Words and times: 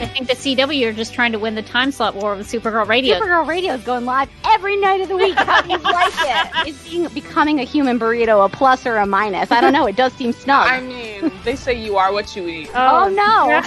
I 0.00 0.06
think 0.06 0.28
the 0.28 0.34
CW 0.34 0.86
are 0.88 0.92
just 0.92 1.12
trying 1.14 1.32
to 1.32 1.38
win 1.38 1.54
the 1.54 1.62
time 1.62 1.92
slot 1.92 2.14
war 2.14 2.34
with 2.34 2.50
Supergirl 2.50 2.86
Radio. 2.88 3.18
Supergirl 3.20 3.46
Radio 3.46 3.74
is 3.74 3.82
going 3.82 4.04
live 4.06 4.28
every 4.44 4.76
night 4.76 5.00
of 5.02 5.08
the 5.08 5.16
week. 5.16 5.34
How 5.36 5.60
do 5.60 5.70
you 5.70 5.78
like 5.82 6.12
it? 6.16 6.68
Is 6.68 6.82
being, 6.88 7.06
becoming 7.08 7.60
a 7.60 7.64
human 7.64 7.98
burrito 7.98 8.44
a 8.44 8.48
plus 8.48 8.86
or 8.86 8.96
a 8.96 9.06
minus? 9.06 9.50
I 9.50 9.60
don't 9.60 9.72
know. 9.72 9.86
It 9.86 9.96
does 9.96 10.12
seem 10.14 10.32
snug. 10.32 10.68
I 10.68 10.80
mean, 10.80 11.30
they 11.44 11.54
say 11.56 11.74
you 11.74 11.96
are 11.98 12.12
what 12.12 12.34
you 12.34 12.48
eat. 12.48 12.70
oh, 12.74 13.04
oh 13.04 13.08
no. 13.08 13.62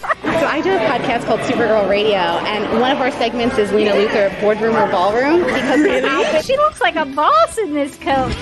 So 0.38 0.46
I 0.46 0.60
do 0.60 0.70
a 0.72 0.78
podcast 0.78 1.24
called 1.26 1.40
Supergirl 1.40 1.88
Radio, 1.88 2.16
and 2.18 2.80
one 2.80 2.92
of 2.92 3.00
our 3.00 3.10
segments 3.10 3.58
is 3.58 3.72
Lena 3.72 3.90
Luthor 3.90 4.40
Boardroom 4.40 4.76
or 4.76 4.86
Ballroom 4.88 5.40
because 5.44 5.80
her 5.84 6.06
outfit 6.06 6.44
She 6.44 6.56
looks 6.56 6.80
like 6.80 6.94
a 6.94 7.06
boss 7.06 7.58
in 7.58 7.74
this 7.74 7.96
coat. 7.96 8.32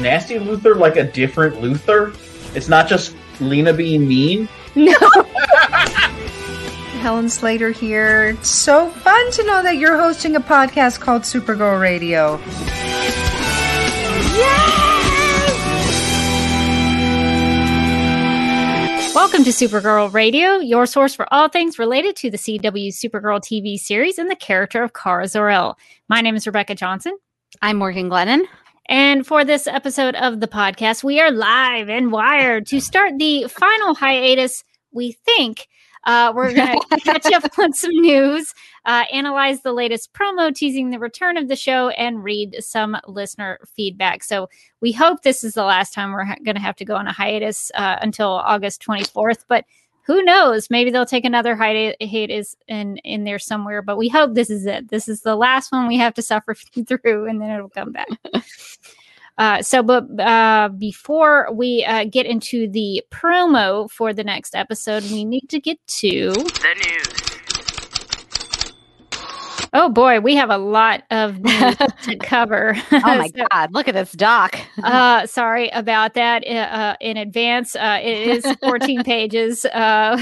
Nasty 0.00 0.36
Luthor 0.36 0.76
like 0.76 0.96
a 0.96 1.04
different 1.04 1.56
Luthor? 1.56 2.16
It's 2.56 2.68
not 2.68 2.88
just 2.88 3.14
Lena 3.38 3.74
being 3.74 4.08
mean. 4.08 4.48
No. 4.74 4.94
Helen 7.00 7.28
Slater 7.28 7.70
here. 7.70 8.28
It's 8.28 8.48
so 8.48 8.88
fun 8.88 9.30
to 9.32 9.44
know 9.44 9.62
that 9.62 9.76
you're 9.76 9.98
hosting 9.98 10.36
a 10.36 10.40
podcast 10.40 11.00
called 11.00 11.22
Supergirl 11.22 11.80
Radio. 11.80 12.38
Welcome 19.14 19.44
to 19.44 19.50
Supergirl 19.50 20.12
Radio, 20.14 20.60
your 20.60 20.86
source 20.86 21.14
for 21.14 21.26
all 21.32 21.48
things 21.48 21.78
related 21.78 22.16
to 22.16 22.30
the 22.30 22.38
CW 22.38 22.88
Supergirl 22.88 23.40
TV 23.40 23.78
series 23.78 24.18
and 24.18 24.30
the 24.30 24.36
character 24.36 24.82
of 24.82 24.94
Kara 24.94 25.28
Zor-El. 25.28 25.76
My 26.08 26.22
name 26.22 26.36
is 26.36 26.46
Rebecca 26.46 26.74
Johnson. 26.74 27.18
I'm 27.60 27.76
Morgan 27.76 28.08
Glennon. 28.08 28.44
And 28.90 29.24
for 29.24 29.44
this 29.44 29.68
episode 29.68 30.16
of 30.16 30.40
the 30.40 30.48
podcast, 30.48 31.04
we 31.04 31.20
are 31.20 31.30
live 31.30 31.88
and 31.88 32.10
wired 32.10 32.66
to 32.66 32.80
start 32.80 33.12
the 33.20 33.46
final 33.46 33.94
hiatus, 33.94 34.64
we 34.90 35.12
think. 35.12 35.68
Uh, 36.06 36.32
we're 36.34 36.52
going 36.52 36.76
to 36.90 36.96
catch 36.96 37.26
up 37.26 37.56
on 37.56 37.72
some 37.72 37.92
news, 37.92 38.52
uh, 38.86 39.04
analyze 39.12 39.60
the 39.60 39.72
latest 39.72 40.12
promo 40.12 40.52
teasing 40.52 40.90
the 40.90 40.98
return 40.98 41.36
of 41.36 41.46
the 41.46 41.54
show, 41.54 41.90
and 41.90 42.24
read 42.24 42.56
some 42.58 42.96
listener 43.06 43.60
feedback. 43.64 44.24
So 44.24 44.48
we 44.80 44.90
hope 44.90 45.22
this 45.22 45.44
is 45.44 45.54
the 45.54 45.62
last 45.62 45.94
time 45.94 46.10
we're 46.10 46.24
ha- 46.24 46.36
going 46.44 46.56
to 46.56 46.60
have 46.60 46.74
to 46.76 46.84
go 46.84 46.96
on 46.96 47.06
a 47.06 47.12
hiatus 47.12 47.70
uh, 47.76 47.98
until 48.02 48.30
August 48.30 48.82
24th. 48.84 49.44
But 49.46 49.66
who 50.10 50.24
knows? 50.24 50.70
Maybe 50.70 50.90
they'll 50.90 51.06
take 51.06 51.24
another 51.24 51.54
hiatus 51.54 51.94
hiatus 52.10 52.56
in, 52.66 52.96
in 52.98 53.22
there 53.22 53.38
somewhere. 53.38 53.80
But 53.80 53.96
we 53.96 54.08
hope 54.08 54.34
this 54.34 54.50
is 54.50 54.66
it. 54.66 54.88
This 54.88 55.06
is 55.06 55.20
the 55.20 55.36
last 55.36 55.70
one 55.70 55.86
we 55.86 55.98
have 55.98 56.14
to 56.14 56.22
suffer 56.22 56.54
through, 56.88 57.28
and 57.28 57.40
then 57.40 57.50
it'll 57.50 57.68
come 57.68 57.92
back. 57.92 58.08
Uh, 59.38 59.62
so, 59.62 59.82
but 59.82 60.04
uh, 60.20 60.68
before 60.76 61.48
we 61.50 61.82
uh, 61.86 62.04
get 62.04 62.26
into 62.26 62.68
the 62.68 63.02
promo 63.10 63.90
for 63.90 64.12
the 64.12 64.22
next 64.22 64.54
episode, 64.54 65.02
we 65.04 65.24
need 65.24 65.48
to 65.48 65.58
get 65.58 65.78
to 65.86 66.30
The 66.30 66.74
news. 66.84 67.09
Oh 69.72 69.88
boy, 69.88 70.18
we 70.20 70.34
have 70.34 70.50
a 70.50 70.58
lot 70.58 71.04
of 71.10 71.38
news 71.44 71.76
to 72.02 72.16
cover. 72.16 72.74
Oh 72.92 73.00
my 73.00 73.28
So, 73.36 73.46
God. 73.52 73.72
Look 73.72 73.86
at 73.88 73.94
this 73.94 74.12
doc. 74.12 74.58
uh, 74.82 75.26
sorry 75.26 75.68
about 75.70 76.14
that 76.14 76.44
uh, 76.46 76.50
uh, 76.50 76.96
in 77.00 77.16
advance. 77.16 77.76
Uh, 77.76 78.00
it 78.02 78.44
is 78.46 78.56
14 78.60 79.04
pages 79.04 79.64
uh, 79.66 80.16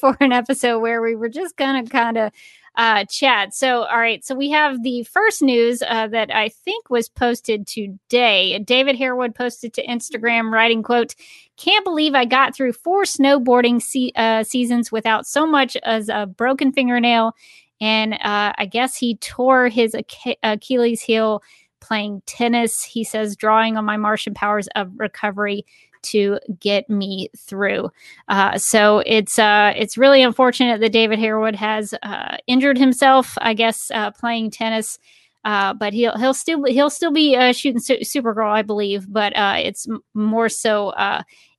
for 0.00 0.16
an 0.20 0.32
episode 0.32 0.78
where 0.80 1.02
we 1.02 1.16
were 1.16 1.28
just 1.28 1.56
gonna 1.56 1.84
kind 1.84 2.16
of 2.16 2.32
uh, 2.76 3.04
chat. 3.06 3.54
So, 3.54 3.84
all 3.84 3.98
right. 3.98 4.22
So 4.24 4.34
we 4.34 4.50
have 4.50 4.82
the 4.82 5.02
first 5.04 5.40
news 5.42 5.82
uh, 5.88 6.08
that 6.08 6.30
I 6.34 6.50
think 6.50 6.90
was 6.90 7.08
posted 7.08 7.66
today. 7.66 8.58
David 8.60 8.96
Harewood 8.96 9.34
posted 9.34 9.72
to 9.74 9.86
Instagram, 9.86 10.52
writing, 10.52 10.82
"quote 10.82 11.14
Can't 11.56 11.84
believe 11.84 12.14
I 12.14 12.26
got 12.26 12.54
through 12.54 12.74
four 12.74 13.04
snowboarding 13.04 13.80
se- 13.80 14.12
uh, 14.14 14.44
seasons 14.44 14.92
without 14.92 15.26
so 15.26 15.46
much 15.46 15.76
as 15.82 16.08
a 16.08 16.26
broken 16.26 16.70
fingernail." 16.70 17.34
And 17.80 18.14
uh, 18.14 18.52
I 18.56 18.66
guess 18.70 18.96
he 18.96 19.16
tore 19.16 19.68
his 19.68 19.94
Ach- 19.94 20.38
Achilles 20.42 21.02
heel 21.02 21.42
playing 21.80 22.22
tennis. 22.26 22.82
He 22.82 23.04
says, 23.04 23.36
drawing 23.36 23.76
on 23.76 23.84
my 23.84 23.96
Martian 23.96 24.34
powers 24.34 24.68
of 24.74 24.90
recovery 24.96 25.64
to 26.02 26.38
get 26.60 26.88
me 26.88 27.28
through. 27.36 27.90
Uh, 28.28 28.56
so 28.58 29.02
it's 29.06 29.38
uh, 29.38 29.72
it's 29.76 29.98
really 29.98 30.22
unfortunate 30.22 30.80
that 30.80 30.92
David 30.92 31.18
Harewood 31.18 31.56
has 31.56 31.94
uh, 32.02 32.36
injured 32.46 32.78
himself. 32.78 33.36
I 33.40 33.54
guess 33.54 33.90
uh, 33.92 34.10
playing 34.12 34.50
tennis. 34.50 34.98
Uh, 35.44 35.72
but 35.74 35.92
he'll 35.92 36.16
he'll 36.18 36.34
still 36.34 36.64
he'll 36.64 36.90
still 36.90 37.12
be 37.12 37.36
uh, 37.36 37.52
shooting 37.52 37.80
Su- 37.80 37.98
Supergirl, 37.98 38.50
I 38.50 38.62
believe. 38.62 39.12
But 39.12 39.32
it's 39.36 39.88
m- 39.88 40.02
more 40.14 40.48
so 40.48 40.92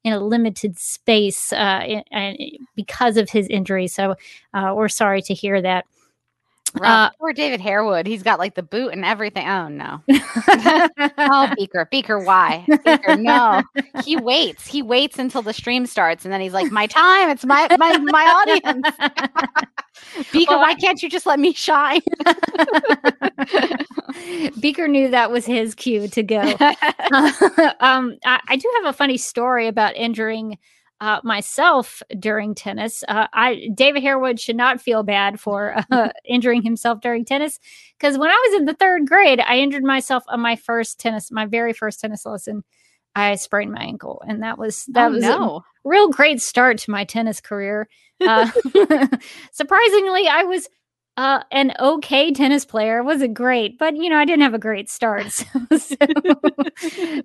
in 0.03 0.13
a 0.13 0.19
limited 0.19 0.77
space 0.77 1.51
in, 1.53 2.03
and 2.11 2.37
because 2.75 3.17
of 3.17 3.29
his 3.29 3.47
injury. 3.47 3.87
So 3.87 4.15
we're 4.53 4.89
sorry 4.89 5.21
to 5.23 5.33
hear 5.33 5.61
that. 5.61 5.85
Rough. 6.75 7.13
Poor 7.19 7.33
David 7.33 7.61
Harewood. 7.61 8.07
He's 8.07 8.23
got 8.23 8.39
like 8.39 8.55
the 8.55 8.63
boot 8.63 8.93
and 8.93 9.05
everything. 9.05 9.47
Oh, 9.47 9.67
no. 9.67 10.01
oh, 11.17 11.53
Beaker. 11.55 11.87
Beaker, 11.91 12.19
why? 12.19 12.65
Beaker, 12.85 13.15
no. 13.15 13.61
He 14.03 14.17
waits. 14.17 14.67
He 14.67 14.81
waits 14.81 15.19
until 15.19 15.41
the 15.41 15.53
stream 15.53 15.85
starts 15.85 16.25
and 16.25 16.33
then 16.33 16.41
he's 16.41 16.53
like, 16.53 16.71
my 16.71 16.87
time. 16.87 17.29
It's 17.29 17.45
my 17.45 17.67
my, 17.77 17.97
my 17.97 18.61
audience. 18.63 18.87
Beaker, 20.31 20.53
Well, 20.53 20.61
why 20.61 20.75
can't 20.75 21.01
you 21.01 21.09
just 21.09 21.25
let 21.25 21.39
me 21.39 21.53
shine? 21.53 22.01
Beaker 24.59 24.87
knew 24.87 25.09
that 25.09 25.31
was 25.31 25.45
his 25.45 25.75
cue 25.75 26.07
to 26.09 26.23
go. 26.23 26.39
um, 27.79 28.17
I, 28.25 28.39
I 28.47 28.55
do 28.55 28.71
have 28.77 28.85
a 28.85 28.93
funny 28.93 29.17
story 29.17 29.67
about 29.67 29.95
injuring 29.95 30.57
uh, 30.99 31.19
myself 31.23 32.01
during 32.17 32.55
tennis. 32.55 33.03
Uh, 33.07 33.27
I 33.33 33.69
David 33.73 34.03
Harewood 34.03 34.39
should 34.39 34.55
not 34.55 34.81
feel 34.81 35.03
bad 35.03 35.39
for 35.39 35.75
uh, 35.91 36.09
injuring 36.25 36.63
himself 36.63 37.01
during 37.01 37.25
tennis 37.25 37.59
because 37.97 38.17
when 38.17 38.29
I 38.29 38.47
was 38.49 38.59
in 38.59 38.65
the 38.65 38.73
third 38.73 39.07
grade, 39.07 39.39
I 39.39 39.57
injured 39.57 39.83
myself 39.83 40.23
on 40.27 40.39
my 40.39 40.55
first 40.55 40.99
tennis, 40.99 41.31
my 41.31 41.45
very 41.45 41.73
first 41.73 41.99
tennis 41.99 42.25
lesson. 42.25 42.63
I 43.15 43.35
sprained 43.35 43.71
my 43.71 43.81
ankle, 43.81 44.21
and 44.27 44.43
that 44.43 44.57
was 44.57 44.85
that 44.89 45.11
oh, 45.11 45.15
was 45.15 45.23
a 45.23 45.59
real 45.83 46.09
great 46.09 46.41
start 46.41 46.77
to 46.79 46.91
my 46.91 47.03
tennis 47.03 47.41
career. 47.41 47.87
Uh, 48.21 48.49
surprisingly, 49.51 50.27
I 50.27 50.43
was 50.43 50.69
uh, 51.17 51.41
an 51.51 51.73
okay 51.79 52.31
tennis 52.31 52.63
player. 52.63 53.03
Wasn't 53.03 53.33
great, 53.33 53.79
but 53.79 53.95
you 53.97 54.09
know, 54.09 54.17
I 54.17 54.25
didn't 54.25 54.43
have 54.43 54.53
a 54.53 54.59
great 54.59 54.89
start. 54.89 55.31
So, 55.31 55.45
so, 55.77 55.95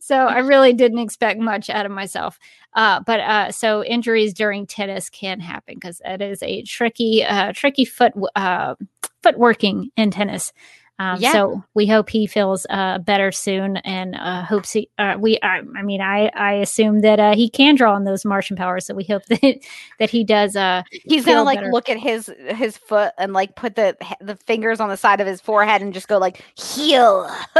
so 0.00 0.16
I 0.16 0.38
really 0.38 0.72
didn't 0.72 0.98
expect 0.98 1.38
much 1.38 1.68
out 1.68 1.86
of 1.86 1.92
myself. 1.92 2.38
Uh, 2.74 3.00
but 3.00 3.20
uh, 3.20 3.52
so 3.52 3.84
injuries 3.84 4.32
during 4.32 4.66
tennis 4.66 5.10
can 5.10 5.40
happen 5.40 5.74
because 5.74 6.00
that 6.04 6.22
is 6.22 6.42
a 6.42 6.62
tricky, 6.62 7.22
uh, 7.22 7.52
tricky 7.54 7.84
foot 7.84 8.12
uh, 8.34 8.74
footworking 9.22 9.90
in 9.96 10.10
tennis. 10.10 10.52
Um, 10.98 11.20
Yeah. 11.20 11.32
So 11.32 11.64
we 11.74 11.86
hope 11.86 12.08
he 12.10 12.26
feels 12.26 12.66
uh, 12.70 12.98
better 12.98 13.32
soon, 13.32 13.78
and 13.78 14.14
uh, 14.14 14.42
hopes 14.42 14.72
he. 14.72 14.88
Uh, 14.98 15.16
we, 15.18 15.38
I, 15.42 15.62
I 15.76 15.82
mean, 15.82 16.00
I, 16.00 16.28
I 16.36 16.52
assume 16.54 17.00
that 17.00 17.18
uh, 17.18 17.34
he 17.34 17.48
can 17.48 17.74
draw 17.74 17.94
on 17.94 18.04
those 18.04 18.24
Martian 18.24 18.56
powers. 18.56 18.86
So 18.86 18.94
we 18.94 19.04
hope 19.04 19.24
that 19.28 19.58
that 19.98 20.10
he 20.10 20.22
does. 20.22 20.54
Uh, 20.54 20.82
He's 20.90 21.24
gonna 21.24 21.42
like 21.42 21.58
better. 21.58 21.72
look 21.72 21.88
at 21.88 21.98
his 21.98 22.30
his 22.48 22.76
foot 22.76 23.12
and 23.18 23.32
like 23.32 23.56
put 23.56 23.74
the 23.74 23.96
the 24.20 24.36
fingers 24.36 24.78
on 24.80 24.90
the 24.90 24.96
side 24.96 25.20
of 25.20 25.26
his 25.26 25.40
forehead 25.40 25.82
and 25.82 25.92
just 25.92 26.08
go 26.08 26.18
like 26.18 26.44
heal, 26.56 27.28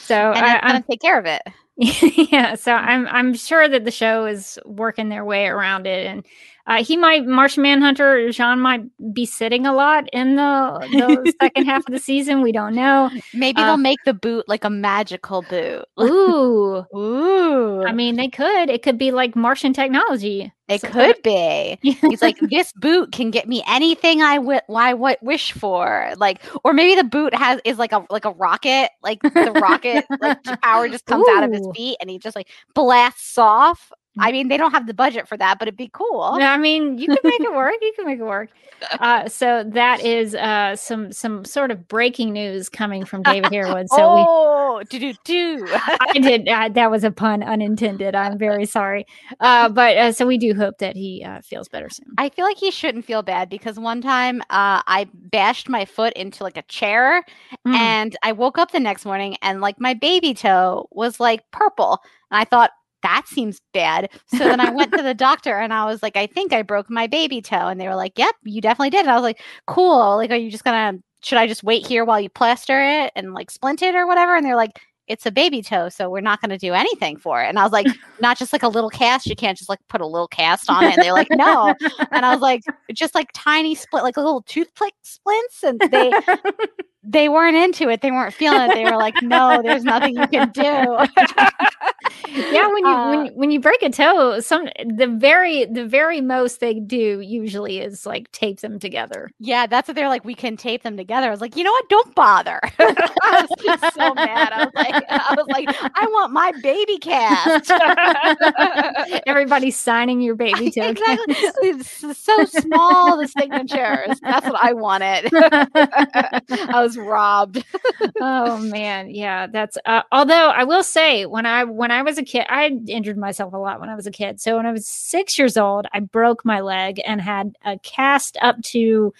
so 0.00 0.32
and 0.32 0.44
I, 0.44 0.58
I'm 0.62 0.72
gonna 0.72 0.84
take 0.88 1.00
care 1.02 1.18
of 1.18 1.26
it. 1.26 1.42
yeah, 2.32 2.54
so 2.56 2.72
I'm 2.72 3.06
I'm 3.08 3.34
sure 3.34 3.68
that 3.68 3.84
the 3.84 3.90
show 3.90 4.26
is 4.26 4.58
working 4.64 5.08
their 5.08 5.24
way 5.24 5.46
around 5.46 5.86
it, 5.86 6.06
and 6.06 6.26
uh, 6.66 6.84
he 6.84 6.96
might 6.96 7.26
Martian 7.26 7.62
Manhunter 7.62 8.28
J'onn 8.28 8.58
might 8.58 8.82
be 9.12 9.26
sitting 9.26 9.66
a 9.66 9.72
lot 9.74 10.08
in 10.12 10.36
the 10.36 10.88
the 10.92 11.32
second 11.40 11.64
half 11.66 11.80
of 11.86 11.92
the 11.92 11.98
season. 11.98 12.42
We 12.42 12.52
don't 12.52 12.74
know. 12.74 13.10
Maybe 13.34 13.60
Uh, 13.60 13.66
they'll 13.66 13.76
make 13.76 13.98
the 14.04 14.14
boot 14.14 14.48
like 14.48 14.64
a 14.64 14.70
magical 14.70 15.42
boot. 15.42 15.84
Ooh, 16.00 16.84
Ooh, 16.96 17.82
I 17.84 17.92
mean, 17.92 18.16
they 18.16 18.28
could. 18.28 18.70
It 18.70 18.82
could 18.82 18.98
be 18.98 19.10
like 19.10 19.34
Martian 19.36 19.72
technology. 19.72 20.52
it 20.68 20.80
So- 20.82 20.88
could 20.88 21.22
be. 21.22 21.78
He's 21.82 22.22
like, 22.22 22.38
this 22.40 22.72
boot 22.76 23.12
can 23.12 23.30
get 23.30 23.48
me 23.48 23.62
anything 23.66 24.22
I 24.22 24.36
wi- 24.36 24.62
I 24.74 24.92
w- 24.92 25.16
wish 25.22 25.52
for. 25.52 26.12
Like, 26.16 26.40
or 26.64 26.72
maybe 26.72 26.94
the 26.94 27.04
boot 27.08 27.34
has 27.34 27.60
is 27.64 27.78
like 27.78 27.92
a 27.92 28.04
like 28.10 28.24
a 28.24 28.30
rocket. 28.32 28.90
Like 29.02 29.20
the 29.22 29.52
rocket, 29.60 30.04
like 30.20 30.42
power 30.62 30.88
just 30.88 31.06
comes 31.06 31.26
out 31.30 31.42
of 31.44 31.52
his 31.52 31.66
feet, 31.74 31.96
and 32.00 32.08
he 32.10 32.18
just 32.18 32.36
like 32.36 32.48
blasts 32.74 33.36
off 33.38 33.90
I 34.18 34.32
mean, 34.32 34.48
they 34.48 34.56
don't 34.56 34.72
have 34.72 34.86
the 34.86 34.94
budget 34.94 35.28
for 35.28 35.36
that, 35.36 35.58
but 35.58 35.68
it'd 35.68 35.78
be 35.78 35.90
cool. 35.92 36.22
I 36.40 36.56
mean, 36.58 36.98
you 36.98 37.06
can 37.06 37.18
make 37.22 37.40
it 37.40 37.54
work. 37.54 37.74
You 37.80 37.92
can 37.96 38.06
make 38.06 38.18
it 38.18 38.24
work. 38.24 38.50
Uh, 38.98 39.28
so 39.28 39.62
that 39.62 40.02
is 40.02 40.34
uh, 40.34 40.74
some 40.74 41.12
some 41.12 41.44
sort 41.44 41.70
of 41.70 41.86
breaking 41.86 42.32
news 42.32 42.70
coming 42.70 43.04
from 43.04 43.22
David 43.22 43.52
Harewood. 43.52 43.90
So 43.90 43.96
oh, 44.00 44.82
do 44.88 44.98
do 44.98 45.12
do. 45.24 45.68
I 45.70 46.14
did. 46.14 46.48
Uh, 46.48 46.70
that 46.70 46.90
was 46.90 47.04
a 47.04 47.10
pun 47.10 47.42
unintended. 47.42 48.14
I'm 48.14 48.38
very 48.38 48.64
sorry. 48.64 49.04
Uh, 49.38 49.68
but 49.68 49.98
uh, 49.98 50.12
so 50.12 50.26
we 50.26 50.38
do 50.38 50.54
hope 50.54 50.78
that 50.78 50.96
he 50.96 51.22
uh, 51.22 51.42
feels 51.42 51.68
better 51.68 51.90
soon. 51.90 52.06
I 52.16 52.30
feel 52.30 52.46
like 52.46 52.56
he 52.56 52.70
shouldn't 52.70 53.04
feel 53.04 53.20
bad 53.20 53.50
because 53.50 53.78
one 53.78 54.00
time 54.00 54.40
uh, 54.48 54.80
I 54.86 55.08
bashed 55.12 55.68
my 55.68 55.84
foot 55.84 56.14
into 56.14 56.42
like 56.42 56.56
a 56.56 56.62
chair 56.62 57.22
Mm. 57.66 57.74
and 57.74 58.16
I 58.22 58.32
woke 58.32 58.56
up 58.56 58.72
the 58.72 58.80
next 58.80 59.04
morning 59.04 59.36
and 59.42 59.60
like 59.60 59.78
my 59.78 59.92
baby 59.92 60.32
toe 60.32 60.88
was 60.90 61.20
like 61.20 61.50
purple. 61.50 62.00
And 62.30 62.40
I 62.40 62.44
thought, 62.44 62.70
that 63.02 63.26
seems 63.26 63.60
bad. 63.72 64.10
So 64.26 64.38
then 64.38 64.60
I 64.60 64.70
went 64.70 64.92
to 64.92 65.02
the 65.02 65.14
doctor 65.14 65.56
and 65.56 65.72
I 65.72 65.84
was 65.84 66.02
like, 66.02 66.16
I 66.16 66.26
think 66.26 66.52
I 66.52 66.62
broke 66.62 66.90
my 66.90 67.06
baby 67.06 67.40
toe. 67.40 67.68
And 67.68 67.80
they 67.80 67.88
were 67.88 67.96
like, 67.96 68.18
Yep, 68.18 68.34
you 68.44 68.60
definitely 68.60 68.90
did. 68.90 69.00
And 69.00 69.10
I 69.10 69.14
was 69.14 69.22
like, 69.22 69.40
Cool. 69.66 70.16
Like, 70.16 70.30
are 70.30 70.36
you 70.36 70.50
just 70.50 70.64
gonna, 70.64 70.98
should 71.22 71.38
I 71.38 71.46
just 71.46 71.62
wait 71.62 71.86
here 71.86 72.04
while 72.04 72.20
you 72.20 72.28
plaster 72.28 72.80
it 72.82 73.12
and 73.14 73.34
like 73.34 73.50
splint 73.50 73.82
it 73.82 73.94
or 73.94 74.06
whatever? 74.06 74.36
And 74.36 74.44
they're 74.44 74.56
like, 74.56 74.80
it's 75.10 75.26
a 75.26 75.32
baby 75.32 75.60
toe, 75.60 75.88
so 75.88 76.08
we're 76.08 76.20
not 76.20 76.40
going 76.40 76.50
to 76.50 76.56
do 76.56 76.72
anything 76.72 77.16
for 77.16 77.42
it. 77.42 77.48
And 77.48 77.58
I 77.58 77.64
was 77.64 77.72
like, 77.72 77.86
not 78.20 78.38
just 78.38 78.52
like 78.52 78.62
a 78.62 78.68
little 78.68 78.88
cast. 78.88 79.26
You 79.26 79.34
can't 79.34 79.58
just 79.58 79.68
like 79.68 79.80
put 79.88 80.00
a 80.00 80.06
little 80.06 80.28
cast 80.28 80.70
on 80.70 80.84
it. 80.84 80.94
And 80.94 81.02
they're 81.02 81.12
like, 81.12 81.26
no. 81.32 81.74
And 82.12 82.24
I 82.24 82.32
was 82.32 82.40
like, 82.40 82.62
just 82.92 83.12
like 83.12 83.28
tiny 83.34 83.74
split, 83.74 84.04
like 84.04 84.16
little 84.16 84.42
toothpick 84.42 84.94
splints. 85.02 85.64
And 85.64 85.80
they 85.80 86.12
they 87.02 87.28
weren't 87.28 87.56
into 87.56 87.88
it. 87.88 88.02
They 88.02 88.10
weren't 88.10 88.34
feeling 88.34 88.70
it. 88.70 88.74
They 88.74 88.84
were 88.84 88.96
like, 88.96 89.22
no, 89.22 89.62
there's 89.62 89.84
nothing 89.84 90.16
you 90.16 90.26
can 90.28 90.50
do. 90.50 90.60
yeah, 92.28 92.66
when 92.68 92.86
you 92.86 92.96
Uh, 92.96 93.08
when 93.10 93.26
when 93.34 93.50
you 93.50 93.60
break 93.60 93.82
a 93.82 93.90
toe, 93.90 94.40
some 94.40 94.68
the 94.84 95.06
very 95.06 95.64
the 95.64 95.86
very 95.86 96.20
most 96.20 96.60
they 96.60 96.74
do 96.74 97.20
usually 97.20 97.78
is 97.80 98.04
like 98.06 98.30
tape 98.32 98.60
them 98.60 98.78
together. 98.78 99.30
yeah, 99.38 99.66
that's 99.66 99.88
what 99.88 99.94
they're 99.94 100.08
like. 100.08 100.24
We 100.24 100.34
can 100.34 100.56
tape 100.56 100.82
them 100.82 100.96
together. 100.96 101.28
I 101.28 101.30
was 101.30 101.40
like, 101.40 101.56
you 101.56 101.64
know 101.64 101.70
what? 101.72 101.88
Don't 101.88 102.14
bother. 102.14 102.60
I 102.78 103.46
was 103.48 103.50
just 103.64 103.94
so 103.94 104.14
mad. 104.14 104.52
I 104.52 104.64
was 104.64 104.74
like, 104.74 105.04
I 105.08 105.34
was 105.36 105.46
like, 105.48 105.68
I 105.94 106.06
want 106.06 106.32
my 106.32 106.52
baby 106.62 106.98
cast. 106.98 107.70
Everybody's 109.26 109.76
signing 109.76 110.20
your 110.20 110.34
baby 110.34 110.70
toe. 110.70 110.88
exactly. 110.88 111.34
It's 111.62 112.18
so 112.18 112.44
small, 112.44 113.16
the 113.18 113.26
signatures. 113.28 114.18
That's 114.22 114.46
what 114.46 114.56
I 114.62 114.72
wanted. 114.72 115.30
I 115.32 116.82
was 116.82 116.89
robbed. 116.96 117.64
oh 118.20 118.58
man. 118.58 119.10
Yeah 119.10 119.46
that's 119.46 119.76
uh, 119.86 120.02
although 120.12 120.48
i 120.48 120.64
will 120.64 120.82
say 120.82 121.26
when 121.26 121.46
i 121.46 121.64
when 121.64 121.90
i 121.90 122.02
was 122.02 122.18
a 122.18 122.22
kid 122.22 122.44
i 122.48 122.66
injured 122.88 123.18
myself 123.18 123.52
a 123.52 123.56
lot 123.56 123.80
when 123.80 123.88
i 123.88 123.94
was 123.94 124.06
a 124.06 124.10
kid. 124.10 124.40
So 124.40 124.56
when 124.56 124.66
i 124.66 124.72
was 124.72 124.86
six 124.86 125.38
years 125.38 125.56
old 125.56 125.86
i 125.92 126.00
broke 126.00 126.44
my 126.44 126.60
leg 126.60 127.00
and 127.06 127.20
had 127.20 127.56
a 127.64 127.78
cast 127.78 128.36
up 128.42 128.60
to 128.62 129.12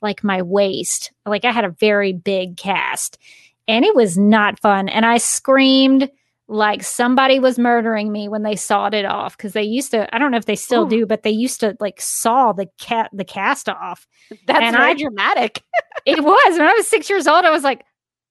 like 0.00 0.22
my 0.22 0.42
waist. 0.42 1.12
Like 1.26 1.44
i 1.44 1.52
had 1.52 1.64
a 1.64 1.70
very 1.70 2.12
big 2.12 2.56
cast 2.56 3.18
and 3.66 3.84
it 3.84 3.94
was 3.94 4.16
not 4.18 4.60
fun. 4.60 4.88
And 4.88 5.04
i 5.06 5.18
screamed 5.18 6.10
like 6.50 6.82
somebody 6.82 7.38
was 7.38 7.58
murdering 7.58 8.10
me 8.10 8.28
when 8.28 8.42
they 8.42 8.56
sawed 8.56 8.94
it 8.94 9.04
off 9.04 9.36
because 9.36 9.52
they 9.52 9.62
used 9.62 9.90
to 9.90 10.12
i 10.14 10.18
don't 10.18 10.30
know 10.30 10.38
if 10.38 10.46
they 10.46 10.56
still 10.56 10.84
Ooh. 10.86 10.88
do 10.88 11.06
but 11.06 11.22
they 11.22 11.30
used 11.30 11.60
to 11.60 11.76
like 11.78 12.00
saw 12.00 12.52
the 12.52 12.66
cat 12.80 13.10
the 13.12 13.24
cast 13.24 13.68
off 13.68 14.06
That's 14.46 14.60
And 14.60 14.74
very 14.76 14.90
I- 14.92 14.94
dramatic. 14.94 15.62
it 16.06 16.22
was 16.24 16.58
when 16.58 16.66
I 16.66 16.72
was 16.72 16.86
six 16.88 17.10
years 17.10 17.26
old. 17.26 17.44
I 17.44 17.50
was 17.50 17.64
like, 17.64 17.84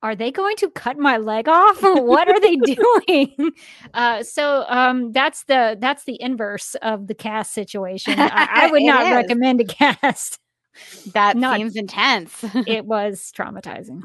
"Are 0.04 0.16
they 0.16 0.32
going 0.32 0.56
to 0.58 0.70
cut 0.72 0.98
my 0.98 1.18
leg 1.18 1.48
off? 1.48 1.78
what 1.82 2.28
are 2.30 2.40
they 2.40 2.56
doing?" 2.56 3.52
Uh, 3.94 4.24
so 4.24 4.66
um, 4.68 5.12
that's 5.12 5.44
the 5.46 5.78
that's 5.80 6.04
the 6.06 6.20
inverse 6.22 6.76
of 6.82 7.08
the 7.08 7.16
cast 7.16 7.54
situation. 7.54 8.14
I, 8.18 8.48
I 8.52 8.72
would 8.72 8.84
not 8.84 9.06
is. 9.08 9.12
recommend 9.14 9.62
a 9.62 9.66
cast. 9.66 10.40
That 11.14 11.36
Not- 11.38 11.58
seems 11.58 11.76
intense. 11.76 12.44
It 12.68 12.86
was 12.86 13.32
traumatizing. 13.36 14.02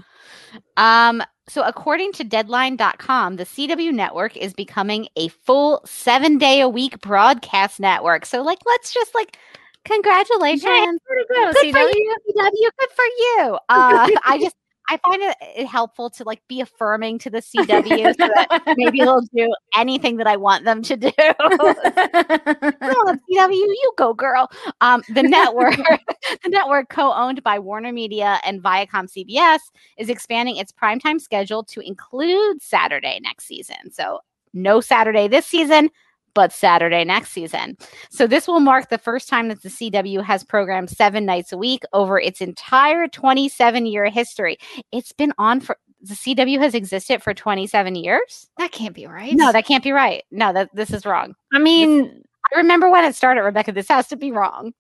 Um, 0.77 1.23
so 1.49 1.63
according 1.63 2.13
to 2.13 2.25
deadline.com, 2.25 3.37
the 3.37 3.45
CW 3.45 3.93
network 3.93 4.37
is 4.37 4.55
becoming 4.55 5.09
a 5.17 5.29
full 5.29 5.83
seven 5.85 6.39
day 6.39 6.61
a 6.61 6.69
week 6.69 7.01
broadcast 7.01 7.81
network. 7.81 8.25
So 8.27 8.43
like 8.43 8.61
let's 8.65 8.93
just 8.93 9.15
like 9.15 9.37
congratulations. 9.85 10.65
Where'd 10.65 11.21
it 11.21 11.29
go, 11.29 11.53
Good 11.53 11.73
for 11.73 11.81
you, 11.81 12.17
CW. 12.29 12.71
Good 12.79 12.91
for 12.95 13.05
you. 13.05 13.59
Uh, 13.69 14.09
I 14.25 14.39
just 14.41 14.57
I 14.89 14.99
find 14.99 15.23
it, 15.23 15.67
helpful 15.67 16.11
to 16.11 16.25
like 16.25 16.43
be 16.49 16.61
affirming 16.61 17.19
to 17.21 17.31
the 17.31 17.39
CW 17.39 18.17
so 18.17 18.29
that 18.29 18.75
maybe 18.77 18.99
they'll 19.01 19.21
do 19.35 19.53
anything 19.77 20.17
that 20.17 20.27
I 20.27 20.37
want 20.37 20.65
them 20.65 20.83
to 20.83 20.97
do. 20.97 21.11
On, 21.41 23.21
CW, 23.31 23.53
you 23.53 23.93
go, 23.97 24.13
girl. 24.13 24.51
Um, 24.81 25.03
the 25.09 25.23
network, 25.23 25.77
the 26.43 26.49
network 26.49 26.89
co-owned 26.89 27.43
by 27.43 27.59
Warner 27.59 27.93
Media 27.93 28.41
and 28.45 28.63
Viacom 28.63 29.09
CBS, 29.09 29.61
is 29.99 30.09
expanding 30.09 30.57
its 30.57 30.73
primetime 30.73 31.21
schedule 31.21 31.63
to 31.65 31.81
include 31.81 32.61
Saturday 32.61 33.21
next 33.23 33.45
season. 33.45 33.91
So 33.93 34.21
no 34.53 34.81
Saturday 34.81 35.29
this 35.29 35.47
season, 35.47 35.91
but 36.35 36.53
Saturday 36.53 37.05
next 37.05 37.31
season. 37.31 37.77
So 38.11 38.27
this 38.27 38.47
will 38.49 38.61
mark 38.61 38.89
the 38.89 38.99
first 38.99 39.29
time 39.29 39.49
that 39.49 39.63
the 39.63 39.69
CW 39.69 40.23
has 40.25 40.45
programmed 40.45 40.91
seven 40.91 41.25
nights 41.27 41.53
a 41.53 41.59
week 41.59 41.83
over 41.93 42.19
its 42.19 42.41
entire 42.41 43.09
27 43.09 43.87
year 43.87 44.09
history. 44.09 44.59
It's 44.93 45.13
been 45.13 45.33
on 45.39 45.61
for 45.61 45.77
the 46.01 46.15
CW 46.15 46.59
has 46.61 46.75
existed 46.75 47.23
for 47.23 47.33
27 47.33 47.95
years. 47.95 48.49
that 48.59 48.73
can't 48.73 48.95
be 48.95 49.07
right. 49.07 49.35
No, 49.37 49.53
that 49.53 49.65
can't 49.67 49.85
be 49.85 49.93
right. 49.93 50.25
No, 50.33 50.53
that 50.53 50.69
this 50.75 50.91
is 50.91 51.07
wrong. 51.07 51.35
I 51.55 51.61
mean, 51.61 52.25
I 52.53 52.57
remember 52.59 52.91
when 52.91 53.05
it 53.05 53.15
started, 53.15 53.43
Rebecca. 53.43 53.71
This 53.71 53.87
has 53.89 54.09
to 54.09 54.17
be 54.17 54.33
wrong. 54.33 54.73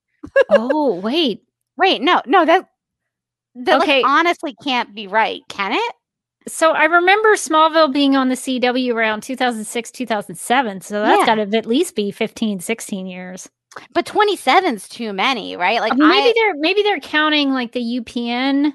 oh 0.50 0.94
wait. 0.96 1.43
Wait, 1.78 2.02
no, 2.02 2.20
no, 2.26 2.44
that 2.44 2.69
that 3.55 3.78
like, 3.78 3.88
Okay. 3.88 4.02
honestly 4.02 4.55
can't 4.62 4.94
be 4.94 5.06
right, 5.06 5.40
can 5.48 5.72
it? 5.72 5.93
So 6.49 6.73
I 6.73 6.85
remember 6.85 7.35
Smallville 7.35 7.93
being 7.93 8.17
on 8.17 8.29
the 8.29 8.35
CW 8.35 8.94
around 8.94 9.23
2006, 9.23 9.91
2007. 9.91 10.81
So 10.81 11.03
that's 11.03 11.21
Yeah. 11.21 11.27
got 11.27 11.35
to 11.37 11.56
at 11.56 11.67
least 11.67 11.94
be 11.94 12.11
15, 12.11 12.61
16 12.61 13.06
years. 13.06 13.49
But 13.94 14.05
27's 14.06 14.89
too 14.89 15.12
many, 15.12 15.56
right? 15.56 15.81
Like 15.81 15.97
maybe 15.97 16.29
I, 16.29 16.33
they're 16.35 16.55
maybe 16.56 16.83
they're 16.83 17.00
counting 17.00 17.53
like 17.53 17.73
the 17.73 17.81
UPN. 18.00 18.75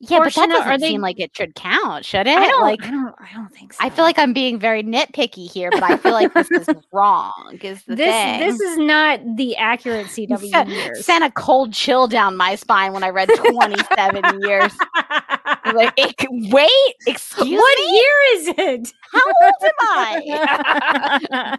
Yeah, 0.00 0.18
but 0.18 0.34
that 0.34 0.48
doesn't 0.48 0.80
they- 0.80 0.88
seem 0.90 1.00
like 1.00 1.18
it 1.18 1.34
should 1.36 1.54
count, 1.54 2.04
should 2.04 2.26
it? 2.26 2.36
I 2.36 2.48
don't 2.48 2.62
like 2.62 2.82
I 2.84 2.90
don't 2.90 3.14
I 3.18 3.28
don't 3.34 3.48
think 3.52 3.72
so. 3.72 3.78
I 3.82 3.90
feel 3.90 4.04
like 4.04 4.18
I'm 4.18 4.32
being 4.32 4.58
very 4.58 4.82
nitpicky 4.82 5.50
here, 5.50 5.70
but 5.70 5.82
I 5.82 5.96
feel 5.96 6.12
like 6.12 6.32
this 6.34 6.50
is 6.50 6.68
wrong. 6.92 7.58
Is 7.62 7.82
the 7.84 7.96
this 7.96 8.12
thing. 8.12 8.40
this 8.40 8.60
is 8.60 8.78
not 8.78 9.20
the 9.36 9.56
accurate 9.56 10.06
CW 10.08 10.50
Sent- 10.50 10.68
years. 10.68 11.04
sent 11.04 11.24
a 11.24 11.30
cold 11.30 11.72
chill 11.72 12.06
down 12.08 12.36
my 12.36 12.54
spine 12.56 12.92
when 12.92 13.02
I 13.04 13.08
read 13.10 13.28
27 13.34 14.42
years. 14.42 14.72
Like, 15.74 15.94
"Ex- 15.98 16.24
wait, 16.30 16.70
excuse 17.06 17.48
me. 17.50 17.56
what 17.56 17.78
me? 17.78 17.92
year 17.94 18.12
is 18.34 18.48
it? 18.58 18.92
How 19.12 19.22
old 19.24 19.54
am 19.62 19.70
I? 19.80 21.58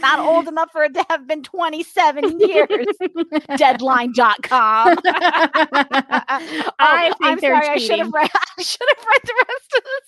Not 0.00 0.18
old 0.20 0.48
enough 0.48 0.70
for 0.72 0.82
it 0.84 0.94
to 0.94 1.04
have 1.08 1.26
been 1.26 1.42
27 1.42 2.40
years. 2.40 2.86
Deadline.com. 3.56 4.98
Oh, 4.98 5.02
I 6.78 7.10
Oh, 7.10 7.14
think 7.18 7.18
I'm 7.22 7.38
they're 7.38 7.54
sorry. 7.64 7.76
I 7.76 7.78
should 7.78 7.98
have 7.98 8.12
read. 8.12 8.30
I 8.58 8.62
should 8.62 8.88
have 8.88 9.06
read 9.06 9.20
the 9.24 9.44
rest 9.48 9.74
of 9.76 9.82
the 9.84 10.00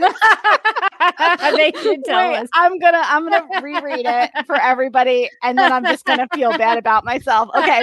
sentence. 1.48 1.56
they 1.56 1.72
should 1.82 2.04
tell 2.04 2.30
Wait, 2.30 2.38
us. 2.38 2.48
I'm 2.54 2.78
gonna 2.78 3.02
I'm 3.04 3.28
gonna 3.28 3.46
reread 3.62 4.06
it 4.06 4.30
for 4.46 4.56
everybody, 4.56 5.28
and 5.42 5.58
then 5.58 5.72
I'm 5.72 5.84
just 5.84 6.04
gonna 6.04 6.28
feel 6.34 6.56
bad 6.56 6.78
about 6.78 7.04
myself. 7.04 7.50
Okay, 7.54 7.82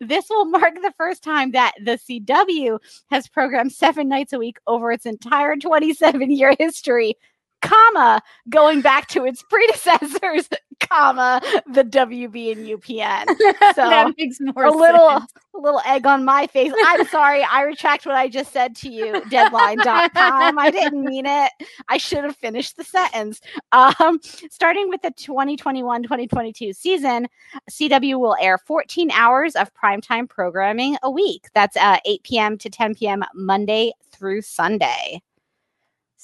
this 0.00 0.26
will 0.30 0.46
mark 0.46 0.74
the 0.74 0.92
first 0.96 1.22
time 1.22 1.52
that 1.52 1.72
the 1.84 1.98
CW 1.98 2.78
has 3.10 3.28
programmed 3.28 3.72
seven 3.72 4.08
nights 4.08 4.32
a 4.32 4.38
week 4.38 4.58
over 4.66 4.92
its 4.92 5.06
entire 5.06 5.56
27 5.56 6.30
year 6.30 6.54
history, 6.58 7.16
comma 7.62 8.22
going 8.48 8.80
back 8.80 9.08
to 9.08 9.24
its 9.24 9.42
predecessors, 9.42 10.48
comma 10.80 11.40
the 11.66 11.84
WB 11.84 12.52
and 12.52 12.66
UPN. 12.66 13.26
So 13.74 13.88
that 13.88 14.14
makes 14.16 14.38
more 14.40 14.64
a 14.64 14.70
little 14.70 15.10
sense. 15.10 15.32
a 15.54 15.58
little 15.58 15.80
egg 15.86 16.06
on 16.06 16.24
my 16.24 16.46
face. 16.46 16.72
I'm 16.86 17.06
sorry. 17.08 17.42
I 17.42 17.62
retract 17.62 18.06
what 18.06 18.14
I 18.14 18.28
just 18.28 18.52
said 18.52 18.76
to 18.76 18.88
you. 18.88 19.20
Deadline.com. 19.30 20.58
I 20.58 20.70
didn't 20.70 21.04
mean 21.04 21.26
it. 21.26 21.50
I 21.88 21.96
should 21.96 22.24
have 22.24 22.36
finished 22.36 22.76
the 22.76 22.84
sentence. 22.84 23.40
Um, 23.72 24.20
starting 24.50 24.88
with 24.88 25.02
the 25.02 25.10
2021-2022 25.12 26.74
season, 26.74 27.26
CW 27.70 28.18
will 28.20 28.36
air 28.40 28.58
14 28.58 29.10
hours 29.10 29.56
of 29.56 29.72
primetime 29.74 30.28
programming 30.28 30.96
a 31.02 31.10
week. 31.10 31.48
That's 31.54 31.76
uh, 31.76 31.98
8 32.04 32.22
p.m. 32.22 32.58
to 32.58 32.70
10 32.70 32.94
p.m. 32.94 33.24
Monday 33.34 33.92
through 34.12 34.42
Sunday. 34.42 35.22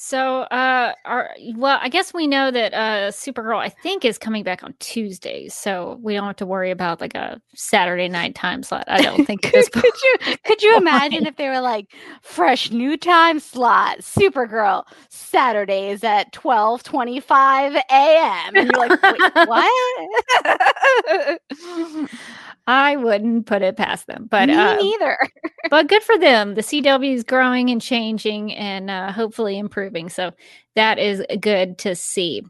So, 0.03 0.41
uh, 0.45 0.95
our, 1.05 1.37
well, 1.57 1.79
I 1.83 1.91
guess 1.91 2.15
we 2.15 2.27
know 2.27 2.51
that 2.51 2.73
uh, 2.73 3.11
Supergirl, 3.11 3.59
I 3.59 3.69
think, 3.69 4.03
is 4.03 4.17
coming 4.17 4.43
back 4.43 4.63
on 4.63 4.73
Tuesdays, 4.79 5.53
so 5.53 5.99
we 6.01 6.15
don't 6.15 6.25
have 6.25 6.37
to 6.37 6.47
worry 6.47 6.71
about 6.71 7.03
like 7.03 7.15
a 7.15 7.39
Saturday 7.55 8.09
night 8.09 8.35
time 8.35 8.63
slot. 8.63 8.85
I 8.87 9.03
don't 9.03 9.27
think 9.27 9.53
this 9.53 9.69
could 9.73 9.85
you 9.85 10.37
could 10.47 10.63
you 10.63 10.75
imagine 10.79 11.27
if 11.27 11.37
they 11.37 11.51
were 11.51 11.61
like 11.61 11.93
fresh 12.23 12.71
new 12.71 12.97
time 12.97 13.41
slot 13.41 13.99
Supergirl 13.99 14.85
Saturdays 15.11 16.03
at 16.03 16.33
twelve 16.33 16.83
twenty 16.83 17.21
five 17.21 17.75
a.m. 17.75 18.57
and 18.57 18.71
you're 18.71 18.89
like, 18.89 19.03
Wait, 19.03 19.21
what? 19.49 21.41
I 22.71 22.95
wouldn't 22.95 23.47
put 23.47 23.63
it 23.63 23.77
past 23.77 24.07
them, 24.07 24.29
but 24.31 24.49
Me 24.49 24.55
uh, 24.55 24.77
neither. 24.77 25.19
but 25.71 25.89
good 25.89 26.05
for 26.05 26.17
them. 26.17 26.55
The 26.55 26.61
CW 26.61 27.15
is 27.15 27.25
growing 27.25 27.69
and 27.69 27.83
changing, 27.83 28.55
and 28.55 28.89
uh, 28.89 29.11
hopefully 29.11 29.59
improving. 29.59 30.09
So 30.09 30.31
that 30.77 30.97
is 30.97 31.21
good 31.41 31.79
to 31.79 31.97
see. 31.97 32.43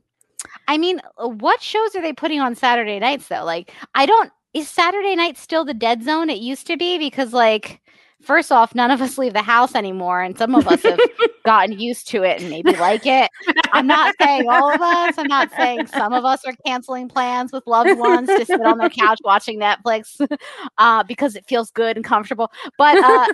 I 0.69 0.77
mean, 0.77 1.00
uh, 1.17 1.29
what 1.29 1.62
shows 1.62 1.97
are 1.97 2.03
they 2.03 2.12
putting 2.12 2.39
on 2.39 2.55
Saturday 2.55 2.99
nights 2.99 3.29
though? 3.29 3.45
Like, 3.45 3.73
I 3.95 4.05
don't. 4.05 4.31
Is 4.53 4.69
Saturday 4.69 5.17
night 5.17 5.39
still 5.39 5.65
the 5.65 5.73
dead 5.73 6.03
zone 6.03 6.29
it 6.29 6.39
used 6.39 6.67
to 6.67 6.77
be? 6.77 6.99
Because 6.99 7.33
like, 7.33 7.81
first 8.21 8.53
off, 8.53 8.75
none 8.75 8.91
of 8.91 9.00
us 9.00 9.17
leave 9.17 9.33
the 9.33 9.41
house 9.41 9.75
anymore, 9.75 10.21
and 10.21 10.37
some 10.37 10.55
of 10.55 10.69
us 10.69 10.83
have 10.83 11.00
gotten 11.47 11.81
used 11.81 12.09
to 12.09 12.25
it 12.25 12.43
and 12.43 12.50
maybe 12.50 12.77
like 12.77 13.07
it. 13.07 13.31
I'm 13.73 13.87
not 13.87 14.15
saying 14.21 14.49
all 14.49 14.73
of 14.73 14.81
us. 14.81 15.15
I'm 15.19 15.27
not 15.29 15.50
saying 15.57 15.87
some 15.89 16.12
of 16.12 16.25
us 16.25 16.45
are 16.45 16.53
canceling 16.67 17.09
plans 17.09 17.53
with 17.53 17.67
loved 17.67 17.99
ones 17.99 18.29
to 18.29 18.45
sit 18.45 18.61
on 18.61 18.79
their 18.79 18.91
couch 18.91 19.19
watching 19.25 19.59
Netflix 19.61 20.21
uh, 20.79 21.03
because 21.05 21.37
it 21.37 21.47
feels 21.47 21.71
good 21.71 21.97
and 21.97 22.05
comfortable. 22.05 22.50
But 22.79 22.99
uh, 23.03 23.27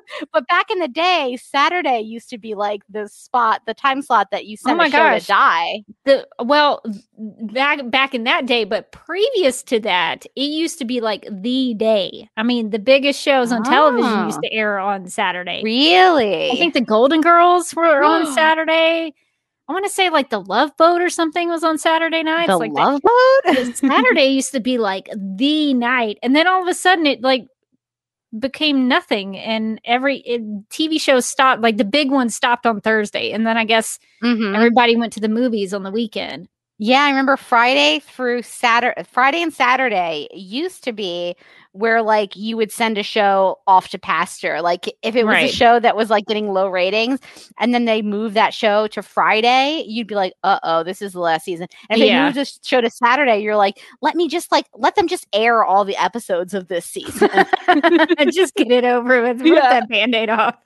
but 0.32 0.46
back 0.48 0.70
in 0.70 0.78
the 0.78 0.88
day, 0.88 1.38
Saturday 1.42 2.00
used 2.00 2.28
to 2.30 2.38
be 2.38 2.54
like 2.54 2.82
the 2.88 3.08
spot, 3.08 3.62
the 3.66 3.74
time 3.74 4.02
slot 4.02 4.28
that 4.30 4.46
you 4.46 4.56
sent 4.56 4.74
Oh 4.74 4.78
my 4.78 4.86
a 4.86 4.90
show 4.90 4.96
gosh. 4.98 5.22
to 5.22 5.26
die. 5.28 5.84
The 6.04 6.28
well, 6.42 6.82
back 7.18 7.88
back 7.90 8.14
in 8.14 8.24
that 8.24 8.46
day, 8.46 8.64
but 8.64 8.92
previous 8.92 9.62
to 9.64 9.80
that, 9.80 10.26
it 10.36 10.42
used 10.50 10.78
to 10.78 10.84
be 10.84 11.00
like 11.00 11.26
the 11.30 11.74
day. 11.74 12.28
I 12.36 12.42
mean, 12.42 12.70
the 12.70 12.78
biggest 12.78 13.20
shows 13.20 13.52
on 13.52 13.62
television 13.64 14.24
used 14.26 14.38
Oh. 14.38 14.42
to 14.42 14.52
air 14.52 14.78
on 14.78 15.06
Saturday. 15.08 15.62
Really? 15.64 16.50
I 16.50 16.56
think 16.56 16.74
the 16.74 16.80
Golden 16.80 17.20
Girls 17.20 17.74
were 17.74 18.02
on 18.02 18.26
Saturday. 18.34 19.14
I 19.70 19.72
want 19.72 19.84
to 19.84 19.90
say 19.90 20.10
like 20.10 20.30
the 20.30 20.40
Love 20.40 20.76
Boat 20.76 21.00
or 21.00 21.08
something 21.08 21.48
was 21.48 21.62
on 21.62 21.78
Saturday 21.78 22.24
nights. 22.24 22.48
the 22.48 22.56
like 22.58 22.72
Love 22.72 23.00
the- 23.00 23.52
Boat. 23.54 23.74
Saturday 23.76 24.26
used 24.40 24.50
to 24.52 24.60
be 24.60 24.78
like 24.78 25.08
the 25.16 25.72
night, 25.74 26.18
and 26.24 26.34
then 26.34 26.48
all 26.48 26.60
of 26.60 26.66
a 26.68 26.74
sudden 26.74 27.06
it 27.06 27.22
like 27.22 27.46
became 28.38 28.86
nothing, 28.88 29.36
and 29.38 29.80
every 29.84 30.18
it, 30.18 30.42
TV 30.70 31.00
show 31.00 31.20
stopped. 31.20 31.62
Like 31.62 31.76
the 31.76 31.84
big 31.84 32.10
ones 32.10 32.34
stopped 32.34 32.66
on 32.66 32.80
Thursday, 32.80 33.30
and 33.32 33.46
then 33.46 33.56
I 33.56 33.64
guess 33.64 33.98
Mhm. 34.22 34.54
everybody 34.56 34.96
went 34.96 35.12
to 35.14 35.20
the 35.20 35.28
movies 35.28 35.72
on 35.72 35.82
the 35.84 35.90
weekend. 35.90 36.48
Yeah, 36.82 37.02
I 37.04 37.10
remember 37.10 37.36
Friday 37.36 38.00
through 38.00 38.42
Saturday, 38.42 39.02
Friday 39.04 39.42
and 39.42 39.52
Saturday 39.52 40.28
used 40.32 40.82
to 40.84 40.92
be 40.92 41.36
where 41.72 42.02
like 42.02 42.34
you 42.34 42.56
would 42.56 42.72
send 42.72 42.98
a 42.98 43.02
show 43.02 43.58
off 43.66 43.88
to 43.88 43.98
pasture. 43.98 44.60
Like 44.60 44.92
if 45.02 45.14
it 45.14 45.24
was 45.24 45.34
Right. 45.34 45.50
a 45.50 45.52
show 45.54 45.78
that 45.78 45.94
was 45.96 46.10
like 46.10 46.26
getting 46.26 46.48
low 46.52 46.68
ratings 46.68 47.20
and 47.60 47.72
then 47.72 47.84
they 47.84 48.02
move 48.02 48.34
that 48.34 48.52
show 48.52 48.88
to 48.88 49.02
Friday, 49.02 49.84
you'd 49.86 50.08
be 50.08 50.16
like, 50.16 50.32
uh 50.42 50.58
oh, 50.64 50.82
this 50.82 51.00
is 51.00 51.12
the 51.12 51.20
last 51.20 51.44
season. 51.44 51.68
And 51.88 52.00
if 52.02 52.06
Yeah. 52.08 52.18
they 52.18 52.24
moved 52.24 52.36
the 52.38 52.58
show 52.66 52.80
to 52.80 52.90
Saturday, 52.90 53.38
you're 53.38 53.56
like, 53.56 53.80
let 54.02 54.16
me 54.16 54.26
just 54.26 54.50
like 54.50 54.66
let 54.74 54.96
them 54.96 55.06
just 55.06 55.26
air 55.32 55.64
all 55.64 55.84
the 55.84 55.96
episodes 55.96 56.54
of 56.54 56.66
this 56.68 56.86
season. 56.86 57.30
and 57.68 58.32
just 58.32 58.54
get 58.56 58.70
it 58.72 58.84
over 58.84 59.22
with. 59.22 59.40
Rip 59.40 59.54
Yeah. 59.54 59.70
that 59.80 59.88
band-aid 59.88 60.28
off. 60.30 60.56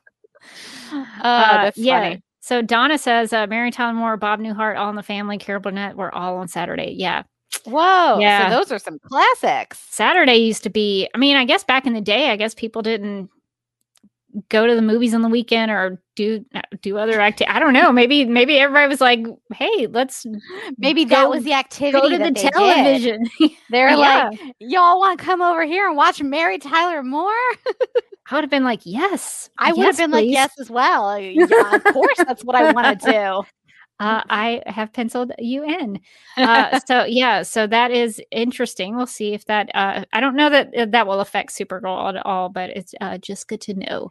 Uh, 0.92 1.04
Uh, 1.22 1.64
that's 1.64 1.78
yeah. 1.78 2.00
funny. 2.00 2.22
So 2.40 2.60
Donna 2.62 2.98
says 2.98 3.32
uh, 3.32 3.46
Mary 3.46 3.70
Tyler 3.70 3.94
Moore, 3.94 4.16
Bob 4.16 4.38
Newhart, 4.40 4.78
All 4.78 4.90
in 4.90 4.96
the 4.96 5.02
Family, 5.02 5.38
Carol 5.38 5.60
Burnett 5.62 5.96
were 5.96 6.14
all 6.14 6.36
on 6.36 6.48
Saturday. 6.48 6.94
Yeah. 6.96 7.22
Whoa. 7.64 8.18
Yeah. 8.20 8.50
So 8.50 8.56
those 8.56 8.72
are 8.72 8.78
some 8.78 8.98
classics. 8.98 9.78
Saturday 9.90 10.36
used 10.36 10.62
to 10.64 10.70
be, 10.70 11.08
I 11.14 11.18
mean, 11.18 11.36
I 11.36 11.44
guess 11.44 11.64
back 11.64 11.86
in 11.86 11.94
the 11.94 12.00
day, 12.00 12.30
I 12.30 12.36
guess 12.36 12.54
people 12.54 12.82
didn't 12.82 13.30
go 14.48 14.66
to 14.66 14.74
the 14.74 14.82
movies 14.82 15.14
on 15.14 15.22
the 15.22 15.28
weekend 15.28 15.70
or 15.70 16.02
do 16.16 16.44
uh, 16.54 16.62
do 16.82 16.98
other 16.98 17.20
activity. 17.20 17.54
I 17.56 17.60
don't 17.60 17.72
know. 17.72 17.92
Maybe 17.92 18.24
maybe 18.24 18.58
everybody 18.58 18.88
was 18.88 19.00
like, 19.00 19.24
"Hey, 19.54 19.86
let's 19.86 20.26
Maybe 20.76 21.04
that 21.06 21.28
was 21.30 21.44
the 21.44 21.52
activity 21.52 22.00
go 22.00 22.08
to 22.08 22.18
the 22.18 22.24
they 22.24 22.30
did. 22.32 22.52
television." 22.52 23.24
They're 23.70 23.90
Yeah. 23.90 24.28
like, 24.30 24.40
y'all 24.58 24.98
want 24.98 25.18
to 25.18 25.24
come 25.24 25.40
over 25.40 25.64
here 25.64 25.86
and 25.86 25.96
watch 25.96 26.20
Mary 26.22 26.58
Tyler 26.58 27.02
Moore? 27.02 27.30
I 28.30 28.34
would 28.34 28.44
have 28.44 28.50
been 28.50 28.64
like, 28.64 28.80
"Yes." 28.84 29.50
I 29.58 29.72
would 29.72 29.86
have 29.86 29.96
been 29.96 30.10
like, 30.10 30.28
yes, 30.28 30.50
as 30.58 30.68
well. 30.70 31.08
Uh, 31.10 31.18
Yeah, 31.18 31.76
of 31.76 31.84
course, 31.92 32.22
that's 32.26 32.42
what 32.44 32.56
I 32.56 32.72
want 32.72 33.00
to 33.00 33.06
do. 33.12 33.44
Uh, 34.00 34.22
I 34.28 34.62
have 34.66 34.92
penciled 34.92 35.32
you 35.38 35.62
in. 35.64 36.00
Uh, 36.36 36.80
so 36.86 37.04
yeah, 37.04 37.42
so 37.42 37.66
that 37.66 37.90
is 37.90 38.20
interesting. 38.30 38.96
We'll 38.96 39.06
see 39.06 39.34
if 39.34 39.44
that. 39.46 39.70
Uh, 39.74 40.04
I 40.12 40.20
don't 40.20 40.36
know 40.36 40.50
that 40.50 40.74
uh, 40.76 40.86
that 40.86 41.06
will 41.06 41.20
affect 41.20 41.52
Supergirl 41.52 42.16
at 42.16 42.26
all, 42.26 42.48
but 42.48 42.70
it's 42.70 42.94
uh, 43.00 43.18
just 43.18 43.48
good 43.48 43.60
to 43.62 43.74
know. 43.74 44.10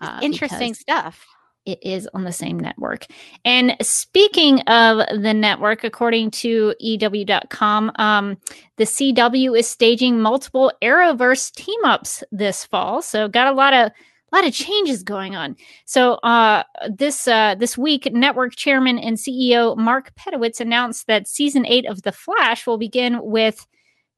Uh, 0.00 0.20
Interesting 0.22 0.74
stuff. 0.74 1.24
it 1.66 1.78
is 1.82 2.08
on 2.14 2.24
the 2.24 2.32
same 2.32 2.58
network. 2.58 3.06
And 3.44 3.76
speaking 3.80 4.60
of 4.62 4.98
the 5.22 5.32
network, 5.32 5.84
according 5.84 6.32
to 6.32 6.74
EW.com, 6.78 7.92
um, 7.96 8.36
the 8.76 8.84
CW 8.84 9.58
is 9.58 9.68
staging 9.68 10.20
multiple 10.20 10.72
Arrowverse 10.82 11.52
team 11.52 11.80
ups 11.84 12.22
this 12.30 12.64
fall. 12.64 13.02
So 13.02 13.28
got 13.28 13.46
a 13.46 13.56
lot 13.56 13.72
of 13.72 13.92
lot 14.34 14.46
of 14.46 14.52
changes 14.52 15.02
going 15.02 15.36
on. 15.36 15.56
So 15.84 16.14
uh, 16.14 16.64
this 16.90 17.28
uh, 17.28 17.54
this 17.54 17.78
week, 17.78 18.12
network 18.12 18.56
chairman 18.56 18.98
and 18.98 19.16
CEO 19.16 19.76
Mark 19.76 20.12
Pedowitz 20.16 20.60
announced 20.60 21.06
that 21.06 21.28
season 21.28 21.64
eight 21.66 21.86
of 21.86 22.02
The 22.02 22.12
Flash 22.12 22.66
will 22.66 22.78
begin 22.78 23.20
with 23.22 23.66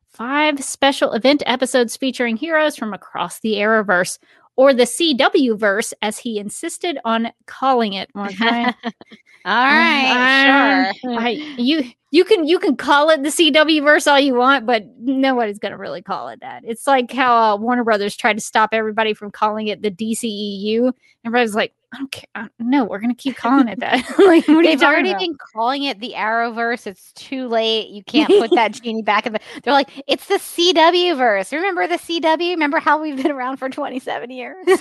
five 0.08 0.64
special 0.64 1.12
event 1.12 1.42
episodes 1.46 1.96
featuring 1.96 2.36
heroes 2.36 2.76
from 2.76 2.94
across 2.94 3.40
the 3.40 3.54
Arrowverse 3.54 4.18
or 4.56 4.74
the 4.74 4.84
CW 4.84 5.58
verse, 5.58 5.94
as 6.02 6.18
he 6.18 6.38
insisted 6.38 6.98
on 7.04 7.32
calling 7.46 7.92
it. 7.92 8.10
All 8.14 9.54
right, 9.54 10.90
Uh, 10.90 10.92
sure. 11.04 11.18
I, 11.20 11.30
you 11.56 11.84
you 12.10 12.24
can 12.24 12.48
you 12.48 12.58
can 12.58 12.76
call 12.76 13.10
it 13.10 13.22
the 13.22 13.28
CW 13.28 13.82
verse 13.84 14.08
all 14.08 14.18
you 14.18 14.34
want, 14.34 14.66
but 14.66 14.84
nobody's 14.98 15.60
gonna 15.60 15.78
really 15.78 16.02
call 16.02 16.28
it 16.28 16.40
that. 16.40 16.62
It's 16.64 16.86
like 16.86 17.12
how 17.12 17.36
uh, 17.36 17.56
Warner 17.56 17.84
Brothers 17.84 18.16
tried 18.16 18.34
to 18.34 18.40
stop 18.40 18.70
everybody 18.72 19.14
from 19.14 19.30
calling 19.30 19.68
it 19.68 19.82
the 19.82 19.90
DCEU. 19.90 20.92
Everybody's 21.24 21.54
like, 21.54 21.74
I 21.96 21.98
don't 22.00 22.12
care. 22.12 22.50
No, 22.58 22.84
we're 22.84 22.98
gonna 22.98 23.14
keep 23.14 23.36
calling 23.36 23.68
it 23.68 23.80
that. 23.80 24.04
like, 24.18 24.44
They've 24.44 24.82
already 24.82 25.10
about? 25.10 25.20
been 25.20 25.34
calling 25.54 25.84
it 25.84 25.98
the 25.98 26.12
Arrowverse. 26.14 26.86
It's 26.86 27.10
too 27.14 27.48
late. 27.48 27.88
You 27.88 28.04
can't 28.04 28.28
put 28.28 28.50
that 28.54 28.72
genie 28.82 29.00
back 29.02 29.24
in 29.26 29.32
the. 29.32 29.40
They're 29.62 29.72
like, 29.72 29.88
it's 30.06 30.26
the 30.26 30.34
CW 30.34 31.16
verse. 31.16 31.52
Remember 31.54 31.86
the 31.86 31.96
CW? 31.96 32.50
Remember 32.50 32.78
how 32.80 33.00
we've 33.00 33.16
been 33.16 33.30
around 33.30 33.56
for 33.56 33.70
27 33.70 34.30
years? 34.30 34.56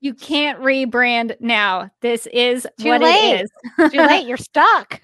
you 0.00 0.14
can't 0.14 0.60
rebrand 0.60 1.34
now. 1.40 1.90
This 2.00 2.26
is 2.32 2.68
Too 2.78 2.90
what 2.90 3.00
late. 3.00 3.40
it 3.40 3.44
is. 3.44 3.90
too 3.92 3.98
late. 3.98 4.26
You're 4.28 4.36
stuck. 4.36 5.00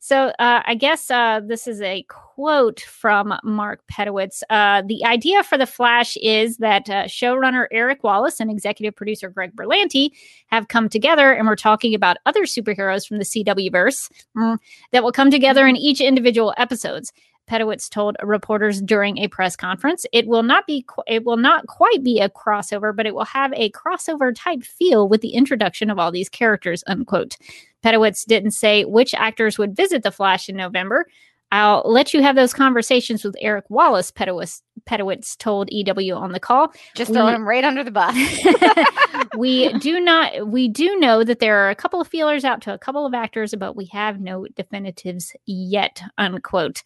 so 0.00 0.28
uh, 0.38 0.62
I 0.64 0.74
guess 0.74 1.10
uh, 1.10 1.40
this 1.46 1.66
is 1.66 1.82
a 1.82 2.04
quote 2.08 2.80
from 2.80 3.34
Mark 3.44 3.82
Pedowitz. 3.92 4.42
Uh, 4.48 4.82
the 4.86 5.04
idea 5.04 5.42
for 5.42 5.58
the 5.58 5.66
Flash 5.66 6.16
is 6.22 6.56
that 6.58 6.88
uh, 6.88 7.04
showrunner 7.04 7.66
Eric 7.70 7.97
Wallace 8.02 8.40
and 8.40 8.50
executive 8.50 8.94
producer 8.94 9.28
Greg 9.28 9.54
Berlanti 9.54 10.10
have 10.46 10.68
come 10.68 10.88
together, 10.88 11.32
and 11.32 11.46
we're 11.46 11.56
talking 11.56 11.94
about 11.94 12.18
other 12.26 12.42
superheroes 12.42 13.06
from 13.06 13.18
the 13.18 13.24
CW 13.24 13.70
verse 13.70 14.08
mm, 14.36 14.58
that 14.92 15.02
will 15.02 15.12
come 15.12 15.30
together 15.30 15.66
in 15.66 15.76
each 15.76 16.00
individual 16.00 16.54
episodes. 16.56 17.12
Pedowitz 17.48 17.88
told 17.88 18.16
reporters 18.22 18.82
during 18.82 19.18
a 19.18 19.28
press 19.28 19.56
conference, 19.56 20.04
"It 20.12 20.26
will 20.26 20.42
not 20.42 20.66
be 20.66 20.84
qu- 20.86 21.02
it 21.06 21.24
will 21.24 21.38
not 21.38 21.66
quite 21.66 22.02
be 22.02 22.20
a 22.20 22.28
crossover, 22.28 22.94
but 22.94 23.06
it 23.06 23.14
will 23.14 23.24
have 23.24 23.52
a 23.54 23.70
crossover 23.70 24.34
type 24.36 24.62
feel 24.62 25.08
with 25.08 25.22
the 25.22 25.30
introduction 25.32 25.90
of 25.90 25.98
all 25.98 26.12
these 26.12 26.28
characters." 26.28 26.84
Unquote. 26.86 27.36
Pedowitz 27.82 28.24
didn't 28.26 28.50
say 28.50 28.84
which 28.84 29.14
actors 29.14 29.56
would 29.56 29.76
visit 29.76 30.02
the 30.02 30.10
Flash 30.10 30.48
in 30.48 30.56
November. 30.56 31.06
I'll 31.50 31.82
let 31.84 32.12
you 32.12 32.22
have 32.22 32.36
those 32.36 32.52
conversations 32.52 33.24
with 33.24 33.34
Eric 33.40 33.64
Wallace, 33.68 34.10
Pedowitz, 34.10 34.62
Pedowitz 34.86 35.36
told 35.36 35.68
EW 35.70 36.14
on 36.14 36.32
the 36.32 36.40
call. 36.40 36.72
Just 36.94 37.12
throwing 37.12 37.34
him 37.34 37.48
right 37.48 37.64
under 37.64 37.82
the 37.82 37.90
bus. 37.90 38.14
we 39.36 39.72
do 39.74 40.00
not 40.00 40.48
we 40.48 40.68
do 40.68 40.98
know 40.98 41.24
that 41.24 41.38
there 41.38 41.58
are 41.58 41.70
a 41.70 41.74
couple 41.74 42.00
of 42.00 42.08
feelers 42.08 42.44
out 42.44 42.60
to 42.62 42.72
a 42.72 42.78
couple 42.78 43.04
of 43.04 43.14
actors 43.14 43.54
but 43.58 43.76
we 43.76 43.84
have 43.86 44.20
no 44.20 44.46
definitives 44.56 45.32
yet 45.46 46.02
unquote 46.18 46.82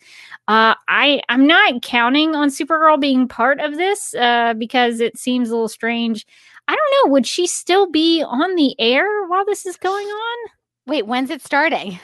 uh 0.49 0.75
i 0.89 1.21
i'm 1.29 1.47
not 1.47 1.83
counting 1.83 2.35
on 2.35 2.49
supergirl 2.49 3.01
being 3.01 3.29
part 3.29 3.61
of 3.61 3.77
this 3.77 4.15
uh 4.15 4.55
because 4.55 5.01
it 5.01 5.17
seems 5.17 5.51
a 5.51 5.53
little 5.53 5.69
strange 5.69 6.27
i 6.69 6.75
don't 6.75 7.07
know 7.07 7.13
would 7.13 7.27
she 7.27 7.47
still 7.47 7.91
be 7.91 8.23
on 8.23 8.55
the 8.57 8.75
air 8.79 9.27
while 9.27 9.45
this 9.45 9.67
is 9.67 9.77
going 9.77 10.07
on 10.07 10.49
Wait, 10.85 11.07
when's 11.07 11.31
it 11.31 11.41
starting? 11.41 12.01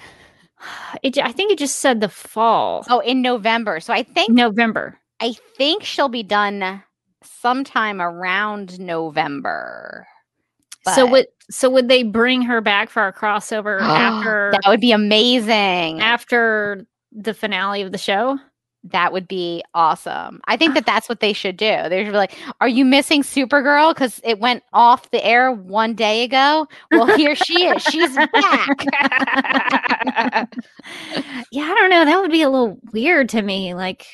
it, 1.03 1.19
i 1.19 1.33
think 1.33 1.53
it 1.53 1.59
just 1.59 1.79
said 1.81 2.01
the 2.01 2.09
fall 2.09 2.85
Oh, 2.91 3.01
in 3.01 3.23
November. 3.23 3.81
So 3.81 3.93
I 3.93 4.03
think 4.03 4.31
november 4.31 4.99
I 5.21 5.35
think 5.57 5.83
she'll 5.85 6.09
be 6.09 6.23
done 6.23 6.83
sometime 7.25 8.01
around 8.01 8.79
November. 8.79 10.07
so 10.95 11.05
would 11.07 11.27
so 11.51 11.69
would 11.71 11.89
they 11.89 12.03
bring 12.03 12.43
her 12.43 12.61
back 12.61 12.89
for 12.91 13.07
a 13.07 13.13
crossover 13.13 13.81
after 13.83 14.51
that 14.53 14.69
would 14.69 14.81
be 14.81 14.93
amazing. 14.93 16.01
after 16.01 16.87
the 17.13 17.35
finale 17.35 17.83
of 17.83 17.91
the 17.93 17.99
show? 17.99 18.39
That 18.85 19.13
would 19.13 19.27
be 19.27 19.63
awesome. 19.75 20.41
I 20.47 20.57
think 20.57 20.75
that 20.75 20.87
that's 20.87 21.09
what 21.09 21.21
they 21.21 21.33
should 21.33 21.57
do. 21.57 21.89
They 21.89 22.05
should 22.05 22.13
be 22.13 22.17
like, 22.17 22.37
"Are 22.61 22.69
you 22.69 22.85
missing 22.85 23.23
Supergirl? 23.23 23.95
Because 23.95 24.21
it 24.25 24.39
went 24.39 24.63
off 24.73 25.11
the 25.11 25.25
air 25.25 25.53
one 25.53 25.95
day 25.95 26.25
ago. 26.25 26.67
Well, 26.91 27.07
here 27.17 27.35
she 27.35 27.67
is. 27.67 27.83
She's 27.83 28.15
back." 28.15 28.31
yeah, 31.53 31.65
I 31.65 31.75
don't 31.75 31.91
know. 31.91 32.05
That 32.05 32.21
would 32.21 32.31
be 32.31 32.43
a 32.43 32.51
little 32.51 32.79
weird 32.93 33.29
to 33.31 33.43
me. 33.43 33.75
Like, 33.75 34.07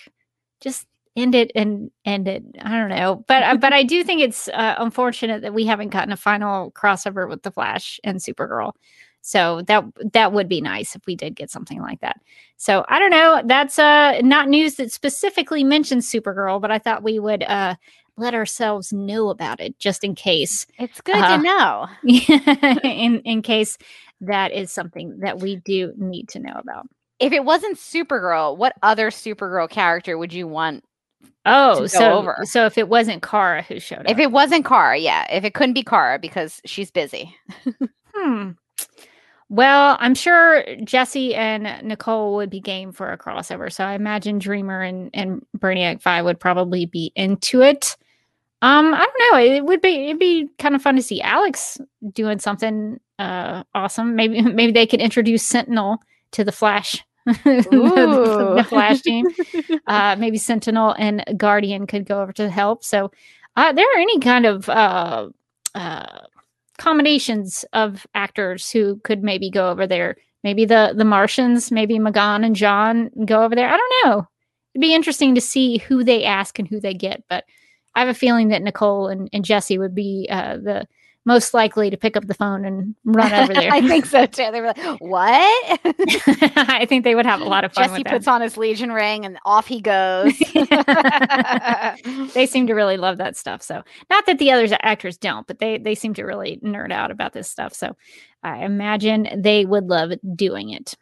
just 0.61 0.87
end 1.17 1.35
it 1.35 1.53
and 1.55 1.91
end 2.05 2.29
it. 2.29 2.43
I 2.61 2.71
don't 2.71 2.89
know, 2.89 3.25
but 3.29 3.43
uh, 3.43 3.57
but 3.57 3.73
I 3.73 3.83
do 3.83 4.03
think 4.03 4.21
it's 4.21 4.49
uh, 4.49 4.77
unfortunate 4.79 5.43
that 5.43 5.55
we 5.55 5.67
haven't 5.67 5.91
gotten 5.91 6.13
a 6.13 6.17
final 6.17 6.73
crossover 6.73 7.29
with 7.29 7.43
the 7.43 7.51
Flash 7.51 8.01
and 8.03 8.19
Supergirl. 8.19 8.73
So 9.27 9.63
that 9.69 9.85
that 10.13 10.33
would 10.35 10.51
be 10.51 10.61
nice 10.61 10.95
if 10.95 11.07
we 11.07 11.17
did 11.17 11.35
get 11.35 11.51
something 11.51 11.81
like 11.81 12.01
that. 12.01 12.21
So 12.59 12.85
I 12.91 12.99
don't 12.99 13.11
know. 13.11 13.41
That's 13.47 13.79
uh 13.79 14.21
not 14.23 14.51
news 14.51 14.75
that 14.75 14.93
specifically 14.93 15.65
mentions 15.65 16.11
Supergirl, 16.11 16.61
but 16.61 16.71
I 16.71 16.79
thought 16.79 17.03
we 17.03 17.19
would 17.19 17.43
uh 17.45 17.77
let 18.19 18.35
ourselves 18.35 18.93
know 18.93 19.31
about 19.31 19.61
it 19.61 19.79
just 19.79 20.05
in 20.05 20.15
case. 20.15 20.67
it's 20.79 21.01
good 21.01 21.17
Uh-huh. 21.17 21.37
to 21.39 21.43
know. 21.43 21.89
in 22.85 23.21
in 23.21 23.41
case 23.41 23.79
that 24.21 24.53
is 24.53 24.71
something 24.71 25.19
that 25.21 25.39
we 25.41 25.57
do 25.57 25.95
need 25.97 26.29
to 26.29 26.39
know 26.39 26.55
about. 26.57 26.87
If 27.19 27.33
it 27.33 27.47
wasn't 27.47 27.79
Supergirl, 27.79 28.59
what 28.59 28.75
other 28.83 29.11
Supergirl 29.11 29.71
character 29.71 30.19
would 30.19 30.35
you 30.35 30.47
want? 30.47 30.85
Oh, 31.47 31.87
so 31.87 32.13
over. 32.13 32.37
so 32.43 32.67
if 32.67 32.77
it 32.77 32.89
wasn't 32.91 33.23
Kara 33.23 33.63
who 33.63 33.81
showed 33.81 34.01
up, 34.01 34.11
If 34.11 34.19
it 34.19 34.33
wasn't 34.33 34.67
Kara, 34.67 34.99
yeah. 34.99 35.27
If 35.31 35.45
it 35.45 35.55
couldn't 35.55 35.75
be 35.75 35.83
Kara 35.83 36.19
because 36.19 36.61
she's 36.67 36.91
busy. 36.91 37.35
hmm. 38.15 38.51
Well, 39.55 39.97
I'm 40.01 40.17
sure 40.17 40.65
Jesse 40.83 41.33
and 41.33 41.87
Nicole 41.87 42.35
would 42.35 42.51
be 42.51 42.59
game 42.59 42.91
for 42.91 43.13
a 43.13 43.17
crossover. 43.19 43.73
So 43.73 43.85
I 43.85 43.95
imagine 43.95 44.41
Dreamer 44.41 44.83
and 44.83 45.11
and 45.15 45.47
Brainiac 45.57 46.03
Five 46.03 46.25
would 46.25 46.41
probably 46.41 46.87
be 46.87 47.13
into 47.15 47.63
it. 47.63 47.97
Um, 48.63 48.93
I 48.95 49.07
don't 49.07 49.33
know. 49.33 49.39
It 49.39 49.65
would 49.65 49.81
be 49.81 50.07
it'd 50.07 50.19
be 50.19 50.49
kind 50.59 50.75
of 50.75 50.83
fun 50.83 50.97
to 50.97 51.03
see 51.03 51.21
Alex 51.23 51.79
doing 52.13 52.41
something 52.41 52.99
uh 53.21 53.63
awesome. 53.77 54.17
Maybe 54.17 54.41
maybe 54.43 54.73
they 54.73 54.89
could 54.89 55.01
introduce 55.01 55.45
Sentinel 55.45 55.99
to 56.33 56.43
the 56.43 56.51
Flash. 56.53 57.05
the, 57.25 57.33
the- 57.71 58.55
the 58.57 58.65
Flash 58.69 59.03
team. 59.03 59.25
uh, 59.87 60.17
maybe 60.19 60.37
Sentinel 60.37 60.97
and 60.99 61.23
Guardian 61.37 61.87
could 61.87 62.07
go 62.07 62.21
over 62.23 62.33
to 62.33 62.51
help. 62.51 62.83
So, 62.83 63.13
uh, 63.57 63.73
there 63.73 63.87
are 63.87 63.99
any 64.01 64.19
kind 64.19 64.47
of 64.47 64.69
uh, 64.69 65.29
uh, 65.77 66.24
combinations 66.85 67.65
of 67.73 68.07
actors 68.15 68.71
who 68.71 69.01
could 69.05 69.23
maybe 69.23 69.49
go 69.49 69.71
over 69.71 69.87
there. 69.87 70.17
Maybe 70.43 70.67
the 70.67 70.93
the 70.95 71.05
Martians, 71.05 71.73
maybe 71.73 71.99
M'gann 71.99 72.45
and 72.45 72.55
J'onn 72.55 73.27
go 73.27 73.43
over 73.43 73.55
there. 73.55 73.69
I 73.69 73.77
don't 73.79 73.95
know. 74.05 74.29
It'd 74.75 74.83
be 74.83 74.95
interesting 74.95 75.35
to 75.35 75.41
see 75.41 75.79
who 75.79 76.05
they 76.05 76.25
ask 76.25 76.59
and 76.59 76.69
who 76.69 76.81
they 76.81 76.93
get. 76.93 77.25
But 77.31 77.45
I 77.95 78.01
have 78.01 78.09
a 78.09 78.15
feeling 78.15 78.49
that 78.49 78.63
Nicole 78.63 79.09
and, 79.09 79.31
and 79.33 79.45
Jesse 79.45 79.79
would 79.79 79.95
be 79.95 80.29
uh, 80.31 80.59
the 80.59 80.87
most 81.25 81.55
likely 81.55 81.91
to 81.91 81.97
pick 81.97 82.17
up 82.17 82.27
the 82.27 82.35
phone 82.35 82.65
and 82.65 82.95
run 83.05 83.33
over 83.33 83.55
there. 83.55 83.73
I 83.73 83.87
think 83.87 84.07
so 84.07 84.27
too. 84.27 84.51
They 84.51 84.61
were 84.61 84.69
like, 84.69 85.01
"What?" 85.01 85.81
I 86.57 86.87
think 86.89 87.05
they 87.05 87.15
would 87.15 87.27
have 87.27 87.41
a 87.41 87.45
lot 87.45 87.65
of 87.65 87.73
fun 87.73 87.89
Jesse 87.89 88.05
puts 88.05 88.29
on 88.29 88.41
his 88.41 88.57
Legion 88.57 88.93
ring 88.93 89.25
and 89.25 89.39
off 89.45 89.67
he 89.67 89.81
goes. 89.81 90.39
they 92.35 92.47
seem 92.47 92.67
to 92.67 92.75
really 92.75 92.97
love 92.97 93.19
that 93.19 93.37
stuff. 93.37 93.63
So 93.63 93.83
not 94.11 94.27
that 94.27 94.39
the 94.39 94.51
other 94.51 94.67
actors 94.83 95.17
don't, 95.17 95.47
but 95.47 95.59
they 95.59 95.79
they 95.79 95.95
seem 95.95 96.15
to 96.15 96.25
really 96.25 96.59
nerd 96.63 96.93
out 96.93 97.11
about 97.11 97.33
this 97.33 97.51
stuff. 97.51 97.73
So 97.75 97.97
I 98.43 98.65
imagine 98.65 99.29
they 99.37 99.65
would 99.65 99.87
love 99.87 100.13
doing 100.35 100.71
it. 100.71 100.95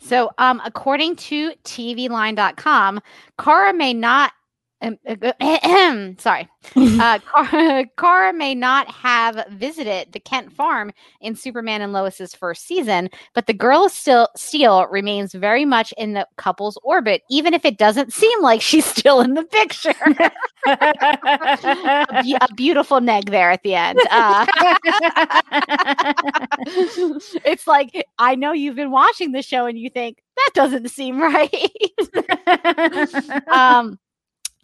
So, 0.00 0.30
um, 0.38 0.62
according 0.64 1.16
to 1.16 1.52
TVLine.com, 1.64 3.00
Kara 3.38 3.74
may 3.74 3.92
not. 3.92 4.32
Um, 4.80 4.96
uh, 5.06 6.12
sorry, 6.18 6.48
uh, 6.76 7.18
Kara, 7.18 7.84
Kara 7.98 8.32
may 8.32 8.54
not 8.54 8.88
have 8.88 9.44
visited 9.50 10.12
the 10.12 10.20
Kent 10.20 10.52
farm 10.52 10.92
in 11.20 11.34
Superman 11.34 11.82
and 11.82 11.92
Lois's 11.92 12.34
first 12.34 12.66
season, 12.66 13.10
but 13.34 13.46
the 13.46 13.52
girl 13.52 13.88
still 13.88 14.28
steel 14.36 14.86
remains 14.86 15.32
very 15.32 15.64
much 15.64 15.92
in 15.98 16.12
the 16.12 16.28
couple's 16.36 16.78
orbit, 16.84 17.22
even 17.28 17.54
if 17.54 17.64
it 17.64 17.76
doesn't 17.76 18.12
seem 18.12 18.40
like 18.40 18.60
she's 18.60 18.84
still 18.98 19.20
in 19.20 19.34
the 19.34 19.44
picture. 19.44 19.94
a, 20.66 22.22
be- 22.22 22.36
a 22.40 22.54
beautiful 22.54 23.00
neg 23.00 23.30
there 23.30 23.50
at 23.50 23.62
the 23.64 23.74
end. 23.74 23.98
Uh, 24.10 24.46
it's 27.44 27.66
like 27.66 28.06
I 28.18 28.36
know 28.36 28.52
you've 28.52 28.76
been 28.76 28.92
watching 28.92 29.32
the 29.32 29.42
show 29.42 29.66
and 29.66 29.76
you 29.76 29.90
think 29.90 30.22
that 30.36 30.50
doesn't 30.54 30.88
seem 30.90 31.20
right. 31.20 31.72
um, 33.48 33.98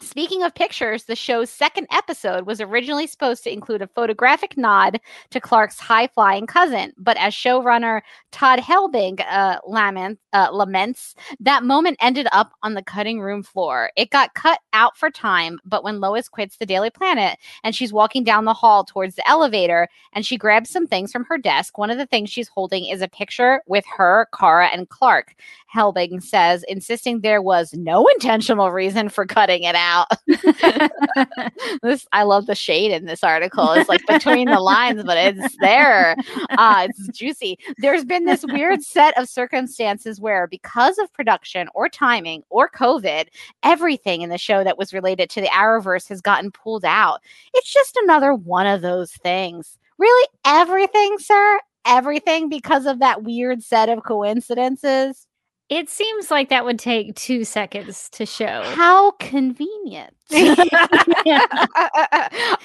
speaking 0.05 0.43
of 0.43 0.53
pictures, 0.53 1.05
the 1.05 1.15
show's 1.15 1.49
second 1.49 1.87
episode 1.91 2.45
was 2.45 2.61
originally 2.61 3.07
supposed 3.07 3.43
to 3.43 3.51
include 3.51 3.81
a 3.81 3.87
photographic 3.87 4.57
nod 4.57 4.99
to 5.31 5.39
Clark's 5.39 5.79
high 5.79 6.07
flying 6.07 6.47
cousin, 6.47 6.93
but 6.97 7.17
as 7.17 7.33
showrunner 7.33 8.01
Todd 8.31 8.59
Helbig 8.59 9.21
uh, 9.29 9.59
lament, 9.65 10.19
uh, 10.33 10.49
laments, 10.51 11.15
that 11.39 11.63
moment 11.63 11.97
ended 12.01 12.27
up 12.31 12.51
on 12.63 12.73
the 12.73 12.83
cutting 12.83 13.21
room 13.21 13.43
floor. 13.43 13.91
It 13.95 14.09
got 14.09 14.33
cut 14.33 14.59
out 14.73 14.97
for 14.97 15.09
time, 15.09 15.59
but 15.65 15.83
when 15.83 15.99
Lois 15.99 16.27
quits 16.27 16.57
the 16.57 16.65
Daily 16.65 16.89
Planet 16.89 17.39
and 17.63 17.73
she's 17.73 17.93
walking 17.93 18.23
down 18.23 18.45
the 18.45 18.53
hall 18.53 18.83
towards 18.83 19.15
the 19.15 19.27
elevator 19.27 19.87
and 20.13 20.25
she 20.25 20.37
grabs 20.37 20.69
some 20.69 20.85
things 20.85 21.11
from 21.11 21.25
her 21.25 21.37
desk, 21.37 21.77
one 21.77 21.89
of 21.89 21.97
the 21.97 22.05
things 22.05 22.29
she's 22.29 22.49
holding 22.49 22.85
is 22.85 23.01
a 23.01 23.07
picture 23.07 23.61
with 23.67 23.85
her, 23.97 24.27
Kara, 24.37 24.67
and 24.67 24.89
Clark. 24.89 25.35
Helbig 25.73 26.21
says, 26.21 26.63
insisting 26.67 27.21
there 27.21 27.41
was 27.41 27.73
no 27.73 28.07
intentional 28.07 28.71
reason 28.71 29.09
for 29.09 29.25
cutting 29.25 29.63
it 29.63 29.75
out. 29.75 29.94
this 31.81 32.07
I 32.11 32.23
love 32.23 32.45
the 32.45 32.55
shade 32.55 32.91
in 32.91 33.05
this 33.05 33.23
article. 33.23 33.71
It's 33.71 33.89
like 33.89 34.05
between 34.07 34.49
the 34.49 34.59
lines, 34.59 35.03
but 35.03 35.17
it's 35.17 35.55
there. 35.59 36.15
Uh, 36.57 36.87
it's 36.89 37.17
juicy. 37.17 37.57
There's 37.77 38.05
been 38.05 38.25
this 38.25 38.45
weird 38.45 38.83
set 38.83 39.17
of 39.17 39.29
circumstances 39.29 40.19
where, 40.19 40.47
because 40.47 40.97
of 40.97 41.11
production 41.13 41.67
or 41.73 41.89
timing 41.89 42.43
or 42.49 42.69
COVID, 42.69 43.27
everything 43.63 44.21
in 44.21 44.29
the 44.29 44.37
show 44.37 44.63
that 44.63 44.77
was 44.77 44.93
related 44.93 45.29
to 45.31 45.41
the 45.41 45.47
Arrowverse 45.47 46.07
has 46.09 46.21
gotten 46.21 46.51
pulled 46.51 46.85
out. 46.85 47.21
It's 47.53 47.71
just 47.71 47.95
another 47.97 48.33
one 48.33 48.67
of 48.67 48.81
those 48.81 49.11
things. 49.11 49.77
Really, 49.97 50.27
everything, 50.45 51.17
sir? 51.19 51.59
Everything 51.85 52.49
because 52.49 52.85
of 52.85 52.99
that 52.99 53.23
weird 53.23 53.63
set 53.63 53.89
of 53.89 54.03
coincidences? 54.03 55.24
It 55.69 55.89
seems 55.89 56.29
like 56.29 56.49
that 56.49 56.63
would 56.63 56.77
take 56.77 57.15
two 57.15 57.43
seconds 57.43 58.07
to 58.11 58.25
show. 58.25 58.61
How 58.75 59.11
convenient. 59.11 60.13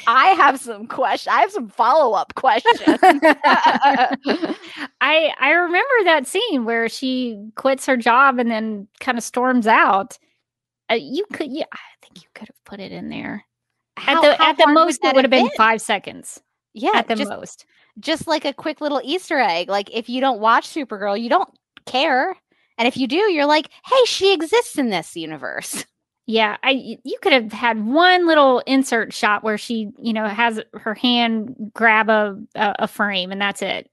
I 0.07 0.35
have 0.37 0.61
some 0.61 0.87
questions. 0.87 1.33
I 1.33 1.41
have 1.41 1.51
some 1.51 1.69
follow 1.69 2.15
up 2.15 2.35
questions. 2.35 2.79
I 5.01 5.33
I 5.41 5.51
remember 5.51 6.05
that 6.05 6.27
scene 6.27 6.67
where 6.67 6.89
she 6.91 7.43
quits 7.55 7.87
her 7.87 7.97
job 7.97 8.39
and 8.39 8.51
then 8.51 8.87
kind 9.01 9.17
of 9.17 9.25
storms 9.25 9.67
out. 9.67 10.19
Uh, 10.91 10.97
you 11.01 11.25
could, 11.33 11.51
yeah, 11.51 11.65
I 11.73 11.79
think 12.03 12.23
you 12.23 12.29
could 12.35 12.49
have 12.49 12.65
put 12.65 12.81
it 12.81 12.93
in 12.93 13.09
there. 13.09 13.47
How- 13.97 14.17
at 14.17 14.23
the 14.23 14.43
at 14.43 14.59
the 14.59 14.67
most, 14.73 15.03
it 15.05 15.15
would 15.15 15.25
have 15.25 15.31
been 15.31 15.47
been? 15.47 15.57
five 15.57 15.81
seconds. 15.81 16.41
Yeah, 16.75 16.91
at 16.95 17.09
the 17.09 17.17
just, 17.17 17.31
most. 17.31 17.67
just 17.99 18.27
like 18.27 18.45
a 18.45 18.53
quick 18.53 18.81
little 18.81 19.01
Easter 19.03 19.39
egg. 19.39 19.71
Like 19.71 19.91
if 19.93 20.09
you 20.09 20.21
don't 20.21 20.41
watch 20.41 20.69
Supergirl, 20.69 21.21
you 21.21 21.31
don't 21.31 21.49
care. 21.87 22.37
And 22.81 22.89
if 22.89 22.97
you 22.97 23.07
do, 23.07 23.17
you're 23.31 23.45
like, 23.45 23.69
hey, 23.85 24.05
she 24.07 24.33
exists 24.33 24.79
in 24.79 24.89
this 24.91 25.15
universe. 25.15 25.85
Yeah, 26.27 26.59
I 26.63 26.99
you 27.03 27.19
could 27.23 27.33
have 27.33 27.51
had 27.51 27.85
one 27.85 28.25
little 28.25 28.61
insert 28.61 29.13
shot 29.13 29.43
where 29.43 29.59
she, 29.59 29.91
you 29.99 30.13
know, 30.13 30.29
has 30.29 30.61
her 30.75 30.95
hand 30.95 31.73
grab 31.75 32.09
a 32.09 32.39
a, 32.55 32.87
frame 32.87 33.33
and 33.33 33.41
that's 33.41 33.63
it. 33.63 33.91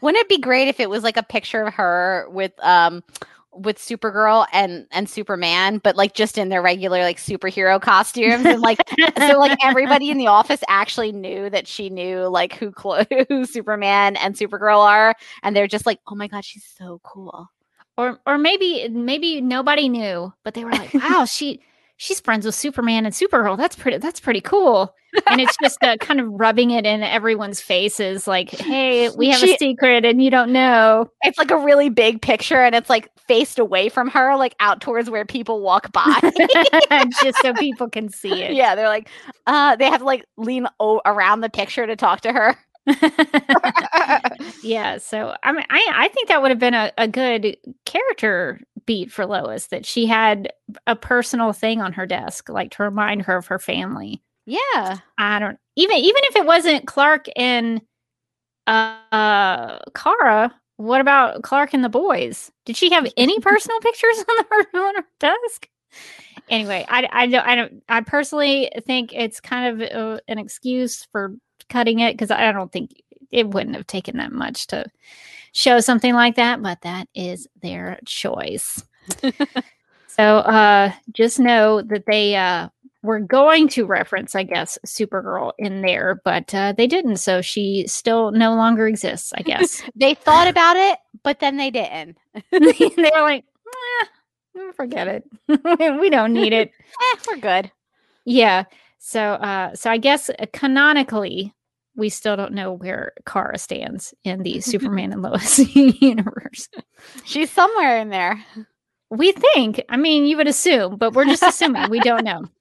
Wouldn't 0.00 0.22
it 0.22 0.30
be 0.30 0.38
great 0.38 0.68
if 0.68 0.80
it 0.80 0.88
was 0.88 1.02
like 1.02 1.18
a 1.18 1.22
picture 1.22 1.66
of 1.66 1.74
her 1.74 2.26
with 2.30 2.52
um 2.62 3.04
with 3.52 3.76
Supergirl 3.76 4.46
and 4.54 4.86
and 4.92 5.10
Superman, 5.10 5.76
but 5.76 5.94
like 5.94 6.14
just 6.14 6.38
in 6.38 6.48
their 6.48 6.62
regular 6.62 7.02
like 7.02 7.18
superhero 7.18 7.78
costumes 7.78 8.46
and 8.46 8.62
like 8.62 8.78
so 9.18 9.38
like 9.38 9.58
everybody 9.62 10.08
in 10.08 10.16
the 10.16 10.28
office 10.28 10.60
actually 10.68 11.12
knew 11.12 11.50
that 11.50 11.68
she 11.68 11.90
knew 11.90 12.28
like 12.28 12.54
who 12.54 12.70
Clo- 12.70 13.04
who 13.28 13.44
Superman 13.44 14.16
and 14.16 14.36
Supergirl 14.36 14.78
are, 14.78 15.14
and 15.42 15.54
they're 15.54 15.66
just 15.66 15.84
like, 15.84 15.98
oh 16.06 16.14
my 16.14 16.28
god, 16.28 16.46
she's 16.46 16.64
so 16.78 16.98
cool. 17.04 17.50
Or 17.98 18.18
or 18.26 18.38
maybe 18.38 18.88
maybe 18.88 19.40
nobody 19.40 19.88
knew, 19.88 20.32
but 20.44 20.54
they 20.54 20.64
were 20.64 20.70
like, 20.72 20.94
"Wow, 20.94 21.24
she 21.28 21.60
she's 21.98 22.20
friends 22.20 22.46
with 22.46 22.54
Superman 22.54 23.04
and 23.04 23.14
Supergirl. 23.14 23.56
That's 23.56 23.76
pretty 23.76 23.98
that's 23.98 24.20
pretty 24.20 24.40
cool." 24.40 24.94
And 25.26 25.42
it's 25.42 25.54
just 25.62 25.76
uh, 25.84 25.98
kind 25.98 26.20
of 26.20 26.26
rubbing 26.30 26.70
it 26.70 26.86
in 26.86 27.02
everyone's 27.02 27.60
faces 27.60 28.26
like, 28.26 28.48
"Hey, 28.48 29.10
we 29.10 29.28
have 29.28 29.40
She- 29.40 29.54
a 29.54 29.58
secret 29.58 30.06
and 30.06 30.22
you 30.24 30.30
don't 30.30 30.52
know." 30.52 31.10
It's 31.22 31.36
like 31.36 31.50
a 31.50 31.58
really 31.58 31.90
big 31.90 32.22
picture, 32.22 32.62
and 32.62 32.74
it's 32.74 32.88
like 32.88 33.10
faced 33.28 33.58
away 33.58 33.90
from 33.90 34.08
her, 34.08 34.36
like 34.36 34.54
out 34.58 34.80
towards 34.80 35.10
where 35.10 35.26
people 35.26 35.60
walk 35.60 35.92
by. 35.92 36.18
just 37.22 37.42
so 37.42 37.52
people 37.52 37.90
can 37.90 38.08
see 38.08 38.42
it. 38.42 38.54
yeah, 38.54 38.74
they're 38.74 38.88
like, 38.88 39.10
uh, 39.46 39.76
they 39.76 39.84
have 39.84 39.98
to 40.00 40.06
like 40.06 40.24
lean 40.38 40.66
o- 40.80 41.02
around 41.04 41.42
the 41.42 41.50
picture 41.50 41.86
to 41.86 41.94
talk 41.94 42.22
to 42.22 42.32
her. 42.32 42.56
yeah. 44.62 44.98
So 44.98 45.34
I 45.42 45.52
mean, 45.52 45.64
I 45.70 45.86
I 45.94 46.08
think 46.08 46.28
that 46.28 46.42
would 46.42 46.50
have 46.50 46.58
been 46.58 46.74
a, 46.74 46.92
a 46.98 47.08
good 47.08 47.56
character 47.84 48.60
beat 48.86 49.12
for 49.12 49.26
Lois 49.26 49.68
that 49.68 49.86
she 49.86 50.06
had 50.06 50.52
a 50.86 50.96
personal 50.96 51.52
thing 51.52 51.80
on 51.80 51.92
her 51.92 52.06
desk, 52.06 52.48
like 52.48 52.72
to 52.72 52.82
remind 52.82 53.22
her 53.22 53.36
of 53.36 53.46
her 53.46 53.58
family. 53.58 54.22
yeah. 54.46 54.98
I 55.18 55.38
don't 55.38 55.58
even 55.76 55.96
even 55.98 56.22
if 56.24 56.36
it 56.36 56.46
wasn't 56.46 56.86
Clark 56.86 57.26
and 57.36 57.80
uh, 58.66 58.96
uh 59.12 59.78
Kara. 59.94 60.54
What 60.78 61.00
about 61.00 61.42
Clark 61.42 61.74
and 61.74 61.84
the 61.84 61.88
boys? 61.88 62.50
Did 62.64 62.76
she 62.76 62.90
have 62.90 63.06
any 63.16 63.38
personal 63.40 63.78
pictures 63.80 64.24
on 64.28 64.44
her 64.50 64.86
on 64.86 64.94
her 64.96 65.06
desk? 65.20 65.68
Anyway, 66.48 66.84
I 66.88 67.08
I 67.12 67.26
don't 67.26 67.46
I 67.46 67.54
don't 67.54 67.82
I 67.88 68.00
personally 68.00 68.70
think 68.84 69.12
it's 69.12 69.40
kind 69.40 69.82
of 69.82 69.90
uh, 69.90 70.20
an 70.26 70.38
excuse 70.38 71.06
for 71.12 71.34
cutting 71.68 72.00
it 72.00 72.14
because 72.14 72.30
I 72.30 72.52
don't 72.52 72.72
think 72.72 73.02
it 73.30 73.48
wouldn't 73.48 73.76
have 73.76 73.86
taken 73.86 74.18
that 74.18 74.32
much 74.32 74.66
to 74.68 74.86
show 75.52 75.80
something 75.80 76.14
like 76.14 76.36
that, 76.36 76.62
but 76.62 76.82
that 76.82 77.08
is 77.14 77.48
their 77.60 77.98
choice. 78.06 78.82
so 80.06 80.22
uh 80.38 80.92
just 81.12 81.40
know 81.40 81.82
that 81.82 82.04
they 82.06 82.36
uh 82.36 82.68
were 83.02 83.18
going 83.18 83.68
to 83.68 83.84
reference, 83.84 84.34
I 84.34 84.44
guess, 84.44 84.78
Supergirl 84.86 85.52
in 85.58 85.82
there, 85.82 86.20
but 86.24 86.54
uh, 86.54 86.72
they 86.76 86.86
didn't. 86.86 87.16
So 87.16 87.42
she 87.42 87.84
still 87.88 88.30
no 88.30 88.54
longer 88.54 88.86
exists, 88.86 89.32
I 89.36 89.42
guess. 89.42 89.82
They 89.96 90.14
thought 90.14 90.48
about 90.48 90.76
it, 90.76 90.98
but 91.22 91.40
then 91.40 91.56
they 91.56 91.70
didn't. 91.70 92.16
they 92.50 93.10
were 93.14 93.22
like, 93.22 93.44
"Eh, 94.56 94.72
forget 94.74 95.08
it. 95.08 95.24
we 96.00 96.10
don't 96.10 96.32
need 96.32 96.52
it. 96.52 96.70
Eh, 96.70 97.18
we're 97.28 97.36
good. 97.38 97.70
Yeah. 98.24 98.64
So, 99.04 99.20
uh, 99.20 99.74
so 99.74 99.90
I 99.90 99.98
guess 99.98 100.30
uh, 100.30 100.46
canonically, 100.52 101.52
we 101.96 102.08
still 102.08 102.36
don't 102.36 102.52
know 102.54 102.72
where 102.72 103.12
Kara 103.26 103.58
stands 103.58 104.14
in 104.22 104.44
the 104.44 104.60
Superman 104.62 105.12
and 105.12 105.22
Lois 105.22 105.58
universe. 105.74 106.68
She's 107.24 107.50
somewhere 107.50 107.98
in 107.98 108.10
there. 108.10 108.42
We 109.10 109.32
think. 109.32 109.82
I 109.88 109.96
mean, 109.96 110.24
you 110.24 110.36
would 110.36 110.46
assume, 110.46 110.98
but 110.98 111.14
we're 111.14 111.24
just 111.24 111.42
assuming. 111.42 111.90
we 111.90 112.00
don't 112.00 112.24
know. 112.24 112.44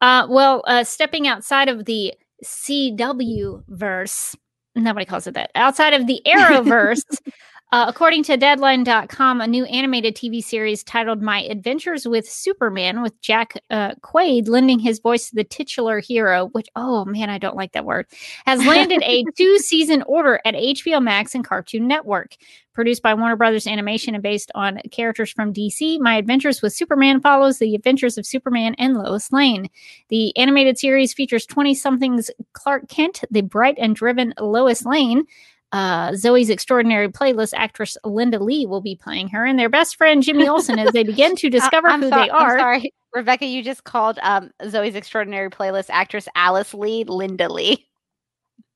Uh, 0.00 0.26
well, 0.28 0.64
uh, 0.66 0.82
stepping 0.82 1.28
outside 1.28 1.68
of 1.68 1.84
the 1.84 2.12
CW 2.44 3.62
verse, 3.68 4.34
nobody 4.74 5.06
calls 5.06 5.28
it 5.28 5.34
that. 5.34 5.52
Outside 5.54 5.92
of 5.94 6.08
the 6.08 6.20
Arrowverse, 6.26 7.04
uh, 7.72 7.86
according 7.88 8.22
to 8.22 8.36
Deadline.com, 8.36 9.40
a 9.40 9.46
new 9.46 9.64
animated 9.64 10.14
TV 10.14 10.44
series 10.44 10.84
titled 10.84 11.22
"My 11.22 11.42
Adventures 11.44 12.06
with 12.06 12.28
Superman" 12.28 13.00
with 13.00 13.18
Jack 13.22 13.54
uh, 13.70 13.94
Quaid 14.02 14.46
lending 14.46 14.78
his 14.78 14.98
voice 14.98 15.30
to 15.30 15.34
the 15.34 15.42
titular 15.42 15.98
hero, 15.98 16.48
which 16.48 16.68
oh 16.76 17.06
man, 17.06 17.30
I 17.30 17.38
don't 17.38 17.56
like 17.56 17.72
that 17.72 17.86
word, 17.86 18.06
has 18.44 18.64
landed 18.66 19.02
a 19.02 19.24
two-season 19.36 20.02
order 20.02 20.38
at 20.44 20.54
HBO 20.54 21.02
Max 21.02 21.34
and 21.34 21.44
Cartoon 21.44 21.88
Network. 21.88 22.36
Produced 22.74 23.02
by 23.02 23.12
Warner 23.12 23.36
Brothers 23.36 23.66
Animation 23.66 24.14
and 24.14 24.22
based 24.22 24.50
on 24.54 24.78
characters 24.90 25.30
from 25.30 25.52
DC, 25.52 25.98
My 26.00 26.16
Adventures 26.16 26.62
with 26.62 26.72
Superman 26.72 27.20
follows 27.20 27.58
the 27.58 27.74
adventures 27.74 28.16
of 28.16 28.24
Superman 28.24 28.74
and 28.78 28.94
Lois 28.94 29.30
Lane. 29.30 29.68
The 30.08 30.34
animated 30.38 30.78
series 30.78 31.12
features 31.12 31.44
20 31.44 31.74
somethings 31.74 32.30
Clark 32.54 32.88
Kent, 32.88 33.24
the 33.30 33.42
bright 33.42 33.76
and 33.78 33.94
driven 33.94 34.32
Lois 34.40 34.86
Lane. 34.86 35.24
Uh, 35.72 36.10
Zoey's 36.10 36.50
extraordinary 36.50 37.08
playlist 37.08 37.52
actress 37.56 37.96
Linda 38.04 38.38
Lee 38.38 38.66
will 38.66 38.82
be 38.82 38.94
playing 38.94 39.28
her, 39.28 39.44
and 39.44 39.58
their 39.58 39.70
best 39.70 39.96
friend 39.96 40.22
Jimmy 40.22 40.46
Olsen 40.46 40.78
as 40.78 40.92
they 40.92 41.02
begin 41.02 41.34
to 41.36 41.48
discover 41.58 41.88
I- 41.88 41.96
who 41.96 42.02
so- 42.04 42.10
they 42.10 42.28
are. 42.30 42.52
I'm 42.54 42.58
sorry, 42.60 42.94
Rebecca. 43.14 43.46
You 43.46 43.62
just 43.64 43.84
called 43.84 44.18
um, 44.22 44.50
Zoe's 44.68 44.94
extraordinary 44.94 45.48
playlist 45.50 45.86
actress 45.90 46.28
Alice 46.34 46.74
Lee 46.74 47.04
Linda 47.04 47.48
Lee. 47.50 47.88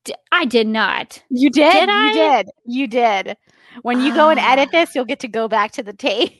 D- 0.05 0.13
I 0.31 0.45
did 0.45 0.67
not. 0.67 1.21
You 1.29 1.49
did. 1.49 1.71
Did 1.71 1.89
I? 1.89 2.07
You 2.07 2.13
did. 2.13 2.49
You 2.65 2.87
did. 2.87 3.37
When 3.83 4.01
you 4.01 4.13
go 4.13 4.29
and 4.29 4.39
edit 4.39 4.69
Ah. 4.73 4.79
this, 4.85 4.95
you'll 4.95 5.05
get 5.05 5.19
to 5.19 5.27
go 5.27 5.47
back 5.47 5.73
to 5.73 5.83
the 5.83 5.93
tape. 5.93 6.33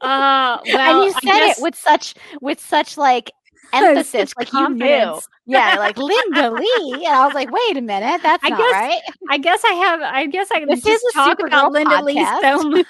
Uh, 0.00 0.58
well, 0.64 0.64
and 0.66 1.04
you 1.06 1.12
said 1.12 1.22
guess- 1.22 1.58
it 1.58 1.62
with 1.62 1.74
such 1.74 2.14
with 2.40 2.60
such 2.60 2.96
like 2.96 3.32
emphasis, 3.72 4.32
like 4.36 4.52
you 4.52 4.58
knew. 4.70 4.78
confidence. 4.84 5.28
Yeah, 5.46 5.76
like 5.78 5.96
Linda 5.96 6.50
Lee. 6.58 6.92
And 6.94 7.06
I 7.06 7.24
was 7.26 7.34
like, 7.34 7.50
wait 7.50 7.76
a 7.76 7.80
minute, 7.82 8.20
that's 8.22 8.44
I 8.44 8.48
not 8.50 8.58
guess 8.58 8.72
right. 8.72 9.00
I 9.30 9.38
guess 9.38 9.62
I 9.64 9.72
have. 9.72 10.00
I 10.02 10.26
guess 10.26 10.50
I 10.50 10.60
can 10.60 10.68
This 10.68 10.82
just 10.82 11.04
talk 11.14 11.40
about 11.40 11.72
Linda 11.72 12.02
Lee 12.02 12.24
so 12.40 12.62
much. 12.68 12.86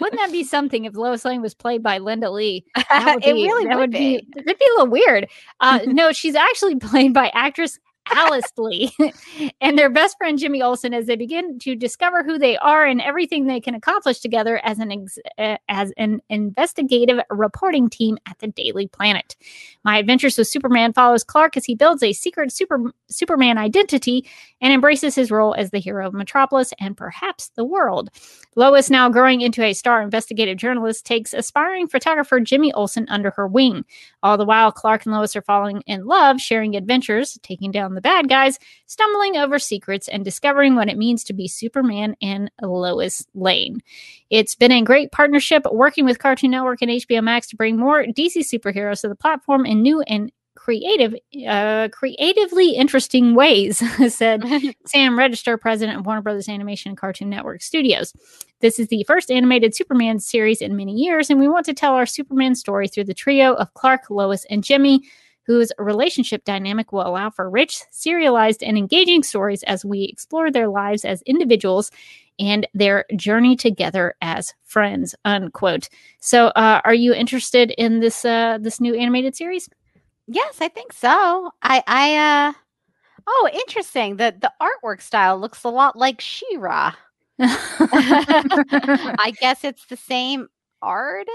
Wouldn't 0.00 0.20
that 0.20 0.32
be 0.32 0.44
something 0.44 0.84
if 0.84 0.94
Lois 0.96 1.24
Lane 1.24 1.40
was 1.40 1.54
played 1.54 1.82
by 1.82 1.98
Linda 1.98 2.30
Lee? 2.30 2.64
That 2.90 3.16
would 3.16 3.24
it 3.24 3.32
really 3.32 3.64
that 3.66 3.78
would 3.78 3.90
be. 3.90 4.18
be. 4.18 4.28
It'd 4.36 4.58
be 4.58 4.64
a 4.64 4.72
little 4.78 4.88
weird. 4.88 5.28
Uh, 5.60 5.80
no, 5.86 6.12
she's 6.12 6.34
actually 6.34 6.76
played 6.76 7.12
by 7.14 7.30
actress 7.34 7.78
Alice 8.12 8.52
Lee 8.56 8.94
and 9.60 9.78
their 9.78 9.90
best 9.90 10.16
friend 10.18 10.38
Jimmy 10.38 10.62
Olsen 10.62 10.92
as 10.92 11.06
they 11.06 11.16
begin 11.16 11.58
to 11.60 11.74
discover 11.74 12.22
who 12.22 12.38
they 12.38 12.56
are 12.58 12.84
and 12.84 13.00
everything 13.00 13.46
they 13.46 13.60
can 13.60 13.74
accomplish 13.74 14.20
together 14.20 14.60
as 14.64 14.78
an 14.78 14.92
ex- 14.92 15.18
uh, 15.38 15.56
as 15.68 15.92
an 15.96 16.20
investigative 16.28 17.20
reporting 17.30 17.88
team 17.88 18.18
at 18.28 18.38
the 18.38 18.48
Daily 18.48 18.86
Planet. 18.86 19.36
My 19.84 19.98
Adventures 19.98 20.36
with 20.36 20.48
Superman 20.48 20.92
follows 20.92 21.24
Clark 21.24 21.56
as 21.56 21.64
he 21.64 21.74
builds 21.74 22.02
a 22.02 22.12
secret 22.12 22.52
super 22.52 22.92
Superman 23.08 23.58
identity 23.58 24.28
and 24.60 24.72
embraces 24.72 25.14
his 25.14 25.30
role 25.30 25.54
as 25.54 25.70
the 25.70 25.78
hero 25.78 26.06
of 26.06 26.14
Metropolis 26.14 26.72
and 26.80 26.96
perhaps 26.96 27.50
the 27.56 27.64
world. 27.64 28.10
Lois, 28.56 28.90
now 28.90 29.08
growing 29.08 29.40
into 29.40 29.62
a 29.62 29.72
star 29.72 30.02
investigative 30.02 30.58
journalist, 30.58 31.04
takes 31.04 31.32
aspiring 31.32 31.88
photographer 31.88 32.38
Jimmy 32.40 32.72
Olsen 32.72 33.06
under 33.08 33.30
her 33.32 33.46
wing. 33.46 33.84
All 34.22 34.36
the 34.36 34.44
while, 34.44 34.70
Clark 34.70 35.06
and 35.06 35.14
Lois 35.14 35.34
are 35.34 35.42
falling 35.42 35.82
in 35.86 36.06
love, 36.06 36.40
sharing 36.40 36.76
adventures, 36.76 37.38
taking 37.42 37.70
down 37.70 37.93
the 37.94 38.00
bad 38.00 38.28
guys, 38.28 38.58
stumbling 38.86 39.36
over 39.36 39.58
secrets, 39.58 40.08
and 40.08 40.24
discovering 40.24 40.74
what 40.74 40.88
it 40.88 40.98
means 40.98 41.24
to 41.24 41.32
be 41.32 41.48
Superman 41.48 42.16
and 42.20 42.50
Lois 42.62 43.26
Lane. 43.34 43.82
It's 44.30 44.54
been 44.54 44.72
a 44.72 44.82
great 44.82 45.12
partnership 45.12 45.64
working 45.70 46.04
with 46.04 46.18
Cartoon 46.18 46.50
Network 46.50 46.82
and 46.82 46.90
HBO 46.90 47.22
Max 47.22 47.48
to 47.48 47.56
bring 47.56 47.76
more 47.76 48.04
DC 48.04 48.38
superheroes 48.38 49.00
to 49.02 49.08
the 49.08 49.14
platform 49.14 49.66
in 49.66 49.82
new 49.82 50.02
and 50.02 50.30
creative, 50.64 51.14
uh, 51.46 51.88
creatively 51.92 52.70
interesting 52.70 53.34
ways, 53.34 53.82
said 54.14 54.42
Sam 54.86 55.18
Register, 55.18 55.58
president 55.58 55.98
of 55.98 56.06
Warner 56.06 56.22
Brothers 56.22 56.48
Animation 56.48 56.90
and 56.90 56.98
Cartoon 56.98 57.28
Network 57.28 57.62
Studios. 57.62 58.14
This 58.60 58.78
is 58.78 58.88
the 58.88 59.04
first 59.04 59.30
animated 59.30 59.74
Superman 59.74 60.20
series 60.20 60.62
in 60.62 60.76
many 60.76 60.94
years, 60.94 61.28
and 61.28 61.38
we 61.38 61.48
want 61.48 61.66
to 61.66 61.74
tell 61.74 61.92
our 61.92 62.06
Superman 62.06 62.54
story 62.54 62.88
through 62.88 63.04
the 63.04 63.14
trio 63.14 63.52
of 63.54 63.74
Clark, 63.74 64.08
Lois, 64.08 64.46
and 64.46 64.64
Jimmy, 64.64 65.02
whose 65.46 65.72
relationship 65.78 66.44
dynamic 66.44 66.92
will 66.92 67.06
allow 67.06 67.30
for 67.30 67.48
rich, 67.50 67.82
serialized, 67.90 68.62
and 68.62 68.78
engaging 68.78 69.22
stories 69.22 69.62
as 69.64 69.84
we 69.84 70.04
explore 70.04 70.50
their 70.50 70.68
lives 70.68 71.04
as 71.04 71.22
individuals 71.22 71.90
and 72.38 72.66
their 72.74 73.04
journey 73.16 73.56
together 73.56 74.14
as 74.20 74.54
friends. 74.64 75.14
Unquote. 75.24 75.88
So, 76.20 76.46
uh, 76.48 76.80
are 76.84 76.94
you 76.94 77.14
interested 77.14 77.70
in 77.72 78.00
this 78.00 78.24
uh, 78.24 78.58
this 78.60 78.80
new 78.80 78.94
animated 78.94 79.36
series? 79.36 79.68
Yes, 80.26 80.60
I 80.60 80.68
think 80.68 80.92
so. 80.92 81.50
I 81.62 81.82
I 81.86 82.16
uh 82.16 82.52
oh, 83.26 83.50
interesting. 83.52 84.16
The 84.16 84.34
the 84.38 84.52
artwork 84.60 85.02
style 85.02 85.38
looks 85.38 85.64
a 85.64 85.68
lot 85.68 85.96
like 85.96 86.20
She-Ra. 86.20 86.94
I 87.38 89.32
guess 89.40 89.64
it's 89.64 89.86
the 89.86 89.96
same 89.96 90.48
artist. 90.80 91.30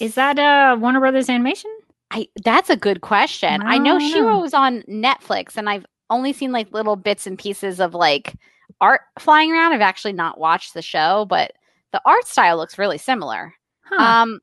Is 0.00 0.14
that 0.14 0.38
uh, 0.38 0.76
Warner 0.78 1.00
Brothers 1.00 1.28
Animation? 1.28 1.70
I 2.12 2.28
that's 2.44 2.70
a 2.70 2.76
good 2.76 3.00
question. 3.00 3.62
I 3.62 3.74
I 3.74 3.78
know 3.78 3.98
She-Ra 3.98 4.38
was 4.38 4.54
on 4.54 4.82
Netflix 4.82 5.56
and 5.56 5.68
I've 5.68 5.86
only 6.10 6.32
seen 6.32 6.52
like 6.52 6.70
little 6.72 6.94
bits 6.96 7.26
and 7.26 7.38
pieces 7.38 7.80
of 7.80 7.94
like 7.94 8.34
art 8.80 9.00
flying 9.18 9.50
around. 9.50 9.72
I've 9.72 9.80
actually 9.80 10.12
not 10.12 10.38
watched 10.38 10.74
the 10.74 10.82
show, 10.82 11.24
but 11.28 11.52
the 11.92 12.02
art 12.04 12.26
style 12.26 12.56
looks 12.58 12.78
really 12.78 12.98
similar. 12.98 13.54
Huh. 13.84 14.02
Um, 14.02 14.40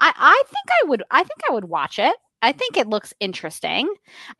I, 0.00 0.12
I 0.16 0.42
think 0.46 0.68
I 0.82 0.88
would. 0.88 1.02
I 1.10 1.18
think 1.22 1.40
I 1.48 1.52
would 1.52 1.66
watch 1.66 1.98
it. 1.98 2.14
I 2.44 2.50
think 2.50 2.76
it 2.76 2.88
looks 2.88 3.14
interesting. 3.20 3.88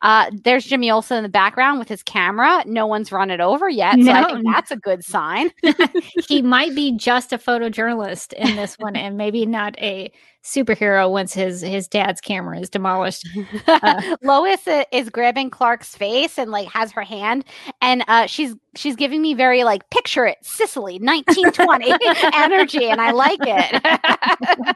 Uh, 0.01 0.29
there's 0.43 0.65
Jimmy 0.65 0.91
Olsen 0.91 1.15
in 1.17 1.23
the 1.23 1.29
background 1.29 1.79
with 1.79 1.87
his 1.87 2.03
camera. 2.03 2.61
No 2.67 2.85
one's 2.85 3.13
run 3.13 3.31
it 3.31 3.39
over 3.39 3.69
yet, 3.69 3.93
so 4.03 4.11
I 4.11 4.21
No. 4.21 4.27
think 4.27 4.45
that's 4.45 4.71
a 4.71 4.75
good 4.75 5.05
sign. 5.05 5.51
he 6.27 6.41
might 6.41 6.75
be 6.75 6.97
just 6.97 7.31
a 7.31 7.37
photojournalist 7.37 8.33
in 8.33 8.57
this 8.57 8.77
one 8.77 8.97
and 8.97 9.15
maybe 9.15 9.45
not 9.45 9.79
a 9.79 10.11
superhero 10.43 11.09
once 11.09 11.33
his 11.33 11.61
his 11.61 11.87
dad's 11.87 12.19
camera 12.19 12.59
is 12.59 12.69
demolished 12.69 13.25
Uh. 13.67 14.15
Lois 14.23 14.61
is 14.91 15.09
grabbing 15.09 15.49
Clark's 15.49 15.95
face 15.95 16.37
and 16.37 16.51
like 16.51 16.67
has 16.67 16.91
her 16.91 17.01
hand, 17.03 17.45
and 17.81 18.03
uh, 18.07 18.25
she's 18.27 18.55
she's 18.75 18.95
giving 18.95 19.21
me 19.21 19.33
very 19.33 19.63
like 19.63 19.89
picture 19.89 20.25
it 20.25 20.37
Sicily 20.41 20.99
1920 20.99 21.93
energy, 22.33 22.85
and 22.89 22.99
I 22.99 23.11
like 23.11 23.39
it. 23.41 24.75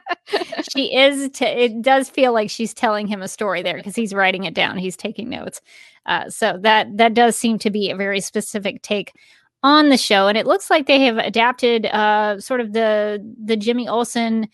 she 0.72 0.96
is 0.96 1.30
t- 1.32 1.46
it 1.46 1.82
does 1.82 2.10
feel 2.10 2.34
like 2.34 2.50
she's 2.50 2.74
telling 2.74 3.08
him 3.08 3.22
a 3.22 3.28
story 3.28 3.62
there 3.62 3.78
because 3.78 3.96
he's 3.96 4.14
writing 4.14 4.44
it 4.44 4.54
down 4.54 4.78
he's 4.78 4.98
taking 4.98 5.30
notes 5.30 5.62
uh, 6.06 6.30
so 6.30 6.58
that 6.62 6.88
that 6.98 7.14
does 7.14 7.38
seem 7.38 7.58
to 7.60 7.70
be 7.70 7.90
a 7.90 7.96
very 7.96 8.20
specific 8.20 8.82
take 8.82 9.14
on 9.64 9.90
the 9.90 9.98
show 9.98 10.28
and 10.28 10.38
it 10.38 10.46
looks 10.46 10.70
like 10.70 10.86
they 10.86 11.02
have 11.02 11.18
adapted 11.18 11.86
uh, 11.88 12.40
sort 12.40 12.60
of 12.60 12.74
the 12.74 13.24
the 13.44 13.56
jimmy 13.58 13.88
olsen 13.88 14.48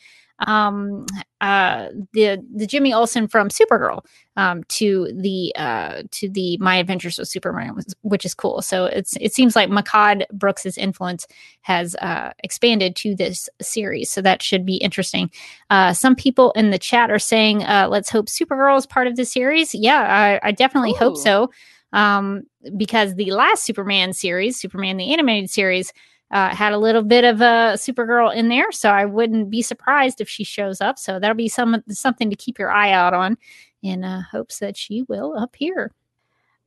um, 0.48 1.06
uh, 1.42 1.90
the 2.14 2.44
the 2.56 2.66
Jimmy 2.66 2.94
Olsen 2.94 3.28
from 3.28 3.50
Supergirl 3.50 4.06
um, 4.38 4.64
to 4.70 5.12
the 5.14 5.54
uh, 5.56 6.04
to 6.12 6.30
the 6.30 6.58
My 6.58 6.76
Adventures 6.78 7.18
with 7.18 7.28
Superman, 7.28 7.78
which 8.02 8.26
is 8.26 8.34
cool. 8.34 8.62
So 8.62 8.86
it's 8.86 9.16
it 9.20 9.34
seems 9.34 9.56
like 9.56 9.70
Mehcad 9.70 10.26
Brooks's 10.32 10.78
influence 10.78 11.28
has 11.62 11.96
uh, 11.96 12.32
expanded 12.44 12.96
to 12.98 13.16
this 13.16 13.50
series, 13.62 14.10
so 14.10 14.22
that 14.22 14.42
should 14.42 14.66
be 14.66 14.76
interesting. 14.78 15.30
Uh, 15.70 15.94
some 15.94 16.16
people 16.16 16.52
in 16.52 16.72
the 16.72 16.80
chat 16.80 17.12
are 17.12 17.20
saying, 17.20 17.64
uh, 17.64 17.88
"Let's 17.90 18.10
hope 18.10 18.28
Supergirl 18.28 18.78
is 18.78 18.86
part 18.86 19.08
of 19.08 19.16
the 19.16 19.26
series." 19.26 19.76
Yeah, 19.76 20.40
I, 20.44 20.48
I 20.48 20.52
definitely 20.52 20.94
hope 20.94 21.18
so, 21.18 21.52
um, 21.92 22.44
because 22.78 23.16
the 23.16 23.32
last 23.32 23.66
Superman 23.66 24.14
series, 24.14 24.60
Superman 24.60 24.98
the 24.98 25.12
animated 25.12 25.50
series. 25.50 25.92
Uh, 26.34 26.50
had 26.54 26.74
a 26.74 26.78
little 26.80 27.04
bit 27.04 27.24
of 27.24 27.42
a 27.42 27.78
Supergirl 27.78 28.36
in 28.36 28.50
there, 28.50 28.72
so 28.72 28.90
I 28.90 29.06
wouldn't 29.06 29.52
be 29.52 29.62
surprised 29.62 30.20
if 30.20 30.28
she 30.28 30.44
shows 30.44 30.82
up. 30.82 30.98
So 30.98 31.20
that'll 31.20 31.36
be 31.38 31.48
some 31.48 31.84
something 31.90 32.32
to 32.32 32.36
keep 32.36 32.58
your 32.58 32.72
eye 32.72 32.92
out 32.92 33.14
on, 33.14 33.38
in 33.84 34.04
uh, 34.04 34.24
hopes 34.32 34.58
that 34.58 34.76
she 34.76 35.04
will 35.08 35.36
appear. 35.36 35.92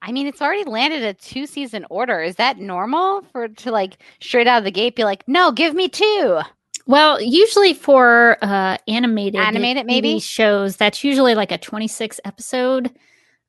I 0.02 0.12
mean, 0.12 0.28
it's 0.28 0.40
already 0.40 0.62
landed 0.64 1.02
a 1.02 1.14
two 1.14 1.46
season 1.46 1.84
order. 1.90 2.22
Is 2.22 2.36
that 2.36 2.58
normal 2.58 3.22
for 3.32 3.48
to 3.48 3.72
like 3.72 3.96
straight 4.20 4.46
out 4.46 4.58
of 4.58 4.64
the 4.64 4.70
gate 4.70 4.94
be 4.94 5.02
like, 5.02 5.26
no, 5.26 5.50
give 5.50 5.74
me 5.74 5.88
two? 5.88 6.40
Well, 6.86 7.20
usually 7.20 7.74
for 7.74 8.38
uh, 8.42 8.76
animated 8.86 9.40
Animated, 9.40 9.86
maybe? 9.86 10.20
shows, 10.20 10.76
that's 10.76 11.02
usually 11.02 11.34
like 11.34 11.50
a 11.50 11.58
twenty 11.58 11.88
six 11.88 12.20
episode 12.24 12.86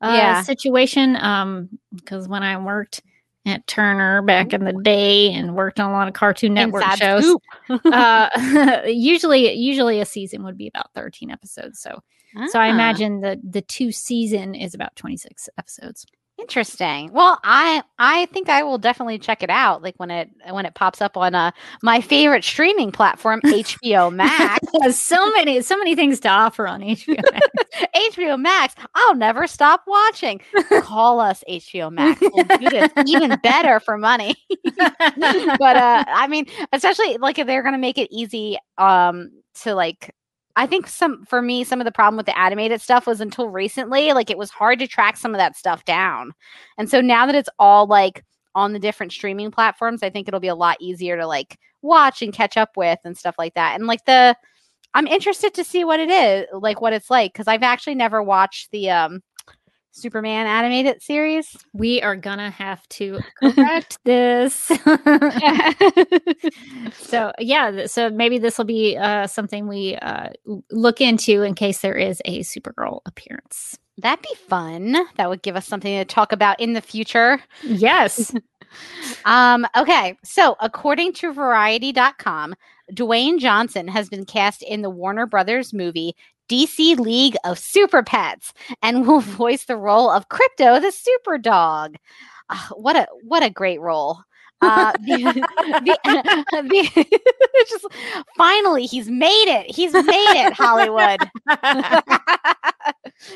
uh, 0.02 0.16
Yeah. 0.16 0.42
situation. 0.42 1.16
Um, 1.18 1.70
because 1.94 2.28
when 2.28 2.42
I 2.42 2.58
worked 2.58 3.04
at 3.48 3.66
Turner 3.68 4.22
back 4.22 4.54
in 4.54 4.64
the 4.64 4.74
day 4.74 5.32
and 5.32 5.56
worked 5.56 5.80
on 5.80 5.90
a 5.90 5.94
lot 5.94 6.08
of 6.08 6.14
Cartoon 6.14 6.54
Network 6.54 6.84
Inside 6.84 6.98
shows, 7.00 7.36
uh, 7.70 8.82
usually 8.88 9.54
usually 9.54 10.00
a 10.00 10.06
season 10.06 10.44
would 10.44 10.58
be 10.58 10.68
about 10.68 10.94
thirteen 10.94 11.32
episodes. 11.32 11.80
So 11.80 12.02
so 12.50 12.60
I 12.60 12.68
Ah, 12.68 12.72
imagine 12.72 13.22
the 13.22 13.40
the 13.44 13.62
two 13.62 13.92
season 13.92 14.54
is 14.56 14.74
about 14.74 14.96
twenty 14.96 15.18
six 15.18 15.50
episodes. 15.58 16.06
Interesting. 16.38 17.12
Well, 17.12 17.40
I 17.44 17.84
I 18.00 18.26
think 18.28 18.50
I 18.50 18.64
will 18.64 18.78
definitely 18.78 19.20
check 19.20 19.44
it 19.44 19.50
out. 19.50 19.82
Like 19.82 19.96
when 19.98 20.12
it 20.12 20.30
when 20.50 20.66
it 20.66 20.76
pops 20.76 21.02
up 21.02 21.18
on 21.18 21.36
uh 21.36 21.52
my 21.82 22.02
favorite 22.02 22.44
streaming 22.44 22.92
platform, 22.92 23.42
HBO 23.44 24.14
Max. 24.14 24.66
Has 24.82 25.00
so 25.00 25.30
many 25.32 25.62
so 25.62 25.78
many 25.78 25.96
things 25.96 26.20
to 26.22 26.30
offer 26.30 26.68
on 26.68 26.82
HBO. 26.82 27.22
Max. 27.32 27.48
HBO 28.16 28.40
Max. 28.40 28.76
I'll 28.96 29.16
never 29.16 29.48
stop 29.48 29.84
watching. 29.88 30.42
Call 30.82 31.20
us 31.20 31.44
HBO 31.50 31.92
Max. 31.92 32.22
We'll 32.22 32.58
do 32.58 32.70
this 32.70 32.92
even 33.06 33.38
better 33.42 33.80
for 33.80 33.98
money. 33.98 34.36
but 34.76 35.78
uh 35.78 36.06
I 36.08 36.28
mean, 36.30 36.46
especially 36.72 37.18
like 37.18 37.40
if 37.40 37.48
they're 37.48 37.64
gonna 37.64 37.78
make 37.78 37.98
it 37.98 38.10
easy 38.12 38.58
um 38.78 39.32
to 39.62 39.74
like 39.76 40.14
I 40.58 40.66
think 40.66 40.88
some 40.88 41.24
for 41.26 41.42
me 41.42 41.64
some 41.64 41.80
of 41.80 41.86
the 41.86 41.92
problem 41.92 42.18
with 42.18 42.26
the 42.26 42.38
animated 42.38 42.82
stuff 42.82 43.06
was 43.06 43.22
until 43.22 43.48
recently 43.48 44.12
like 44.14 44.32
it 44.32 44.40
was 44.40 44.50
hard 44.50 44.80
to 44.80 44.88
track 44.88 45.16
some 45.16 45.34
of 45.34 45.38
that 45.38 45.56
stuff 45.56 45.86
down. 45.86 46.34
And 46.80 46.90
so 46.90 47.00
now 47.00 47.28
that 47.28 47.36
it's 47.36 47.50
all 47.60 47.86
like 47.86 48.26
on 48.56 48.74
the 48.74 48.80
different 48.80 49.12
streaming 49.14 49.52
platforms, 49.52 50.02
I 50.02 50.10
think 50.10 50.28
it'll 50.28 50.40
be 50.40 50.48
a 50.48 50.56
lot 50.56 50.78
easier 50.82 51.16
to 51.16 51.28
like 51.28 51.60
watch 51.84 52.24
and 52.24 52.34
catch 52.34 52.58
up 52.58 52.76
with 52.76 52.98
and 53.06 53.16
stuff 53.16 53.36
like 53.38 53.54
that. 53.54 53.76
And 53.76 53.86
like 53.88 54.04
the 54.06 54.36
I'm 54.96 55.08
interested 55.08 55.54
to 55.56 55.64
see 55.64 55.86
what 55.86 56.00
it 56.00 56.10
is, 56.10 56.48
like 56.54 56.82
what 56.82 56.94
it's 56.94 57.12
like 57.12 57.34
cuz 57.36 57.48
I've 57.48 57.64
actually 57.64 57.96
never 57.96 58.24
watched 58.24 58.72
the 58.72 58.90
um 58.90 59.22
Superman 59.98 60.46
animated 60.46 61.02
series. 61.02 61.58
we 61.74 62.02
are 62.02 62.16
gonna 62.16 62.52
have 62.52 62.88
to 62.90 63.20
correct 63.42 63.98
this. 64.06 64.54
so 66.94 67.32
yeah, 67.40 67.88
so 67.88 68.10
maybe 68.10 68.38
this 68.38 68.58
will 68.58 68.66
be 68.66 68.96
uh, 68.96 69.26
something 69.28 69.68
we 69.68 69.96
uh, 69.96 70.30
look 70.72 71.02
into 71.02 71.42
in 71.42 71.56
case 71.56 71.80
there 71.82 71.96
is 71.98 72.22
a 72.26 72.42
Supergirl 72.42 73.02
appearance. 73.06 73.78
That'd 73.98 74.22
be 74.24 74.36
fun. 74.48 74.96
That 75.16 75.30
would 75.30 75.42
give 75.42 75.56
us 75.56 75.66
something 75.66 75.98
to 75.98 76.06
talk 76.06 76.32
about 76.32 76.60
in 76.60 76.74
the 76.74 76.82
future. 76.82 77.42
Yes. 77.64 78.34
Um, 79.24 79.66
okay, 79.78 80.18
so 80.26 80.58
according 80.60 81.14
to 81.14 81.32
Variety.com, 81.32 82.54
Dwayne 82.94 83.40
Johnson 83.40 83.88
has 83.88 84.10
been 84.10 84.26
cast 84.26 84.62
in 84.62 84.82
the 84.82 84.90
Warner 84.90 85.26
Brothers 85.26 85.74
movie 85.74 86.16
DC 86.50 86.96
League 86.98 87.36
of 87.44 87.60
Super 87.60 88.04
Pets 88.04 88.54
and 88.82 89.08
will 89.08 89.20
voice 89.22 89.66
the 89.66 89.78
role 89.78 90.10
of 90.10 90.30
Krypto 90.30 90.82
the 90.82 90.92
Super 90.92 91.38
Dog. 91.38 91.96
Ah, 92.50 92.70
what 92.76 92.96
a 92.96 93.08
what 93.24 93.44
a 93.44 93.50
great 93.50 93.82
role. 93.82 94.20
Uh, 94.62 94.92
the, 94.94 95.24
the, 95.86 95.98
the, 96.52 97.66
just 97.70 97.86
finally 98.38 98.86
he's 98.86 99.10
made 99.10 99.48
it. 99.48 99.70
He's 99.74 99.94
made 99.94 100.46
it, 100.46 100.54
Hollywood. 100.54 101.20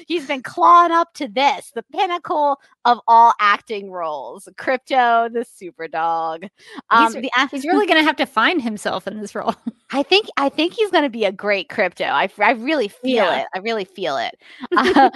He's 0.08 0.28
been 0.28 0.44
clawing 0.44 0.92
up 0.92 1.14
to 1.16 1.28
this, 1.28 1.72
the 1.74 1.84
pinnacle 1.84 2.60
of 2.86 3.00
all 3.08 3.34
acting 3.40 3.92
roles. 3.92 4.48
Krypto, 4.58 5.32
the 5.32 5.46
super 5.46 5.88
dog. 5.88 6.46
Um, 6.90 7.14
he's, 7.14 7.22
the, 7.24 7.48
he's 7.52 7.66
really 7.66 7.88
gonna 7.88 8.04
have 8.04 8.16
to 8.18 8.26
find 8.26 8.62
himself 8.62 9.08
in 9.08 9.20
this 9.20 9.34
role. 9.36 9.56
I 9.94 10.04
think 10.04 10.28
I 10.38 10.50
think 10.50 10.74
he's 10.74 10.90
going 10.90 11.04
to 11.04 11.10
be 11.10 11.26
a 11.26 11.32
great 11.34 11.68
Krypto. 11.68 12.06
I, 12.10 12.30
I 12.40 12.52
really 12.52 12.88
feel 12.88 13.26
Yeah. 13.26 13.42
it. 13.42 13.48
I 13.54 13.60
really 13.60 13.84
feel 13.84 14.18
it. 14.18 14.38
Uh, 14.76 15.10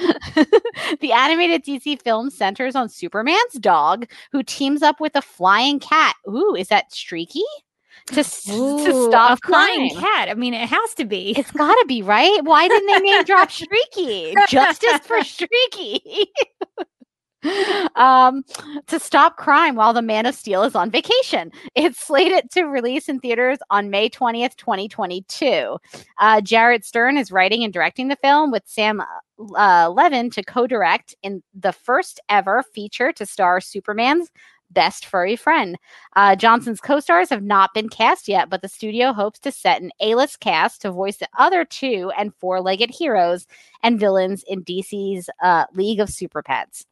the 0.99 1.13
animated 1.13 1.63
DC 1.63 2.01
film 2.01 2.29
centers 2.29 2.75
on 2.75 2.89
Superman's 2.89 3.53
dog, 3.59 4.05
who 4.33 4.43
teams 4.43 4.81
up 4.81 4.99
with 4.99 5.15
a 5.15 5.21
flying 5.21 5.79
cat. 5.79 5.94
Ooh, 6.27 6.55
is 6.55 6.67
that 6.69 6.93
Streaky? 6.93 7.43
To, 8.07 8.19
s- 8.19 8.43
to 8.43 9.07
stop 9.09 9.41
crime. 9.41 9.89
cat. 9.91 10.29
I 10.29 10.33
mean, 10.35 10.53
it 10.53 10.67
has 10.69 10.93
to 10.95 11.05
be. 11.05 11.33
It's 11.37 11.51
got 11.51 11.73
to 11.73 11.85
be 11.87 12.01
right. 12.01 12.39
Why 12.43 12.67
didn't 12.67 12.87
they 12.87 12.99
name 12.99 13.23
drop 13.23 13.49
Streaky? 13.61 14.35
Justice 14.49 14.99
for 15.07 15.23
Streaky. 15.23 16.01
um, 17.95 18.43
to 18.87 18.99
stop 18.99 19.37
crime 19.37 19.75
while 19.75 19.93
the 19.93 20.01
Man 20.01 20.25
of 20.25 20.35
Steel 20.35 20.63
is 20.63 20.75
on 20.75 20.89
vacation. 20.91 21.51
It's 21.75 21.99
slated 21.99 22.49
to 22.51 22.63
release 22.63 23.07
in 23.09 23.19
theaters 23.19 23.59
on 23.69 23.89
May 23.89 24.09
20th, 24.09 24.55
2022. 24.55 25.77
Uh, 26.19 26.41
Jared 26.41 26.83
Stern 26.83 27.17
is 27.17 27.31
writing 27.31 27.63
and 27.63 27.73
directing 27.73 28.07
the 28.07 28.15
film 28.17 28.51
with 28.51 28.63
Sam 28.65 29.01
uh, 29.57 29.87
Levine 29.93 30.29
to 30.31 30.43
co 30.43 30.65
direct 30.67 31.15
in 31.23 31.43
the 31.53 31.71
first 31.73 32.19
ever 32.29 32.63
feature 32.73 33.11
to 33.13 33.25
star 33.25 33.61
Superman's 33.61 34.29
best 34.71 35.05
furry 35.05 35.35
friend. 35.35 35.77
Uh, 36.15 36.35
Johnson's 36.35 36.81
co 36.81 36.99
stars 36.99 37.29
have 37.29 37.43
not 37.43 37.73
been 37.73 37.89
cast 37.89 38.27
yet, 38.27 38.49
but 38.49 38.61
the 38.61 38.67
studio 38.69 39.13
hopes 39.13 39.39
to 39.39 39.51
set 39.51 39.81
an 39.81 39.91
A 39.99 40.15
list 40.15 40.39
cast 40.39 40.81
to 40.81 40.91
voice 40.91 41.17
the 41.17 41.29
other 41.37 41.65
two 41.65 42.11
and 42.17 42.33
four 42.35 42.61
legged 42.61 42.89
heroes 42.89 43.47
and 43.83 43.99
villains 43.99 44.43
in 44.47 44.63
DC's 44.63 45.29
uh, 45.43 45.65
League 45.73 45.99
of 45.99 46.09
Super 46.09 46.41
Pets. 46.41 46.85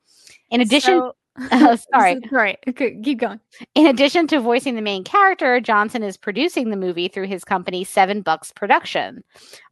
In 0.49 0.61
addition, 0.61 0.99
So- 0.99 1.15
Oh, 1.51 1.75
sorry. 1.91 2.19
Right. 2.31 2.59
Okay, 2.67 2.99
keep 3.03 3.19
going. 3.19 3.39
in 3.73 3.87
addition 3.87 4.27
to 4.27 4.39
voicing 4.39 4.75
the 4.75 4.81
main 4.81 5.03
character, 5.03 5.59
Johnson 5.59 6.03
is 6.03 6.15
producing 6.15 6.69
the 6.69 6.77
movie 6.77 7.07
through 7.07 7.27
his 7.27 7.43
company 7.43 7.83
Seven 7.83 8.21
Bucks 8.21 8.51
Production. 8.51 9.23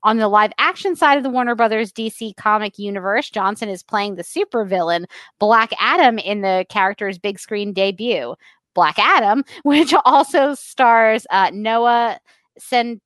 On 0.03 0.17
the 0.17 0.27
live 0.27 0.51
action 0.57 0.95
side 0.95 1.17
of 1.17 1.23
the 1.23 1.29
Warner 1.29 1.53
Brothers 1.53 1.91
DC 1.91 2.35
comic 2.35 2.79
universe, 2.79 3.29
Johnson 3.29 3.69
is 3.69 3.83
playing 3.83 4.15
the 4.15 4.23
supervillain 4.23 5.05
Black 5.37 5.71
Adam 5.79 6.17
in 6.17 6.41
the 6.41 6.65
character's 6.69 7.19
big 7.19 7.39
screen 7.39 7.73
debut. 7.73 8.35
Black 8.73 8.97
Adam, 8.97 9.43
which 9.63 9.93
also 10.05 10.55
stars 10.55 11.27
uh, 11.29 11.51
Noah 11.53 12.19
Cent. 12.57 13.01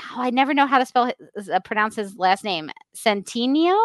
Oh, 0.00 0.22
I 0.22 0.30
never 0.30 0.54
know 0.54 0.66
how 0.66 0.78
to 0.78 0.86
spell 0.86 1.12
his, 1.34 1.50
uh, 1.50 1.60
pronounce 1.60 1.96
his 1.96 2.16
last 2.16 2.44
name. 2.44 2.70
Centenio. 2.96 3.76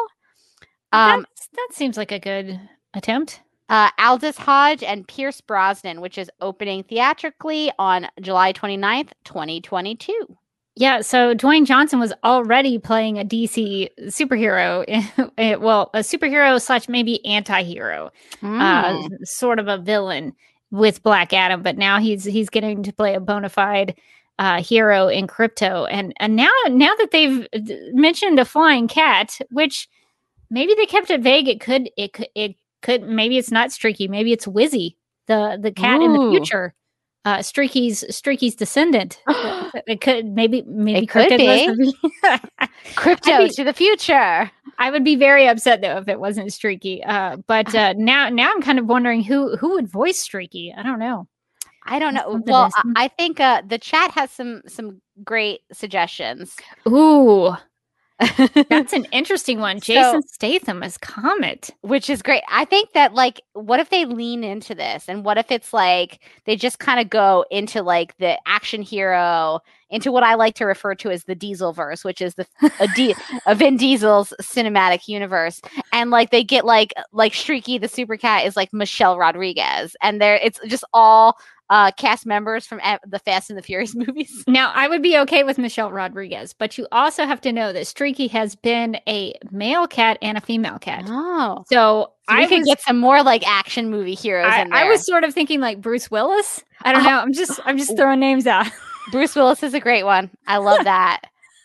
Um, 0.93 1.25
that 1.53 1.69
seems 1.71 1.97
like 1.97 2.11
a 2.11 2.19
good 2.19 2.59
attempt. 2.93 3.41
Uh, 3.69 3.89
Aldis 3.97 4.37
Hodge 4.37 4.83
and 4.83 5.07
Pierce 5.07 5.41
Brosnan, 5.41 6.01
which 6.01 6.17
is 6.17 6.29
opening 6.41 6.83
theatrically 6.83 7.71
on 7.79 8.07
July 8.21 8.53
29th, 8.53 9.11
2022. 9.23 10.37
Yeah, 10.75 11.01
so 11.01 11.35
Dwayne 11.35 11.65
Johnson 11.65 11.99
was 11.99 12.11
already 12.23 12.79
playing 12.79 13.19
a 13.19 13.23
DC 13.23 13.89
superhero, 14.05 14.83
eh, 15.37 15.55
well, 15.55 15.91
a 15.93 15.99
superhero 15.99 16.59
slash 16.59 16.89
maybe 16.89 17.23
anti-hero, 17.25 18.11
Mm. 18.41 18.59
uh, 18.59 19.07
sort 19.23 19.59
of 19.59 19.67
a 19.67 19.77
villain 19.77 20.33
with 20.71 21.03
Black 21.03 21.31
Adam, 21.31 21.61
but 21.61 21.77
now 21.77 21.99
he's 21.99 22.23
he's 22.23 22.49
getting 22.49 22.81
to 22.81 22.91
play 22.91 23.13
a 23.13 23.19
bona 23.19 23.49
fide 23.49 23.95
uh, 24.39 24.63
hero 24.63 25.07
in 25.07 25.27
Krypto, 25.27 25.87
and 25.91 26.11
and 26.17 26.35
now 26.35 26.49
now 26.69 26.93
that 26.95 27.11
they've 27.11 27.47
mentioned 27.93 28.39
a 28.39 28.45
flying 28.45 28.87
cat, 28.87 29.39
which 29.51 29.87
maybe 30.49 30.73
they 30.73 30.87
kept 30.87 31.11
it 31.11 31.21
vague, 31.21 31.47
it 31.47 31.59
could 31.61 31.91
it 31.97 32.13
could 32.13 32.27
it 32.33 32.55
could 32.83 33.03
maybe 33.03 33.37
it's 33.37 33.51
not 33.51 33.71
Streaky, 33.71 34.07
maybe 34.07 34.31
it's 34.31 34.45
Whizzy, 34.45 34.95
the 35.27 35.57
the 35.59 35.71
cat 35.71 36.01
in 36.01 36.13
the 36.13 36.29
future, 36.29 36.73
uh, 37.25 37.41
Streaky's 37.41 38.03
Streaky's 38.15 38.55
descendant. 38.55 39.21
It 39.87 40.01
could 40.01 40.27
maybe 40.27 40.61
maybe 40.67 41.05
It 41.05 41.09
could 41.09 41.31
the- 41.31 41.93
Krypto 42.95 43.47
be- 43.47 43.49
to 43.55 43.63
the 43.63 43.73
future. 43.73 44.51
I 44.77 44.91
would 44.91 45.03
be 45.03 45.15
very 45.15 45.47
upset 45.47 45.81
though 45.81 45.97
if 45.97 46.07
it 46.07 46.19
wasn't 46.19 46.53
Streaky. 46.53 47.03
Uh, 47.03 47.37
but 47.47 47.73
uh, 47.75 47.93
now 47.97 48.29
now 48.29 48.51
I'm 48.51 48.61
kind 48.61 48.77
of 48.77 48.85
wondering 48.85 49.23
who 49.23 49.57
who 49.57 49.71
would 49.71 49.87
voice 49.87 50.19
Streaky. 50.19 50.71
I 50.77 50.83
don't 50.83 50.99
know. 50.99 51.27
I 51.85 51.97
don't 51.99 52.13
know. 52.13 52.31
Something 52.33 52.51
Well, 52.53 52.69
I 52.95 53.07
think 53.07 53.39
uh, 53.39 53.63
the 53.65 53.79
chat 53.79 54.11
has 54.11 54.29
some 54.31 54.61
some 54.67 55.01
great 55.23 55.61
suggestions. 55.71 56.55
Ooh, 56.87 57.55
that's 58.19 58.93
an 58.93 59.05
interesting 59.11 59.59
one. 59.59 59.81
So- 59.81 59.93
Jason 59.93 60.21
Statham 60.23 60.83
as 60.83 60.97
Comet. 60.97 61.69
which 61.81 62.09
is 62.09 62.21
great. 62.21 62.43
I 62.49 62.65
think 62.65 62.93
that 62.93 63.13
like 63.13 63.41
what 63.53 63.79
if 63.79 63.89
they 63.89 64.05
lean 64.05 64.43
into 64.43 64.75
this 64.75 65.09
and 65.09 65.25
what 65.25 65.37
if 65.37 65.51
it's 65.51 65.73
like 65.73 66.19
they 66.45 66.55
just 66.55 66.79
kind 66.79 66.99
of 66.99 67.09
go 67.09 67.45
into 67.51 67.81
like 67.81 68.15
the 68.17 68.37
action 68.45 68.81
hero 68.81 69.59
into 69.89 70.11
what 70.11 70.23
I 70.23 70.35
like 70.35 70.55
to 70.55 70.65
refer 70.65 70.95
to 70.95 71.11
as 71.11 71.25
the 71.25 71.35
Diesel 71.35 71.71
verse, 71.73 72.03
which 72.03 72.21
is 72.21 72.35
the 72.35 72.47
a, 72.79 72.87
D, 72.95 73.15
a 73.45 73.55
Vin 73.55 73.77
Diesel's 73.77 74.33
cinematic 74.41 75.07
universe 75.07 75.61
and 75.91 76.09
like 76.09 76.31
they 76.31 76.43
get 76.43 76.65
like 76.65 76.93
like 77.11 77.33
Streaky 77.33 77.77
the 77.77 77.87
super 77.87 78.17
cat 78.17 78.45
is 78.45 78.55
like 78.55 78.73
Michelle 78.73 79.17
Rodriguez 79.17 79.95
and 80.01 80.21
there 80.21 80.35
it's 80.35 80.59
just 80.67 80.83
all 80.93 81.37
uh 81.73 81.89
cast 81.97 82.27
members 82.27 82.67
from 82.67 82.79
the 83.07 83.17
Fast 83.17 83.49
and 83.49 83.57
the 83.57 83.63
Furious 83.63 83.95
movies. 83.95 84.43
Now, 84.47 84.71
I 84.75 84.87
would 84.87 85.01
be 85.01 85.17
okay 85.17 85.43
with 85.43 85.57
Michelle 85.57 85.91
Rodriguez, 85.91 86.53
but 86.53 86.77
you 86.77 86.87
also 86.91 87.25
have 87.25 87.41
to 87.41 87.51
know 87.51 87.73
that 87.73 87.87
Streaky 87.87 88.27
has 88.27 88.55
been 88.55 88.97
a 89.07 89.33
male 89.49 89.87
cat 89.87 90.19
and 90.21 90.37
a 90.37 90.41
female 90.41 90.77
cat. 90.77 91.05
Oh. 91.07 91.63
So, 91.71 91.75
So 91.75 92.11
I 92.27 92.45
could 92.45 92.59
was, 92.59 92.67
get 92.67 92.81
some 92.81 92.99
more 92.99 93.23
like 93.23 93.45
action 93.47 93.89
movie 93.89 94.13
heroes 94.13 94.51
I, 94.53 94.61
in 94.61 94.69
there. 94.69 94.77
I 94.77 94.87
was 94.87 95.03
sort 95.03 95.23
of 95.23 95.33
thinking 95.33 95.61
like 95.61 95.81
Bruce 95.81 96.11
Willis. 96.11 96.61
I 96.83 96.93
don't 96.93 97.03
know. 97.03 97.17
I'm 97.19 97.33
just 97.33 97.59
I'm 97.65 97.79
just 97.79 97.97
throwing 97.97 98.19
names 98.19 98.45
out. 98.45 98.67
Bruce 99.11 99.35
Willis 99.35 99.63
is 99.63 99.73
a 99.73 99.79
great 99.79 100.03
one. 100.03 100.29
I 100.45 100.57
love 100.57 100.83
that. 100.83 101.21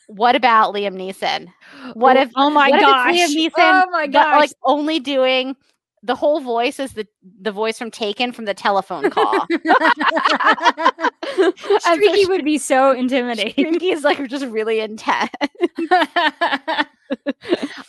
what 0.07 0.35
about 0.35 0.75
Liam 0.75 0.97
Neeson? 0.97 1.49
What 1.93 2.17
Oh, 2.17 2.21
if? 2.23 2.31
Oh 2.35 2.49
my 2.49 2.71
gosh. 2.71 3.15
Liam 3.15 3.37
Neeson, 3.37 3.53
oh 3.85 3.91
my 3.91 4.07
but, 4.07 4.13
gosh. 4.13 4.39
like 4.41 4.51
only 4.65 5.01
doing 5.01 5.55
the 6.03 6.15
whole 6.15 6.41
voice 6.41 6.79
is 6.81 6.93
the 6.93 7.07
the 7.41 7.53
voice 7.53 7.79
from 7.79 7.91
Taken 7.91 8.33
from 8.33 8.45
the 8.45 8.55
telephone 8.55 9.11
call. 9.11 9.47
Streaky 11.81 12.27
would 12.27 12.45
be 12.45 12.59
so 12.59 12.93
intimidating. 12.93 13.67
Streaky 13.67 13.91
is 13.91 14.05
like 14.05 14.27
just 14.29 14.47
really 14.47 14.81
intense. 14.81 15.31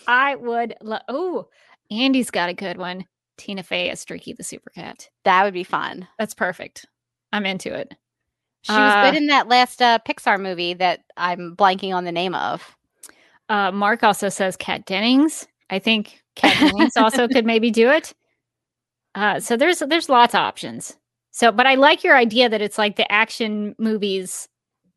I 0.07 0.35
would 0.35 0.75
love. 0.81 1.01
Oh, 1.07 1.47
Andy's 1.91 2.31
got 2.31 2.49
a 2.49 2.53
good 2.53 2.77
one. 2.77 3.05
Tina 3.37 3.63
Fey 3.63 3.89
as 3.89 4.01
Streaky 4.01 4.33
the 4.33 4.43
Super 4.43 4.69
Cat. 4.69 5.09
That 5.23 5.43
would 5.43 5.53
be 5.53 5.63
fun. 5.63 6.07
That's 6.17 6.33
perfect. 6.33 6.85
I'm 7.31 7.45
into 7.45 7.73
it. 7.73 7.93
She 8.63 8.73
was 8.73 8.93
Uh, 8.93 9.09
good 9.11 9.17
in 9.17 9.27
that 9.27 9.47
last 9.47 9.81
uh, 9.81 9.99
Pixar 10.07 10.39
movie 10.39 10.73
that 10.73 11.01
I'm 11.15 11.55
blanking 11.55 11.95
on 11.95 12.03
the 12.03 12.11
name 12.11 12.35
of. 12.35 12.75
Uh, 13.47 13.71
Mark 13.71 14.03
also 14.03 14.29
says 14.29 14.57
Kat 14.57 14.85
Dennings. 14.85 15.47
I 15.69 15.79
think 15.79 16.21
Dennings 16.41 16.97
also 16.97 17.27
could 17.27 17.45
maybe 17.45 17.71
do 17.71 17.89
it. 17.89 18.13
Uh, 19.15 19.39
so 19.39 19.57
there's 19.57 19.79
there's 19.79 20.09
lots 20.09 20.33
of 20.33 20.39
options. 20.39 20.97
So, 21.31 21.51
but 21.51 21.67
I 21.67 21.75
like 21.75 22.03
your 22.03 22.15
idea 22.15 22.49
that 22.49 22.61
it's 22.61 22.77
like 22.77 22.95
the 22.95 23.11
action 23.11 23.75
movies 23.77 24.47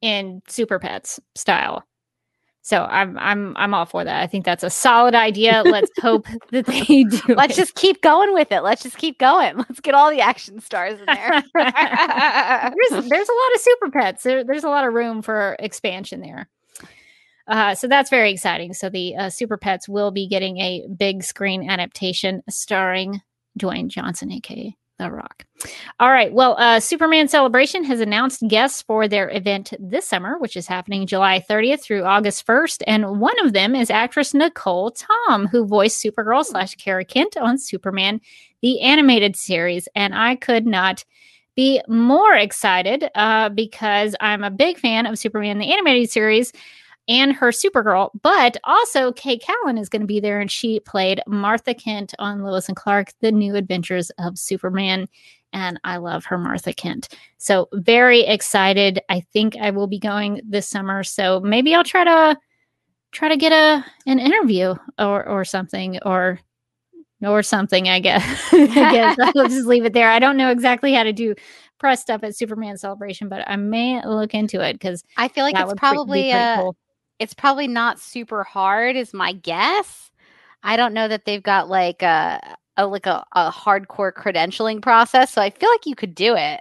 in 0.01 0.43
Super 0.49 0.79
Pets 0.79 1.21
style. 1.35 1.85
So 2.65 2.85
I'm 2.85 3.19
I'm 3.19 3.57
I'm 3.57 3.75
all 3.75 3.87
for 3.87 4.05
that. 4.05 4.23
I 4.23 4.29
think 4.29 4.45
that's 4.45 4.63
a 4.63 4.71
solid 4.71 5.15
idea. 5.17 5.63
Let's 5.65 5.91
hope 6.01 6.27
that 6.53 6.67
they 6.67 7.03
do. 7.05 7.35
Let's 7.35 7.55
it. 7.55 7.63
just 7.63 7.75
keep 7.75 8.03
going 8.03 8.33
with 8.33 8.53
it. 8.53 8.61
Let's 8.61 8.85
just 8.85 8.99
keep 8.99 9.19
going. 9.19 9.57
Let's 9.57 9.81
get 9.81 9.95
all 9.95 10.11
the 10.11 10.21
action 10.21 10.61
stars 10.61 11.01
in 11.01 11.07
there. 11.07 11.43
there's 11.55 13.09
there's 13.09 13.29
a 13.29 13.33
lot 13.33 13.55
of 13.55 13.61
super 13.61 13.91
pets. 13.91 14.23
There, 14.23 14.45
there's 14.45 14.65
a 14.65 14.69
lot 14.69 14.87
of 14.87 14.95
room 14.95 15.23
for 15.23 15.57
expansion 15.59 16.21
there. 16.21 16.49
Uh, 17.49 17.75
so 17.75 17.89
that's 17.89 18.11
very 18.11 18.31
exciting. 18.31 18.73
So 18.75 18.89
the 18.89 19.17
uh, 19.17 19.31
super 19.31 19.57
pets 19.57 19.89
will 19.89 20.11
be 20.11 20.29
getting 20.29 20.59
a 20.59 20.87
big 20.97 21.23
screen 21.23 21.69
adaptation 21.69 22.43
starring 22.49 23.21
Dwayne 23.59 23.89
Johnson, 23.89 24.31
aka 24.33 24.75
The 24.99 25.11
Rock. 25.11 25.45
All 26.01 26.11
right. 26.11 26.33
Well, 26.33 26.57
uh, 26.59 26.81
Superman 26.81 27.29
Celebration 27.29 27.85
has 27.85 28.01
announced 28.01 28.43
guests 28.49 28.83
for 28.83 29.07
their 29.07 29.29
event 29.31 29.73
this 29.79 30.07
summer, 30.07 30.39
which 30.39 30.57
is 30.57 30.67
happening 30.67 31.07
July 31.07 31.45
30th 31.49 31.83
through 31.83 32.05
August 32.05 32.47
1st, 32.47 32.83
and 32.87 33.21
one 33.21 33.39
of 33.45 33.53
them 33.53 33.75
is 33.75 33.91
actress 33.91 34.33
Nicholle 34.33 34.97
Tom, 35.27 35.47
who 35.47 35.67
voiced 35.67 36.03
Supergirl 36.03 36.45
slash 36.45 36.75
Kara 36.77 37.05
Kent 37.05 37.37
on 37.37 37.59
Superman 37.59 38.21
the 38.63 38.81
animated 38.81 39.37
series, 39.37 39.89
and 39.95 40.15
I 40.15 40.37
could 40.37 40.67
not 40.67 41.05
be 41.55 41.83
more 41.87 42.35
excited 42.35 43.11
uh, 43.15 43.51
because 43.51 44.17
I'm 44.21 44.43
a 44.43 44.51
big 44.51 44.79
fan 44.79 45.05
of 45.07 45.19
Superman 45.19 45.59
the 45.59 45.73
animated 45.73 46.11
series 46.11 46.53
and 47.09 47.33
her 47.33 47.49
Supergirl, 47.49 48.11
but 48.23 48.57
also 48.65 49.13
K 49.13 49.39
Callan 49.39 49.79
is 49.79 49.89
going 49.89 50.03
to 50.03 50.07
be 50.07 50.21
there, 50.21 50.41
and 50.41 50.51
she 50.51 50.81
played 50.81 51.21
Martha 51.27 51.75
Kent 51.75 52.15
on 52.19 52.43
Lois 52.43 52.69
and 52.69 52.77
Clark: 52.77 53.13
The 53.21 53.33
New 53.33 53.55
Adventures 53.57 54.11
of 54.19 54.39
Superman, 54.39 55.09
and 55.53 55.81
I 55.85 55.97
love 55.97 56.25
her 56.27 56.39
Martha 56.39 56.73
Kent. 56.73 57.09
So 57.39 57.69
very 57.73 58.21
excited. 58.21 59.01
I 59.09 59.21
think 59.21 59.57
I 59.57 59.71
will 59.71 59.87
be 59.87 59.99
going 59.99 60.41
this 60.45 60.69
summer, 60.69 61.03
so 61.03 61.41
maybe 61.41 61.75
I'll 61.75 61.85
try 61.85 62.05
to 62.05 62.39
try 63.11 63.29
to 63.29 63.37
get 63.37 63.53
a 63.53 63.85
an 64.07 64.19
interview 64.19 64.75
or 64.99 65.27
or 65.27 65.45
something 65.45 65.99
or 66.05 66.39
or 67.21 67.43
something. 67.43 67.89
I 67.89 68.01
guess. 68.01 68.25
I 68.53 68.67
guess 68.67 69.19
I'll 69.19 69.33
just 69.49 69.67
leave 69.67 69.85
it 69.85 69.93
there. 69.93 70.11
I 70.11 70.19
don't 70.19 70.37
know 70.37 70.51
exactly 70.51 70.93
how 70.95 71.03
to 71.03 71.13
do 71.13 71.35
press 71.79 72.01
stuff 72.01 72.23
at 72.23 72.37
Superman 72.37 72.79
Celebration, 72.79 73.29
but 73.29 73.43
I 73.49 73.57
may 73.57 74.01
look 74.07 74.35
into 74.35 74.61
it 74.61 74.75
because 74.75 75.05
I 75.17 75.27
feel 75.27 75.45
like 75.45 75.57
it's 75.57 75.67
would 75.67 75.77
pre- 75.77 75.91
be 75.91 75.95
probably 75.95 76.33
uh, 76.33 76.57
cool. 76.57 76.77
It's 77.23 77.35
probably 77.35 77.69
not 77.69 78.01
super 78.01 78.43
hard 78.43 78.97
is 78.97 79.15
my 79.15 79.33
guess 79.33 80.11
i 80.63 80.77
don't 80.77 80.93
know 80.93 81.09
that 81.09 81.25
they've 81.25 81.43
got 81.43 81.69
like 81.69 82.03
a, 82.03 82.57
a 82.77 82.87
like 82.87 83.07
a, 83.07 83.25
a 83.33 83.51
hardcore 83.51 84.13
credentialing 84.13 84.83
process 84.83 85.33
so 85.33 85.41
i 85.41 85.49
feel 85.51 85.71
like 85.71 85.87
you 85.87 85.95
could 85.95 86.15
do 86.15 86.35
it 86.35 86.61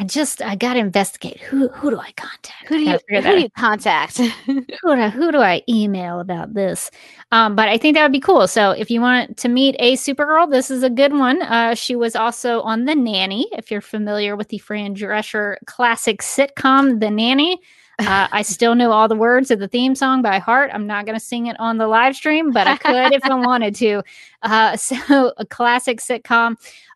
I 0.00 0.04
just 0.04 0.40
I 0.40 0.54
gotta 0.54 0.78
investigate 0.78 1.40
who 1.40 1.66
who 1.70 1.90
do 1.90 1.98
I 1.98 2.12
contact? 2.12 2.68
who 2.68 2.78
do 2.78 2.84
you 2.84 2.98
who 3.08 3.20
do 3.20 3.40
you 3.40 3.50
contact 3.58 4.18
who 4.46 4.62
do, 4.62 4.90
I, 4.92 5.08
who 5.08 5.32
do 5.32 5.38
I 5.38 5.60
email 5.68 6.20
about 6.20 6.54
this? 6.54 6.92
Um, 7.32 7.56
but 7.56 7.68
I 7.68 7.78
think 7.78 7.96
that 7.96 8.04
would 8.04 8.12
be 8.12 8.20
cool. 8.20 8.46
So 8.46 8.70
if 8.70 8.92
you 8.92 9.00
want 9.00 9.36
to 9.38 9.48
meet 9.48 9.74
a 9.80 9.94
Supergirl, 9.94 10.52
this 10.52 10.70
is 10.70 10.84
a 10.84 10.90
good 10.90 11.12
one. 11.12 11.42
Uh, 11.42 11.74
she 11.74 11.96
was 11.96 12.14
also 12.14 12.60
on 12.60 12.84
The 12.84 12.94
Nanny. 12.94 13.48
If 13.52 13.72
you're 13.72 13.80
familiar 13.80 14.36
with 14.36 14.50
the 14.50 14.58
Fran 14.58 14.94
Drescher 14.94 15.56
classic 15.66 16.22
sitcom, 16.22 17.00
The 17.00 17.10
Nanny. 17.10 17.60
Uh, 17.98 18.28
I 18.30 18.42
still 18.42 18.76
know 18.76 18.92
all 18.92 19.08
the 19.08 19.16
words 19.16 19.50
of 19.50 19.58
the 19.58 19.66
theme 19.66 19.94
song 19.96 20.22
by 20.22 20.38
heart. 20.38 20.70
I'm 20.72 20.86
not 20.86 21.04
going 21.04 21.18
to 21.18 21.24
sing 21.24 21.46
it 21.46 21.58
on 21.58 21.78
the 21.78 21.88
live 21.88 22.14
stream, 22.14 22.52
but 22.52 22.66
I 22.68 22.76
could 22.76 23.12
if 23.12 23.24
I 23.24 23.34
wanted 23.46 23.74
to. 23.76 24.02
Uh, 24.42 24.76
so, 24.76 25.32
a 25.36 25.44
classic 25.44 25.98
sitcom. 25.98 26.54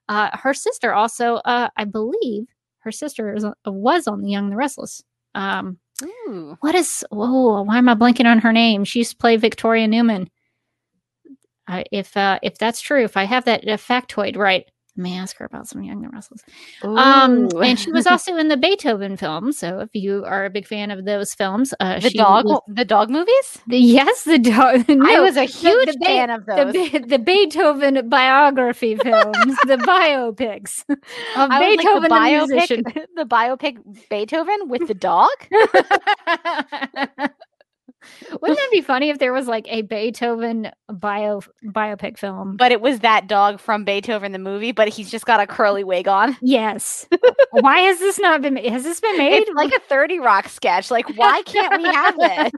Uh, 0.09 0.31
her 0.37 0.55
sister 0.55 0.95
also, 0.95 1.37
uh, 1.37 1.69
I 1.77 1.85
believe, 1.85 2.47
her 2.79 2.93
sister 2.93 3.35
is, 3.35 3.45
was 3.67 4.07
on 4.07 4.23
The 4.23 4.31
Young 4.31 4.45
and 4.45 4.53
the 4.53 4.57
Restless. 4.57 5.03
Um, 5.35 5.79
Ooh. 6.03 6.57
what 6.61 6.75
is 6.75 7.05
oh 7.12 7.62
why 7.62 7.79
am 7.79 7.88
i 7.88 7.95
blanking 7.95 8.27
on 8.27 8.41
her 8.41 8.53
name 8.53 8.85
she 8.85 9.01
used 9.01 9.12
to 9.12 9.17
play 9.17 9.37
victoria 9.37 9.87
newman 9.87 10.29
if 11.91 12.17
uh 12.17 12.38
if 12.43 12.59
that's 12.59 12.81
true 12.81 13.05
if 13.05 13.17
i 13.17 13.25
have 13.25 13.45
that 13.45 13.67
uh, 13.69 13.77
factoid 13.77 14.37
right 14.37 14.71
I 14.96 15.00
may 15.00 15.16
ask 15.18 15.37
her 15.38 15.44
about 15.46 15.66
some 15.68 15.83
young 15.83 16.02
the 16.02 16.09
restless 16.11 16.42
um 16.83 17.48
and 17.62 17.78
she 17.78 17.90
was 17.90 18.07
also 18.12 18.37
in 18.37 18.48
the 18.48 18.57
beethoven 18.57 19.16
film 19.16 19.52
so 19.52 19.81
if 19.81 19.88
you 19.94 20.24
are 20.26 20.44
a 20.44 20.50
big 20.50 20.66
fan 20.66 20.90
of 20.90 21.05
those 21.07 21.33
films 21.35 21.72
uh 21.81 21.98
the 22.00 22.11
she 22.11 22.18
dog 22.18 22.44
was- 22.44 22.61
the 22.68 22.85
dog 22.85 23.09
movies? 23.11 23.59
The, 23.66 23.78
yes 23.78 24.24
the 24.24 24.38
dog 24.38 24.85
i 24.88 25.20
was 25.20 25.37
a 25.37 25.44
huge 25.44 25.88
the 25.94 26.05
fan 26.05 26.31
of 26.31 26.44
the, 26.46 26.55
those. 26.57 26.72
Be- 26.72 26.98
the 26.98 27.18
beethoven 27.18 28.09
biography 28.09 28.96
films 29.02 29.57
the 29.66 29.76
biopics 29.78 30.85
of 30.90 30.98
I 31.37 31.59
was 31.59 31.76
like, 31.76 31.78
beethoven 31.78 32.02
the 32.02 32.09
the 32.09 32.14
biopic, 32.14 32.48
musician. 32.48 32.85
the 33.16 33.24
biopic 33.24 34.09
Beethoven 34.11 34.68
with 34.68 34.87
the 34.88 34.94
dog. 34.94 35.31
Wouldn't 38.40 38.59
that 38.59 38.68
be 38.70 38.81
funny 38.81 39.11
if 39.11 39.18
there 39.18 39.33
was 39.33 39.46
like 39.46 39.66
a 39.68 39.83
Beethoven 39.83 40.70
bio 40.88 41.42
biopic 41.64 42.18
film? 42.18 42.57
But 42.57 42.72
it 42.72 42.81
was 42.81 43.01
that 43.01 43.27
dog 43.27 43.61
from 43.61 43.85
Beethoven 43.85 44.33
the 44.33 44.38
movie, 44.38 44.72
but 44.72 44.88
he's 44.88 45.11
just 45.11 45.27
got 45.27 45.40
a 45.40 45.46
curly 45.46 45.85
wig 45.85 46.09
on. 46.09 46.37
Yes. 46.40 47.07
Why 47.53 47.81
has 47.81 47.98
this 47.98 48.18
not 48.18 48.42
been? 48.42 48.57
Has 48.57 48.85
this 48.85 49.01
been 49.01 49.18
made? 49.18 49.42
It's 49.42 49.51
like 49.55 49.72
a 49.72 49.81
30 49.81 50.18
Rock 50.20 50.48
sketch. 50.48 50.90
Like, 50.90 51.07
why 51.16 51.42
can't 51.42 51.83
we 51.83 51.85
have 51.85 52.18
this? 52.18 52.53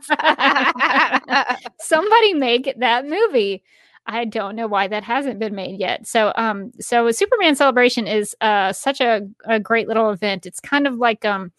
Somebody 1.80 2.34
make 2.34 2.74
that 2.78 3.06
movie. 3.06 3.62
I 4.06 4.26
don't 4.26 4.54
know 4.54 4.66
why 4.66 4.86
that 4.88 5.02
hasn't 5.02 5.38
been 5.38 5.54
made 5.54 5.80
yet. 5.80 6.06
So, 6.06 6.32
um, 6.36 6.72
so 6.78 7.10
Superman 7.10 7.56
Celebration 7.56 8.06
is 8.06 8.36
uh 8.40 8.72
such 8.72 9.00
a, 9.00 9.26
a 9.46 9.58
great 9.58 9.88
little 9.88 10.10
event. 10.10 10.46
It's 10.46 10.60
kind 10.60 10.86
of 10.86 10.96
like 10.96 11.24
um, 11.24 11.52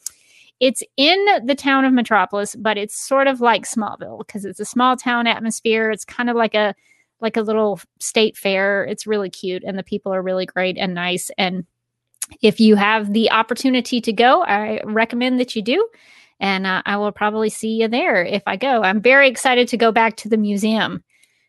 it's 0.59 0.81
in 0.97 1.25
the 1.45 1.55
town 1.55 1.85
of 1.85 1.93
Metropolis, 1.93 2.55
but 2.55 2.77
it's 2.77 2.95
sort 2.95 3.27
of 3.27 3.41
like 3.41 3.65
Smallville 3.65 4.19
because 4.25 4.45
it's 4.45 4.59
a 4.59 4.65
small 4.65 4.95
town 4.95 5.27
atmosphere. 5.27 5.91
It's 5.91 6.05
kind 6.05 6.29
of 6.29 6.35
like 6.35 6.55
a 6.55 6.73
like 7.21 7.37
a 7.37 7.41
little 7.41 7.79
state 7.99 8.37
fair. 8.37 8.83
It's 8.85 9.07
really 9.07 9.29
cute, 9.29 9.63
and 9.65 9.77
the 9.77 9.83
people 9.83 10.13
are 10.13 10.21
really 10.21 10.45
great 10.45 10.77
and 10.77 10.93
nice. 10.93 11.31
And 11.37 11.65
if 12.41 12.59
you 12.59 12.75
have 12.75 13.13
the 13.13 13.31
opportunity 13.31 14.01
to 14.01 14.13
go, 14.13 14.43
I 14.43 14.81
recommend 14.83 15.39
that 15.39 15.55
you 15.55 15.61
do. 15.61 15.87
And 16.39 16.67
uh, 16.67 16.81
I 16.85 16.97
will 16.97 17.13
probably 17.13 17.49
see 17.49 17.79
you 17.81 17.87
there 17.87 18.23
if 18.23 18.43
I 18.45 18.57
go. 18.57 18.81
I'm 18.83 19.01
very 19.01 19.29
excited 19.29 19.69
to 19.69 19.77
go 19.77 19.91
back 19.93 20.17
to 20.17 20.29
the 20.29 20.35
museum 20.37 21.03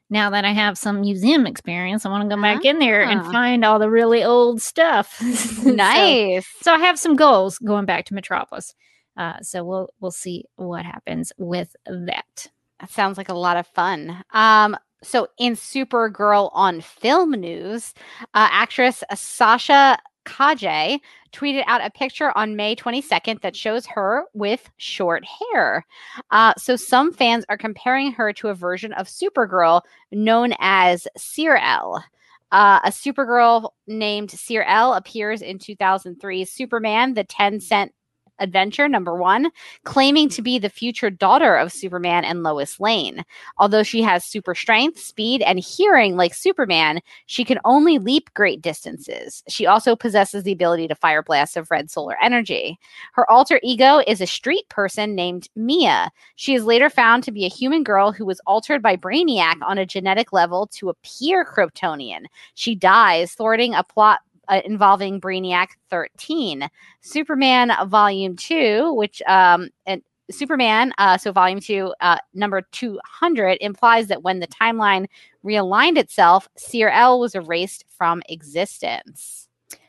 now 0.08 0.30
that 0.30 0.44
I 0.44 0.52
have 0.52 0.78
some 0.78 1.00
museum 1.00 1.46
experience, 1.46 2.06
I 2.06 2.10
want 2.10 2.28
to 2.28 2.36
go 2.36 2.40
back 2.40 2.64
in 2.64 2.78
there 2.78 3.02
and 3.02 3.20
Ah. 3.22 3.32
find 3.32 3.64
all 3.64 3.78
the 3.80 3.90
really 3.90 4.22
old 4.22 4.62
stuff. 4.62 5.16
So- 5.34 5.70
nice. 5.70 6.46
so 6.62 6.72
I 6.72 6.78
have 6.78 6.98
some 6.98 7.16
goals 7.16 7.58
going 7.58 7.86
back 7.86 8.04
to 8.06 8.14
Metropolis. 8.14 8.74
Uh, 9.16 9.40
so 9.40 9.64
we'll 9.64 9.88
we'll 10.00 10.10
see 10.10 10.44
what 10.56 10.84
happens 10.84 11.32
with 11.38 11.74
that. 11.86 12.46
That 12.80 12.90
sounds 12.90 13.16
like 13.16 13.28
a 13.28 13.34
lot 13.34 13.56
of 13.56 13.66
fun. 13.66 14.22
Um, 14.32 14.76
so 15.02 15.28
in 15.38 15.54
Supergirl 15.54 16.50
on 16.52 16.80
film 16.80 17.32
news, 17.32 17.94
uh, 18.34 18.48
actress 18.50 19.02
Sasha 19.14 19.98
Calle 20.26 21.00
tweeted 21.32 21.64
out 21.66 21.84
a 21.84 21.90
picture 21.90 22.36
on 22.36 22.56
May 22.56 22.74
22nd 22.74 23.40
that 23.42 23.56
shows 23.56 23.86
her 23.86 24.24
with 24.34 24.68
short 24.76 25.24
hair. 25.24 25.86
Uh, 26.30 26.52
so 26.58 26.76
some 26.76 27.12
fans 27.12 27.44
are 27.48 27.58
comparing 27.58 28.12
her 28.12 28.32
to 28.34 28.48
a 28.48 28.54
version 28.54 28.92
of 28.94 29.06
Supergirl 29.06 29.82
known 30.10 30.54
as 30.58 31.06
Cir-El. 31.16 32.04
Uh, 32.52 32.80
a 32.84 32.90
Supergirl 32.90 33.70
named 33.86 34.30
Cir-El 34.30 34.94
appears 34.94 35.42
in 35.42 35.58
2003's 35.58 36.50
Superman, 36.50 37.14
the 37.14 37.24
10 37.24 37.60
cent 37.60 37.92
adventure 38.38 38.88
number 38.88 39.16
one 39.16 39.50
claiming 39.84 40.28
to 40.30 40.42
be 40.42 40.58
the 40.58 40.68
future 40.68 41.10
daughter 41.10 41.56
of 41.56 41.72
Superman 41.72 42.24
and 42.24 42.42
Lois 42.42 42.80
Lane. 42.80 43.24
Although 43.58 43.82
she 43.82 44.02
has 44.02 44.24
super 44.24 44.54
strength, 44.54 44.98
speed, 44.98 45.42
and 45.42 45.58
hearing 45.58 46.16
like 46.16 46.34
Superman, 46.34 47.00
she 47.26 47.44
can 47.44 47.58
only 47.64 47.98
leap 47.98 48.32
great 48.34 48.62
distances. 48.62 49.42
She 49.48 49.66
also 49.66 49.96
possesses 49.96 50.42
the 50.42 50.52
ability 50.52 50.88
to 50.88 50.94
fire 50.94 51.22
blasts 51.22 51.56
of 51.56 51.70
red 51.70 51.90
solar 51.90 52.16
energy. 52.22 52.78
Her 53.12 53.30
alter 53.30 53.60
ego 53.62 54.02
is 54.06 54.20
a 54.20 54.26
street 54.26 54.68
person 54.68 55.14
named 55.14 55.48
Mia. 55.56 56.10
She 56.36 56.54
is 56.54 56.64
later 56.64 56.90
found 56.90 57.24
to 57.24 57.32
be 57.32 57.44
a 57.44 57.50
human 57.50 57.82
girl 57.82 58.12
who 58.12 58.26
was 58.26 58.40
altered 58.46 58.82
by 58.82 58.96
Brainiac 58.96 59.56
on 59.62 59.78
a 59.78 59.86
genetic 59.86 60.32
level 60.32 60.66
to 60.68 60.88
appear 60.88 61.44
Kryptonian. 61.44 62.26
She 62.54 62.74
dies, 62.74 63.32
thwarting 63.34 63.74
a 63.74 63.82
plot 63.82 64.20
uh, 64.48 64.60
involving 64.64 65.20
Brainiac 65.20 65.68
13. 65.90 66.68
Superman 67.00 67.72
Volume 67.88 68.36
2, 68.36 68.92
which 68.94 69.22
um 69.22 69.68
and 69.86 70.02
Superman, 70.30 70.92
uh, 70.98 71.16
so 71.16 71.32
volume 71.32 71.60
two, 71.60 71.94
uh, 72.00 72.18
number 72.34 72.62
200, 72.72 73.58
implies 73.60 74.08
that 74.08 74.22
when 74.22 74.40
the 74.40 74.46
timeline 74.46 75.06
realigned 75.44 75.98
itself, 75.98 76.48
Cir-El 76.56 77.20
was 77.20 77.34
erased 77.34 77.84
from 77.88 78.22
existence. 78.28 79.48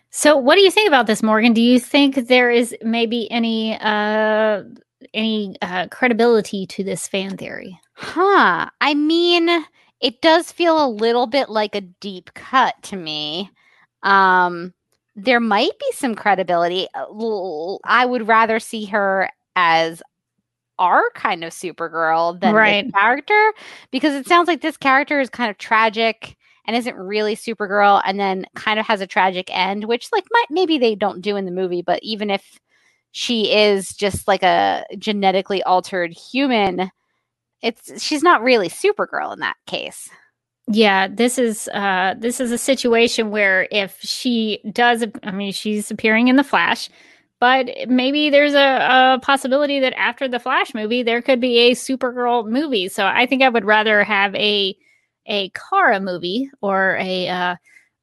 So 0.10 0.38
what 0.38 0.56
do 0.56 0.62
you 0.62 0.72
think 0.72 0.88
about 0.88 1.08
this, 1.08 1.24
Morgan? 1.24 1.54
Do 1.54 1.62
you 1.62 1.80
think 1.80 2.28
there 2.28 2.50
is 2.50 2.76
maybe 2.82 3.30
any 3.32 3.78
uh, 3.80 4.64
any 5.14 5.56
uh, 5.62 5.88
credibility 5.90 6.66
to 6.68 6.84
this 6.84 7.08
fan 7.08 7.38
theory? 7.38 7.80
Huh. 7.94 8.70
I 8.82 8.94
mean, 8.94 9.50
it 10.02 10.22
does 10.22 10.52
feel 10.52 10.84
a 10.84 10.90
little 10.90 11.28
bit 11.28 11.50
like 11.50 11.76
a 11.76 11.82
deep 11.82 12.34
cut 12.34 12.76
to 12.84 12.96
me. 12.96 13.52
Um, 14.04 14.74
there 15.16 15.40
might 15.40 15.78
be 15.80 15.92
some 15.94 16.16
credibility. 16.16 16.88
I 16.94 18.06
would 18.06 18.28
rather 18.28 18.60
see 18.60 18.86
her 18.86 19.30
as 19.56 20.02
our 20.80 21.10
kind 21.16 21.44
of 21.44 21.52
Supergirl 21.54 22.40
than 22.40 22.54
Right. 22.54 22.92
character 22.94 23.54
because 23.92 24.14
it 24.14 24.28
sounds 24.28 24.48
like 24.48 24.62
this 24.62 24.78
character 24.78 25.20
is 25.20 25.30
kind 25.30 25.50
of 25.50 25.58
tragic 25.58 26.36
and 26.66 26.76
isn't 26.76 26.96
really 26.96 27.36
Supergirl 27.36 28.02
and 28.06 28.20
then 28.20 28.46
kind 28.56 28.80
of 28.80 28.86
has 28.86 29.02
a 29.02 29.08
tragic 29.08 29.50
end, 29.56 29.86
which 29.86 30.10
like 30.12 30.26
might 30.32 30.46
maybe 30.52 30.78
they 30.78 30.96
don't 30.96 31.22
do 31.22 31.36
in 31.36 31.46
the 31.46 31.52
movie, 31.52 31.82
but 31.82 32.00
even 32.04 32.30
if 32.30 32.60
she 33.12 33.52
is 33.52 33.90
just 33.96 34.28
like 34.28 34.44
a 34.44 34.86
genetically 35.00 35.64
altered 35.64 36.12
human, 36.14 36.92
it's 37.62 38.02
she's 38.04 38.24
not 38.24 38.44
really 38.44 38.70
Supergirl 38.70 39.34
in 39.34 39.40
that 39.40 39.58
case. 39.66 40.10
Yeah, 40.70 41.08
this 41.08 41.38
is 41.38 41.70
uh 41.74 42.16
this 42.18 42.40
is 42.42 42.52
a 42.52 42.58
situation 42.58 43.32
where 43.32 43.68
if 43.72 43.98
she 44.02 44.60
does 44.74 45.04
I 45.24 45.32
mean 45.32 45.54
she's 45.54 45.90
appearing 45.92 46.28
in 46.28 46.36
the 46.36 46.44
Flash, 46.44 46.90
but 47.40 47.70
maybe 47.88 48.30
there's 48.30 48.54
a, 48.54 49.16
a 49.16 49.20
possibility 49.22 49.80
that 49.80 49.94
after 49.98 50.28
the 50.28 50.40
Flash 50.40 50.74
movie 50.74 51.04
there 51.04 51.22
could 51.22 51.40
be 51.40 51.58
a 51.60 51.72
Supergirl 51.72 52.50
movie. 52.50 52.90
So 52.90 53.06
I 53.06 53.26
think 53.26 53.44
I 53.44 53.50
would 53.50 53.64
rather 53.66 54.04
have 54.04 54.36
a 54.36 54.78
a 55.26 55.50
Kara 55.50 56.02
movie 56.02 56.50
or 56.62 56.98
a 57.00 57.30
uh 57.30 57.56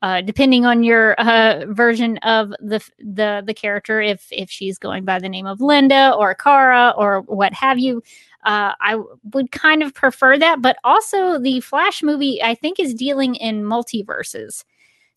uh, 0.02 0.20
depending 0.20 0.66
on 0.66 0.82
your 0.82 1.14
uh, 1.14 1.64
version 1.70 2.18
of 2.18 2.50
the 2.60 2.78
the 2.98 3.42
the 3.46 3.54
character, 3.54 4.02
if 4.02 4.26
if 4.30 4.50
she's 4.50 4.78
going 4.78 5.04
by 5.06 5.18
the 5.18 5.30
name 5.30 5.46
of 5.46 5.62
Linda 5.62 6.12
or 6.14 6.34
Kara 6.34 6.92
or 6.96 7.22
what 7.22 7.54
have 7.54 7.78
you, 7.78 8.02
uh, 8.44 8.72
I 8.80 9.00
would 9.32 9.50
kind 9.50 9.82
of 9.82 9.94
prefer 9.94 10.38
that. 10.38 10.62
But 10.62 10.76
also, 10.84 11.38
the 11.38 11.60
Flash 11.60 12.02
movie, 12.02 12.42
I 12.42 12.54
think, 12.54 12.78
is 12.78 12.94
dealing 12.94 13.34
in 13.36 13.64
multiverses. 13.64 14.64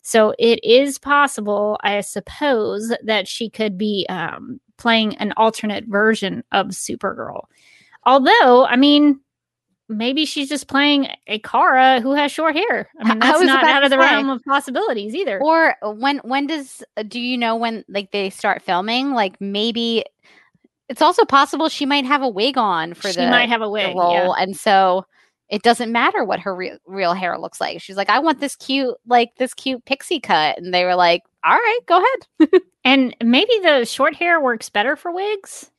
So 0.02 0.34
it 0.38 0.60
is 0.64 0.98
possible, 0.98 1.78
I 1.82 2.00
suppose, 2.00 2.92
that 3.04 3.28
she 3.28 3.50
could 3.50 3.76
be 3.76 4.06
um, 4.08 4.60
playing 4.78 5.16
an 5.16 5.32
alternate 5.36 5.84
version 5.86 6.42
of 6.52 6.68
Supergirl. 6.68 7.42
Although, 8.06 8.64
I 8.64 8.76
mean, 8.76 9.20
maybe 9.88 10.24
she's 10.24 10.48
just 10.48 10.68
playing 10.68 11.08
a 11.26 11.38
Kara 11.40 12.00
who 12.00 12.12
has 12.12 12.30
short 12.30 12.56
hair. 12.56 12.88
I 13.00 13.08
mean, 13.08 13.18
that's 13.20 13.40
was 13.40 13.46
not 13.46 13.64
out 13.64 13.84
of 13.84 13.90
the 13.90 13.96
say. 13.96 14.14
realm 14.14 14.30
of 14.30 14.42
possibilities 14.44 15.14
either. 15.14 15.40
Or 15.42 15.76
when 15.82 16.18
when 16.18 16.46
does 16.46 16.82
do 17.06 17.20
you 17.20 17.36
know 17.36 17.56
when 17.56 17.84
like 17.88 18.10
they 18.12 18.30
start 18.30 18.62
filming? 18.62 19.12
Like 19.12 19.40
maybe 19.40 20.04
it's 20.88 21.02
also 21.02 21.24
possible 21.24 21.68
she 21.68 21.86
might 21.86 22.04
have 22.04 22.22
a 22.22 22.28
wig 22.28 22.56
on 22.56 22.94
for 22.94 23.08
she 23.08 23.20
the, 23.20 23.28
might 23.28 23.48
have 23.48 23.62
a 23.62 23.68
wig. 23.68 23.96
role, 23.96 24.12
yeah. 24.12 24.42
and 24.42 24.56
so 24.56 25.04
it 25.48 25.62
doesn't 25.62 25.92
matter 25.92 26.24
what 26.24 26.40
her 26.40 26.54
real, 26.54 26.76
real 26.86 27.14
hair 27.14 27.38
looks 27.38 27.60
like. 27.60 27.80
She's 27.80 27.96
like, 27.96 28.10
I 28.10 28.18
want 28.18 28.40
this 28.40 28.56
cute 28.56 28.96
like 29.06 29.34
this 29.36 29.54
cute 29.54 29.84
pixie 29.84 30.20
cut, 30.20 30.58
and 30.58 30.74
they 30.74 30.84
were 30.84 30.96
like, 30.96 31.22
All 31.44 31.56
right, 31.56 31.80
go 31.86 32.02
ahead. 32.02 32.62
And 32.88 33.14
maybe 33.22 33.52
the 33.62 33.84
short 33.84 34.14
hair 34.14 34.40
works 34.40 34.70
better 34.70 34.96
for 34.96 35.12
wigs. 35.12 35.70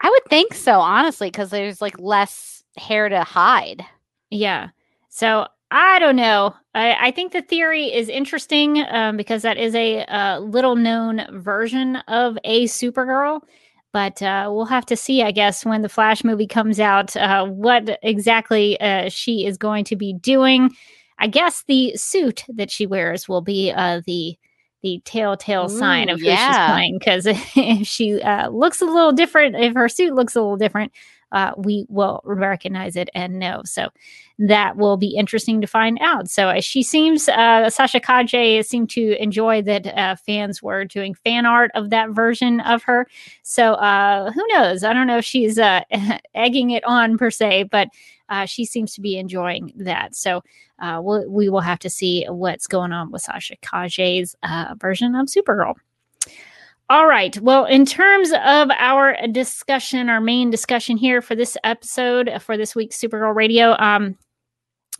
I 0.00 0.08
would 0.08 0.24
think 0.30 0.54
so, 0.54 0.80
honestly, 0.80 1.28
because 1.28 1.50
there's 1.50 1.82
like 1.82 1.98
less 1.98 2.64
hair 2.78 3.10
to 3.10 3.22
hide. 3.22 3.84
Yeah. 4.30 4.68
So 5.10 5.46
I 5.70 5.98
don't 5.98 6.16
know. 6.16 6.54
I, 6.74 7.08
I 7.08 7.10
think 7.10 7.32
the 7.32 7.42
theory 7.42 7.92
is 7.92 8.08
interesting 8.08 8.82
um, 8.88 9.18
because 9.18 9.42
that 9.42 9.58
is 9.58 9.74
a 9.74 10.04
uh, 10.04 10.38
little 10.38 10.74
known 10.74 11.26
version 11.32 11.96
of 12.08 12.38
a 12.44 12.64
Supergirl. 12.64 13.42
But 13.92 14.20
uh, 14.20 14.50
we'll 14.52 14.66
have 14.66 14.86
to 14.86 14.96
see, 14.96 15.22
I 15.22 15.30
guess, 15.30 15.64
when 15.64 15.82
the 15.82 15.88
Flash 15.88 16.22
movie 16.22 16.46
comes 16.46 16.78
out, 16.78 17.16
uh, 17.16 17.46
what 17.46 17.98
exactly 18.02 18.78
uh, 18.80 19.08
she 19.08 19.46
is 19.46 19.56
going 19.56 19.84
to 19.84 19.96
be 19.96 20.12
doing. 20.12 20.70
I 21.18 21.26
guess 21.26 21.64
the 21.66 21.96
suit 21.96 22.44
that 22.48 22.70
she 22.70 22.86
wears 22.86 23.28
will 23.28 23.40
be 23.40 23.72
uh, 23.72 24.02
the 24.06 24.36
the 24.82 25.02
telltale 25.04 25.68
sign 25.68 26.08
Ooh, 26.08 26.12
of 26.12 26.20
who 26.20 26.26
she's 26.26 26.56
playing. 26.68 26.98
Because 26.98 27.26
if 27.56 27.86
she 27.86 28.20
uh, 28.22 28.48
looks 28.50 28.80
a 28.80 28.84
little 28.84 29.12
different, 29.12 29.56
if 29.56 29.74
her 29.74 29.88
suit 29.88 30.14
looks 30.14 30.36
a 30.36 30.40
little 30.40 30.56
different, 30.56 30.92
uh, 31.32 31.52
we 31.56 31.86
will 31.88 32.20
recognize 32.24 32.96
it 32.96 33.08
and 33.14 33.38
know. 33.38 33.62
So 33.64 33.88
that 34.38 34.76
will 34.76 34.96
be 34.96 35.16
interesting 35.16 35.60
to 35.60 35.66
find 35.66 35.98
out. 36.00 36.28
So 36.30 36.60
she 36.60 36.82
seems, 36.82 37.28
uh, 37.28 37.70
Sasha 37.70 38.00
Calle 38.00 38.62
seemed 38.62 38.90
to 38.90 39.20
enjoy 39.20 39.62
that 39.62 39.86
uh, 39.86 40.16
fans 40.16 40.62
were 40.62 40.84
doing 40.84 41.14
fan 41.14 41.44
art 41.44 41.70
of 41.74 41.90
that 41.90 42.10
version 42.10 42.60
of 42.60 42.82
her. 42.84 43.06
So 43.42 43.74
uh, 43.74 44.30
who 44.30 44.46
knows? 44.48 44.84
I 44.84 44.92
don't 44.92 45.06
know 45.06 45.18
if 45.18 45.24
she's 45.24 45.58
uh, 45.58 45.80
egging 46.34 46.70
it 46.70 46.84
on 46.84 47.18
per 47.18 47.30
se, 47.30 47.64
but 47.64 47.88
uh, 48.28 48.46
she 48.46 48.64
seems 48.64 48.94
to 48.94 49.00
be 49.00 49.18
enjoying 49.18 49.72
that. 49.76 50.14
So 50.14 50.42
we'll, 50.80 51.28
we 51.28 51.48
will 51.48 51.60
have 51.60 51.78
to 51.80 51.90
see 51.90 52.24
what's 52.28 52.66
going 52.66 52.92
on 52.92 53.10
with 53.10 53.22
Sasha 53.22 53.56
Calle's 53.56 54.36
version 54.78 55.14
of 55.14 55.26
Supergirl. 55.26 55.74
All 56.90 57.06
right. 57.06 57.38
Well, 57.40 57.66
in 57.66 57.84
terms 57.84 58.30
of 58.32 58.70
our 58.70 59.14
discussion, 59.30 60.08
our 60.08 60.22
main 60.22 60.48
discussion 60.48 60.96
here 60.96 61.20
for 61.20 61.34
this 61.34 61.54
episode, 61.62 62.30
for 62.40 62.56
this 62.56 62.74
week's 62.74 62.98
Supergirl 62.98 63.34
Radio, 63.34 63.76
um, 63.78 64.16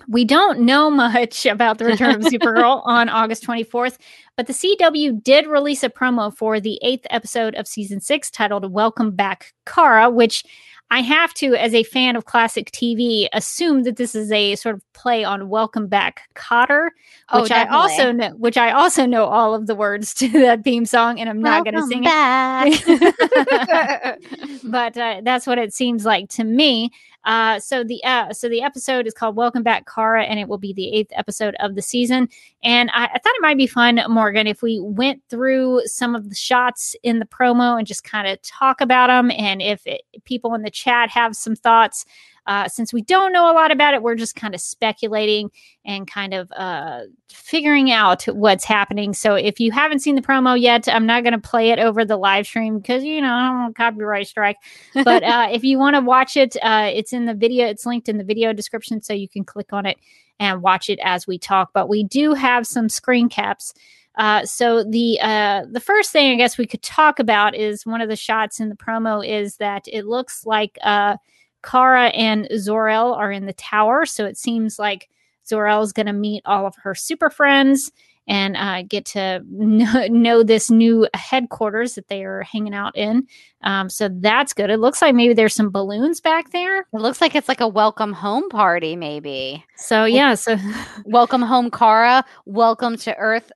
we 0.06 0.26
don't 0.26 0.60
know 0.60 0.90
much 1.14 1.46
about 1.46 1.78
the 1.78 1.86
return 1.86 2.16
of 2.16 2.20
Supergirl 2.20 2.82
on 2.84 3.08
August 3.08 3.42
24th, 3.46 3.96
but 4.36 4.46
the 4.46 4.52
CW 4.52 5.22
did 5.24 5.46
release 5.46 5.82
a 5.82 5.88
promo 5.88 6.34
for 6.36 6.60
the 6.60 6.78
eighth 6.82 7.06
episode 7.08 7.54
of 7.54 7.66
season 7.66 8.00
six 8.00 8.30
titled 8.30 8.70
Welcome 8.70 9.12
Back, 9.12 9.54
Kara, 9.64 10.10
which 10.10 10.44
I 10.90 11.00
have 11.00 11.32
to, 11.34 11.54
as 11.54 11.72
a 11.72 11.84
fan 11.84 12.16
of 12.16 12.26
classic 12.26 12.70
TV, 12.70 13.28
assume 13.32 13.84
that 13.84 13.96
this 13.96 14.14
is 14.14 14.30
a 14.30 14.56
sort 14.56 14.74
of 14.74 14.82
play 14.98 15.22
on 15.22 15.48
Welcome 15.48 15.86
Back, 15.86 16.28
Kotter, 16.34 16.88
Oh, 17.30 17.42
which 17.42 17.52
I 17.52 17.66
also 17.66 18.10
know, 18.10 18.30
which 18.30 18.56
I 18.56 18.72
also 18.72 19.06
know 19.06 19.26
all 19.26 19.54
of 19.54 19.66
the 19.66 19.74
words 19.74 20.12
to 20.18 20.28
that 20.28 20.64
theme 20.64 20.84
song, 20.86 21.20
and 21.20 21.28
I'm 21.28 21.40
not 21.40 21.64
going 21.64 21.76
to 21.76 21.86
sing 21.86 22.02
back. 22.02 22.68
it. 22.72 24.60
but 24.64 24.96
uh, 24.96 25.20
that's 25.22 25.46
what 25.46 25.58
it 25.58 25.72
seems 25.72 26.04
like 26.04 26.28
to 26.30 26.44
me. 26.44 26.90
Uh, 27.24 27.60
so 27.60 27.84
the 27.84 28.02
uh, 28.04 28.32
so 28.32 28.48
the 28.48 28.62
episode 28.62 29.06
is 29.06 29.12
called 29.12 29.36
"Welcome 29.36 29.62
Back, 29.62 29.86
Kara," 29.92 30.24
and 30.24 30.40
it 30.40 30.48
will 30.48 30.58
be 30.58 30.72
the 30.72 30.90
eighth 30.92 31.12
episode 31.12 31.54
of 31.60 31.74
the 31.74 31.82
season. 31.82 32.28
And 32.62 32.90
I, 32.92 33.04
I 33.04 33.18
thought 33.18 33.34
it 33.36 33.42
might 33.42 33.58
be 33.58 33.66
fun, 33.66 34.00
Morgan, 34.08 34.46
if 34.46 34.62
we 34.62 34.80
went 34.80 35.22
through 35.28 35.82
some 35.84 36.14
of 36.14 36.28
the 36.28 36.34
shots 36.34 36.96
in 37.02 37.18
the 37.18 37.26
promo 37.26 37.76
and 37.76 37.86
just 37.86 38.04
kind 38.04 38.26
of 38.26 38.40
talk 38.42 38.80
about 38.80 39.08
them, 39.08 39.30
and 39.32 39.60
if 39.60 39.86
it, 39.86 40.02
people 40.24 40.54
in 40.54 40.62
the 40.62 40.70
chat 40.70 41.10
have 41.10 41.36
some 41.36 41.54
thoughts. 41.54 42.06
Uh, 42.48 42.66
since 42.66 42.94
we 42.94 43.02
don't 43.02 43.30
know 43.30 43.52
a 43.52 43.52
lot 43.52 43.70
about 43.70 43.92
it, 43.92 44.02
we're 44.02 44.14
just 44.14 44.34
kind 44.34 44.54
of 44.54 44.60
speculating 44.60 45.50
and 45.84 46.10
kind 46.10 46.32
of 46.32 46.50
uh, 46.56 47.02
figuring 47.28 47.92
out 47.92 48.24
what's 48.24 48.64
happening. 48.64 49.12
So 49.12 49.34
if 49.34 49.60
you 49.60 49.70
haven't 49.70 49.98
seen 49.98 50.14
the 50.14 50.22
promo 50.22 50.58
yet, 50.58 50.88
I'm 50.88 51.04
not 51.04 51.24
going 51.24 51.34
to 51.34 51.38
play 51.38 51.72
it 51.72 51.78
over 51.78 52.06
the 52.06 52.16
live 52.16 52.46
stream 52.46 52.78
because, 52.78 53.04
you 53.04 53.20
know, 53.20 53.32
I 53.32 53.48
don't 53.48 53.58
want 53.58 53.76
copyright 53.76 54.26
strike. 54.26 54.56
But 54.94 55.22
uh, 55.24 55.48
if 55.52 55.62
you 55.62 55.78
want 55.78 55.96
to 55.96 56.00
watch 56.00 56.38
it, 56.38 56.56
uh, 56.62 56.90
it's 56.90 57.12
in 57.12 57.26
the 57.26 57.34
video, 57.34 57.66
it's 57.66 57.84
linked 57.84 58.08
in 58.08 58.16
the 58.16 58.24
video 58.24 58.54
description. 58.54 59.02
So 59.02 59.12
you 59.12 59.28
can 59.28 59.44
click 59.44 59.74
on 59.74 59.84
it 59.84 59.98
and 60.40 60.62
watch 60.62 60.88
it 60.88 60.98
as 61.02 61.26
we 61.26 61.38
talk. 61.38 61.70
But 61.74 61.90
we 61.90 62.02
do 62.02 62.32
have 62.32 62.66
some 62.66 62.88
screen 62.88 63.28
caps. 63.28 63.74
Uh, 64.16 64.46
so 64.46 64.82
the 64.82 65.20
uh, 65.20 65.64
the 65.70 65.80
first 65.80 66.12
thing 66.12 66.32
I 66.32 66.36
guess 66.36 66.56
we 66.56 66.66
could 66.66 66.82
talk 66.82 67.18
about 67.18 67.54
is 67.54 67.84
one 67.84 68.00
of 68.00 68.08
the 68.08 68.16
shots 68.16 68.58
in 68.58 68.68
the 68.68 68.74
promo 68.74 69.24
is 69.24 69.58
that 69.58 69.84
it 69.86 70.06
looks 70.06 70.44
like 70.44 70.76
uh, 70.82 71.18
Kara 71.62 72.08
and 72.08 72.48
Zor-El 72.56 73.14
are 73.14 73.32
in 73.32 73.46
the 73.46 73.52
tower. 73.52 74.06
So 74.06 74.24
it 74.24 74.36
seems 74.36 74.78
like 74.78 75.08
Zor-El 75.46 75.82
is 75.82 75.92
going 75.92 76.06
to 76.06 76.12
meet 76.12 76.42
all 76.44 76.66
of 76.66 76.74
her 76.76 76.94
super 76.94 77.30
friends 77.30 77.90
and 78.28 78.56
uh, 78.56 78.82
get 78.82 79.06
to 79.06 79.42
know, 79.50 80.06
know, 80.08 80.42
this 80.42 80.70
new 80.70 81.08
headquarters 81.14 81.94
that 81.94 82.08
they 82.08 82.24
are 82.24 82.42
hanging 82.42 82.74
out 82.74 82.96
in. 82.96 83.26
Um, 83.62 83.88
so 83.88 84.08
that's 84.10 84.52
good. 84.52 84.70
It 84.70 84.78
looks 84.78 85.02
like 85.02 85.14
maybe 85.14 85.34
there's 85.34 85.54
some 85.54 85.70
balloons 85.70 86.20
back 86.20 86.50
there. 86.52 86.80
It 86.80 86.86
looks 86.92 87.20
like 87.20 87.34
it's 87.34 87.48
like 87.48 87.60
a 87.60 87.68
welcome 87.68 88.12
home 88.12 88.48
party, 88.50 88.94
maybe. 88.94 89.64
So 89.76 90.04
yeah, 90.04 90.34
so 90.34 90.56
welcome 91.06 91.42
home, 91.42 91.70
Kara. 91.70 92.24
Welcome 92.44 92.96
to 92.98 93.16
Earth, 93.16 93.50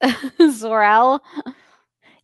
Zor-El 0.50 1.22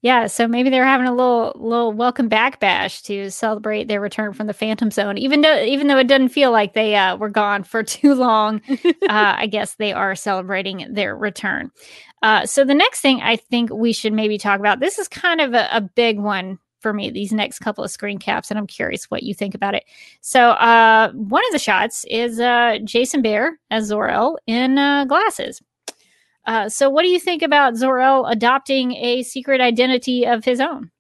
yeah, 0.05 0.27
so 0.27 0.47
maybe 0.47 0.69
they're 0.69 0.85
having 0.85 1.07
a 1.07 1.15
little 1.15 1.55
little 1.57 1.91
welcome 1.91 2.29
back 2.29 2.61
bash 2.61 3.01
to 3.05 3.31
celebrate 3.31 3.89
their 3.89 4.03
return 4.03 4.35
from 4.35 4.47
the 4.47 4.53
Phantom 4.53 4.91
Zone. 4.91 5.17
Even 5.17 5.41
though 5.41 5.63
even 5.63 5.87
though 5.87 5.97
it 5.97 6.09
doesn't 6.09 6.29
feel 6.29 6.51
like 6.51 6.75
they 6.75 6.95
uh, 6.95 7.17
were 7.17 7.31
gone 7.31 7.65
for 7.65 7.83
too 7.83 8.15
long, 8.15 8.61
uh, 8.69 8.85
I 9.09 9.47
guess 9.47 9.77
they 9.77 9.95
are 9.95 10.15
celebrating 10.15 10.87
their 10.93 11.17
return. 11.17 11.71
Uh, 12.23 12.45
so 12.45 12.67
the 12.67 12.75
next 12.75 13.01
thing 13.01 13.23
I 13.23 13.37
think 13.37 13.73
we 13.73 13.95
should 13.95 14.13
maybe 14.13 14.37
talk 14.37 14.61
about 14.61 14.79
this 14.79 14.99
is 14.99 15.09
kind 15.09 15.41
of 15.41 15.55
a, 15.55 15.69
a 15.73 15.81
big 15.81 16.21
one 16.21 16.59
for 16.81 16.93
me 16.93 17.09
these 17.09 17.33
next 17.33 17.61
couple 17.61 17.83
of 17.83 17.91
screen 17.91 18.19
caps 18.19 18.51
and 18.51 18.59
i'm 18.59 18.67
curious 18.67 19.11
what 19.11 19.23
you 19.23 19.33
think 19.33 19.55
about 19.55 19.75
it 19.75 19.85
so 20.21 20.51
uh, 20.51 21.11
one 21.13 21.43
of 21.47 21.53
the 21.53 21.59
shots 21.59 22.05
is 22.11 22.39
uh, 22.39 22.77
jason 22.85 23.23
behr 23.23 23.53
as 23.71 23.87
zor-el 23.87 24.37
in 24.47 24.77
uh, 24.77 25.07
glasses 25.07 25.63
uh, 26.47 26.69
so, 26.69 26.91
what 26.91 27.03
do 27.03 27.09
you 27.09 27.19
think 27.19 27.43
about 27.43 27.77
Zor-El 27.77 28.27
adopting 28.27 28.93
a 28.93 29.23
secret 29.23 29.61
identity 29.61 30.27
of 30.27 30.45
his 30.45 30.61
own? 30.61 30.91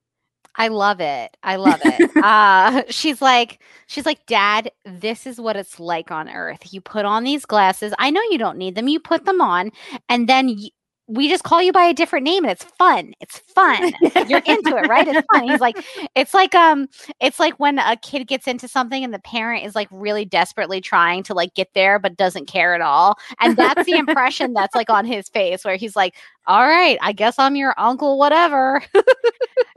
I 0.56 0.68
love 0.68 1.00
it. 1.00 1.36
I 1.42 1.56
love 1.56 1.80
it. 1.82 2.04
uh, 2.22 2.82
she's 2.88 3.20
like, 3.20 3.60
she's 3.86 4.06
like, 4.06 4.24
Dad, 4.26 4.70
this 4.84 5.26
is 5.26 5.40
what 5.40 5.56
it's 5.56 5.80
like 5.80 6.10
on 6.10 6.28
Earth. 6.28 6.72
You 6.72 6.80
put 6.80 7.04
on 7.04 7.24
these 7.24 7.44
glasses. 7.44 7.92
I 7.98 8.10
know 8.10 8.22
you 8.30 8.38
don't 8.38 8.58
need 8.58 8.74
them. 8.76 8.88
You 8.88 9.00
put 9.00 9.24
them 9.24 9.40
on, 9.40 9.72
and 10.08 10.28
then 10.28 10.46
y- 10.46 10.70
we 11.06 11.28
just 11.28 11.44
call 11.44 11.62
you 11.62 11.70
by 11.72 11.84
a 11.84 11.92
different 11.92 12.24
name 12.24 12.44
and 12.44 12.50
it's 12.50 12.64
fun. 12.64 13.12
It's 13.20 13.38
fun. 13.38 13.92
You're 14.28 14.42
into 14.46 14.76
it, 14.76 14.88
right? 14.88 15.06
It's 15.06 15.26
fun. 15.32 15.44
He's 15.44 15.60
like, 15.60 15.76
it's 16.14 16.32
like 16.32 16.54
um, 16.54 16.88
it's 17.20 17.38
like 17.38 17.60
when 17.60 17.78
a 17.78 17.96
kid 17.96 18.26
gets 18.26 18.46
into 18.46 18.68
something 18.68 19.04
and 19.04 19.12
the 19.12 19.18
parent 19.18 19.64
is 19.66 19.74
like 19.74 19.88
really 19.90 20.24
desperately 20.24 20.80
trying 20.80 21.22
to 21.24 21.34
like 21.34 21.54
get 21.54 21.68
there 21.74 21.98
but 21.98 22.16
doesn't 22.16 22.46
care 22.46 22.74
at 22.74 22.80
all. 22.80 23.16
And 23.40 23.56
that's 23.56 23.84
the 23.84 23.92
impression 23.98 24.54
that's 24.54 24.74
like 24.74 24.88
on 24.88 25.04
his 25.04 25.28
face 25.28 25.64
where 25.64 25.76
he's 25.76 25.94
like, 25.94 26.14
All 26.46 26.66
right, 26.66 26.98
I 27.02 27.12
guess 27.12 27.38
I'm 27.38 27.56
your 27.56 27.74
uncle, 27.76 28.18
whatever. 28.18 28.82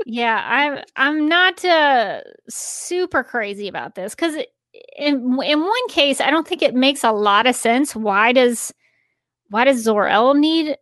yeah, 0.05 0.41
I'm 0.45 0.83
I'm 0.95 1.27
not 1.27 1.63
uh 1.65 2.21
super 2.47 3.23
crazy 3.23 3.67
about 3.67 3.95
this 3.95 4.15
because 4.15 4.35
in 4.97 5.37
in 5.43 5.59
one 5.61 5.87
case, 5.89 6.21
I 6.21 6.31
don't 6.31 6.47
think 6.47 6.61
it 6.61 6.73
makes 6.73 7.03
a 7.03 7.11
lot 7.11 7.47
of 7.47 7.55
sense. 7.55 7.95
Why 7.95 8.31
does 8.31 8.73
why 9.49 9.63
does 9.63 9.81
Zor-El 9.81 10.33
need 10.33 10.77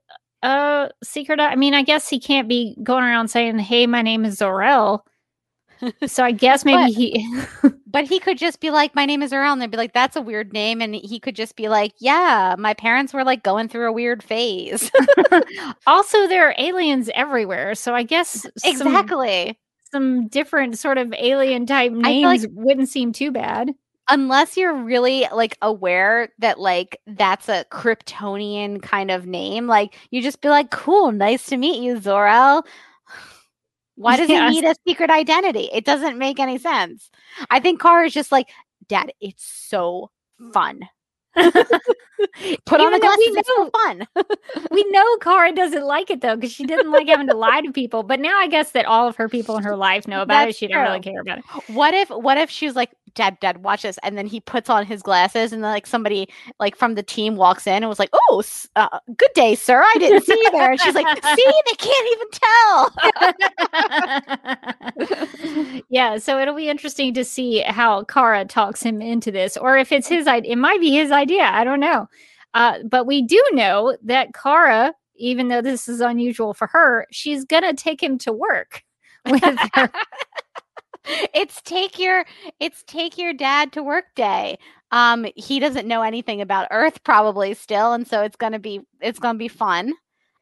uh 0.46 0.90
secret 1.04 1.40
i 1.40 1.56
mean 1.56 1.74
i 1.74 1.82
guess 1.82 2.08
he 2.08 2.20
can't 2.20 2.48
be 2.48 2.78
going 2.84 3.04
around 3.04 3.28
saying 3.30 3.58
hey 3.58 3.88
my 3.88 4.02
name 4.02 4.24
is 4.24 4.38
Zor-El. 4.38 5.06
So 6.08 6.24
i 6.24 6.32
guess 6.32 6.64
maybe 6.64 6.84
but, 6.84 6.94
he 6.94 7.34
but 7.88 8.06
he 8.06 8.20
could 8.20 8.38
just 8.38 8.62
be 8.62 8.70
like 8.70 8.96
my 8.96 9.06
name 9.06 9.22
is 9.22 9.32
Zor-El 9.32 9.54
and 9.54 9.62
they'd 9.62 9.70
be 9.70 9.76
like 9.78 9.94
that's 9.94 10.16
a 10.16 10.22
weird 10.22 10.54
name 10.54 10.82
and 10.82 10.96
he 10.96 11.20
could 11.20 11.36
just 11.36 11.58
be 11.58 11.68
like 11.68 11.92
yeah 12.00 12.56
my 12.58 12.74
parents 12.74 13.14
were 13.14 13.26
like 13.26 13.44
going 13.44 13.68
through 13.68 13.90
a 13.90 13.92
weird 13.92 14.24
phase. 14.24 14.90
Also 15.88 16.28
there 16.28 16.48
are 16.48 16.56
aliens 16.58 17.10
everywhere 17.14 17.76
so 17.76 17.94
i 17.94 18.04
guess 18.04 18.46
exactly. 18.64 19.58
some, 19.92 20.02
some 20.22 20.28
different 20.30 20.78
sort 20.78 20.98
of 20.98 21.14
alien 21.18 21.66
type 21.66 21.92
names 21.92 22.44
like- 22.44 22.52
wouldn't 22.54 22.90
seem 22.90 23.12
too 23.12 23.32
bad 23.32 23.72
unless 24.10 24.58
you're 24.58 24.76
really 24.76 25.28
like 25.34 25.58
aware 25.62 26.30
that 26.40 26.60
like 26.60 27.00
that's 27.08 27.50
a 27.50 27.66
Kryptonian 27.72 28.82
kind 28.82 29.12
of 29.12 29.26
name, 29.26 29.68
like 29.68 29.98
you 30.12 30.22
just 30.22 30.42
be 30.42 30.50
like, 30.50 30.72
cool, 30.72 31.12
nice 31.12 31.46
to 31.48 31.58
meet 31.58 31.82
you, 31.82 32.00
Zor-El. 32.00 32.66
Why 33.96 34.18
does 34.18 34.30
yes. 34.30 34.54
he 34.54 34.62
need 34.62 34.68
a 34.68 34.76
secret 34.88 35.10
identity? 35.10 35.70
It 35.72 35.86
doesn't 35.86 36.18
make 36.18 36.40
any 36.40 36.58
sense. 36.58 37.10
I 37.50 37.60
think 37.60 37.82
Kara 37.82 38.06
is 38.06 38.14
just 38.14 38.32
like, 38.32 38.50
Dad, 38.88 39.12
it's 39.22 39.44
so 39.46 40.12
fun. 40.54 40.82
Put 42.66 42.80
on 42.82 42.92
the 42.92 43.00
glasses. 43.00 43.30
We 43.30 43.42
know, 43.58 43.70
fun. 43.72 44.08
we 44.72 44.84
know 44.90 45.18
Kara 45.18 45.52
doesn't 45.52 45.84
like 45.84 46.10
it 46.10 46.22
though 46.22 46.36
because 46.36 46.52
she 46.52 46.66
didn't 46.66 46.92
like 46.92 47.08
having 47.08 47.28
to 47.28 47.36
lie 47.38 47.62
to 47.62 47.72
people. 47.72 48.04
But 48.04 48.20
now 48.20 48.38
I 48.38 48.48
guess 48.48 48.72
that 48.72 48.86
all 48.86 49.08
of 49.08 49.16
her 49.18 49.28
people 49.28 49.58
in 49.58 49.64
her 49.64 49.76
life 49.76 50.08
know 50.08 50.22
about 50.22 50.46
That's 50.46 50.56
it. 50.56 50.60
She 50.60 50.68
true. 50.68 50.76
don't 50.76 50.86
really 50.86 51.02
care 51.02 51.20
about 51.20 51.40
it. 51.40 51.46
What 51.68 51.94
if? 51.94 52.10
What 52.10 52.38
if 52.38 52.50
she 52.50 52.66
was 52.68 52.76
like, 52.76 52.92
"Dad, 53.16 53.38
Dad, 53.42 53.64
watch 53.64 53.82
this," 53.82 54.00
and 54.02 54.18
then 54.18 54.28
he 54.28 54.40
puts 54.40 54.70
on 54.70 54.86
his 54.86 55.02
glasses, 55.02 55.52
and 55.52 55.62
then 55.64 55.72
like 55.72 55.86
somebody 55.86 56.30
like 56.60 56.78
from 56.78 56.96
the 56.96 57.04
team 57.04 57.36
walks 57.36 57.68
in 57.68 57.84
and 57.84 57.90
was 57.90 58.00
like, 58.00 58.12
"Oh, 58.14 58.42
uh, 58.78 59.00
good 59.18 59.32
day, 59.36 59.56
sir. 59.56 59.82
I 59.82 59.96
didn't 60.00 60.24
see 60.24 60.40
you 60.42 60.52
there." 60.52 60.72
And 60.72 60.80
she's 60.80 60.96
like, 60.96 61.08
"See, 61.08 61.52
they 61.66 61.76
can't 61.78 62.08
even 62.14 62.28
tell." 62.32 62.94
yeah, 65.90 66.18
so 66.18 66.40
it'll 66.40 66.56
be 66.56 66.70
interesting 66.70 67.14
to 67.14 67.26
see 67.26 67.60
how 67.60 68.04
Kara 68.06 68.46
talks 68.46 68.82
him 68.82 69.02
into 69.02 69.32
this, 69.32 69.58
or 69.58 69.78
if 69.78 69.92
it's 69.92 70.08
his 70.08 70.28
idea. 70.28 70.54
It 70.54 70.58
might 70.58 70.80
be 70.80 70.92
his 70.92 71.12
idea. 71.12 71.25
I 71.34 71.64
don't 71.64 71.80
know. 71.80 72.08
Uh, 72.54 72.80
but 72.90 73.06
we 73.06 73.22
do 73.22 73.42
know 73.52 73.98
that 74.04 74.34
Kara, 74.34 74.94
even 75.16 75.50
though 75.50 75.62
this 75.62 75.88
is 75.88 76.02
unusual 76.02 76.54
for 76.54 76.68
her, 76.68 77.06
she's 77.12 77.46
gonna 77.46 77.74
take 77.74 78.02
him 78.02 78.18
to 78.20 78.32
work 78.32 78.84
with 79.30 79.44
her. 79.76 79.92
it's 81.34 81.62
take 81.62 82.00
your 82.00 82.26
it's 82.60 82.84
take 82.84 83.18
your 83.18 83.34
dad 83.34 83.72
to 83.74 83.84
work 83.84 84.06
day. 84.16 84.58
Um, 84.92 85.26
he 85.36 85.60
doesn't 85.60 85.88
know 85.88 86.02
anything 86.02 86.42
about 86.42 86.68
Earth 86.72 87.04
probably 87.04 87.54
still, 87.54 87.94
and 87.94 88.08
so 88.08 88.22
it's 88.22 88.38
gonna 88.38 88.60
be 88.60 88.82
it's 89.02 89.20
gonna 89.20 89.38
be 89.38 89.48
fun. 89.48 89.94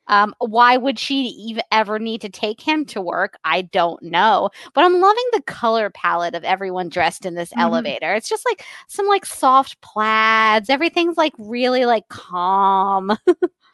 Um, 0.08 0.36
why 0.40 0.78
would 0.78 1.00
she 1.00 1.28
even 1.28 1.64
ever 1.72 2.00
need 2.00 2.22
to 2.22 2.30
take 2.30 2.62
him 2.62 2.86
to 2.86 3.02
work? 3.02 3.36
I 3.44 3.64
don't 3.64 4.02
know. 4.04 4.50
But 4.74 4.84
I'm 4.84 5.00
loving 5.00 5.26
the 5.32 5.42
color 5.44 5.90
palette 5.90 6.36
of 6.36 6.44
everyone 6.44 6.90
dressed 6.90 7.26
in 7.26 7.36
this 7.36 7.50
mm-hmm. 7.50 7.62
elevator. 7.62 8.14
It's 8.14 8.30
just 8.30 8.46
like 8.46 8.64
some 8.88 9.08
like 9.08 9.26
soft 9.26 9.80
plaids. 9.82 10.70
Everything's 10.70 11.18
like 11.18 11.34
really 11.38 11.86
like 11.86 12.08
calm. 12.10 13.18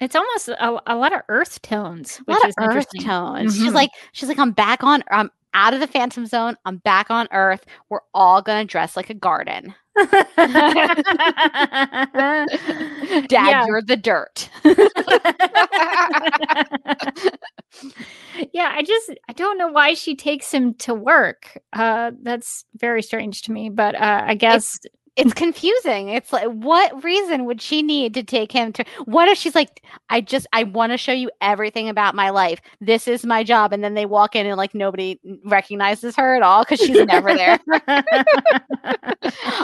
it's 0.02 0.16
almost 0.16 0.50
a, 0.50 0.82
a, 0.88 0.96
lot 0.96 1.14
of 1.14 1.22
earth 1.30 1.62
tones. 1.62 2.22
a 2.28 2.32
lot 2.32 2.48
of 2.48 2.54
earth 2.60 2.88
tones. 3.02 3.56
Mm-hmm. 3.56 3.66
She's 3.66 3.74
like, 3.74 3.92
she's 4.12 4.30
like, 4.30 4.40
I'm 4.40 4.52
back 4.52 4.84
on. 4.84 5.04
I'm 5.12 5.32
out 5.54 5.74
of 5.74 5.80
the 5.80 5.88
phantom 5.88 6.26
zone. 6.26 6.56
I'm 6.66 6.78
back 6.78 7.10
on 7.10 7.28
Earth. 7.32 7.66
We're 7.90 8.02
all 8.14 8.42
gonna 8.42 8.66
dress 8.66 8.96
like 8.96 9.10
a 9.10 9.16
garden. 9.16 9.74
Dad, 13.28 13.32
yeah. 13.32 13.66
you're 13.66 13.82
the 13.82 13.98
dirt. 13.98 14.50
yeah, 18.54 18.72
I 18.74 18.84
just 18.84 19.12
I 19.28 19.34
don't 19.34 19.58
know 19.58 19.70
why 19.70 19.94
she 19.94 20.16
takes 20.16 20.54
him 20.54 20.74
to 20.76 20.94
work. 20.94 21.58
Uh 21.74 22.12
that's 22.22 22.66
very 22.78 23.02
strange 23.02 23.42
to 23.44 23.52
me, 23.52 23.70
but 23.70 23.96
uh 23.96 24.24
I 24.26 24.36
guess 24.36 24.80
it's, 24.84 24.96
it's 25.20 25.34
confusing. 25.34 26.10
It's 26.10 26.32
like, 26.32 26.48
what 26.48 27.04
reason 27.04 27.46
would 27.46 27.62
she 27.62 27.82
need 27.82 28.14
to 28.14 28.24
take 28.24 28.52
him 28.52 28.72
to? 28.74 28.86
What 29.06 29.28
if 29.28 29.38
she's 29.38 29.56
like, 29.56 29.84
I 30.10 30.22
just, 30.22 30.48
I 30.54 30.64
want 30.64 30.92
to 30.94 30.98
show 30.98 31.12
you 31.12 31.30
everything 31.42 31.90
about 31.90 32.16
my 32.16 32.30
life. 32.30 32.62
This 32.80 33.08
is 33.08 33.26
my 33.26 33.44
job. 33.44 33.74
And 33.74 33.84
then 33.84 33.94
they 33.94 34.06
walk 34.06 34.36
in 34.36 34.46
and 34.46 34.56
like 34.58 34.74
nobody 34.74 35.20
recognizes 35.46 36.16
her 36.16 36.36
at 36.36 36.42
all 36.42 36.64
because 36.64 36.80
she's 36.80 37.06
never 37.06 37.34
there. 37.36 37.60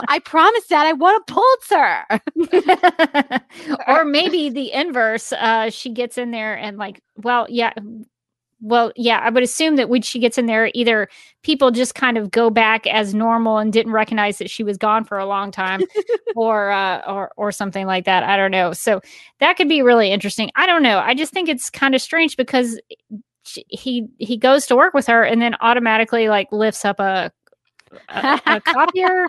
I 0.08 0.20
promise 0.24 0.66
that 0.66 0.86
I 0.86 0.92
want 0.92 1.24
a 1.28 1.32
Pulitzer. 1.32 2.04
or 3.88 4.04
maybe 4.04 4.50
the 4.50 4.72
inverse. 4.72 5.32
Uh, 5.32 5.70
she 5.70 5.90
gets 5.90 6.18
in 6.18 6.30
there 6.30 6.56
and 6.56 6.76
like, 6.76 7.02
well, 7.16 7.46
yeah, 7.48 7.72
well, 8.60 8.92
yeah, 8.96 9.18
I 9.18 9.30
would 9.30 9.42
assume 9.42 9.76
that 9.76 9.88
when 9.88 10.02
she 10.02 10.18
gets 10.18 10.38
in 10.38 10.46
there, 10.46 10.70
either 10.74 11.08
people 11.42 11.70
just 11.70 11.94
kind 11.94 12.16
of 12.16 12.30
go 12.30 12.48
back 12.50 12.86
as 12.86 13.14
normal 13.14 13.58
and 13.58 13.72
didn't 13.72 13.92
recognize 13.92 14.38
that 14.38 14.50
she 14.50 14.62
was 14.62 14.78
gone 14.78 15.04
for 15.04 15.18
a 15.18 15.26
long 15.26 15.50
time, 15.50 15.82
or 16.36 16.70
uh, 16.70 17.00
or 17.06 17.30
or 17.36 17.52
something 17.52 17.86
like 17.86 18.04
that. 18.06 18.22
I 18.22 18.36
don't 18.36 18.50
know. 18.50 18.72
So 18.72 19.00
that 19.40 19.56
could 19.56 19.68
be 19.68 19.82
really 19.82 20.10
interesting. 20.10 20.50
I 20.56 20.66
don't 20.66 20.82
know. 20.82 20.98
I 20.98 21.14
just 21.14 21.32
think 21.32 21.48
it's 21.48 21.68
kind 21.70 21.94
of 21.94 22.00
strange 22.00 22.36
because 22.36 22.80
she, 23.44 23.64
he 23.68 24.08
he 24.18 24.36
goes 24.36 24.66
to 24.66 24.76
work 24.76 24.94
with 24.94 25.06
her 25.06 25.22
and 25.22 25.40
then 25.40 25.54
automatically 25.60 26.28
like 26.28 26.50
lifts 26.50 26.84
up 26.84 26.98
a 26.98 27.30
a, 28.08 28.40
a 28.46 28.60
copier. 28.60 29.26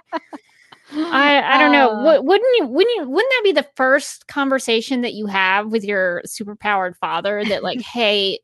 I 0.94 1.42
I 1.44 1.58
don't 1.58 1.74
know. 1.74 1.90
Uh, 1.92 2.22
Wouldn't 2.22 2.58
you 2.58 2.66
wouldn't 2.68 2.96
you 2.96 3.10
wouldn't 3.10 3.32
that 3.32 3.42
be 3.44 3.52
the 3.52 3.68
first 3.76 4.28
conversation 4.28 5.02
that 5.02 5.14
you 5.14 5.28
have 5.28 5.68
with 5.68 5.84
your 5.84 6.22
superpowered 6.26 6.96
father 6.96 7.44
that 7.46 7.62
like, 7.62 7.82
hey, 7.94 8.40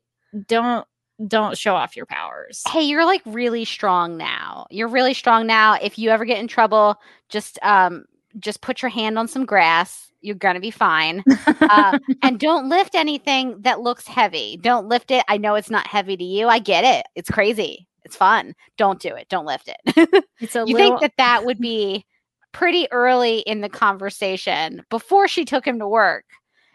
don't 0.46 0.86
don't 1.28 1.56
show 1.56 1.74
off 1.76 1.94
your 1.96 2.06
powers. 2.06 2.62
hey, 2.68 2.82
you're 2.82 3.04
like 3.04 3.22
really 3.24 3.64
strong 3.64 4.16
now. 4.16 4.66
You're 4.70 4.88
really 4.88 5.14
strong 5.14 5.46
now. 5.46 5.74
If 5.80 5.98
you 5.98 6.10
ever 6.10 6.24
get 6.24 6.38
in 6.38 6.48
trouble, 6.48 6.96
just 7.28 7.58
um 7.62 8.04
just 8.40 8.60
put 8.60 8.82
your 8.82 8.88
hand 8.88 9.18
on 9.18 9.28
some 9.28 9.44
grass. 9.46 10.10
You're 10.22 10.34
gonna 10.34 10.58
be 10.60 10.70
fine. 10.72 11.22
Uh, 11.60 11.98
and 12.22 12.40
don't 12.40 12.68
lift 12.68 12.94
anything 12.94 13.60
that 13.60 13.80
looks 13.80 14.06
heavy. 14.08 14.56
Don't 14.60 14.88
lift 14.88 15.10
it. 15.10 15.24
I 15.28 15.36
know 15.36 15.54
it's 15.54 15.70
not 15.70 15.86
heavy 15.86 16.16
to 16.16 16.24
you. 16.24 16.48
I 16.48 16.58
get 16.58 16.82
it. 16.84 17.06
It's 17.14 17.30
crazy. 17.30 17.86
It's 18.04 18.16
fun. 18.16 18.54
Don't 18.76 19.00
do 19.00 19.14
it. 19.14 19.28
Don't 19.28 19.46
lift 19.46 19.68
it. 19.68 20.24
It's 20.40 20.56
a 20.56 20.64
you 20.66 20.74
little 20.74 20.98
think 20.98 21.00
that 21.00 21.12
that 21.18 21.44
would 21.46 21.58
be 21.58 22.04
pretty 22.52 22.86
early 22.90 23.38
in 23.40 23.60
the 23.60 23.68
conversation 23.68 24.82
before 24.90 25.28
she 25.28 25.44
took 25.44 25.66
him 25.66 25.78
to 25.78 25.88
work. 25.88 26.24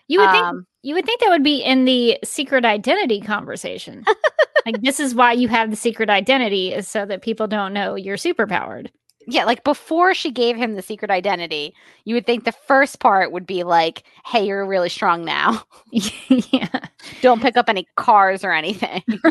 you 0.07 0.20
would 0.20 0.32
think 0.32 0.43
Um, 0.45 0.66
you 0.82 0.95
would 0.95 1.05
think 1.05 1.19
that 1.21 1.30
would 1.30 1.43
be 1.43 1.61
in 1.61 1.86
the 1.86 2.17
secret 2.23 2.65
identity 2.65 3.21
conversation. 3.21 4.03
like 4.65 4.82
this 4.82 4.99
is 4.99 5.15
why 5.15 5.34
you 5.34 5.47
have 5.47 5.69
the 5.69 5.75
secret 5.75 6.09
identity 6.09 6.73
is 6.73 6.88
so 6.88 7.05
that 7.05 7.21
people 7.21 7.47
don't 7.47 7.73
know 7.73 7.95
you're 7.95 8.17
superpowered. 8.17 8.88
yeah, 9.27 9.45
like 9.45 9.63
before 9.63 10.13
she 10.13 10.32
gave 10.32 10.55
him 10.57 10.75
the 10.75 10.82
secret 10.82 11.11
identity, 11.11 11.73
you 12.05 12.15
would 12.15 12.25
think 12.25 12.43
the 12.45 12.51
first 12.51 12.99
part 12.99 13.32
would 13.32 13.45
be 13.45 13.63
like, 13.63 14.03
"Hey, 14.25 14.45
you're 14.47 14.65
really 14.65 14.89
strong 14.89 15.23
now. 15.25 15.63
yeah. 15.91 16.67
Don't 17.21 17.41
pick 17.41 17.57
up 17.57 17.69
any 17.69 17.88
cars 17.95 18.43
or 18.43 18.51
anything." 18.53 19.03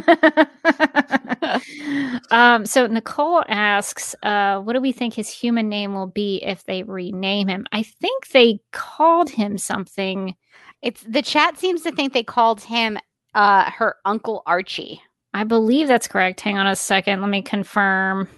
um, 2.31 2.67
so 2.67 2.87
Nicole 2.87 3.45
asks, 3.49 4.15
uh, 4.23 4.61
what 4.61 4.75
do 4.75 4.81
we 4.81 4.93
think 4.93 5.15
his 5.15 5.29
human 5.29 5.69
name 5.69 5.95
will 5.95 6.07
be 6.07 6.43
if 6.45 6.65
they 6.65 6.83
rename 6.83 7.49
him? 7.49 7.67
I 7.73 7.83
think 7.83 8.29
they 8.29 8.61
called 8.73 9.31
him 9.31 9.59
something. 9.59 10.35
It's 10.83 11.03
the 11.03 11.23
chat 11.23 11.59
seems 11.59 11.83
to 11.83 11.93
think 11.93 12.13
they 12.13 12.23
called 12.23 12.61
him 12.63 12.99
uh 13.35 13.71
her 13.71 13.97
uncle 14.05 14.43
Archie. 14.47 15.01
I 15.35 15.45
believe 15.45 15.89
that's 15.89 16.09
correct. 16.09 16.41
Hang 16.41 16.59
on 16.59 16.67
a 16.67 16.77
second. 16.77 17.21
Let 17.21 17.31
me 17.31 17.43
confirm. 17.43 18.29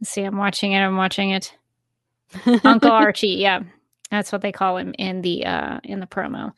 Let's 0.00 0.10
see, 0.10 0.22
I'm 0.22 0.36
watching 0.36 0.72
it. 0.72 0.80
I'm 0.80 0.96
watching 0.96 1.30
it. 1.30 1.54
Uncle 2.64 2.90
Archie. 2.90 3.28
Yeah. 3.28 3.60
That's 4.10 4.32
what 4.32 4.40
they 4.42 4.52
call 4.52 4.76
him 4.76 4.94
in 4.98 5.22
the 5.22 5.44
uh 5.46 5.80
in 5.84 6.00
the 6.00 6.06
promo. 6.06 6.52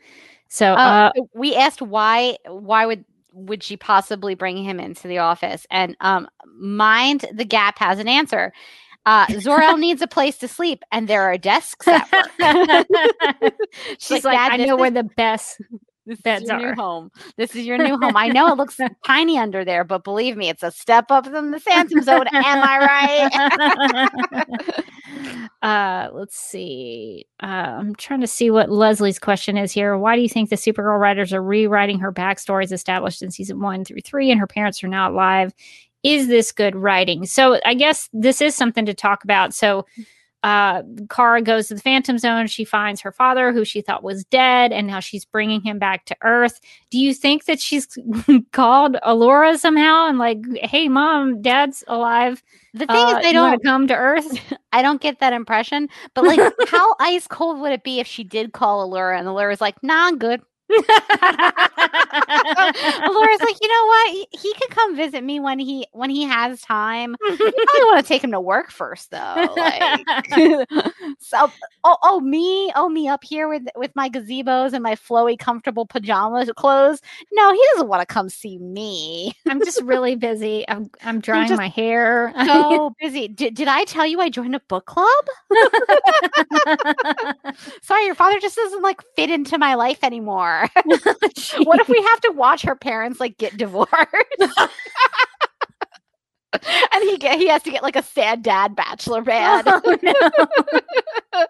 So 0.48 0.72
Uh, 0.74 1.10
uh 1.16 1.22
we 1.34 1.56
asked 1.56 1.82
why 1.82 2.36
why 2.46 2.86
would 2.86 3.04
would 3.34 3.62
she 3.62 3.76
possibly 3.76 4.34
bring 4.34 4.62
him 4.62 4.78
into 4.78 5.08
the 5.08 5.18
office? 5.18 5.66
And 5.70 5.96
um, 6.00 6.28
Mind 6.46 7.24
the 7.32 7.44
Gap 7.44 7.78
has 7.78 7.98
an 7.98 8.08
answer. 8.08 8.52
Uh, 9.04 9.26
Zor-El 9.40 9.78
needs 9.78 10.00
a 10.02 10.06
place 10.06 10.38
to 10.38 10.48
sleep, 10.48 10.84
and 10.92 11.08
there 11.08 11.22
are 11.22 11.36
desks 11.36 11.88
at 11.88 12.08
work. 12.12 12.86
she's 13.98 14.24
like, 14.24 14.24
like, 14.24 14.50
"Dad, 14.50 14.60
I 14.60 14.64
know 14.64 14.76
where 14.76 14.90
the 14.90 15.02
best 15.02 15.60
This 16.04 16.20
Beds 16.20 16.42
is 16.42 16.48
your 16.48 16.58
are. 16.58 16.60
new 16.70 16.74
home. 16.74 17.10
This 17.36 17.54
is 17.54 17.64
your 17.64 17.78
new 17.78 17.96
home. 17.96 18.16
I 18.16 18.28
know 18.28 18.48
it 18.52 18.56
looks 18.56 18.78
tiny 19.06 19.38
under 19.38 19.64
there, 19.64 19.84
but 19.84 20.02
believe 20.02 20.36
me, 20.36 20.48
it's 20.48 20.64
a 20.64 20.72
step 20.72 21.10
up 21.10 21.26
from 21.26 21.52
the 21.52 21.60
Phantom 21.60 22.02
Zone. 22.02 22.26
Am 22.32 22.62
I 22.62 23.28
right? 23.30 24.88
uh 25.62 26.08
let's 26.12 26.36
see 26.36 27.24
uh, 27.42 27.46
i'm 27.46 27.94
trying 27.94 28.20
to 28.20 28.26
see 28.26 28.50
what 28.50 28.70
leslie's 28.70 29.18
question 29.18 29.56
is 29.56 29.70
here 29.70 29.96
why 29.96 30.16
do 30.16 30.22
you 30.22 30.28
think 30.28 30.50
the 30.50 30.56
supergirl 30.56 30.98
writers 30.98 31.32
are 31.32 31.42
rewriting 31.42 31.98
her 31.98 32.12
backstories 32.12 32.72
established 32.72 33.22
in 33.22 33.30
season 33.30 33.60
one 33.60 33.84
through 33.84 34.00
three 34.00 34.30
and 34.30 34.40
her 34.40 34.46
parents 34.46 34.82
are 34.82 34.88
now 34.88 35.10
alive 35.10 35.52
is 36.02 36.28
this 36.28 36.52
good 36.52 36.74
writing 36.76 37.24
so 37.26 37.58
i 37.64 37.74
guess 37.74 38.08
this 38.12 38.40
is 38.40 38.54
something 38.54 38.84
to 38.86 38.94
talk 38.94 39.24
about 39.24 39.54
so 39.54 39.84
uh 40.44 40.82
Kara 41.08 41.40
goes 41.40 41.68
to 41.68 41.74
the 41.76 41.80
Phantom 41.80 42.18
Zone. 42.18 42.48
She 42.48 42.64
finds 42.64 43.00
her 43.02 43.12
father, 43.12 43.52
who 43.52 43.64
she 43.64 43.80
thought 43.80 44.02
was 44.02 44.24
dead, 44.24 44.72
and 44.72 44.88
now 44.88 44.98
she's 44.98 45.24
bringing 45.24 45.60
him 45.60 45.78
back 45.78 46.04
to 46.06 46.16
Earth. 46.22 46.60
Do 46.90 46.98
you 46.98 47.14
think 47.14 47.44
that 47.44 47.60
she's 47.60 47.86
called 48.52 48.96
Alura 49.06 49.56
somehow 49.56 50.08
and 50.08 50.18
like, 50.18 50.38
"Hey, 50.56 50.88
mom, 50.88 51.42
dad's 51.42 51.84
alive. 51.86 52.42
The 52.74 52.86
thing 52.86 52.96
Uh, 52.96 53.18
is, 53.18 53.22
they 53.22 53.32
don't. 53.32 53.62
come 53.62 53.86
to 53.86 53.94
Earth." 53.94 54.36
I 54.72 54.82
don't 54.82 55.00
get 55.00 55.20
that 55.20 55.32
impression. 55.32 55.88
But 56.14 56.24
like, 56.24 56.40
how 56.66 56.96
ice 56.98 57.28
cold 57.28 57.60
would 57.60 57.70
it 57.70 57.84
be 57.84 58.00
if 58.00 58.08
she 58.08 58.24
did 58.24 58.52
call 58.52 58.82
Alora 58.82 59.20
and 59.20 59.28
Alura's 59.28 59.60
like, 59.60 59.80
"Nah, 59.80 60.08
I'm 60.08 60.18
good." 60.18 60.42
Alura's 62.12 63.40
like, 63.40 63.56
you 63.60 63.68
know 63.68 63.86
what? 63.86 64.10
He, 64.10 64.26
he 64.30 64.54
could 64.54 64.70
come 64.70 64.96
visit 64.96 65.24
me 65.24 65.40
when 65.40 65.58
he 65.58 65.86
when 65.92 66.10
he 66.10 66.24
has 66.24 66.60
time. 66.60 67.16
I 67.22 67.36
probably 67.36 67.84
want 67.84 68.04
to 68.04 68.08
take 68.08 68.22
him 68.22 68.32
to 68.32 68.40
work 68.40 68.70
first, 68.70 69.10
though. 69.10 69.54
Like, 69.56 70.04
so, 71.18 71.50
oh, 71.84 71.96
oh, 72.02 72.20
me, 72.20 72.72
oh, 72.74 72.88
me 72.88 73.08
up 73.08 73.24
here 73.24 73.48
with 73.48 73.66
with 73.76 73.94
my 73.94 74.08
gazebos 74.08 74.72
and 74.72 74.82
my 74.82 74.94
flowy, 74.94 75.38
comfortable 75.38 75.86
pajamas 75.86 76.50
clothes. 76.56 77.00
No, 77.32 77.52
he 77.52 77.62
doesn't 77.72 77.88
want 77.88 78.00
to 78.00 78.06
come 78.06 78.28
see 78.28 78.58
me. 78.58 79.32
I'm 79.46 79.60
just 79.60 79.80
really 79.82 80.16
busy. 80.16 80.64
I'm 80.68 80.90
I'm 81.02 81.20
drying 81.22 81.48
just 81.48 81.60
my 81.60 81.68
hair. 81.68 82.32
So 82.46 82.94
busy. 83.00 83.28
Did, 83.28 83.54
did 83.54 83.68
I 83.68 83.84
tell 83.84 84.06
you 84.06 84.20
I 84.20 84.28
joined 84.28 84.54
a 84.54 84.60
book 84.60 84.86
club? 84.86 85.24
Sorry, 87.82 88.06
your 88.06 88.14
father 88.14 88.38
just 88.40 88.56
doesn't 88.56 88.82
like 88.82 89.00
fit 89.16 89.30
into 89.30 89.58
my 89.58 89.74
life 89.74 90.02
anymore. 90.02 90.68
what 90.84 91.80
if 91.80 91.88
we 91.88 92.01
have 92.02 92.20
to 92.22 92.30
watch 92.30 92.62
her 92.62 92.74
parents 92.74 93.20
like 93.20 93.38
get 93.38 93.56
divorced? 93.56 93.92
and 96.52 97.02
he 97.02 97.16
get 97.16 97.38
he 97.38 97.48
has 97.48 97.62
to 97.62 97.70
get 97.70 97.82
like 97.82 97.96
a 97.96 98.02
sad 98.02 98.42
dad 98.42 98.76
bachelor 98.76 99.22
band. 99.22 99.66
Oh, 99.66 99.98
no. 100.02 100.12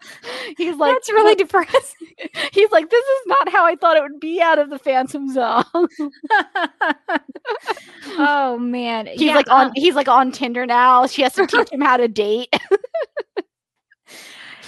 He's 0.57 0.77
like 0.77 0.95
That's 0.95 1.11
really 1.11 1.35
depressing. 1.35 2.09
he's 2.53 2.71
like 2.71 2.89
this 2.89 3.05
is 3.05 3.21
not 3.27 3.49
how 3.49 3.65
I 3.67 3.75
thought 3.75 3.97
it 3.97 4.03
would 4.03 4.21
be 4.21 4.41
out 4.41 4.59
of 4.59 4.71
the 4.71 4.79
Phantom 4.79 5.29
Zone. 5.33 5.65
oh 8.19 8.59
man. 8.59 9.07
He's 9.07 9.23
Yeah, 9.23 9.35
like 9.35 9.51
on 9.51 9.67
um, 9.67 9.73
he's 9.75 9.95
like 9.95 10.09
on 10.09 10.31
Tinder 10.31 10.67
now. 10.67 11.07
She 11.07 11.23
has 11.23 11.35
to 11.35 11.47
teach 11.47 11.73
him 11.73 11.81
how 11.81 11.97
to 11.97 12.07
date. 12.09 12.55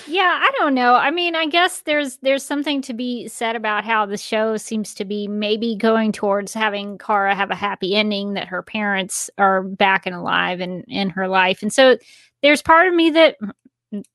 Yeah, 0.07 0.39
I 0.43 0.51
don't 0.59 0.75
know. 0.75 0.95
I 0.95 1.11
mean, 1.11 1.35
I 1.35 1.47
guess 1.47 1.81
there's 1.83 2.19
there's 2.19 2.45
something 2.45 2.83
to 2.83 2.93
be 2.93 3.27
said 3.27 3.57
about 3.57 3.85
how 3.85 4.05
the 4.05 4.19
show 4.19 4.57
seems 4.59 4.93
to 4.95 5.05
be 5.05 5.27
maybe 5.29 5.77
going 5.77 6.13
towards 6.13 6.53
having 6.53 6.99
Kara 6.99 7.35
have 7.35 7.51
a 7.51 7.55
happy 7.55 7.95
ending 7.95 8.35
that 8.35 8.49
her 8.49 8.63
parents 8.63 9.31
are 9.39 9.63
back 9.63 10.05
and 10.05 10.15
alive 10.15 10.61
and 10.61 10.85
in 10.89 11.09
her 11.11 11.27
life. 11.27 11.63
And 11.63 11.73
so 11.73 11.97
there's 12.43 12.61
part 12.61 12.87
of 12.87 12.95
me 12.95 13.11
that 13.11 13.37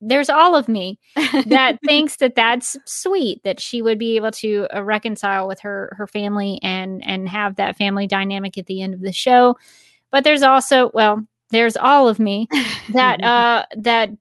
there's 0.01 0.29
all 0.29 0.55
of 0.55 0.67
me 0.67 0.99
that 1.47 1.79
thinks 1.85 2.17
that 2.17 2.35
that's 2.35 2.77
sweet 2.85 3.41
that 3.43 3.59
she 3.59 3.81
would 3.81 3.97
be 3.97 4.15
able 4.15 4.31
to 4.31 4.67
uh, 4.75 4.83
reconcile 4.83 5.47
with 5.47 5.59
her 5.61 5.93
her 5.97 6.05
family 6.05 6.59
and 6.61 7.03
and 7.03 7.27
have 7.29 7.55
that 7.55 7.77
family 7.77 8.05
dynamic 8.05 8.57
at 8.59 8.67
the 8.67 8.81
end 8.83 8.93
of 8.93 9.01
the 9.01 9.13
show. 9.13 9.57
But 10.11 10.23
there's 10.23 10.43
also, 10.43 10.91
well, 10.93 11.25
there's 11.51 11.77
all 11.77 12.07
of 12.07 12.19
me 12.19 12.47
that 12.93 13.23
uh 13.23 13.65
that 13.77 14.11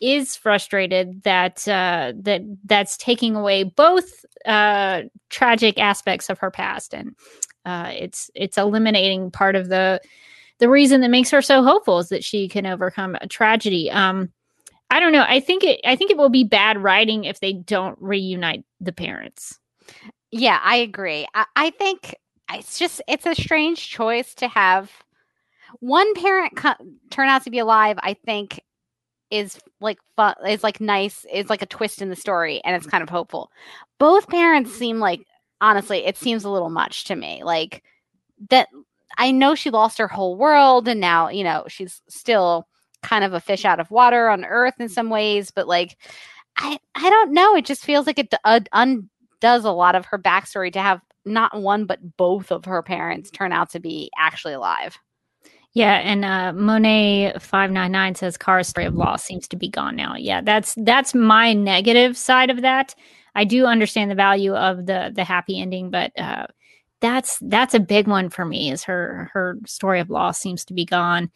is 0.00 0.36
frustrated 0.36 1.22
that 1.22 1.66
uh 1.68 2.12
that 2.16 2.42
that's 2.64 2.96
taking 2.96 3.36
away 3.36 3.64
both 3.64 4.24
uh 4.46 5.02
tragic 5.30 5.78
aspects 5.78 6.28
of 6.30 6.38
her 6.38 6.50
past 6.50 6.94
and 6.94 7.14
uh 7.64 7.90
it's 7.94 8.30
it's 8.34 8.58
eliminating 8.58 9.30
part 9.30 9.56
of 9.56 9.68
the 9.68 10.00
the 10.58 10.68
reason 10.68 11.00
that 11.00 11.10
makes 11.10 11.30
her 11.30 11.42
so 11.42 11.62
hopeful 11.62 11.98
is 11.98 12.08
that 12.10 12.24
she 12.24 12.48
can 12.48 12.66
overcome 12.66 13.16
a 13.20 13.26
tragedy 13.28 13.90
um 13.90 14.30
i 14.90 15.00
don't 15.00 15.12
know 15.12 15.24
i 15.28 15.40
think 15.40 15.64
it 15.64 15.80
i 15.84 15.96
think 15.96 16.10
it 16.10 16.18
will 16.18 16.28
be 16.30 16.44
bad 16.44 16.78
writing 16.82 17.24
if 17.24 17.40
they 17.40 17.52
don't 17.52 17.96
reunite 18.00 18.64
the 18.80 18.92
parents 18.92 19.58
Yeah, 20.30 20.60
I 20.62 20.76
agree. 20.76 21.26
I, 21.34 21.46
I 21.56 21.70
think 21.70 22.14
it's 22.52 22.78
just 22.78 23.02
it's 23.08 23.26
a 23.26 23.34
strange 23.34 23.88
choice 23.88 24.34
to 24.36 24.48
have 24.48 24.90
one 25.80 26.12
parent 26.14 26.56
co- 26.56 26.74
turn 27.10 27.28
out 27.28 27.44
to 27.44 27.50
be 27.50 27.58
alive. 27.58 27.98
I 28.02 28.14
think 28.14 28.60
is 29.30 29.58
like 29.80 29.98
fun, 30.16 30.34
is 30.46 30.62
like 30.62 30.80
nice, 30.80 31.24
is 31.32 31.50
like 31.50 31.62
a 31.62 31.66
twist 31.66 32.02
in 32.02 32.08
the 32.08 32.16
story, 32.16 32.60
and 32.64 32.76
it's 32.76 32.86
kind 32.86 33.02
of 33.02 33.08
hopeful. 33.08 33.50
Both 33.98 34.28
parents 34.28 34.72
seem 34.72 34.98
like 34.98 35.26
honestly, 35.60 36.04
it 36.04 36.16
seems 36.16 36.44
a 36.44 36.50
little 36.50 36.70
much 36.70 37.04
to 37.04 37.16
me. 37.16 37.42
Like 37.44 37.82
that, 38.50 38.68
I 39.18 39.30
know 39.30 39.54
she 39.54 39.70
lost 39.70 39.98
her 39.98 40.08
whole 40.08 40.36
world, 40.36 40.88
and 40.88 41.00
now 41.00 41.28
you 41.28 41.44
know 41.44 41.64
she's 41.68 42.02
still 42.08 42.66
kind 43.02 43.24
of 43.24 43.32
a 43.32 43.40
fish 43.40 43.64
out 43.64 43.80
of 43.80 43.90
water 43.90 44.28
on 44.28 44.44
Earth 44.44 44.74
in 44.78 44.88
some 44.88 45.10
ways, 45.10 45.50
but 45.50 45.68
like. 45.68 45.96
I, 46.58 46.78
I 46.94 47.10
don't 47.10 47.32
know. 47.34 47.54
It 47.54 47.66
just 47.66 47.84
feels 47.84 48.06
like 48.06 48.18
it 48.18 48.32
uh, 48.42 48.60
undoes 48.72 49.66
a 49.66 49.70
lot 49.70 49.94
of 49.94 50.06
her 50.06 50.18
backstory 50.18 50.72
to 50.72 50.80
have 50.80 51.02
not 51.26 51.60
one 51.60 51.84
but 51.84 52.16
both 52.16 52.50
of 52.50 52.64
her 52.64 52.82
parents 52.82 53.30
turn 53.30 53.52
out 53.52 53.70
to 53.70 53.80
be 53.80 54.10
actually 54.16 54.54
alive. 54.54 54.98
Yeah, 55.76 55.96
and 55.96 56.24
uh, 56.24 56.54
Monet 56.54 57.34
five 57.40 57.70
nine 57.70 57.92
nine 57.92 58.16
says 58.16 58.38
Kara's 58.38 58.68
story 58.68 58.86
of 58.86 58.94
loss 58.96 59.24
seems 59.24 59.48
to 59.50 59.56
be 59.56 59.68
gone 59.68 59.96
now. 59.96 60.16
Yeah, 60.16 60.40
that's 60.42 60.74
that's 60.78 61.14
my 61.14 61.54
negative 61.54 62.16
side 62.18 62.50
of 62.50 62.62
that. 62.62 62.94
I 63.36 63.44
do 63.44 63.66
understand 63.66 64.10
the 64.10 64.16
value 64.16 64.54
of 64.54 64.86
the 64.86 65.12
the 65.14 65.24
happy 65.24 65.60
ending, 65.60 65.90
but 65.90 66.12
uh, 66.18 66.48
that's 67.02 67.38
that's 67.42 67.74
a 67.74 67.80
big 67.80 68.08
one 68.08 68.30
for 68.30 68.46
me. 68.46 68.70
Is 68.72 68.84
her 68.84 69.30
her 69.34 69.58
story 69.66 70.00
of 70.00 70.10
loss 70.10 70.40
seems 70.40 70.64
to 70.66 70.74
be 70.74 70.86
gone. 70.86 71.30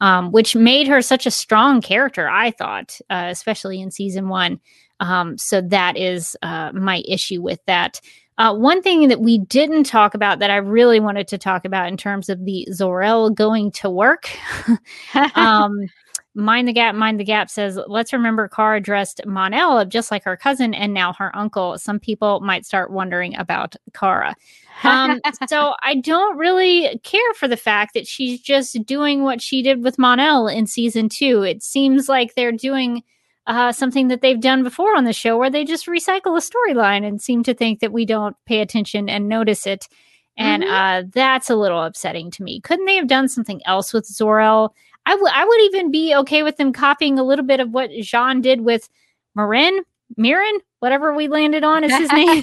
um, 0.00 0.32
which 0.32 0.56
made 0.56 0.88
her 0.88 1.02
such 1.02 1.26
a 1.26 1.32
strong 1.32 1.80
character. 1.80 2.28
I 2.28 2.50
thought, 2.52 3.00
uh, 3.10 3.28
especially 3.30 3.80
in 3.80 3.90
season 3.90 4.28
one. 4.28 4.60
Um, 5.00 5.38
so 5.38 5.60
that 5.62 5.96
is 5.96 6.36
uh, 6.42 6.72
my 6.74 7.02
issue 7.08 7.42
with 7.42 7.60
that. 7.66 8.00
Uh, 8.38 8.54
one 8.54 8.82
thing 8.82 9.08
that 9.08 9.20
we 9.20 9.38
didn't 9.38 9.84
talk 9.84 10.14
about 10.14 10.38
that 10.38 10.50
I 10.50 10.56
really 10.56 11.00
wanted 11.00 11.28
to 11.28 11.38
talk 11.38 11.64
about 11.64 11.88
in 11.88 11.96
terms 11.96 12.28
of 12.28 12.44
the 12.44 12.66
Zor-El 12.72 13.30
going 13.30 13.70
to 13.72 13.90
work. 13.90 14.30
um, 15.34 15.86
Mind 16.34 16.66
the 16.66 16.72
Gap, 16.72 16.94
Mind 16.94 17.20
the 17.20 17.24
Gap 17.24 17.50
says, 17.50 17.78
let's 17.86 18.12
remember 18.12 18.48
Kara 18.48 18.80
dressed 18.80 19.20
Mon-El 19.26 19.84
just 19.84 20.10
like 20.10 20.24
her 20.24 20.36
cousin 20.36 20.72
and 20.72 20.94
now 20.94 21.12
her 21.12 21.34
uncle. 21.36 21.78
Some 21.78 22.00
people 22.00 22.40
might 22.40 22.64
start 22.64 22.90
wondering 22.90 23.36
about 23.36 23.76
Kara. 23.92 24.34
Um, 24.82 25.20
so 25.48 25.74
I 25.82 25.96
don't 25.96 26.38
really 26.38 26.98
care 27.02 27.34
for 27.34 27.48
the 27.48 27.56
fact 27.56 27.92
that 27.94 28.06
she's 28.06 28.40
just 28.40 28.82
doing 28.86 29.24
what 29.24 29.42
she 29.42 29.62
did 29.62 29.84
with 29.84 29.98
Mon-El 29.98 30.48
in 30.48 30.66
season 30.66 31.10
two. 31.10 31.42
It 31.42 31.62
seems 31.62 32.08
like 32.08 32.34
they're 32.34 32.50
doing 32.50 33.02
uh, 33.46 33.72
something 33.72 34.08
that 34.08 34.20
they've 34.20 34.40
done 34.40 34.62
before 34.62 34.96
on 34.96 35.04
the 35.04 35.12
show 35.12 35.36
where 35.36 35.50
they 35.50 35.64
just 35.64 35.86
recycle 35.86 36.36
a 36.36 36.40
storyline 36.40 37.06
and 37.06 37.20
seem 37.20 37.42
to 37.42 37.54
think 37.54 37.80
that 37.80 37.92
we 37.92 38.04
don't 38.06 38.36
pay 38.46 38.60
attention 38.60 39.08
and 39.08 39.28
notice 39.28 39.66
it. 39.66 39.88
And 40.36 40.62
Mhm. 40.62 40.70
uh, 40.70 41.08
that's 41.12 41.50
a 41.50 41.56
little 41.56 41.82
upsetting 41.82 42.30
to 42.32 42.42
me. 42.42 42.60
Couldn't 42.60 42.86
they 42.86 42.96
have 42.96 43.08
done 43.08 43.28
something 43.28 43.60
else 43.66 43.92
with 43.92 44.06
Zor-El? 44.06 44.74
I 45.04 45.14
would 45.16 45.32
I 45.32 45.44
would 45.44 45.60
even 45.62 45.90
be 45.90 46.14
okay 46.14 46.42
with 46.42 46.56
them 46.56 46.72
copying 46.72 47.18
a 47.18 47.24
little 47.24 47.44
bit 47.44 47.58
of 47.60 47.72
what 47.72 47.90
J'onn 47.90 48.40
did 48.40 48.60
with 48.62 48.88
Marin, 49.34 49.82
Mirren, 50.16 50.58
whatever 50.80 51.14
we 51.14 51.28
landed 51.28 51.64
on 51.64 51.84
is 51.84 51.96
his 51.96 52.12
name. 52.12 52.42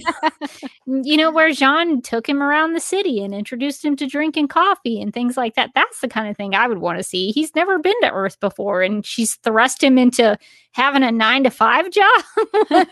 you 0.88 1.18
know, 1.18 1.32
where 1.32 1.50
J'onn 1.50 2.04
took 2.04 2.28
him 2.28 2.42
around 2.42 2.74
the 2.74 2.80
city 2.80 3.24
and 3.24 3.34
introduced 3.34 3.84
him 3.84 3.96
to 3.98 4.08
drinking 4.08 4.48
coffee 4.48 5.02
and 5.02 5.14
things 5.14 5.38
like 5.38 5.56
that. 5.56 5.72
That's 5.76 6.00
the 6.02 6.08
kind 6.08 6.30
of 6.30 6.38
thing 6.38 6.56
I 6.56 6.68
would 6.68 6.80
want 6.80 6.98
to 7.00 7.04
see. 7.04 7.32
He's 7.32 7.54
never 7.56 7.80
been 7.80 8.00
to 8.02 8.12
Earth 8.12 8.40
before, 8.40 8.82
and 8.82 9.06
she's 9.06 9.36
thrust 9.38 9.84
him 9.84 9.98
into 9.98 10.38
having 10.72 11.04
a 11.04 11.12
nine 11.12 11.44
to 11.44 11.50
five 11.50 11.90
job. 11.92 12.24
that 12.70 12.88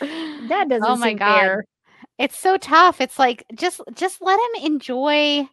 oh 0.02 0.68
doesn't 0.68 0.84
Oh 0.84 0.96
my 0.96 1.10
seem 1.10 1.18
God. 1.18 1.38
fair. 1.40 1.64
It's 2.18 2.38
so 2.38 2.56
tough. 2.56 3.00
It's 3.00 3.18
like 3.18 3.44
just 3.54 3.80
just 3.94 4.20
let 4.22 4.38
him 4.38 4.64
enjoy 4.72 5.48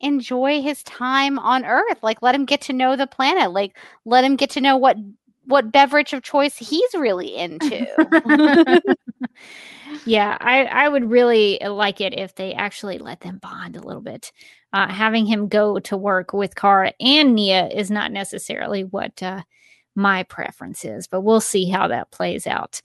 enjoy 0.00 0.60
his 0.62 0.82
time 0.84 1.38
on 1.38 1.64
Earth. 1.64 2.02
Like 2.02 2.22
let 2.22 2.34
him 2.34 2.44
get 2.44 2.60
to 2.62 2.72
know 2.72 2.96
the 2.96 3.06
planet. 3.06 3.52
Like 3.52 3.76
let 4.04 4.24
him 4.24 4.36
get 4.36 4.50
to 4.50 4.60
know 4.60 4.76
what 4.76 4.96
what 5.46 5.72
beverage 5.72 6.12
of 6.12 6.22
choice 6.22 6.56
he's 6.56 6.94
really 6.94 7.34
into. 7.34 7.86
yeah, 10.04 10.36
I, 10.40 10.64
I 10.64 10.88
would 10.88 11.10
really 11.10 11.58
like 11.62 12.00
it 12.00 12.14
if 12.14 12.34
they 12.34 12.54
actually 12.54 12.98
let 12.98 13.20
them 13.20 13.38
bond 13.38 13.76
a 13.76 13.82
little 13.82 14.02
bit. 14.02 14.32
Uh, 14.72 14.88
having 14.88 15.26
him 15.26 15.48
go 15.48 15.78
to 15.78 15.96
work 15.96 16.32
with 16.32 16.56
Kara 16.56 16.92
and 17.00 17.34
Nia 17.34 17.68
is 17.68 17.90
not 17.90 18.10
necessarily 18.10 18.84
what 18.84 19.22
uh, 19.22 19.42
my 19.94 20.24
preference 20.24 20.84
is, 20.84 21.06
but 21.06 21.20
we'll 21.20 21.40
see 21.40 21.68
how 21.68 21.88
that 21.88 22.10
plays 22.10 22.46
out. 22.46 22.82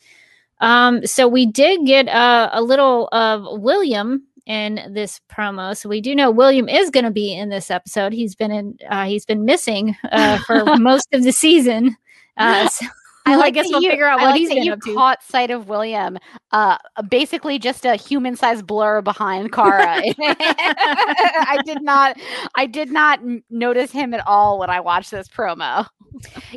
Um, 0.62 1.06
so 1.06 1.28
we 1.28 1.46
did 1.46 1.86
get 1.86 2.08
uh, 2.08 2.50
a 2.54 2.62
little 2.62 3.08
of 3.12 3.62
William 3.62 4.24
in 4.46 4.94
this 4.94 5.22
promo, 5.32 5.76
so 5.76 5.90
we 5.90 6.02
do 6.02 6.16
know 6.16 6.32
William 6.32 6.68
is 6.68 6.90
going 6.90 7.06
to 7.06 7.12
be 7.12 7.34
in 7.34 7.50
this 7.50 7.72
episode. 7.72 8.14
He's 8.14 8.36
been 8.36 8.52
in, 8.52 8.78
uh, 8.90 9.06
he's 9.06 9.26
been 9.26 9.46
missing 9.46 9.96
uh, 10.12 10.40
for 10.40 10.66
most 10.78 11.08
of 11.14 11.24
the 11.24 11.32
season. 11.32 11.96
Uh, 12.38 12.68
so 12.70 12.86
I, 13.26 13.50
guess 13.52 13.68
that 13.68 13.74
we'll 13.74 13.84
you- 13.84 13.90
figure 13.90 14.08
out 14.08 14.20
what 14.20 14.32
like 14.32 14.40
he's 14.40 14.50
you 14.52 14.76
caught 14.78 15.22
sight 15.24 15.52
of 15.52 15.70
William, 15.70 16.18
uh, 16.52 16.78
basically 17.10 17.60
just 17.60 17.86
a 17.86 17.96
human-sized 17.96 18.66
blur 18.66 19.02
behind 19.02 19.52
Kara. 19.52 20.02
I 20.20 21.60
did 21.66 21.82
not, 21.82 22.18
I 22.56 22.66
did 22.66 22.92
not 22.92 23.20
notice 23.50 23.92
him 23.92 24.14
at 24.14 24.26
all 24.26 24.60
when 24.60 24.70
I 24.70 24.80
watched 24.80 25.12
this 25.12 25.28
promo. 25.28 25.88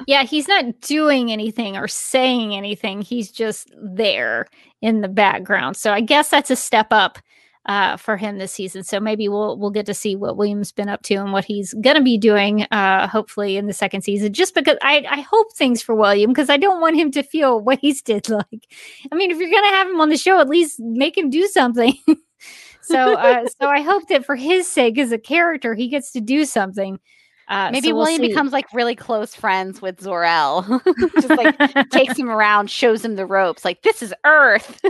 yeah, 0.07 0.23
he's 0.23 0.49
not 0.49 0.81
doing 0.81 1.31
anything 1.31 1.77
or 1.77 1.89
saying 1.89 2.55
anything. 2.55 3.03
He's 3.03 3.31
just 3.31 3.70
there 3.77 4.47
in 4.81 5.03
the 5.03 5.09
background. 5.09 5.77
So 5.77 5.93
I 5.93 6.01
guess 6.01 6.31
that's 6.31 6.51
a 6.51 6.57
step 6.57 6.89
up 6.91 7.18
uh, 7.66 7.96
for 7.96 8.16
him 8.16 8.38
this 8.38 8.52
season. 8.52 8.82
So 8.82 8.98
maybe 8.98 9.28
we'll 9.28 9.56
we'll 9.56 9.70
get 9.70 9.86
to 9.86 9.94
see 9.94 10.16
what 10.16 10.36
William's 10.36 10.72
been 10.72 10.88
up 10.88 11.02
to 11.02 11.14
and 11.14 11.32
what 11.32 11.44
he's 11.44 11.74
gonna 11.74 12.02
be 12.02 12.18
doing. 12.18 12.66
Uh, 12.70 13.06
hopefully 13.06 13.56
in 13.56 13.66
the 13.66 13.72
second 13.72 14.02
season. 14.02 14.32
Just 14.32 14.54
because 14.54 14.76
I 14.82 15.04
I 15.08 15.20
hope 15.20 15.52
things 15.52 15.82
for 15.82 15.94
William 15.94 16.30
because 16.30 16.50
I 16.50 16.56
don't 16.56 16.80
want 16.80 16.96
him 16.96 17.10
to 17.12 17.22
feel 17.22 17.60
wasted. 17.60 18.26
Like, 18.32 18.68
I 19.12 19.14
mean, 19.14 19.30
if 19.30 19.38
you're 19.38 19.50
gonna 19.50 19.76
have 19.76 19.88
him 19.88 20.00
on 20.00 20.08
the 20.08 20.16
show, 20.16 20.40
at 20.40 20.48
least 20.48 20.80
make 20.80 21.16
him 21.16 21.28
do 21.28 21.46
something. 21.46 21.94
so 22.80 23.14
uh, 23.14 23.46
so 23.60 23.68
I 23.68 23.82
hope 23.82 24.08
that 24.08 24.24
for 24.24 24.36
his 24.36 24.66
sake 24.66 24.98
as 24.98 25.12
a 25.12 25.18
character, 25.18 25.74
he 25.74 25.88
gets 25.88 26.12
to 26.12 26.20
do 26.20 26.44
something. 26.44 26.98
Uh, 27.48 27.70
Maybe 27.70 27.88
so 27.88 27.94
we'll 27.94 28.04
William 28.04 28.22
see. 28.22 28.28
becomes 28.28 28.52
like 28.52 28.72
really 28.72 28.96
close 28.96 29.34
friends 29.34 29.82
with 29.82 30.00
Zor-El. 30.00 30.80
just 31.20 31.28
like 31.28 31.90
takes 31.90 32.18
him 32.18 32.30
around, 32.30 32.70
shows 32.70 33.04
him 33.04 33.16
the 33.16 33.26
ropes. 33.26 33.64
Like 33.64 33.82
this 33.82 34.02
is 34.02 34.14
Earth. 34.24 34.80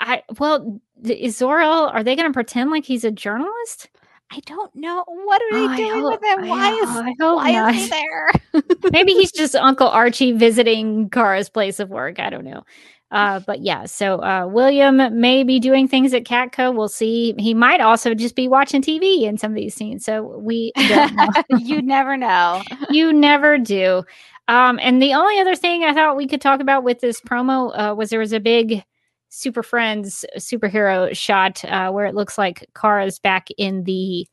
I 0.00 0.22
well, 0.38 0.80
is? 1.04 1.40
Are 1.42 2.02
they 2.02 2.16
going 2.16 2.28
to 2.28 2.32
pretend 2.34 2.70
like 2.70 2.84
he's 2.84 3.04
a 3.04 3.10
journalist? 3.10 3.88
I 4.30 4.40
don't 4.44 4.74
know. 4.74 5.04
What 5.06 5.40
are 5.42 5.52
they 5.52 5.74
Oh, 5.74 5.76
doing 5.76 6.02
hope- 6.02 6.20
with 6.20 6.22
him? 6.24 6.48
Why 6.48 6.70
is 6.72 6.88
ho- 6.90 7.00
I 7.00 7.14
hope 7.18 7.36
why 7.36 7.52
not. 7.52 7.74
is 7.74 7.84
he 7.84 7.88
there? 7.90 8.30
Maybe 8.92 9.12
he's 9.14 9.32
just 9.32 9.54
Uncle 9.56 9.88
Archie 9.88 10.32
visiting 10.32 11.08
Kara's 11.08 11.48
place 11.48 11.80
of 11.80 11.88
work. 11.88 12.20
I 12.20 12.28
don't 12.28 12.44
know. 12.44 12.62
Uh, 13.10 13.40
but 13.46 13.62
yeah, 13.62 13.86
so 13.86 14.16
uh, 14.22 14.46
William 14.46 14.98
may 15.18 15.42
be 15.44 15.58
doing 15.58 15.88
things 15.88 16.12
at 16.12 16.24
Catco. 16.24 16.76
We'll 16.76 16.88
see. 16.88 17.34
He 17.38 17.54
might 17.54 17.80
also 17.80 18.12
just 18.12 18.36
be 18.36 18.48
watching 18.48 18.82
TV 18.82 19.22
in 19.22 19.38
some 19.38 19.50
of 19.52 19.56
these 19.56 19.74
scenes. 19.74 20.04
So 20.04 20.36
we 20.38 20.72
don't 20.76 21.14
know. 21.16 21.28
you 21.58 21.80
never 21.80 22.18
know. 22.18 22.60
you 22.90 23.14
never 23.14 23.56
do. 23.56 24.02
Um, 24.48 24.78
and 24.82 25.00
the 25.00 25.14
only 25.14 25.38
other 25.40 25.56
thing 25.56 25.84
I 25.84 25.94
thought 25.94 26.18
we 26.18 26.26
could 26.26 26.42
talk 26.42 26.60
about 26.60 26.84
with 26.84 27.00
this 27.00 27.18
promo 27.22 27.72
uh, 27.74 27.94
was 27.94 28.10
there 28.10 28.20
was 28.20 28.34
a 28.34 28.40
big 28.40 28.84
Super 29.28 29.62
Friends 29.62 30.24
superhero 30.36 31.14
shot 31.16 31.64
uh, 31.64 31.90
where 31.90 32.06
it 32.06 32.14
looks 32.14 32.38
like 32.38 32.68
Kara's 32.74 33.18
back 33.18 33.48
in 33.56 33.84
the 33.84 34.26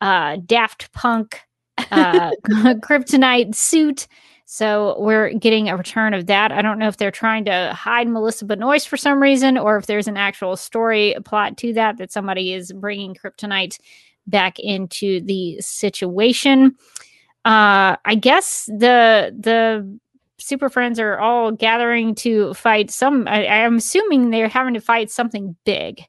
uh, 0.00 0.38
Daft 0.44 0.92
Punk 0.92 1.40
uh, 1.78 2.30
kryptonite 2.48 3.54
suit. 3.54 4.06
So 4.46 5.00
we're 5.00 5.32
getting 5.32 5.68
a 5.68 5.76
return 5.76 6.12
of 6.12 6.26
that. 6.26 6.52
I 6.52 6.60
don't 6.60 6.78
know 6.78 6.88
if 6.88 6.98
they're 6.98 7.10
trying 7.10 7.46
to 7.46 7.72
hide 7.72 8.08
Melissa 8.08 8.44
Benoist 8.44 8.88
for 8.88 8.98
some 8.98 9.20
reason, 9.20 9.56
or 9.56 9.78
if 9.78 9.86
there's 9.86 10.06
an 10.06 10.18
actual 10.18 10.56
story 10.56 11.16
plot 11.24 11.56
to 11.58 11.72
that 11.72 11.96
that 11.96 12.12
somebody 12.12 12.52
is 12.52 12.72
bringing 12.72 13.14
kryptonite 13.14 13.78
back 14.26 14.58
into 14.58 15.20
the 15.20 15.60
situation 15.60 16.74
uh 17.44 17.96
i 18.04 18.14
guess 18.18 18.64
the 18.66 19.34
the 19.38 19.98
super 20.38 20.68
friends 20.68 20.98
are 20.98 21.18
all 21.18 21.52
gathering 21.52 22.14
to 22.14 22.52
fight 22.54 22.90
some 22.90 23.26
I, 23.28 23.46
i'm 23.46 23.76
assuming 23.76 24.30
they're 24.30 24.48
having 24.48 24.74
to 24.74 24.80
fight 24.80 25.10
something 25.10 25.56
big 25.64 26.02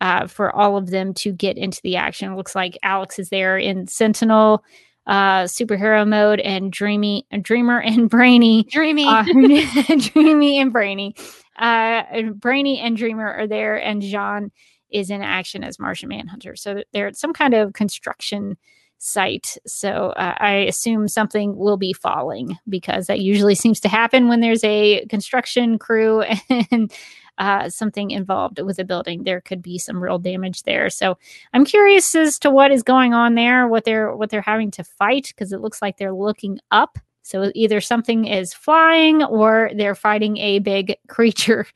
uh 0.00 0.26
for 0.26 0.54
all 0.54 0.76
of 0.76 0.90
them 0.90 1.12
to 1.14 1.32
get 1.32 1.58
into 1.58 1.80
the 1.82 1.96
action. 1.96 2.36
Looks 2.36 2.54
like 2.54 2.78
alex 2.82 3.18
is 3.18 3.28
there 3.28 3.58
in 3.58 3.86
sentinel 3.86 4.64
uh 5.06 5.44
superhero 5.44 6.06
mode 6.06 6.40
and 6.40 6.72
dreamy 6.72 7.26
dreamer 7.42 7.80
and 7.80 8.08
brainy. 8.08 8.64
Dreamy. 8.64 9.06
uh, 9.06 9.24
dreamy 9.98 10.58
and 10.58 10.72
brainy. 10.72 11.14
Uh 11.58 12.04
and 12.10 12.40
brainy 12.40 12.78
and 12.78 12.96
dreamer 12.96 13.26
are 13.26 13.46
there 13.46 13.76
and 13.76 14.02
J'onn 14.02 14.50
is 14.90 15.10
in 15.10 15.20
action 15.20 15.62
as 15.64 15.78
martian 15.78 16.08
manhunter. 16.08 16.56
So 16.56 16.82
they're 16.92 17.08
at 17.08 17.16
some 17.16 17.32
kind 17.32 17.52
of 17.54 17.74
construction 17.74 18.56
site 18.98 19.56
so 19.66 20.10
uh, 20.16 20.34
i 20.38 20.52
assume 20.52 21.06
something 21.08 21.56
will 21.56 21.76
be 21.76 21.92
falling 21.92 22.58
because 22.68 23.06
that 23.06 23.20
usually 23.20 23.54
seems 23.54 23.80
to 23.80 23.88
happen 23.88 24.28
when 24.28 24.40
there's 24.40 24.64
a 24.64 25.06
construction 25.06 25.78
crew 25.78 26.22
and 26.70 26.92
uh, 27.38 27.68
something 27.68 28.10
involved 28.10 28.60
with 28.60 28.78
a 28.78 28.84
building. 28.84 29.22
There 29.22 29.40
could 29.40 29.62
be 29.62 29.78
some 29.78 30.02
real 30.02 30.18
damage 30.18 30.64
there. 30.64 30.90
So 30.90 31.16
i'm 31.54 31.64
curious 31.64 32.14
as 32.14 32.38
to 32.40 32.50
what 32.50 32.72
is 32.72 32.82
going 32.82 33.14
on 33.14 33.34
there 33.34 33.68
what 33.68 33.84
they're 33.84 34.14
what 34.14 34.30
they're 34.30 34.42
having 34.42 34.70
to 34.72 34.84
fight 34.84 35.28
because 35.28 35.52
it 35.52 35.60
looks 35.60 35.80
like 35.80 35.96
they're 35.96 36.12
looking 36.12 36.58
up. 36.70 36.98
So 37.22 37.52
either 37.54 37.80
something 37.80 38.24
is 38.24 38.54
flying 38.54 39.22
or 39.22 39.70
they're 39.76 39.94
fighting 39.94 40.38
a 40.38 40.60
big 40.60 40.96
creature. 41.08 41.66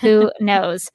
Who 0.00 0.30
knows? 0.40 0.90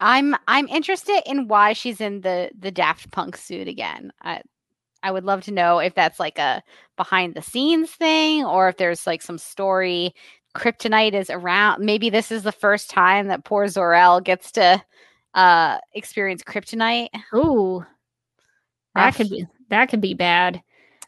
I'm 0.00 0.34
I'm 0.48 0.68
interested 0.68 1.22
in 1.26 1.48
why 1.48 1.74
she's 1.74 2.00
in 2.00 2.22
the 2.22 2.50
the 2.58 2.70
Daft 2.70 3.10
Punk 3.10 3.36
suit 3.36 3.68
again. 3.68 4.12
I 4.22 4.40
I 5.02 5.10
would 5.10 5.24
love 5.24 5.42
to 5.44 5.50
know 5.52 5.78
if 5.78 5.94
that's 5.94 6.20
like 6.20 6.38
a 6.38 6.62
behind 6.96 7.34
the 7.34 7.42
scenes 7.42 7.90
thing 7.90 8.44
or 8.44 8.68
if 8.68 8.76
there's 8.76 9.06
like 9.06 9.22
some 9.22 9.38
story 9.38 10.14
kryptonite 10.56 11.14
is 11.14 11.30
around. 11.30 11.84
Maybe 11.84 12.10
this 12.10 12.30
is 12.32 12.42
the 12.42 12.52
first 12.52 12.90
time 12.90 13.28
that 13.28 13.44
poor 13.44 13.68
Zor-El 13.68 14.20
gets 14.20 14.52
to 14.52 14.82
uh 15.34 15.78
experience 15.94 16.42
kryptonite. 16.42 17.08
Ooh, 17.34 17.84
that 18.94 19.14
could 19.16 19.30
be 19.30 19.46
that 19.70 19.88
could 19.88 20.00
be 20.00 20.14
bad. 20.14 20.62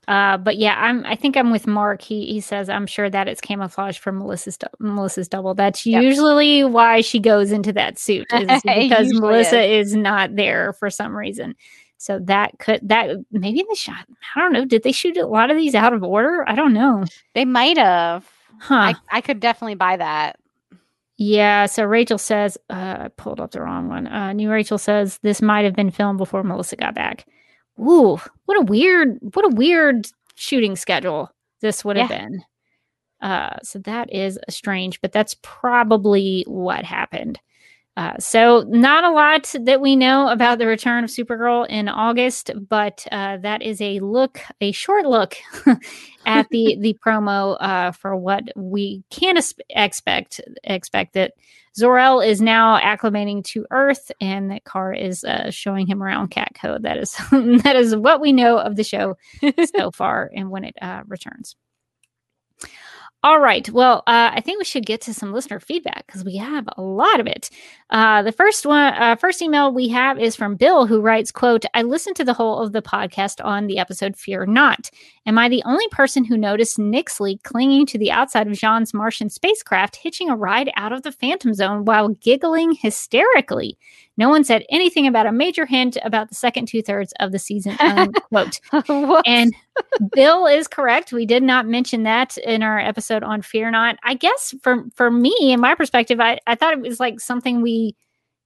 Uh, 0.07 0.37
but 0.37 0.59
yeah, 0.59 0.75
I'm. 0.79 1.05
I 1.07 1.17
think 1.17 1.37
I'm 1.37 1.51
with 1.51 1.67
Mark. 1.67 2.03
He 2.03 2.27
he 2.27 2.41
says 2.41 2.69
I'm 2.69 2.87
sure 2.87 3.09
that 3.09 3.27
it's 3.29 3.41
camouflage 3.41 3.99
for 3.99 4.13
Melissa's 4.13 4.59
Melissa's 4.79 5.29
double. 5.29 5.55
That's 5.55 5.87
Yep. 5.93 6.03
usually 6.03 6.65
why 6.65 7.01
she 7.01 7.19
goes 7.21 7.53
into 7.53 7.73
that 7.73 7.99
suit 7.99 8.27
is 8.35 8.63
because 8.77 9.13
Melissa 9.15 9.63
is. 9.63 9.95
not 9.95 10.37
there 10.37 10.75
for 10.75 10.91
some 10.91 11.17
reason. 11.17 11.55
So 11.99 12.19
that 12.25 12.59
could 12.59 12.81
that 12.89 13.17
maybe 13.31 13.65
they 13.69 13.75
shot. 13.75 14.07
I 14.35 14.41
don't 14.41 14.53
know. 14.53 14.65
Did 14.65 14.83
they 14.83 14.93
shoot 14.93 15.17
a 15.17 15.27
lot 15.27 15.51
of 15.51 15.57
these 15.57 15.75
out 15.75 15.93
of 15.95 16.03
order? 16.03 16.45
I 16.49 16.55
don't 16.55 16.75
know. 16.75 17.05
They 17.35 17.45
might 17.45 17.79
have. 17.79 18.29
Huh? 18.61 18.75
I, 18.75 18.95
I 19.11 19.21
could 19.21 19.41
definitely 19.41 19.75
buy 19.77 19.97
that. 19.97 20.37
Yeah, 21.17 21.67
so 21.67 21.85
Rachel 21.85 22.19
says, 22.19 22.59
uh, 22.71 22.97
I 23.05 23.09
pulled 23.17 23.41
up 23.41 23.53
the 23.53 23.63
wrong 23.63 23.89
one. 23.89 24.07
Uh, 24.09 24.33
new 24.33 24.51
Rachel 24.51 24.79
says 24.79 25.19
this 25.23 25.41
might 25.41 25.65
have 25.65 25.75
been 25.75 25.93
filmed 25.93 26.19
before 26.19 26.43
Melissa 26.43 26.75
got 26.77 26.95
back. 26.95 27.25
Ooh, 27.79 28.19
what 28.47 28.59
a 28.59 28.65
weird, 28.65 29.19
what 29.21 29.45
a 29.45 29.55
weird 29.55 30.09
shooting 30.35 30.75
schedule 30.75 31.31
this 31.61 31.85
would 31.85 31.97
have 31.97 32.11
Yeah. 32.11 32.19
been. 32.19 32.43
Uh, 33.21 33.57
so 33.63 33.79
that 33.81 34.13
is 34.13 34.39
strange, 34.51 35.01
but 35.01 35.13
that's 35.13 35.37
probably 35.43 36.45
what 36.49 36.85
happened. 36.85 37.39
Uh, 37.97 38.19
so 38.19 38.65
not 38.67 39.05
a 39.05 39.11
lot 39.11 39.55
that 39.63 39.81
we 39.81 39.95
know 39.95 40.29
about 40.29 40.59
the 40.59 40.67
return 40.67 41.05
of 41.05 41.11
Supergirl 41.11 41.67
in 41.69 41.89
August, 41.89 42.51
but 42.69 43.07
uh, 43.13 43.37
that 43.39 43.63
is 43.63 43.81
a 43.81 44.01
look, 44.01 44.41
a 44.61 44.73
short 44.73 45.07
look 45.07 45.37
at 46.27 46.49
the 46.51 46.77
the 46.81 46.97
promo 47.07 47.57
uh, 47.61 47.93
for 47.93 48.17
what 48.17 48.45
we 48.57 49.05
can 49.11 49.37
es- 49.37 49.55
expect. 49.71 50.41
Expect 50.65 51.15
that 51.15 51.35
Zor-El 51.77 52.21
is 52.21 52.41
now 52.41 52.79
acclimating 52.81 53.45
to 53.45 53.65
Earth, 53.71 54.11
and 54.21 54.51
that 54.51 54.65
Car 54.65 54.93
is 54.93 55.23
uh, 55.23 55.51
showing 55.51 55.87
him 55.87 56.03
around 56.03 56.33
CatCo. 56.33 56.83
That 56.83 56.99
is 56.99 57.17
that 57.63 57.77
is 57.77 57.95
what 57.95 58.21
we 58.21 58.33
know 58.33 58.59
of 58.59 58.75
the 58.75 58.85
show 58.85 59.17
so 59.77 59.93
far, 59.93 60.33
and 60.35 60.51
when 60.51 60.65
it 60.65 60.75
uh, 60.83 61.03
returns. 61.07 61.55
All 63.25 63.41
right. 63.41 63.67
Well, 63.71 64.03
uh, 64.07 64.33
I 64.35 64.43
think 64.43 64.59
we 64.59 64.67
should 64.67 64.85
get 64.85 65.01
to 65.03 65.15
some 65.15 65.33
listener 65.33 65.59
feedback 65.59 66.07
because 66.07 66.25
we 66.25 66.37
have 66.37 66.69
a 66.77 66.83
lot 66.83 67.21
of 67.21 67.27
it. 67.27 67.49
Uh, 67.89 68.23
the 68.23 68.33
first 68.33 68.67
one, 68.67 68.93
uh, 68.93 69.17
first 69.17 69.41
email 69.41 69.73
we 69.73 69.89
have 69.89 70.19
is 70.19 70.37
from 70.37 70.57
Bill, 70.57 70.87
who 70.87 71.01
writes, 71.01 71.33
"quote 71.33 71.65
I 71.73 71.81
listened 71.83 72.17
to 72.17 72.25
the 72.25 72.35
whole 72.35 72.59
of 72.59 72.73
the 72.73 72.83
podcast 72.83 73.43
on 73.43 73.67
the 73.67 73.79
episode 73.79 74.15
Fear 74.19 74.45
Not. 74.45 74.91
Am 75.27 75.39
I 75.39 75.49
the 75.49 75.63
only 75.65 75.89
person 75.89 76.23
who 76.25 76.37
noticed 76.37 76.79
Nyxly 76.79 77.43
clinging 77.45 77.87
to 77.87 77.99
the 77.99 78.11
outside 78.11 78.47
of 78.47 78.53
J'onn's 78.53 78.93
Martian 78.93 79.31
spacecraft, 79.31 79.97
hitching 79.97 80.29
a 80.29 80.37
ride 80.37 80.71
out 80.77 80.93
of 80.93 81.03
the 81.03 81.13
Phantom 81.13 81.55
Zone 81.55 81.87
while 81.87 82.11
giggling 82.11 82.73
hysterically? 82.73 83.79
No 84.19 84.29
one 84.29 84.45
said 84.45 84.67
anything 84.69 85.07
about 85.07 85.27
a 85.27 85.33
major 85.33 85.65
hint 85.65 85.97
about 86.05 86.29
the 86.29 86.35
second 86.35 86.69
two 86.69 86.83
thirds 86.83 87.15
of 87.21 87.33
the 87.33 87.39
season." 87.39 87.77
Unquote. 87.81 88.61
And 89.27 89.55
Bill 90.15 90.47
is 90.47 90.69
correct. 90.69 91.13
We 91.13 91.25
did 91.27 91.43
not 91.43 91.67
mention 91.67 92.03
that 92.03 92.37
in 92.39 92.63
our 92.63 92.79
episode 92.79 93.23
on 93.23 93.43
Fear 93.43 93.71
Not. 93.71 93.97
I 94.03 94.15
guess 94.15 94.55
for 94.63 94.85
for 94.95 95.11
me, 95.11 95.35
in 95.41 95.61
my 95.61 95.75
perspective, 95.75 96.21
I, 96.21 96.39
I 96.47 96.55
thought 96.55 96.75
it 96.75 96.81
was 96.81 97.01
like 97.01 97.19
something 97.19 97.63
we 97.63 97.97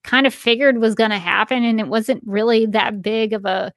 kind 0.05 0.27
of 0.27 0.35
figured 0.35 0.79
was 0.79 0.95
going 0.95 1.11
to 1.11 1.19
happen, 1.19 1.65
and 1.65 1.81
it 1.81 1.89
wasn't 1.89 2.23
really 2.25 2.67
that 2.67 3.03
big 3.03 3.33
of 3.33 3.45
a 3.45 3.73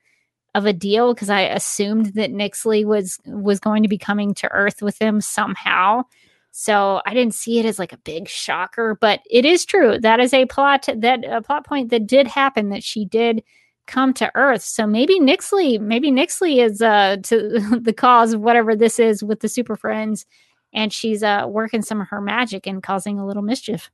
of 0.54 0.66
a 0.66 0.74
deal 0.74 1.14
because 1.14 1.30
I 1.30 1.42
assumed 1.42 2.14
that 2.16 2.32
Nyxly 2.32 2.86
was 2.86 3.20
was 3.26 3.60
going 3.60 3.84
to 3.84 3.90
be 3.90 3.98
coming 3.98 4.34
to 4.36 4.52
Earth 4.52 4.82
with 4.82 5.02
him 5.02 5.22
somehow. 5.22 6.04
So 6.52 7.02
I 7.06 7.14
didn't 7.14 7.34
see 7.34 7.60
it 7.60 7.66
as 7.66 7.80
like 7.80 7.94
a 7.94 7.98
big 7.98 8.28
shocker, 8.28 8.98
but 9.00 9.22
it 9.30 9.46
is 9.46 9.66
true 9.66 9.98
that 10.00 10.20
is 10.20 10.34
a 10.34 10.46
plot 10.46 10.90
that 10.94 11.24
a 11.26 11.42
plot 11.42 11.66
point 11.66 11.90
that 11.90 12.08
did 12.08 12.28
happen 12.28 12.70
that 12.70 12.84
she 12.84 13.06
did 13.06 13.44
come 13.88 14.14
to 14.16 14.32
Earth. 14.36 14.62
So 14.62 14.86
maybe 14.86 15.20
Nyxly, 15.20 15.80
maybe 15.80 16.12
Nyxly 16.12 16.64
is 16.64 16.82
uh 16.82 17.18
to 17.24 17.80
the 17.82 17.94
cause 17.94 18.34
of 18.34 18.42
whatever 18.42 18.76
this 18.76 19.00
is 19.00 19.24
with 19.24 19.40
the 19.40 19.50
Super 19.50 19.78
Friends, 19.78 20.26
and 20.74 20.92
she's 20.92 21.24
uh 21.24 21.46
working 21.48 21.82
some 21.82 22.02
of 22.02 22.10
her 22.10 22.22
magic 22.22 22.68
and 22.68 22.84
causing 22.84 23.20
a 23.20 23.26
little 23.26 23.44
mischief. 23.44 23.90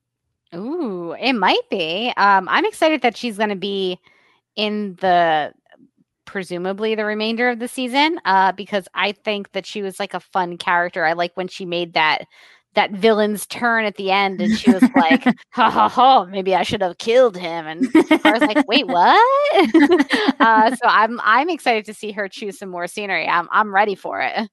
Ooh, 0.54 1.14
it 1.20 1.34
might 1.34 1.68
be. 1.70 2.12
Um, 2.16 2.48
I'm 2.48 2.64
excited 2.64 3.02
that 3.02 3.16
she's 3.16 3.36
going 3.36 3.50
to 3.50 3.56
be 3.56 3.98
in 4.56 4.96
the 5.00 5.52
presumably 6.28 6.94
the 6.94 7.06
remainder 7.06 7.48
of 7.48 7.58
the 7.58 7.66
season 7.66 8.20
uh 8.26 8.52
because 8.52 8.86
I 8.92 9.12
think 9.12 9.52
that 9.52 9.64
she 9.64 9.80
was 9.80 9.98
like 9.98 10.12
a 10.12 10.20
fun 10.20 10.58
character. 10.58 11.06
I 11.06 11.14
like 11.14 11.34
when 11.38 11.48
she 11.48 11.64
made 11.64 11.94
that 11.94 12.26
that 12.74 12.90
villain's 12.90 13.46
turn 13.46 13.86
at 13.86 13.96
the 13.96 14.10
end 14.10 14.42
and 14.42 14.56
she 14.58 14.70
was 14.70 14.82
like 14.94 15.24
ha 15.50 15.70
ha 15.70 15.88
ha 15.88 16.26
maybe 16.26 16.54
I 16.54 16.64
should 16.64 16.82
have 16.82 16.98
killed 16.98 17.34
him 17.34 17.66
and 17.66 17.88
I 17.94 18.32
was 18.32 18.42
like 18.42 18.68
wait 18.68 18.86
what 18.86 19.18
uh 20.40 20.70
so 20.76 20.84
I'm 20.84 21.18
I'm 21.24 21.48
excited 21.48 21.86
to 21.86 21.94
see 21.94 22.12
her 22.12 22.28
choose 22.28 22.58
some 22.58 22.68
more 22.68 22.86
scenery. 22.86 23.26
I'm 23.26 23.48
I'm 23.50 23.74
ready 23.74 23.94
for 23.94 24.20
it. 24.20 24.50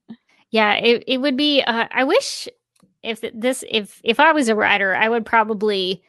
Yeah, 0.52 0.76
it, 0.76 1.04
it 1.06 1.18
would 1.18 1.36
be. 1.36 1.62
Uh, 1.64 1.88
I 1.92 2.06
wish 2.06 2.48
if 3.04 3.20
this 3.34 3.66
if 3.70 4.00
if 4.06 4.22
I 4.22 4.32
was 4.32 4.48
a 4.48 4.56
writer, 4.56 4.96
I 4.96 5.10
would 5.10 5.26
probably 5.26 6.02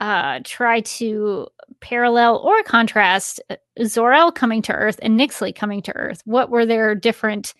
uh 0.00 0.38
try 0.44 0.80
to 0.82 1.48
parallel 1.80 2.36
or 2.38 2.62
contrast 2.62 3.40
uh, 3.50 3.56
Zor-El 3.84 4.32
coming 4.32 4.62
to 4.62 4.72
Earth 4.72 4.98
and 5.02 5.18
Nyxly 5.18 5.54
coming 5.54 5.82
to 5.82 5.96
Earth. 5.96 6.22
What 6.24 6.50
were 6.50 6.66
their 6.66 6.94
different 6.94 7.54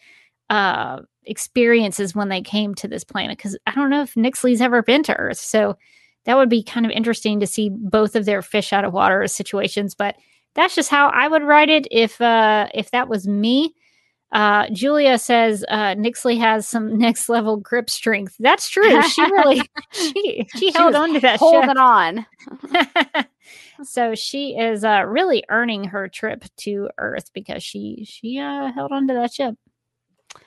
uh 0.50 1.00
experiences 1.24 2.14
when 2.14 2.30
they 2.30 2.40
came 2.40 2.74
to 2.76 2.88
this 2.88 3.04
planet? 3.04 3.36
Because 3.36 3.56
I 3.66 3.74
don't 3.74 3.90
know 3.90 4.02
if 4.02 4.14
Nyxly's 4.14 4.61
ever 4.61 4.82
been 4.82 5.02
to 5.04 5.16
Earth, 5.16 5.38
so 5.38 5.76
that 6.24 6.36
would 6.36 6.48
be 6.48 6.62
kind 6.62 6.86
of 6.86 6.92
interesting 6.92 7.40
to 7.40 7.46
see 7.46 7.70
both 7.70 8.16
of 8.16 8.24
their 8.24 8.42
fish 8.42 8.72
out 8.72 8.84
of 8.84 8.92
water 8.92 9.26
situations. 9.26 9.94
But 9.94 10.16
that's 10.54 10.74
just 10.74 10.90
how 10.90 11.09
I 11.09 11.28
would 11.28 11.42
write 11.42 11.68
it 11.68 11.86
if 11.90 12.20
uh 12.20 12.68
if 12.74 12.90
that 12.90 13.09
was 13.09 13.28
me. 13.28 13.74
Uh, 14.31 14.68
Julia 14.72 15.16
says 15.18 15.64
uh, 15.68 15.95
Nyxly 15.95 16.39
has 16.39 16.68
some 16.68 16.99
next 16.99 17.29
level 17.29 17.57
grip 17.57 17.89
strength. 17.89 18.37
That's 18.39 18.68
true. 18.68 19.01
She 19.03 19.22
really 19.22 19.62
she 19.93 20.47
she 20.57 20.70
held 20.72 20.93
was 20.93 20.97
on 20.97 21.14
to 21.14 21.20
that 21.20 21.39
Holding 21.39 21.70
ship. 21.70 21.76
on. 21.79 22.26
so 23.85 24.14
she 24.14 24.57
is 24.59 24.85
uh, 24.85 25.05
really 25.07 25.45
earning 25.49 25.85
her 25.85 26.09
trip 26.09 26.45
to 26.59 26.91
Earth 26.99 27.31
because 27.33 27.62
she 27.62 28.05
she 28.07 28.39
uh, 28.39 28.70
held 28.72 28.93
on 28.93 29.09
to 29.09 29.14
that 29.14 29.33
ship. 29.33 29.55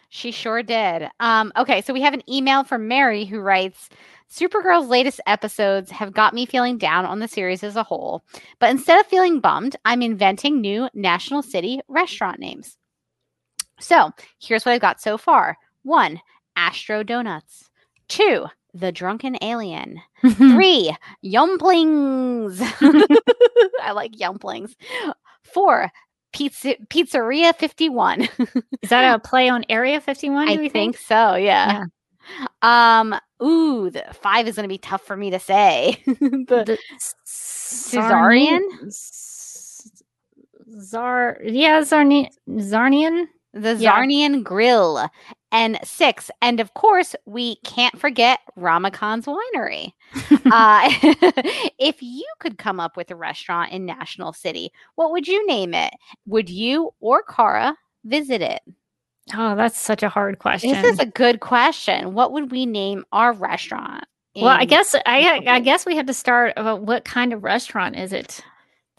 She 0.10 0.32
sure 0.32 0.62
did. 0.62 1.08
Um, 1.22 1.54
okay, 1.56 1.82
so 1.82 1.94
we 1.94 2.02
have 2.02 2.14
an 2.14 2.30
email 2.30 2.66
from 2.66 2.88
Mary 2.90 3.24
who 3.24 3.40
writes 3.40 3.88
Supergirl's 4.30 4.90
latest 4.90 5.22
episodes 5.26 5.90
have 5.90 6.14
got 6.14 6.34
me 6.34 6.46
feeling 6.46 6.78
down 6.78 7.06
on 7.06 7.20
the 7.20 7.28
series 7.30 7.64
as 7.64 7.78
a 7.78 7.84
whole, 7.84 8.22
but 8.60 8.70
instead 8.70 9.00
of 9.00 9.06
feeling 9.08 9.40
bummed, 9.40 9.78
I'm 9.86 10.02
inventing 10.02 10.60
new 10.60 10.90
National 10.94 11.42
City 11.42 11.80
restaurant 11.88 12.40
names. 12.40 12.78
So 13.82 14.12
here's 14.40 14.66
what 14.66 14.74
I've 14.74 14.82
got 14.82 15.02
so 15.02 15.18
far 15.18 15.58
one, 15.84 16.22
Astro 16.56 17.04
Donuts. 17.04 17.70
Two, 18.08 18.46
The 18.74 18.92
Drunken 18.92 19.38
Alien. 19.42 20.02
Three, 20.36 20.96
Yumplings. 21.24 22.60
I 23.82 23.92
like 23.92 24.12
Yumplings. 24.14 24.76
Four, 25.44 25.92
Pizza, 26.34 26.76
Pizzeria 26.90 27.56
51. 27.56 28.30
Is 28.82 28.90
that 28.90 29.16
a 29.16 29.20
play 29.28 29.50
on 29.50 29.66
Area 29.70 30.00
51? 30.00 30.50
I 30.50 30.56
we 30.58 30.70
think, 30.70 30.98
so, 30.98 31.36
yeah. 31.36 31.86
Um, 32.62 33.16
ooh, 33.44 33.90
the 33.90 34.06
five 34.22 34.48
is 34.48 34.56
going 34.56 34.64
to 34.64 34.70
be 34.74 34.78
tough 34.78 35.02
for 35.02 35.18
me 35.18 35.32
to 35.32 35.40
say. 35.40 36.02
the 36.06 36.46
The 36.48 36.78
Caesarian? 37.26 38.62
Zar, 40.80 41.40
yeah, 41.44 41.82
Zarni, 41.82 42.30
Zarnian. 42.48 43.26
The 43.54 43.76
Yeah. 43.76 43.96
Zarnian 43.96 44.44
Grill. 44.44 45.10
And 45.54 45.80
six, 45.84 46.32
and 46.42 46.62
of 46.62 46.74
course, 46.76 47.14
we 47.26 47.58
can't 47.66 48.00
forget 48.00 48.40
Ramakan's 48.58 49.26
Winery. 49.26 49.92
uh, 50.46 50.90
if 51.78 52.02
you 52.02 52.26
could 52.40 52.58
come 52.58 52.80
up 52.80 52.96
with 52.96 53.12
a 53.12 53.16
restaurant 53.16 53.74
in 53.74 53.86
National 53.86 54.32
City, 54.32 54.72
what 54.96 55.12
would 55.12 55.28
you 55.28 55.46
name 55.48 55.74
it? 55.74 55.94
Would 56.26 56.50
you 56.50 56.92
or 57.02 57.24
Kara 57.24 57.76
visit 58.06 58.42
it? 58.42 58.62
Oh, 59.36 59.56
that's 59.56 59.80
such 59.80 60.04
a 60.04 60.10
hard 60.10 60.40
question. 60.40 60.72
This 60.72 60.94
is 60.94 61.00
a 61.00 61.06
good 61.06 61.42
question. 61.42 62.14
What 62.14 62.32
would 62.32 62.50
we 62.52 62.66
name 62.66 63.04
our 63.12 63.34
restaurant? 63.34 64.06
well, 64.36 64.48
I 64.48 64.64
guess 64.66 64.96
I 65.06 65.44
I 65.46 65.60
guess 65.60 65.86
we 65.86 65.98
have 65.98 66.06
to 66.06 66.14
start 66.14 66.54
about 66.56 66.84
what 66.84 67.04
kind 67.04 67.34
of 67.34 67.44
restaurant 67.44 67.98
is 67.98 68.14
it? 68.14 68.42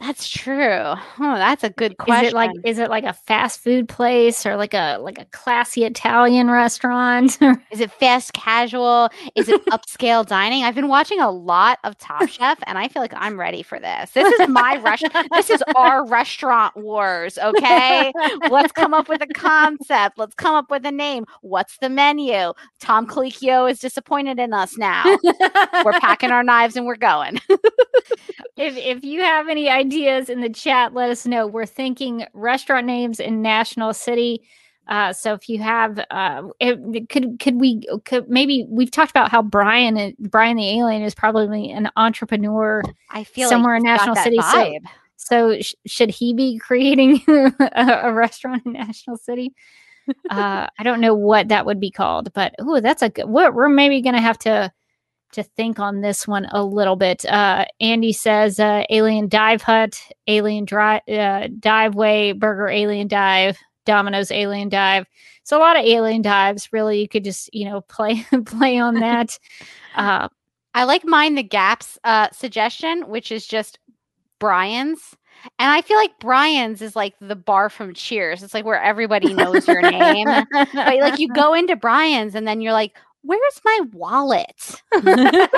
That's 0.03 0.29
true. 0.29 0.57
Oh, 0.59 0.97
that's 1.17 1.63
a 1.63 1.69
good 1.69 1.97
question. 1.97 2.25
Is 2.25 2.31
it 2.31 2.35
like 2.35 2.51
is 2.65 2.77
it 2.77 2.89
like 2.89 3.05
a 3.05 3.13
fast 3.13 3.61
food 3.61 3.87
place 3.87 4.45
or 4.45 4.57
like 4.57 4.73
a 4.73 4.97
like 4.97 5.17
a 5.17 5.23
classy 5.31 5.85
Italian 5.85 6.51
restaurant? 6.51 7.37
Is 7.71 7.79
it 7.79 7.89
fast 7.89 8.33
casual? 8.33 9.09
Is 9.35 9.47
it 9.47 9.65
upscale 9.67 10.25
dining? 10.25 10.63
I've 10.63 10.75
been 10.75 10.89
watching 10.89 11.21
a 11.21 11.31
lot 11.31 11.79
of 11.85 11.97
Top 11.97 12.27
Chef 12.29 12.59
and 12.67 12.77
I 12.77 12.89
feel 12.89 13.01
like 13.01 13.13
I'm 13.15 13.39
ready 13.39 13.63
for 13.63 13.79
this. 13.79 14.11
This 14.11 14.31
is 14.39 14.49
my 14.49 14.77
rush. 14.83 15.01
This 15.31 15.49
is 15.49 15.63
our 15.75 16.05
restaurant 16.05 16.75
wars, 16.75 17.37
okay? 17.37 18.11
Let's 18.49 18.73
come 18.73 18.93
up 18.93 19.07
with 19.07 19.21
a 19.21 19.27
concept. 19.27 20.17
Let's 20.17 20.35
come 20.35 20.53
up 20.53 20.69
with 20.69 20.85
a 20.85 20.91
name. 20.91 21.25
What's 21.41 21.77
the 21.77 21.89
menu? 21.89 22.51
Tom 22.81 23.07
Colicchio 23.07 23.71
is 23.71 23.79
disappointed 23.79 24.37
in 24.37 24.53
us 24.53 24.77
now. 24.77 25.03
We're 25.85 25.99
packing 25.99 26.31
our 26.31 26.43
knives 26.43 26.75
and 26.75 26.85
we're 26.85 26.97
going. 26.97 27.39
if 28.57 28.77
if 28.77 29.03
you 29.03 29.21
have 29.21 29.47
any 29.47 29.69
ideas 29.69 29.92
in 30.29 30.41
the 30.41 30.49
chat, 30.49 30.93
let 30.93 31.09
us 31.09 31.25
know. 31.25 31.47
We're 31.47 31.65
thinking 31.65 32.25
restaurant 32.33 32.85
names 32.85 33.19
in 33.19 33.41
National 33.41 33.93
City. 33.93 34.41
Uh, 34.87 35.13
so 35.13 35.33
if 35.33 35.47
you 35.47 35.59
have, 35.59 35.99
uh, 36.11 36.43
it, 36.59 37.09
could 37.09 37.39
could 37.39 37.59
we 37.59 37.81
could 38.05 38.29
maybe 38.29 38.65
we've 38.69 38.91
talked 38.91 39.11
about 39.11 39.31
how 39.31 39.41
Brian 39.41 40.13
Brian 40.19 40.57
the 40.57 40.77
alien 40.77 41.03
is 41.03 41.15
probably 41.15 41.71
an 41.71 41.89
entrepreneur 41.95 42.81
I 43.09 43.23
feel 43.23 43.47
Somewhere 43.47 43.75
like 43.75 43.79
in 43.81 43.85
National 43.85 44.15
City, 44.15 44.37
so- 44.41 44.79
So 45.15 45.61
sh- 45.61 45.73
should 45.85 46.09
he 46.09 46.33
be 46.33 46.57
creating 46.59 47.21
a, 47.27 47.99
a 48.03 48.13
restaurant 48.13 48.65
in 48.65 48.73
National 48.73 49.15
City? 49.15 49.53
Uh, 50.29 50.67
I 50.77 50.83
don't 50.83 50.99
know 50.99 51.13
what 51.15 51.47
that 51.47 51.65
would 51.65 51.79
be 51.79 51.89
called, 51.89 52.33
but 52.33 52.53
oh, 52.59 52.81
that's 52.81 53.01
a 53.01 53.07
good. 53.09 53.25
We're, 53.29 53.51
we're 53.51 53.69
maybe 53.69 54.01
going 54.01 54.15
to 54.15 54.21
have 54.21 54.37
to 54.39 54.69
to 55.33 55.43
think 55.43 55.79
on 55.79 56.01
this 56.01 56.27
one 56.27 56.45
a 56.51 56.63
little 56.63 56.95
bit. 56.95 57.25
Uh, 57.25 57.65
Andy 57.79 58.13
says 58.13 58.59
uh, 58.59 58.83
Alien 58.89 59.27
Dive 59.27 59.61
Hut, 59.61 59.99
Alien 60.27 60.65
Dri- 60.65 61.01
uh, 61.09 61.47
Dive 61.59 61.95
Way, 61.95 62.31
Burger 62.31 62.67
Alien 62.67 63.07
Dive, 63.07 63.57
Domino's 63.85 64.31
Alien 64.31 64.69
Dive. 64.69 65.05
So 65.43 65.57
a 65.57 65.59
lot 65.59 65.77
of 65.77 65.85
alien 65.85 66.21
dives. 66.21 66.71
Really, 66.71 67.01
you 67.01 67.07
could 67.07 67.23
just 67.23 67.53
you 67.53 67.65
know 67.65 67.81
play 67.89 68.25
play 68.45 68.79
on 68.79 68.95
that. 68.99 69.37
Uh, 69.95 70.29
I 70.73 70.85
like 70.85 71.05
mine 71.05 71.35
the 71.35 71.43
Gaps 71.43 71.99
uh, 72.03 72.29
suggestion, 72.31 73.07
which 73.07 73.31
is 73.31 73.45
just 73.45 73.79
Brian's. 74.39 75.15
And 75.59 75.69
I 75.69 75.81
feel 75.81 75.97
like 75.97 76.17
Brian's 76.19 76.81
is 76.81 76.95
like 76.95 77.15
the 77.19 77.35
bar 77.35 77.69
from 77.69 77.93
Cheers. 77.93 78.43
It's 78.43 78.53
like 78.53 78.65
where 78.65 78.81
everybody 78.81 79.33
knows 79.33 79.67
your 79.67 79.81
name. 79.81 80.25
but 80.51 80.73
like 80.73 81.19
you 81.19 81.27
go 81.33 81.53
into 81.53 81.75
Brian's 81.75 82.33
and 82.33 82.47
then 82.47 82.61
you're 82.61 82.71
like, 82.71 82.95
where's 83.23 83.61
my 83.65 83.79
wallet? 83.93 84.81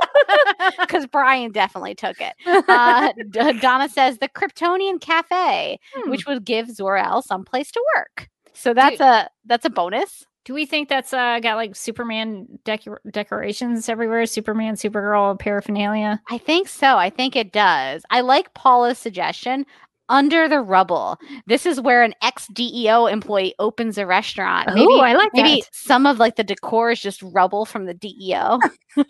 Because 0.79 1.05
Brian 1.07 1.51
definitely 1.51 1.95
took 1.95 2.17
it. 2.19 2.33
Uh, 2.45 3.11
Donna 3.59 3.89
says 3.89 4.17
the 4.17 4.29
Kryptonian 4.29 4.99
Cafe, 5.01 5.79
Hmm. 5.93 6.09
which 6.09 6.25
would 6.25 6.45
give 6.45 6.69
Zor-El 6.69 7.21
some 7.21 7.43
place 7.43 7.71
to 7.71 7.81
work. 7.95 8.29
So 8.53 8.73
that's 8.73 8.99
a 8.99 9.29
that's 9.45 9.65
a 9.65 9.69
bonus. 9.69 10.25
do 10.45 10.53
we 10.53 10.65
think 10.65 10.87
that's 10.89 11.13
uh, 11.13 11.39
got 11.41 11.55
like 11.55 11.75
Superman 11.75 12.47
decor- 12.63 13.01
decorations 13.11 13.89
everywhere? 13.89 14.25
Superman, 14.25 14.75
Supergirl 14.75 15.37
paraphernalia. 15.39 16.21
I 16.29 16.37
think 16.37 16.67
so. 16.67 16.97
I 16.97 17.09
think 17.09 17.35
it 17.35 17.51
does. 17.51 18.03
I 18.09 18.21
like 18.21 18.53
Paula's 18.53 18.97
suggestion. 18.97 19.65
Under 20.07 20.47
the 20.47 20.61
rubble. 20.61 21.17
This 21.47 21.65
is 21.65 21.81
where 21.81 22.03
an 22.03 22.13
ex 22.21 22.47
DEO 22.53 23.07
employee 23.07 23.55
opens 23.57 23.97
a 23.97 24.05
restaurant. 24.05 24.69
Oh, 24.71 24.99
I 24.99 25.13
like 25.13 25.31
maybe 25.33 25.61
that. 25.61 25.69
some 25.73 26.05
of 26.05 26.19
like 26.19 26.35
the 26.35 26.43
decor 26.43 26.91
is 26.91 27.01
just 27.01 27.23
rubble 27.23 27.65
from 27.65 27.85
the 27.85 27.93
DEO. 27.95 28.59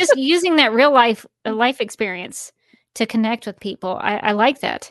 just 0.00 0.16
using 0.16 0.56
that 0.56 0.72
real 0.72 0.92
life 0.92 1.24
uh, 1.46 1.52
life 1.54 1.80
experience 1.80 2.50
to 2.96 3.06
connect 3.06 3.46
with 3.46 3.60
people. 3.60 3.96
I, 4.00 4.16
I 4.16 4.32
like 4.32 4.60
that. 4.60 4.90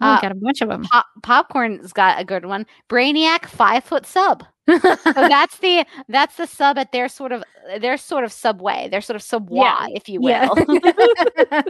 Oh, 0.00 0.06
Uh, 0.06 0.16
we 0.16 0.22
got 0.28 0.32
a 0.32 0.40
bunch 0.40 0.60
of 0.60 0.68
them. 0.68 0.82
Pop- 0.84 1.06
Popcorn's 1.22 1.92
got 1.92 2.20
a 2.20 2.24
good 2.24 2.44
one. 2.46 2.66
Brainiac 2.90 3.46
five 3.46 3.82
foot 3.84 4.04
sub. 4.06 4.44
So 4.68 4.78
that's 5.04 5.58
the 5.58 5.86
that's 6.08 6.36
the 6.36 6.46
sub 6.46 6.76
at 6.76 6.92
their 6.92 7.08
sort 7.08 7.32
of 7.32 7.44
their 7.80 7.96
sort 7.96 8.24
of 8.24 8.32
subway, 8.32 8.88
their 8.90 9.00
sort 9.00 9.14
of 9.16 9.22
subway, 9.22 9.60
Yeah, 9.60 9.86
if 9.90 10.08
you 10.08 10.20
will. 10.20 10.54
yeah. 11.48 11.62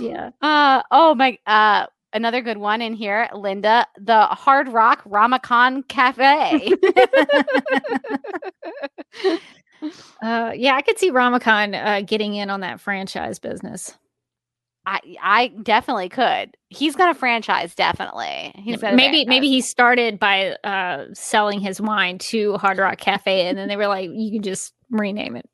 Yeah. 0.00 0.30
Uh 0.42 0.82
oh 0.90 1.14
my 1.14 1.38
uh 1.46 1.86
another 2.12 2.40
good 2.40 2.58
one 2.58 2.80
in 2.82 2.94
here, 2.94 3.28
Linda, 3.34 3.86
the 3.98 4.26
Hard 4.26 4.68
Rock 4.68 5.02
Rama 5.04 5.38
Khan 5.38 5.82
Cafe. 5.84 6.72
Uh, 10.22 10.52
yeah, 10.54 10.74
I 10.74 10.80
could 10.82 10.98
see 10.98 11.10
Rama 11.10 11.40
Khan 11.40 11.74
uh, 11.74 12.00
getting 12.00 12.34
in 12.34 12.48
on 12.48 12.60
that 12.60 12.80
franchise 12.80 13.38
business. 13.38 13.94
I 14.86 15.00
I 15.20 15.48
definitely 15.62 16.08
could. 16.08 16.56
He's 16.68 16.96
gonna 16.96 17.14
franchise, 17.14 17.74
definitely. 17.74 18.52
He's 18.54 18.80
gonna 18.80 18.96
maybe 18.96 19.24
maybe 19.24 19.48
he 19.48 19.60
started 19.60 20.18
by 20.18 20.56
uh, 20.64 21.06
selling 21.14 21.60
his 21.60 21.80
wine 21.80 22.18
to 22.18 22.54
Hard 22.54 22.78
Rock 22.78 22.98
Cafe, 22.98 23.46
and 23.46 23.56
then 23.56 23.68
they 23.68 23.76
were 23.76 23.86
like, 23.86 24.10
"You 24.12 24.30
can 24.30 24.42
just 24.42 24.72
rename 24.90 25.36
it." 25.36 25.48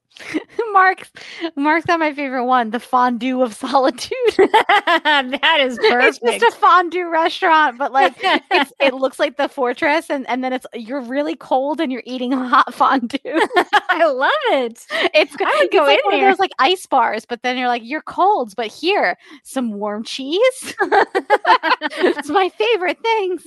Mark's 0.72 1.10
Mark's 1.56 1.86
got 1.86 1.98
my 2.00 2.12
favorite 2.14 2.44
one, 2.44 2.70
the 2.70 2.80
fondue 2.80 3.42
of 3.42 3.54
solitude. 3.54 4.10
that 4.36 5.58
is 5.60 5.78
perfect. 5.78 6.20
it's 6.22 6.42
just 6.44 6.56
a 6.56 6.58
fondue 6.58 7.08
restaurant, 7.10 7.78
but 7.78 7.92
like 7.92 8.14
it's, 8.50 8.72
it 8.80 8.94
looks 8.94 9.18
like 9.18 9.36
the 9.36 9.48
fortress, 9.48 10.10
and, 10.10 10.28
and 10.28 10.42
then 10.44 10.52
it's 10.52 10.66
you're 10.74 11.00
really 11.00 11.36
cold 11.36 11.80
and 11.80 11.90
you're 11.92 12.02
eating 12.06 12.32
hot 12.32 12.72
fondue. 12.74 13.18
I 13.24 14.06
love 14.06 14.30
it. 14.52 14.86
It's 15.14 15.34
I 15.40 15.58
would 15.62 15.70
go 15.70 15.84
like 15.84 15.98
in 15.98 16.04
one 16.04 16.14
of 16.14 16.20
there. 16.20 16.30
those 16.30 16.38
like 16.38 16.52
ice 16.58 16.86
bars, 16.86 17.24
but 17.24 17.42
then 17.42 17.56
you're 17.58 17.68
like 17.68 17.82
you're 17.84 18.02
cold, 18.02 18.54
but 18.56 18.66
here 18.68 19.16
some 19.44 19.72
warm 19.72 20.04
cheese. 20.04 20.74
it's 20.80 22.28
my 22.28 22.48
favorite 22.50 22.98
things. 23.02 23.42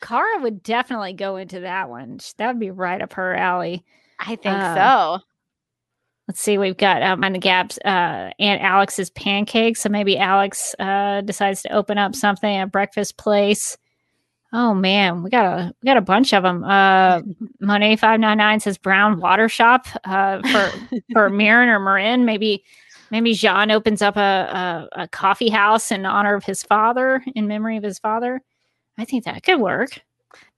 Kara 0.00 0.40
would 0.40 0.62
definitely 0.62 1.12
go 1.12 1.36
into 1.36 1.60
that 1.60 1.88
one. 1.88 2.18
That 2.38 2.48
would 2.48 2.60
be 2.60 2.70
right 2.70 3.00
up 3.00 3.12
her 3.14 3.34
alley. 3.34 3.84
I 4.18 4.36
think 4.36 4.62
Uh, 4.62 4.74
so. 4.74 5.22
Let's 6.28 6.42
see. 6.42 6.58
We've 6.58 6.76
got 6.76 7.02
um, 7.02 7.24
on 7.24 7.32
the 7.32 7.38
gaps, 7.38 7.78
uh, 7.86 8.30
Aunt 8.38 8.62
Alex's 8.62 9.08
pancakes. 9.08 9.80
So 9.80 9.88
maybe 9.88 10.18
Alex 10.18 10.74
uh, 10.78 11.22
decides 11.22 11.62
to 11.62 11.72
open 11.72 11.96
up 11.96 12.14
something 12.14 12.54
at 12.54 12.70
breakfast 12.70 13.16
place. 13.16 13.78
Oh 14.52 14.74
man, 14.74 15.22
we 15.22 15.30
got 15.30 15.44
a 15.46 15.74
we 15.82 15.86
got 15.86 15.96
a 15.96 16.02
bunch 16.02 16.34
of 16.34 16.42
them. 16.42 16.64
Uh, 16.64 17.22
Monet 17.60 17.96
five 17.96 18.20
nine 18.20 18.36
nine 18.36 18.60
says 18.60 18.76
Brown 18.76 19.20
Water 19.20 19.48
Shop 19.48 19.86
uh, 20.04 20.40
for 20.42 21.00
for 21.12 21.30
Mirren 21.30 21.70
or 21.70 21.80
Marin. 21.80 22.26
Maybe 22.26 22.62
maybe 23.10 23.32
J'onn 23.32 23.72
opens 23.72 24.02
up 24.02 24.16
a, 24.16 24.88
a 24.92 25.02
a 25.02 25.08
coffee 25.08 25.50
house 25.50 25.90
in 25.90 26.04
honor 26.04 26.34
of 26.34 26.44
his 26.44 26.62
father, 26.62 27.24
in 27.34 27.46
memory 27.48 27.78
of 27.78 27.82
his 27.82 27.98
father. 27.98 28.42
I 28.98 29.06
think 29.06 29.24
that 29.24 29.42
could 29.42 29.60
work. 29.60 30.00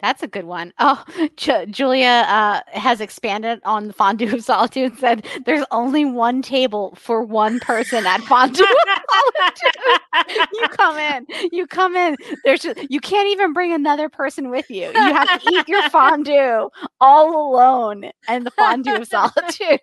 That's 0.01 0.23
a 0.23 0.27
good 0.27 0.45
one. 0.45 0.73
Oh, 0.79 1.05
Ju- 1.37 1.67
Julia 1.67 2.25
uh, 2.27 2.61
has 2.69 3.01
expanded 3.01 3.61
on 3.65 3.87
the 3.89 3.93
fondue 3.93 4.35
of 4.35 4.43
solitude. 4.45 4.93
and 4.93 4.99
Said 4.99 5.27
there's 5.45 5.65
only 5.71 6.05
one 6.05 6.43
table 6.43 6.95
for 6.97 7.23
one 7.23 7.61
person 7.61 8.07
at 8.07 8.21
fondue. 8.23 8.63
of 8.65 8.69
solitude. 9.45 10.49
you 10.53 10.69
come 10.69 10.97
in. 10.99 11.27
You 11.53 11.67
come 11.67 11.97
in. 11.97 12.17
There's 12.45 12.61
just, 12.61 12.91
you 12.91 13.01
can't 13.01 13.29
even 13.29 13.53
bring 13.53 13.73
another 13.73 14.09
person 14.09 14.51
with 14.51 14.71
you. 14.71 14.87
You 14.87 15.15
have 15.15 15.41
to 15.41 15.41
eat 15.49 15.69
your 15.69 15.83
fondue 15.91 16.69
all 17.01 17.51
alone 17.53 18.11
and 18.29 18.47
the 18.47 18.51
fondue 18.53 18.97
of 18.97 19.07
solitude. 19.07 19.81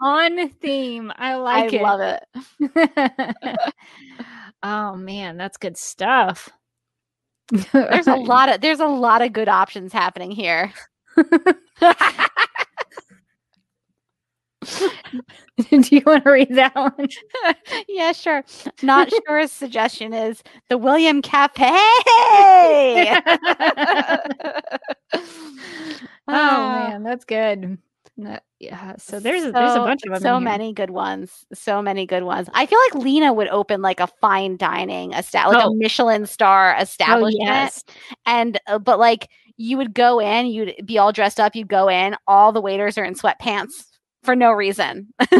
On 0.00 0.48
theme. 0.50 1.12
I 1.16 1.32
I 1.32 1.34
like 1.36 1.72
it. 1.72 1.82
I 1.82 1.94
love 1.94 2.00
it. 2.00 3.74
oh 4.62 4.96
man, 4.96 5.36
that's 5.36 5.56
good 5.56 5.76
stuff. 5.76 6.48
There's 7.72 8.08
a 8.08 8.16
lot 8.16 8.48
of 8.48 8.60
there's 8.60 8.80
a 8.80 8.86
lot 8.86 9.22
of 9.22 9.32
good 9.32 9.48
options 9.48 9.92
happening 9.92 10.30
here. 10.30 10.72
Do 15.70 15.82
you 15.90 16.02
want 16.04 16.24
to 16.24 16.30
read 16.30 16.54
that 16.56 16.74
one? 16.74 17.08
yeah, 17.88 18.12
sure. 18.12 18.44
Not 18.82 19.10
sure 19.26 19.46
suggestion 19.46 20.12
is 20.12 20.42
the 20.68 20.76
William 20.76 21.22
Cafe. 21.22 21.64
oh 21.66 23.20
man, 26.28 27.02
that's 27.02 27.24
good. 27.24 27.78
No- 28.18 28.38
yeah, 28.58 28.94
so 28.96 29.20
there's 29.20 29.44
a, 29.44 29.52
there's 29.52 29.72
a 29.72 29.74
So- 29.74 29.84
bunch 29.84 30.00
of 30.06 30.12
them. 30.14 30.22
So 30.22 30.40
many 30.40 30.72
good 30.72 30.90
ones. 30.90 31.44
So 31.52 31.82
many 31.82 32.06
good 32.06 32.22
ones. 32.22 32.48
I 32.54 32.64
feel 32.66 32.78
like 32.90 33.04
Lena 33.04 33.32
would 33.34 33.48
open 33.48 33.82
like 33.82 34.00
a 34.00 34.06
fine 34.20 34.56
dining, 34.56 35.12
esta- 35.14 35.48
like 35.48 35.62
Oh. 35.64 35.72
a 35.72 35.76
Michelin 35.76 36.24
star 36.26 36.74
Oh 36.78 36.80
establishment, 36.82 37.36
yes, 37.46 37.84
and 38.24 38.58
uh, 38.66 38.78
but 38.78 38.98
like 38.98 39.28
you 39.58 39.76
would 39.76 39.92
go 39.94 40.18
in, 40.20 40.46
you'd 40.46 40.74
be 40.86 40.96
all 40.98 41.12
dressed 41.12 41.38
up, 41.40 41.54
you'd 41.54 41.68
go 41.68 41.88
in, 41.88 42.16
all 42.26 42.52
the 42.52 42.60
waiters 42.60 42.96
are 42.98 43.04
in 43.04 43.14
sweatpants 43.14 43.84
for 44.22 44.34
no 44.34 44.50
reason. 44.52 45.08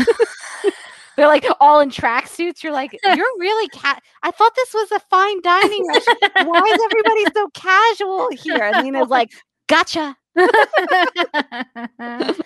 They're 1.16 1.28
like 1.28 1.46
all 1.60 1.80
in 1.80 1.88
tracksuits. 1.90 2.62
You're 2.62 2.72
like, 2.74 2.92
you're 3.04 3.16
really 3.38 3.68
cat. 3.68 4.02
I 4.22 4.30
thought 4.30 4.54
this 4.54 4.74
was 4.74 4.92
a 4.92 5.00
fine 5.10 5.40
dining 5.40 5.86
restaurant. 5.88 6.46
Why 6.46 6.60
is 6.60 6.80
everybody 6.84 7.24
so 7.34 7.48
casual 7.54 8.28
here? 8.32 8.62
And 8.62 8.84
Lena's 8.84 9.08
like, 9.08 9.30
gotcha. 9.66 10.14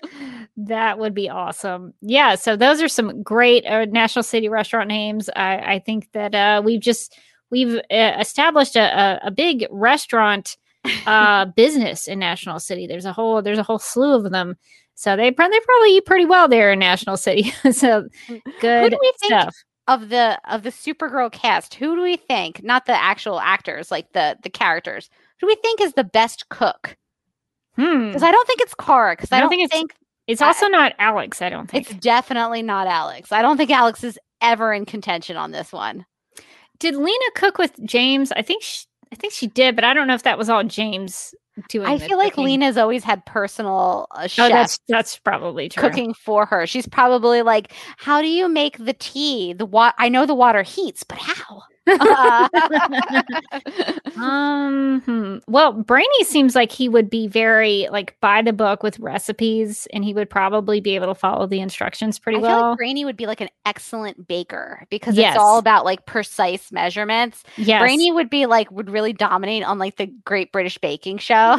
that 0.56 0.98
would 0.98 1.14
be 1.14 1.28
awesome. 1.28 1.92
Yeah, 2.00 2.36
so 2.36 2.56
those 2.56 2.80
are 2.80 2.88
some 2.88 3.22
great 3.22 3.66
uh, 3.66 3.86
National 3.86 4.22
City 4.22 4.48
restaurant 4.48 4.88
names. 4.88 5.28
I, 5.34 5.74
I 5.74 5.78
think 5.80 6.10
that 6.12 6.34
uh, 6.34 6.62
we've 6.64 6.80
just 6.80 7.18
we've 7.50 7.80
uh, 7.90 8.16
established 8.20 8.76
a, 8.76 8.82
a, 8.82 9.20
a 9.24 9.30
big 9.30 9.66
restaurant 9.70 10.56
uh, 11.06 11.44
business 11.56 12.06
in 12.06 12.18
National 12.18 12.60
City. 12.60 12.86
There's 12.86 13.06
a 13.06 13.12
whole 13.12 13.42
there's 13.42 13.58
a 13.58 13.64
whole 13.64 13.78
slew 13.78 14.14
of 14.14 14.30
them. 14.30 14.56
So 14.94 15.16
they 15.16 15.30
they 15.30 15.32
probably 15.32 15.96
eat 15.96 16.06
pretty 16.06 16.26
well 16.26 16.46
there 16.46 16.72
in 16.72 16.78
National 16.78 17.16
City. 17.16 17.50
so 17.72 18.06
good 18.60 18.96
we 19.00 19.12
think 19.18 19.32
stuff. 19.32 19.56
of 19.88 20.10
the 20.10 20.38
of 20.48 20.62
the 20.62 20.70
Supergirl 20.70 21.32
cast, 21.32 21.74
who 21.74 21.96
do 21.96 22.02
we 22.02 22.16
think? 22.16 22.62
Not 22.62 22.86
the 22.86 22.92
actual 22.92 23.40
actors, 23.40 23.90
like 23.90 24.12
the 24.12 24.36
the 24.42 24.50
characters. 24.50 25.10
Who 25.40 25.46
do 25.46 25.48
we 25.48 25.56
think 25.62 25.80
is 25.80 25.94
the 25.94 26.04
best 26.04 26.50
cook? 26.50 26.96
Hmm. 27.76 28.08
Because 28.08 28.22
I 28.22 28.32
don't 28.32 28.46
think 28.46 28.60
it's 28.60 28.74
Kara. 28.74 29.12
Because 29.14 29.32
I, 29.32 29.38
I 29.38 29.40
don't 29.40 29.48
think 29.50 29.70
think, 29.70 29.90
it's- 29.92 29.98
It's 30.26 30.42
I- 30.42 30.48
also 30.48 30.66
not 30.68 30.92
Alex. 30.98 31.40
I 31.42 31.48
don't 31.50 31.70
think. 31.70 31.90
it's 31.90 32.00
definitely 32.00 32.62
not 32.62 32.86
Alex. 32.86 33.32
I 33.32 33.42
don't 33.42 33.56
think 33.56 33.70
Alex 33.70 34.04
is 34.04 34.18
ever 34.40 34.72
in 34.72 34.84
contention 34.86 35.36
on 35.36 35.50
this 35.50 35.72
one. 35.72 36.04
did 36.78 36.94
Lena 36.96 37.30
cook 37.34 37.58
with 37.58 37.72
James? 37.84 38.32
I 38.32 38.42
think 38.42 38.62
she, 38.62 38.86
I 39.12 39.16
think 39.16 39.32
she 39.32 39.46
did, 39.48 39.74
but 39.76 39.84
I 39.84 39.92
don't 39.94 40.06
know 40.06 40.14
if 40.14 40.22
that 40.22 40.38
was 40.38 40.48
all 40.48 40.62
James 40.64 41.34
doing. 41.68 41.86
I 41.86 41.98
feel 41.98 42.16
like 42.16 42.32
cooking. 42.32 42.44
Lena's 42.46 42.76
always 42.78 43.04
had 43.04 43.24
personal 43.26 44.06
uh, 44.12 44.28
Oh, 44.38 44.48
that's 44.48 44.78
that's 44.88 45.18
probably 45.18 45.68
true. 45.68 45.80
cooking 45.82 46.14
for 46.14 46.46
her. 46.46 46.66
She's 46.66 46.86
probably 46.88 47.42
like, 47.42 47.72
"How 47.98 48.22
do 48.22 48.28
you 48.28 48.48
make 48.48 48.78
the 48.78 48.92
tea? 48.94 49.52
The 49.52 49.66
wa- 49.66 49.92
I 49.98 50.08
know 50.08 50.24
the 50.26 50.34
water 50.34 50.62
heats, 50.62 51.02
but 51.04 51.18
how?" 51.18 51.62
Um. 54.16 55.00
hmm. 55.06 55.36
Well, 55.48 55.72
Brainy 55.72 56.24
seems 56.24 56.54
like 56.54 56.70
he 56.72 56.88
would 56.88 57.08
be 57.08 57.26
very 57.26 57.88
like 57.90 58.16
by 58.20 58.42
the 58.42 58.52
book 58.52 58.82
with 58.82 58.98
recipes, 58.98 59.86
and 59.92 60.04
he 60.04 60.12
would 60.12 60.28
probably 60.28 60.80
be 60.80 60.94
able 60.94 61.06
to 61.06 61.14
follow 61.14 61.46
the 61.46 61.60
instructions 61.60 62.18
pretty 62.18 62.38
I 62.38 62.42
feel 62.42 62.48
well. 62.50 62.68
like 62.70 62.78
Brainy 62.78 63.04
would 63.04 63.16
be 63.16 63.26
like 63.26 63.40
an 63.40 63.48
excellent 63.64 64.26
baker 64.28 64.84
because 64.90 65.16
Yes. 65.16 65.34
it's 65.34 65.40
all 65.40 65.58
about 65.58 65.84
like 65.84 66.06
precise 66.06 66.70
measurements. 66.72 67.42
yes. 67.56 67.80
Brainy 67.80 68.12
would 68.12 68.30
be 68.30 68.46
like 68.46 68.70
would 68.70 68.90
really 68.90 69.12
dominate 69.12 69.62
on 69.64 69.78
like 69.78 69.96
the 69.96 70.06
Great 70.24 70.52
British 70.52 70.78
Baking 70.78 71.18
Show. 71.18 71.34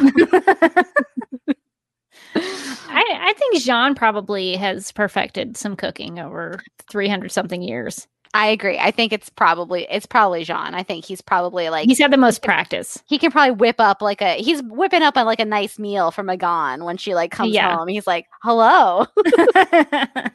I, 2.34 2.34
I 2.34 3.34
think 3.36 3.56
J'onn 3.56 3.96
probably 3.96 4.56
has 4.56 4.92
perfected 4.92 5.56
some 5.56 5.76
cooking 5.76 6.18
over 6.18 6.60
300 6.90 7.30
something 7.32 7.62
years. 7.62 8.06
I 8.34 8.46
agree. 8.48 8.78
I 8.78 8.90
think 8.90 9.12
it's 9.12 9.28
probably 9.28 9.86
it's 9.90 10.06
probably 10.06 10.42
J'onn. 10.44 10.72
I 10.72 10.82
think 10.82 11.04
he's 11.04 11.20
probably 11.20 11.68
like 11.68 11.86
He's 11.86 11.98
had 11.98 12.10
the 12.12 12.16
most 12.16 12.42
practice. 12.42 13.02
he 13.06 13.18
can 13.18 13.30
probably 13.30 13.50
whip 13.54 13.76
up 13.78 14.00
like 14.00 14.22
a 14.22 14.36
he's 14.42 14.62
whipping 14.62 15.02
up 15.02 15.16
a, 15.18 15.24
like 15.24 15.38
a 15.40 15.44
nice 15.44 15.78
meal 15.78 16.10
for 16.10 16.22
M'gann 16.24 16.84
when 16.84 16.96
she 16.96 17.14
like 17.14 17.30
comes 17.30 17.52
Yeah. 17.52 17.76
home. 17.76 17.88
He's 17.88 18.06
like, 18.06 18.26
"Hello." 18.42 19.06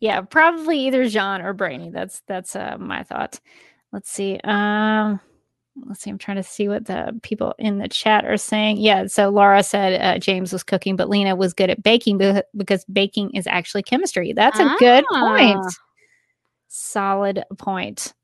yeah, 0.00 0.20
probably 0.22 0.78
either 0.86 1.04
J'onn 1.04 1.44
or 1.44 1.52
Brainy. 1.52 1.90
That's 1.90 2.22
that's 2.26 2.56
uh, 2.56 2.76
my 2.78 3.02
thought. 3.02 3.38
Let's 3.92 4.10
see. 4.10 4.38
Um, 4.44 5.20
let's 5.86 6.00
see. 6.00 6.10
I'm 6.10 6.18
trying 6.18 6.36
to 6.36 6.42
see 6.42 6.68
what 6.68 6.86
the 6.86 7.18
people 7.22 7.54
in 7.58 7.78
the 7.78 7.88
chat 7.88 8.24
are 8.24 8.36
saying. 8.36 8.78
Yeah. 8.78 9.06
So 9.06 9.28
Laura 9.30 9.62
said 9.62 10.00
uh, 10.00 10.18
James 10.18 10.52
was 10.52 10.62
cooking, 10.62 10.96
but 10.96 11.08
Lena 11.08 11.34
was 11.36 11.52
good 11.54 11.70
at 11.70 11.82
baking 11.82 12.18
be- 12.18 12.42
because 12.56 12.84
baking 12.86 13.30
is 13.34 13.46
actually 13.46 13.82
chemistry. 13.82 14.32
That's 14.32 14.58
a 14.60 14.74
good 14.78 15.04
point. 15.12 15.64
Solid 16.72 17.42
point. 17.58 18.14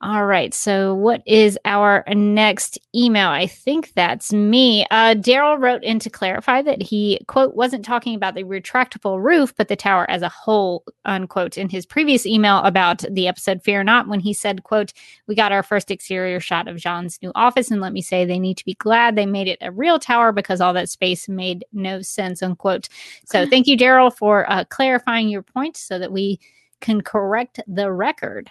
All 0.00 0.24
right. 0.24 0.54
So, 0.54 0.94
what 0.94 1.22
is 1.26 1.58
our 1.66 2.04
next 2.06 2.78
email? 2.94 3.28
I 3.28 3.48
think 3.48 3.92
that's 3.94 4.32
me. 4.32 4.86
Uh, 4.92 5.14
Daryl 5.14 5.60
wrote 5.60 5.82
in 5.82 5.98
to 5.98 6.08
clarify 6.08 6.62
that 6.62 6.80
he, 6.80 7.18
quote, 7.26 7.54
wasn't 7.54 7.84
talking 7.84 8.14
about 8.14 8.34
the 8.34 8.44
retractable 8.44 9.22
roof, 9.22 9.52
but 9.56 9.66
the 9.66 9.76
tower 9.76 10.08
as 10.08 10.22
a 10.22 10.28
whole, 10.28 10.84
unquote, 11.04 11.58
in 11.58 11.68
his 11.68 11.84
previous 11.84 12.24
email 12.24 12.58
about 12.58 13.04
the 13.10 13.26
episode 13.26 13.62
Fear 13.62 13.84
Not, 13.84 14.06
when 14.08 14.20
he 14.20 14.32
said, 14.32 14.62
quote, 14.62 14.92
we 15.26 15.34
got 15.34 15.52
our 15.52 15.64
first 15.64 15.90
exterior 15.90 16.40
shot 16.40 16.66
of 16.66 16.76
John's 16.76 17.18
new 17.20 17.32
office. 17.34 17.70
And 17.70 17.80
let 17.80 17.92
me 17.92 18.00
say, 18.00 18.24
they 18.24 18.38
need 18.38 18.56
to 18.56 18.64
be 18.64 18.74
glad 18.74 19.16
they 19.16 19.26
made 19.26 19.48
it 19.48 19.58
a 19.60 19.72
real 19.72 19.98
tower 19.98 20.32
because 20.32 20.62
all 20.62 20.72
that 20.74 20.88
space 20.88 21.28
made 21.28 21.64
no 21.72 22.00
sense, 22.00 22.40
unquote. 22.40 22.88
So, 23.26 23.46
thank 23.46 23.66
you, 23.66 23.76
Daryl, 23.76 24.16
for 24.16 24.50
uh, 24.50 24.64
clarifying 24.70 25.28
your 25.28 25.42
point 25.42 25.76
so 25.76 25.98
that 25.98 26.12
we 26.12 26.38
can 26.80 27.00
correct 27.00 27.60
the 27.66 27.90
record. 27.92 28.50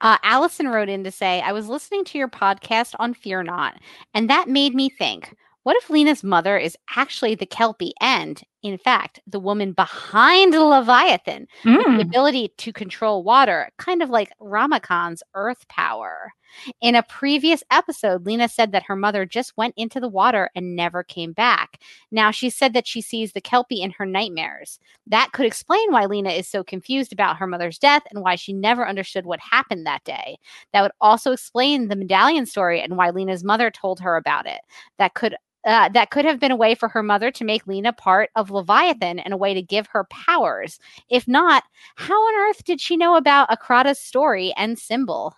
Uh, 0.00 0.18
Allison 0.22 0.68
wrote 0.68 0.88
in 0.88 1.04
to 1.04 1.10
say, 1.10 1.40
I 1.40 1.52
was 1.52 1.68
listening 1.68 2.04
to 2.06 2.18
your 2.18 2.28
podcast 2.28 2.94
on 2.98 3.14
Fear 3.14 3.44
Not, 3.44 3.78
and 4.12 4.28
that 4.28 4.48
made 4.48 4.74
me 4.74 4.88
think 4.88 5.34
what 5.62 5.76
if 5.76 5.88
Lena's 5.88 6.22
mother 6.22 6.58
is 6.58 6.76
actually 6.94 7.34
the 7.34 7.46
Kelpie 7.46 7.94
and, 8.00 8.42
in 8.64 8.78
fact, 8.78 9.20
the 9.28 9.38
woman 9.40 9.72
behind 9.72 10.54
Leviathan 10.54 11.46
with 11.76 11.86
the 11.94 12.02
Mm. 12.02 12.02
ability 12.02 12.48
to 12.58 12.72
control 12.72 13.22
water, 13.22 13.70
kind 13.78 14.02
of 14.02 14.10
like 14.10 14.32
Rama 14.40 14.80
Khan's 14.80 15.22
earth 15.34 15.68
power? 15.68 16.32
In 16.80 16.94
a 16.96 17.02
previous 17.02 17.62
episode, 17.70 18.26
Lena 18.26 18.48
said 18.48 18.72
that 18.72 18.84
her 18.84 18.96
mother 18.96 19.26
just 19.26 19.56
went 19.56 19.74
into 19.76 20.00
the 20.00 20.08
water 20.08 20.50
and 20.56 20.76
never 20.76 21.02
came 21.02 21.32
back. 21.32 21.80
Now, 22.12 22.30
she 22.30 22.50
said 22.50 22.72
that 22.74 22.86
she 22.86 23.00
sees 23.02 23.32
the 23.32 23.40
Kelpie 23.40 23.82
in 23.82 23.90
her 23.92 24.06
nightmares. 24.06 24.78
That 25.06 25.32
could 25.32 25.46
explain 25.46 25.92
why 25.92 26.06
Lena 26.06 26.30
is 26.30 26.48
so 26.48 26.64
confused 26.64 27.12
about 27.12 27.36
her 27.38 27.46
mother's 27.46 27.78
death 27.78 28.02
and 28.10 28.22
why 28.22 28.36
she 28.36 28.52
never 28.52 28.86
understood 28.88 29.26
what 29.26 29.40
happened 29.40 29.86
that 29.86 30.04
day. 30.04 30.38
That 30.72 30.82
would 30.82 30.92
also 31.00 31.32
explain 31.32 31.88
the 31.88 31.96
medallion 31.96 32.46
story 32.46 32.80
and 32.80 32.96
why 32.96 33.10
Lena's 33.10 33.44
mother 33.44 33.70
told 33.70 34.00
her 34.00 34.16
about 34.16 34.46
it. 34.46 34.60
That 34.98 35.14
could 35.14 35.36
uh, 35.64 35.88
that 35.90 36.10
could 36.10 36.24
have 36.24 36.40
been 36.40 36.50
a 36.50 36.56
way 36.56 36.74
for 36.74 36.88
her 36.88 37.02
mother 37.02 37.30
to 37.30 37.44
make 37.44 37.66
Lena 37.66 37.92
part 37.92 38.30
of 38.36 38.50
Leviathan 38.50 39.18
and 39.18 39.32
a 39.32 39.36
way 39.36 39.54
to 39.54 39.62
give 39.62 39.86
her 39.88 40.04
powers. 40.04 40.78
If 41.08 41.26
not, 41.26 41.64
how 41.96 42.14
on 42.14 42.48
earth 42.48 42.64
did 42.64 42.80
she 42.80 42.96
know 42.96 43.16
about 43.16 43.50
Acrata's 43.50 43.98
story 43.98 44.52
and 44.56 44.78
symbol? 44.78 45.34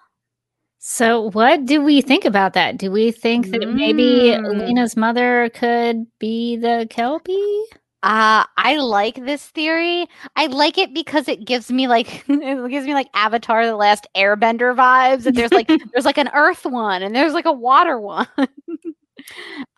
So, 0.79 1.31
what 1.31 1.65
do 1.65 1.83
we 1.83 2.01
think 2.01 2.25
about 2.25 2.53
that? 2.53 2.79
Do 2.79 2.93
we 2.93 3.11
think 3.11 3.51
that 3.51 3.69
maybe 3.75 4.37
Mm. 4.37 4.61
Lena's 4.61 4.97
mother 4.97 5.51
could 5.53 6.07
be 6.19 6.57
the 6.57 6.87
Kelpie? 6.89 7.65
Uh, 8.03 8.45
I 8.57 8.77
like 8.77 9.17
this 9.17 9.45
theory. 9.49 10.07
I 10.37 10.47
like 10.47 10.79
it 10.79 10.95
because 10.95 11.27
it 11.27 11.45
gives 11.45 11.73
me 11.73 11.89
like 11.89 12.25
it 12.29 12.71
gives 12.71 12.87
me 12.87 12.95
like 12.95 13.09
Avatar: 13.15 13.67
The 13.67 13.75
Last 13.75 14.07
Airbender 14.17 14.77
vibes. 14.77 15.27
And 15.27 15.37
there's 15.37 15.53
like 15.53 15.67
there's 15.93 16.05
like 16.05 16.19
an 16.19 16.31
Earth 16.33 16.65
one 16.65 17.03
and 17.03 17.17
there's 17.17 17.33
like 17.33 17.47
a 17.47 17.53
water 17.53 17.99
one. 17.99 18.29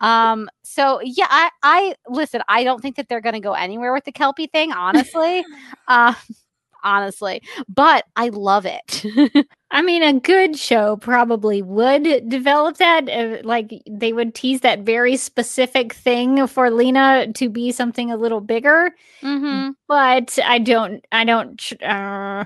um. 0.01 0.49
So 0.63 1.01
yeah, 1.03 1.27
I 1.29 1.51
I 1.63 1.95
listen. 2.09 2.43
I 2.49 2.65
don't 2.65 2.81
think 2.81 2.97
that 2.97 3.09
they're 3.09 3.21
gonna 3.21 3.41
go 3.41 3.53
anywhere 3.53 3.93
with 3.93 4.05
the 4.05 4.13
Kelpie 4.13 4.47
thing. 4.47 4.73
Honestly, 4.73 5.45
uh, 5.89 6.15
honestly, 6.85 7.43
but 7.69 8.05
I 8.17 8.29
love 8.29 8.67
it. 8.67 9.05
I 9.71 9.83
mean, 9.83 10.03
a 10.03 10.19
good 10.19 10.57
show 10.57 10.97
probably 10.97 11.61
would 11.61 12.29
develop 12.29 12.79
that. 12.79 13.09
Uh, 13.09 13.47
like, 13.47 13.83
they 13.89 14.13
would 14.15 14.35
tease 14.35 14.63
that 14.63 14.81
very 14.81 15.17
specific 15.17 15.93
thing 15.93 16.47
for 16.47 16.71
Lena 16.71 17.31
to 17.35 17.51
be 17.51 17.71
something 17.71 18.11
a 18.11 18.17
little 18.17 18.41
bigger. 18.41 18.95
mm-hmm. 19.23 19.71
But 19.87 20.39
I 20.43 20.59
don't, 20.59 21.05
I 21.13 21.25
don't, 21.25 21.83
uh, 21.83 22.45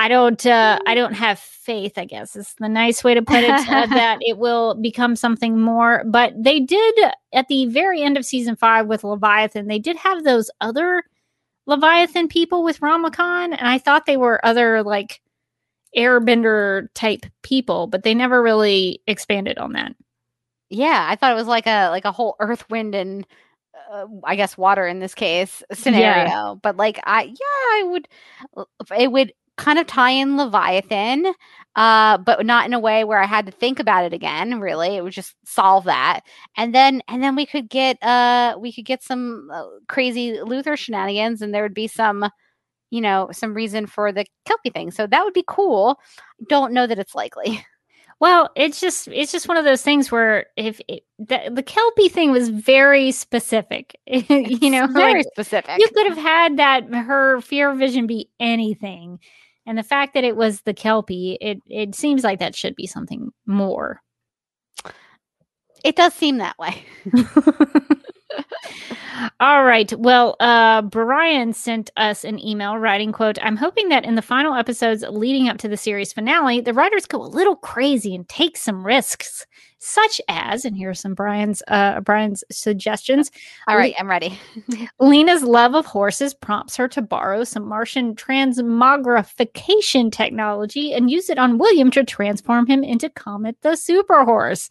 I 0.00 0.08
don't, 0.08 0.46
uh, 0.46 0.78
I 0.86 0.94
don't 0.94 1.12
have 1.12 1.38
faith, 1.38 1.98
I 1.98 2.06
guess 2.06 2.34
is 2.34 2.54
the 2.58 2.70
nice 2.70 3.04
way 3.04 3.12
to 3.12 3.20
put 3.20 3.44
it, 3.44 3.50
uh, 3.50 3.86
that 3.86 4.16
it 4.22 4.38
will 4.38 4.74
become 4.74 5.14
something 5.14 5.60
more. 5.60 6.04
But 6.06 6.32
they 6.42 6.58
did 6.58 6.94
at 7.34 7.48
the 7.48 7.66
very 7.66 8.00
end 8.00 8.16
of 8.16 8.24
season 8.24 8.56
five 8.56 8.86
with 8.86 9.04
Leviathan, 9.04 9.66
they 9.66 9.78
did 9.78 9.96
have 9.96 10.24
those 10.24 10.50
other 10.62 11.02
Leviathan 11.66 12.28
people 12.28 12.64
with 12.64 12.80
Rama 12.80 13.10
Khan. 13.10 13.52
And 13.52 13.68
I 13.68 13.76
thought 13.76 14.06
they 14.06 14.16
were 14.16 14.40
other, 14.42 14.82
like, 14.82 15.20
airbender 15.94 16.88
type 16.94 17.26
people, 17.42 17.86
but 17.86 18.02
they 18.02 18.14
never 18.14 18.42
really 18.42 19.02
expanded 19.06 19.58
on 19.58 19.74
that. 19.74 19.94
Yeah, 20.70 21.06
I 21.10 21.16
thought 21.16 21.32
it 21.32 21.36
was 21.36 21.46
like 21.46 21.66
a 21.66 21.90
like 21.90 22.06
a 22.06 22.12
whole 22.12 22.36
earth, 22.40 22.70
wind, 22.70 22.94
and 22.94 23.26
uh, 23.92 24.06
I 24.24 24.36
guess 24.36 24.56
water 24.56 24.86
in 24.86 25.00
this 25.00 25.14
case 25.14 25.62
scenario. 25.72 26.58
But 26.62 26.76
like, 26.76 27.00
I 27.04 27.24
yeah, 27.24 27.34
I 27.42 27.82
would. 27.84 28.08
It 28.96 29.12
would 29.12 29.32
kind 29.60 29.78
of 29.78 29.86
tie 29.86 30.10
in 30.10 30.36
Leviathan, 30.36 31.26
uh, 31.76 32.18
but 32.18 32.44
not 32.44 32.66
in 32.66 32.72
a 32.72 32.80
way 32.80 33.04
where 33.04 33.22
I 33.22 33.26
had 33.26 33.46
to 33.46 33.52
think 33.52 33.78
about 33.78 34.04
it 34.04 34.12
again. 34.12 34.60
Really, 34.60 34.96
it 34.96 35.04
would 35.04 35.12
just 35.12 35.36
solve 35.44 35.84
that, 35.84 36.22
and 36.56 36.74
then 36.74 37.02
and 37.06 37.22
then 37.22 37.36
we 37.36 37.46
could 37.46 37.68
get 37.68 38.02
uh 38.02 38.56
we 38.58 38.72
could 38.72 38.86
get 38.86 39.02
some 39.04 39.48
uh, 39.52 39.64
crazy 39.88 40.32
Luthor 40.32 40.76
shenanigans, 40.76 41.42
and 41.42 41.54
there 41.54 41.62
would 41.62 41.74
be 41.74 41.86
some. 41.86 42.28
You 42.92 43.00
know, 43.00 43.28
some 43.30 43.54
reason 43.54 43.86
for 43.86 44.10
the 44.10 44.26
Kelpie 44.46 44.70
thing. 44.70 44.90
So 44.90 45.06
that 45.06 45.24
would 45.24 45.32
be 45.32 45.44
cool. 45.46 46.00
Don't 46.48 46.72
know 46.72 46.88
that 46.88 46.98
it's 46.98 47.14
likely. 47.14 47.64
Well, 48.20 48.50
it's 48.54 48.80
just 48.80 49.08
it's 49.08 49.32
just 49.32 49.48
one 49.48 49.56
of 49.56 49.64
those 49.64 49.80
things 49.80 50.12
where 50.12 50.46
if 50.54 50.78
it, 50.88 51.04
the, 51.18 51.50
the 51.50 51.62
Kelpie 51.62 52.10
thing 52.10 52.30
was 52.30 52.50
very 52.50 53.12
specific, 53.12 53.98
you 54.06 54.70
know, 54.70 54.86
very 54.88 55.22
like 55.22 55.26
specific. 55.32 55.78
you 55.78 55.88
could 55.88 56.06
have 56.06 56.18
had 56.18 56.58
that 56.58 56.84
her 56.92 57.40
fear 57.40 57.74
vision 57.74 58.06
be 58.06 58.28
anything, 58.38 59.20
and 59.70 59.78
the 59.78 59.84
fact 59.84 60.14
that 60.14 60.24
it 60.24 60.34
was 60.34 60.62
the 60.62 60.74
Kelpie, 60.74 61.38
it 61.40 61.62
it 61.68 61.94
seems 61.94 62.24
like 62.24 62.40
that 62.40 62.56
should 62.56 62.74
be 62.74 62.88
something 62.88 63.30
more. 63.46 64.02
It 65.84 65.94
does 65.94 66.12
seem 66.12 66.38
that 66.38 66.58
way. 66.58 66.84
All 69.38 69.62
right. 69.62 69.92
Well, 69.96 70.34
uh, 70.40 70.82
Brian 70.82 71.52
sent 71.52 71.88
us 71.96 72.24
an 72.24 72.44
email 72.44 72.78
writing, 72.78 73.12
quote, 73.12 73.38
I'm 73.42 73.56
hoping 73.56 73.90
that 73.90 74.04
in 74.04 74.16
the 74.16 74.22
final 74.22 74.54
episodes 74.54 75.04
leading 75.08 75.48
up 75.48 75.58
to 75.58 75.68
the 75.68 75.76
series 75.76 76.12
finale, 76.12 76.60
the 76.60 76.74
writers 76.74 77.06
go 77.06 77.22
a 77.22 77.24
little 77.24 77.54
crazy 77.54 78.12
and 78.12 78.28
take 78.28 78.56
some 78.56 78.84
risks, 78.84 79.46
such 79.80 80.20
as, 80.28 80.64
and 80.66 80.76
here 80.76 80.90
are 80.90 80.94
some 80.94 81.14
Brian's 81.14 81.62
uh 81.68 82.00
Brian's 82.00 82.44
suggestions. 82.50 83.30
All 83.66 83.76
right, 83.76 83.94
I'm 83.98 84.08
ready. 84.08 84.38
Lena's 85.00 85.42
love 85.42 85.74
of 85.74 85.86
horses 85.86 86.34
prompts 86.34 86.76
her 86.76 86.86
to 86.88 87.02
borrow 87.02 87.44
some 87.44 87.66
Martian 87.66 88.14
transmogrification 88.14 90.12
technology 90.12 90.92
and 90.92 91.10
use 91.10 91.30
it 91.30 91.38
on 91.38 91.58
William 91.58 91.90
to 91.92 92.04
transform 92.04 92.66
him 92.66 92.84
into 92.84 93.08
Comet 93.08 93.56
the 93.62 93.74
Super 93.74 94.24
Horse. 94.24 94.68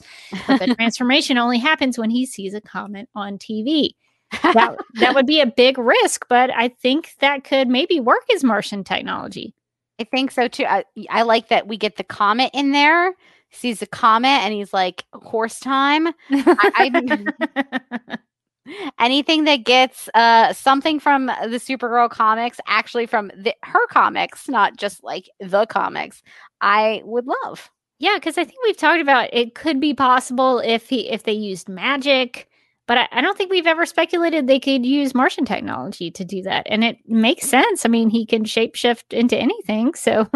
But 0.47 0.59
the 0.59 0.75
transformation 0.79 1.37
only 1.37 1.57
happens 1.57 1.97
when 1.97 2.11
he 2.11 2.25
sees 2.25 2.53
a 2.53 2.61
comet 2.61 3.09
on 3.15 3.39
TV. 3.39 3.95
That, 4.43 4.77
that 4.99 5.15
would 5.15 5.25
be 5.25 5.41
a 5.41 5.47
big 5.47 5.79
risk, 5.79 6.27
but 6.29 6.51
I 6.51 6.67
think 6.67 7.15
that 7.19 7.43
could 7.43 7.67
maybe 7.67 7.99
work 7.99 8.23
as 8.33 8.43
Martian 8.43 8.83
technology. 8.83 9.55
I 9.99 10.03
think 10.03 10.29
so 10.31 10.47
too. 10.47 10.65
I, 10.65 10.85
I 11.09 11.23
like 11.23 11.49
that 11.49 11.67
we 11.67 11.77
get 11.77 11.97
the 11.97 12.03
comet 12.03 12.51
in 12.53 12.71
there 12.71 13.15
sees 13.51 13.81
a 13.81 13.87
comet 13.87 14.27
and 14.27 14.53
he's 14.53 14.73
like, 14.73 15.03
horse 15.13 15.59
time. 15.59 16.07
I, 16.31 18.17
anything 18.99 19.45
that 19.45 19.63
gets 19.63 20.09
uh 20.13 20.53
something 20.53 20.99
from 20.99 21.27
the 21.27 21.59
Supergirl 21.59 22.09
comics, 22.09 22.59
actually 22.67 23.05
from 23.05 23.31
the, 23.35 23.53
her 23.63 23.87
comics, 23.87 24.47
not 24.47 24.77
just 24.77 25.03
like 25.03 25.29
the 25.39 25.65
comics, 25.65 26.21
I 26.61 27.01
would 27.05 27.25
love. 27.43 27.69
Yeah, 27.99 28.15
because 28.15 28.37
I 28.37 28.45
think 28.45 28.57
we've 28.63 28.77
talked 28.77 29.01
about 29.01 29.29
it 29.33 29.55
could 29.55 29.79
be 29.79 29.93
possible 29.93 30.59
if 30.59 30.89
he 30.89 31.09
if 31.09 31.23
they 31.23 31.33
used 31.33 31.67
magic, 31.67 32.48
but 32.89 32.97
I, 32.97 33.07
I 33.11 33.21
don't 33.21 33.37
think 33.37 33.51
we've 33.51 33.67
ever 33.67 33.85
speculated 33.85 34.47
they 34.47 34.59
could 34.59 34.83
use 34.83 35.13
Martian 35.13 35.45
technology 35.45 36.09
to 36.09 36.25
do 36.25 36.41
that. 36.41 36.65
And 36.71 36.83
it 36.83 36.97
makes 37.07 37.47
sense. 37.47 37.85
I 37.85 37.87
mean, 37.87 38.09
he 38.09 38.25
can 38.25 38.45
shapeshift 38.45 39.13
into 39.15 39.37
anything, 39.37 39.93
so 39.93 40.27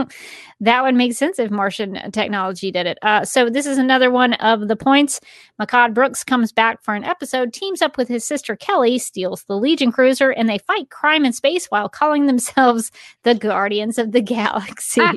that 0.59 0.83
would 0.83 0.93
make 0.93 1.13
sense 1.13 1.39
if 1.39 1.49
Martian 1.49 2.11
technology 2.11 2.69
did 2.71 2.85
it. 2.85 2.99
Uh, 3.01 3.25
so 3.25 3.49
this 3.49 3.65
is 3.65 3.79
another 3.79 4.11
one 4.11 4.33
of 4.35 4.67
the 4.67 4.75
points. 4.75 5.19
Mehcad 5.59 5.95
Brooks 5.95 6.23
comes 6.23 6.51
back 6.51 6.83
for 6.83 6.93
an 6.93 7.03
episode, 7.03 7.53
teams 7.53 7.81
up 7.81 7.97
with 7.97 8.07
his 8.07 8.23
sister 8.23 8.55
Kelly, 8.55 8.99
steals 8.99 9.45
the 9.45 9.57
Legion 9.57 9.91
cruiser, 9.91 10.29
and 10.29 10.47
they 10.47 10.59
fight 10.59 10.91
crime 10.91 11.25
in 11.25 11.33
space 11.33 11.65
while 11.71 11.89
calling 11.89 12.27
themselves 12.27 12.91
the 13.23 13.33
Guardians 13.33 13.97
of 13.97 14.11
the 14.11 14.21
Galaxy. 14.21 15.01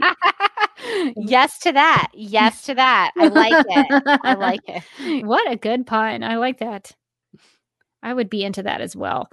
yes 1.16 1.58
to 1.58 1.72
that. 1.72 2.08
Yes 2.14 2.64
to 2.64 2.74
that. 2.76 3.12
I 3.18 3.28
like 3.28 3.66
it. 3.68 4.02
I 4.24 4.34
like 4.34 4.60
it. 4.66 5.26
what 5.26 5.50
a 5.52 5.56
good 5.56 5.86
pun. 5.86 6.22
I 6.22 6.36
like 6.36 6.60
that. 6.60 6.94
I 8.06 8.14
would 8.14 8.30
be 8.30 8.44
into 8.44 8.62
that 8.62 8.80
as 8.80 8.94
well. 8.94 9.30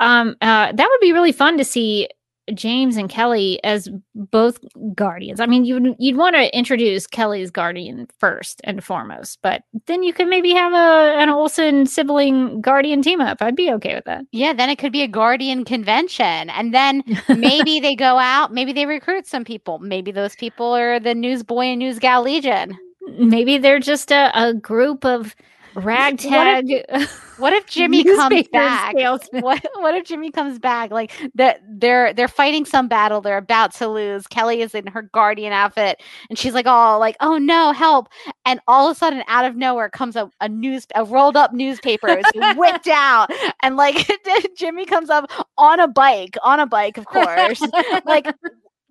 Um, 0.00 0.36
uh, 0.42 0.72
that 0.72 0.88
would 0.90 1.00
be 1.00 1.12
really 1.12 1.32
fun 1.32 1.56
to 1.58 1.64
see 1.64 2.08
James 2.54 2.96
and 2.96 3.08
Kelly 3.08 3.62
as 3.64 3.88
both 4.14 4.58
guardians. 4.94 5.40
I 5.40 5.46
mean, 5.46 5.64
you'd 5.64 5.96
you'd 5.98 6.16
want 6.16 6.36
to 6.36 6.56
introduce 6.56 7.06
Kelly's 7.06 7.50
guardian 7.50 8.06
first 8.18 8.60
and 8.64 8.84
foremost, 8.84 9.38
but 9.42 9.62
then 9.86 10.02
you 10.02 10.12
could 10.12 10.28
maybe 10.28 10.52
have 10.52 10.72
a 10.72 11.18
an 11.18 11.28
Olsen 11.28 11.86
sibling 11.86 12.60
guardian 12.60 13.02
team 13.02 13.20
up. 13.20 13.38
I'd 13.40 13.56
be 13.56 13.72
okay 13.72 13.94
with 13.94 14.04
that. 14.04 14.24
Yeah, 14.32 14.52
then 14.52 14.70
it 14.70 14.78
could 14.78 14.92
be 14.92 15.02
a 15.02 15.08
guardian 15.08 15.64
convention, 15.64 16.50
and 16.50 16.72
then 16.72 17.02
maybe 17.28 17.80
they 17.80 17.96
go 17.96 18.18
out, 18.18 18.52
maybe 18.52 18.72
they 18.72 18.86
recruit 18.86 19.26
some 19.26 19.44
people. 19.44 19.78
Maybe 19.80 20.12
those 20.12 20.36
people 20.36 20.66
are 20.74 21.00
the 21.00 21.14
newsboy 21.14 21.66
and 21.66 21.82
newsgal 21.82 22.24
legion. 22.24 22.78
Maybe 23.18 23.58
they're 23.58 23.78
just 23.78 24.10
a, 24.10 24.30
a 24.34 24.52
group 24.52 25.04
of 25.04 25.34
ragtag. 25.76 26.66
What 26.66 27.02
if, 27.02 27.10
what 27.38 27.52
if 27.52 27.66
Jimmy 27.66 28.02
comes 28.02 28.48
back? 28.48 28.94
What 28.94 29.64
what 29.76 29.94
if 29.94 30.04
Jimmy 30.04 30.30
comes 30.30 30.58
back? 30.58 30.90
Like 30.90 31.12
that 31.34 31.60
they're 31.68 32.12
they're 32.12 32.28
fighting 32.28 32.64
some 32.64 32.88
battle 32.88 33.20
they're 33.20 33.38
about 33.38 33.72
to 33.74 33.88
lose. 33.88 34.26
Kelly 34.26 34.62
is 34.62 34.74
in 34.74 34.86
her 34.88 35.02
guardian 35.02 35.52
outfit 35.52 36.00
and 36.28 36.38
she's 36.38 36.54
like, 36.54 36.66
oh, 36.66 36.98
like, 36.98 37.16
oh 37.20 37.38
no, 37.38 37.72
help. 37.72 38.08
And 38.44 38.60
all 38.66 38.88
of 38.88 38.96
a 38.96 38.98
sudden, 38.98 39.22
out 39.28 39.44
of 39.44 39.56
nowhere 39.56 39.90
comes 39.90 40.16
a, 40.16 40.30
a 40.40 40.48
news 40.48 40.86
a 40.94 41.04
rolled 41.04 41.36
up 41.36 41.52
newspaper. 41.52 42.08
It's 42.08 42.30
whipped 42.58 42.88
out. 42.88 43.30
And 43.62 43.76
like 43.76 44.10
Jimmy 44.56 44.86
comes 44.86 45.10
up 45.10 45.30
on 45.58 45.80
a 45.80 45.88
bike, 45.88 46.36
on 46.42 46.60
a 46.60 46.66
bike, 46.66 46.98
of 46.98 47.06
course. 47.06 47.60
like 48.04 48.26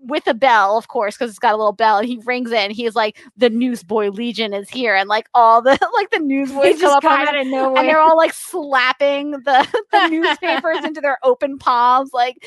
with 0.06 0.28
a 0.28 0.34
bell, 0.34 0.78
of 0.78 0.88
course, 0.88 1.16
because 1.16 1.32
it's 1.32 1.40
got 1.40 1.54
a 1.54 1.58
little 1.58 1.74
bell, 1.74 1.98
and 1.98 2.08
he 2.08 2.20
rings 2.26 2.52
in. 2.52 2.72
He's 2.72 2.96
like, 2.96 3.18
"The 3.38 3.50
Newsboy 3.50 4.10
Legion 4.10 4.54
is 4.54 4.70
here," 4.70 4.96
and 4.96 5.10
like 5.10 5.28
all 5.34 5.62
the 5.62 5.72
like 5.94 6.10
the 6.12 6.20
newsboys 6.20 6.80
come 6.80 6.92
up 6.92 7.04
on 7.04 7.28
it, 7.28 7.36
and 7.36 7.54
they're 7.54 8.00
all 8.00 8.18
like 8.18 8.34
slapping 8.34 9.32
the 9.32 9.84
the 9.92 10.08
newspapers 10.08 10.84
into 10.84 11.02
their 11.02 11.18
open 11.24 11.58
palms, 11.58 12.12
like 12.14 12.38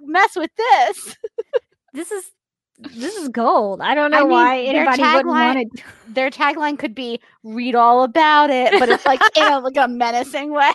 mess 0.00 0.36
with 0.36 0.50
this. 0.56 1.16
this 1.92 2.12
is 2.12 2.30
this 2.78 3.16
is 3.16 3.28
gold. 3.28 3.80
I 3.80 3.94
don't 3.94 4.12
know 4.12 4.18
I 4.18 4.22
mean, 4.22 4.30
why 4.30 4.60
anybody 4.60 5.02
wouldn't 5.02 5.26
want 5.26 5.58
it. 5.58 5.68
Their 6.08 6.30
tagline 6.30 6.78
could 6.78 6.94
be 6.94 7.20
"Read 7.42 7.74
all 7.74 8.04
about 8.04 8.50
it," 8.50 8.78
but 8.78 8.88
it's 8.88 9.06
like 9.06 9.20
in 9.36 9.44
a, 9.44 9.58
like 9.58 9.76
a 9.76 9.88
menacing 9.88 10.52
way. 10.52 10.72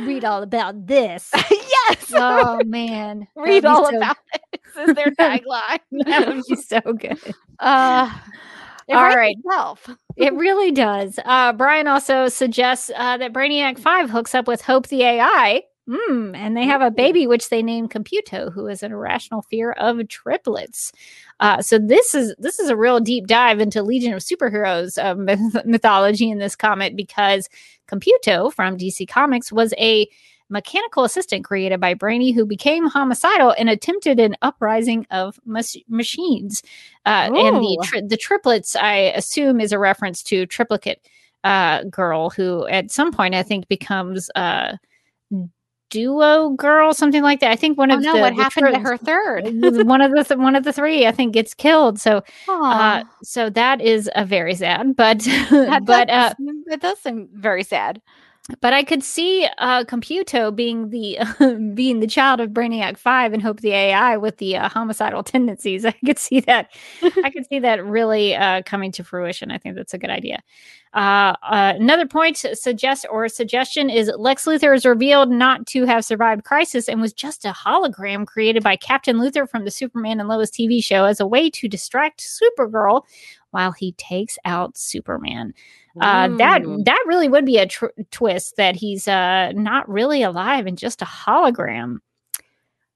Read 0.00 0.24
all 0.24 0.42
about 0.42 0.86
this. 0.86 1.30
yes. 1.50 2.12
Oh 2.14 2.60
man. 2.64 3.26
Read 3.36 3.64
all 3.64 3.90
so... 3.90 3.96
about. 3.96 4.16
This 4.52 4.88
is 4.88 4.94
their 4.94 5.10
tagline. 5.18 5.80
that 6.06 6.26
would 6.26 6.42
be 6.48 6.56
so 6.56 6.80
good. 6.80 7.18
Uh 7.58 8.12
it 8.88 8.94
all 8.94 9.04
right. 9.04 9.36
Itself. 9.44 9.88
it 10.16 10.32
really 10.34 10.72
does. 10.72 11.16
Uh, 11.24 11.52
Brian 11.52 11.86
also 11.86 12.26
suggests 12.26 12.90
uh, 12.96 13.16
that 13.18 13.32
Brainiac 13.32 13.78
5 13.78 14.10
hooks 14.10 14.34
up 14.34 14.48
with 14.48 14.62
Hope 14.62 14.88
the 14.88 15.04
AI. 15.04 15.62
Mm, 15.90 16.36
and 16.36 16.56
they 16.56 16.66
have 16.66 16.82
a 16.82 16.90
baby 16.90 17.26
which 17.26 17.48
they 17.48 17.64
name 17.64 17.88
Computo, 17.88 18.52
who 18.52 18.68
is 18.68 18.84
an 18.84 18.92
irrational 18.92 19.42
fear 19.42 19.72
of 19.72 20.06
triplets. 20.06 20.92
Uh, 21.40 21.60
so 21.60 21.78
this 21.78 22.14
is 22.14 22.32
this 22.38 22.60
is 22.60 22.68
a 22.68 22.76
real 22.76 23.00
deep 23.00 23.26
dive 23.26 23.58
into 23.58 23.82
Legion 23.82 24.12
of 24.12 24.20
Superheroes 24.20 25.02
uh, 25.02 25.14
myth- 25.18 25.64
mythology 25.64 26.30
in 26.30 26.38
this 26.38 26.54
comic 26.54 26.94
because 26.94 27.48
Computo 27.88 28.52
from 28.52 28.78
DC 28.78 29.08
Comics 29.08 29.50
was 29.50 29.74
a 29.78 30.08
mechanical 30.48 31.02
assistant 31.02 31.44
created 31.44 31.80
by 31.80 31.94
Brainy 31.94 32.30
who 32.30 32.46
became 32.46 32.86
homicidal 32.86 33.54
and 33.58 33.68
attempted 33.68 34.20
an 34.20 34.36
uprising 34.42 35.06
of 35.10 35.40
mas- 35.44 35.76
machines. 35.88 36.62
Uh, 37.04 37.30
and 37.34 37.56
the 37.56 37.84
tri- 37.84 38.02
the 38.06 38.16
triplets, 38.16 38.76
I 38.76 38.94
assume, 39.16 39.60
is 39.60 39.72
a 39.72 39.78
reference 39.78 40.22
to 40.24 40.46
triplicate 40.46 41.00
uh, 41.42 41.82
girl 41.84 42.30
who 42.30 42.68
at 42.68 42.92
some 42.92 43.10
point 43.10 43.34
I 43.34 43.42
think 43.42 43.66
becomes 43.66 44.30
uh, 44.36 44.76
duo 45.90 46.50
girl, 46.50 46.94
something 46.94 47.22
like 47.22 47.40
that. 47.40 47.50
I 47.50 47.56
think 47.56 47.76
one 47.76 47.90
oh, 47.90 47.96
of 47.96 48.02
no, 48.02 48.14
the 48.14 48.20
what 48.20 48.34
happened 48.34 48.66
tri- 48.66 48.72
to 48.72 48.78
her 48.78 48.96
third? 48.96 49.44
one 49.86 50.00
of 50.00 50.12
the 50.12 50.24
th- 50.24 50.38
one 50.38 50.56
of 50.56 50.64
the 50.64 50.72
three, 50.72 51.06
I 51.06 51.12
think, 51.12 51.34
gets 51.34 51.52
killed. 51.52 52.00
So, 52.00 52.22
uh, 52.48 53.04
so 53.22 53.50
that 53.50 53.80
is 53.80 54.08
a 54.14 54.24
very 54.24 54.54
sad. 54.54 54.96
But 54.96 55.26
but 55.50 56.08
uh, 56.08 56.34
it 56.38 56.80
does 56.80 56.98
seem 57.00 57.28
very 57.34 57.64
sad. 57.64 58.00
But 58.60 58.72
I 58.72 58.82
could 58.82 59.04
see 59.04 59.46
uh, 59.58 59.84
Computo 59.84 60.54
being 60.54 60.90
the 60.90 61.18
uh, 61.18 61.54
being 61.74 62.00
the 62.00 62.06
child 62.06 62.40
of 62.40 62.50
Brainiac 62.50 62.96
Five 62.96 63.32
and 63.32 63.42
Hope 63.42 63.60
the 63.60 63.72
AI 63.72 64.16
with 64.16 64.38
the 64.38 64.56
uh, 64.56 64.68
homicidal 64.68 65.22
tendencies. 65.24 65.84
I 65.84 65.92
could 66.04 66.18
see 66.18 66.40
that. 66.40 66.70
I 67.22 67.30
could 67.30 67.46
see 67.46 67.58
that 67.60 67.84
really 67.84 68.34
uh, 68.34 68.62
coming 68.62 68.92
to 68.92 69.04
fruition. 69.04 69.50
I 69.50 69.58
think 69.58 69.76
that's 69.76 69.94
a 69.94 69.98
good 69.98 70.10
idea. 70.10 70.42
Uh, 70.92 71.36
uh, 71.42 71.74
another 71.76 72.06
point 72.06 72.36
suggest 72.36 73.06
or 73.10 73.28
suggestion 73.28 73.88
is 73.88 74.10
Lex 74.18 74.44
Luthor 74.44 74.74
is 74.74 74.84
revealed 74.84 75.30
not 75.30 75.64
to 75.68 75.84
have 75.84 76.04
survived 76.04 76.42
Crisis 76.42 76.88
and 76.88 77.00
was 77.00 77.12
just 77.12 77.44
a 77.44 77.52
hologram 77.52 78.26
created 78.26 78.64
by 78.64 78.74
Captain 78.74 79.16
Luthor 79.16 79.48
from 79.48 79.64
the 79.64 79.70
Superman 79.70 80.18
and 80.18 80.28
Lois 80.28 80.50
TV 80.50 80.82
show 80.82 81.04
as 81.04 81.20
a 81.20 81.26
way 81.26 81.48
to 81.50 81.68
distract 81.68 82.20
Supergirl 82.20 83.02
while 83.50 83.72
he 83.72 83.92
takes 83.92 84.38
out 84.44 84.76
Superman. 84.76 85.54
Uh, 86.00 86.28
that 86.36 86.62
that 86.84 87.04
really 87.06 87.28
would 87.28 87.44
be 87.44 87.58
a 87.58 87.66
tr- 87.66 87.86
twist 88.10 88.56
that 88.56 88.76
he's 88.76 89.08
uh, 89.08 89.52
not 89.52 89.88
really 89.88 90.22
alive 90.22 90.66
and 90.66 90.78
just 90.78 91.02
a 91.02 91.04
hologram. 91.04 91.98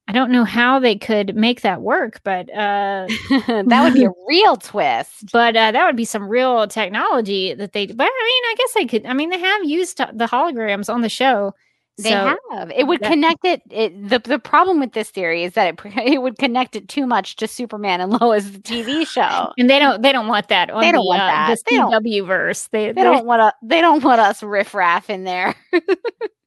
I 0.07 0.13
don't 0.13 0.31
know 0.31 0.45
how 0.45 0.79
they 0.79 0.97
could 0.97 1.35
make 1.35 1.63
that 1.63 1.81
work, 1.81 2.21
but 2.25 2.51
uh, 2.51 3.07
that 3.47 3.83
would 3.83 3.95
be 3.95 4.05
a 4.05 4.13
real 4.29 4.57
twist. 4.57 5.33
But 5.33 5.57
uh, 5.57 5.73
that 5.73 5.87
would 5.87 5.97
be 5.97 6.05
some 6.05 6.29
real 6.29 6.69
technology 6.69 7.55
that 7.55 7.73
they. 7.73 7.87
But 7.87 8.07
I 8.07 8.25
mean, 8.27 8.43
I 8.53 8.55
guess 8.59 8.73
they 8.75 8.87
could. 8.87 9.07
I 9.07 9.15
mean, 9.15 9.31
they 9.31 9.39
have 9.39 9.65
used 9.65 9.99
the 9.99 10.27
holograms 10.27 10.93
on 10.93 11.01
the 11.01 11.09
show. 11.09 11.55
They 11.97 12.11
so 12.11 12.37
have. 12.51 12.73
It 12.73 12.89
would 12.89 13.01
that, 13.01 13.11
connect 13.11 13.45
it, 13.45 13.63
it. 13.71 14.09
the 14.09 14.19
The 14.19 14.41
problem 14.41 14.81
with 14.81 14.93
this 14.93 15.11
theory 15.11 15.45
is 15.45 15.53
that 15.53 15.69
it 15.69 15.81
it 15.97 16.23
would 16.23 16.39
connect 16.39 16.75
it 16.75 16.89
too 16.89 17.07
much 17.07 17.37
to 17.37 17.47
Superman 17.47 18.01
and 18.01 18.13
Lois, 18.21 18.51
the 18.51 18.59
TV 18.59 19.07
show, 19.07 19.53
and 19.57 19.71
they 19.71 19.79
don't. 19.79 20.03
They 20.03 20.11
don't 20.11 20.27
want 20.27 20.49
that. 20.49 20.71
On 20.71 20.81
they 20.81 20.91
don't 20.91 21.05
the, 21.05 21.09
want 21.09 21.23
uh, 21.23 21.27
that. 21.27 21.59
The 21.65 21.77
CW 21.77 22.27
verse. 22.27 22.67
They, 22.69 22.91
they 22.91 23.03
don't 23.03 23.27
want 23.27 23.41
to. 23.41 23.55
They 23.63 23.81
don't 23.81 24.03
want 24.03 24.21
us 24.21 24.43
riffraff 24.43 25.09
in 25.09 25.25
there. 25.25 25.55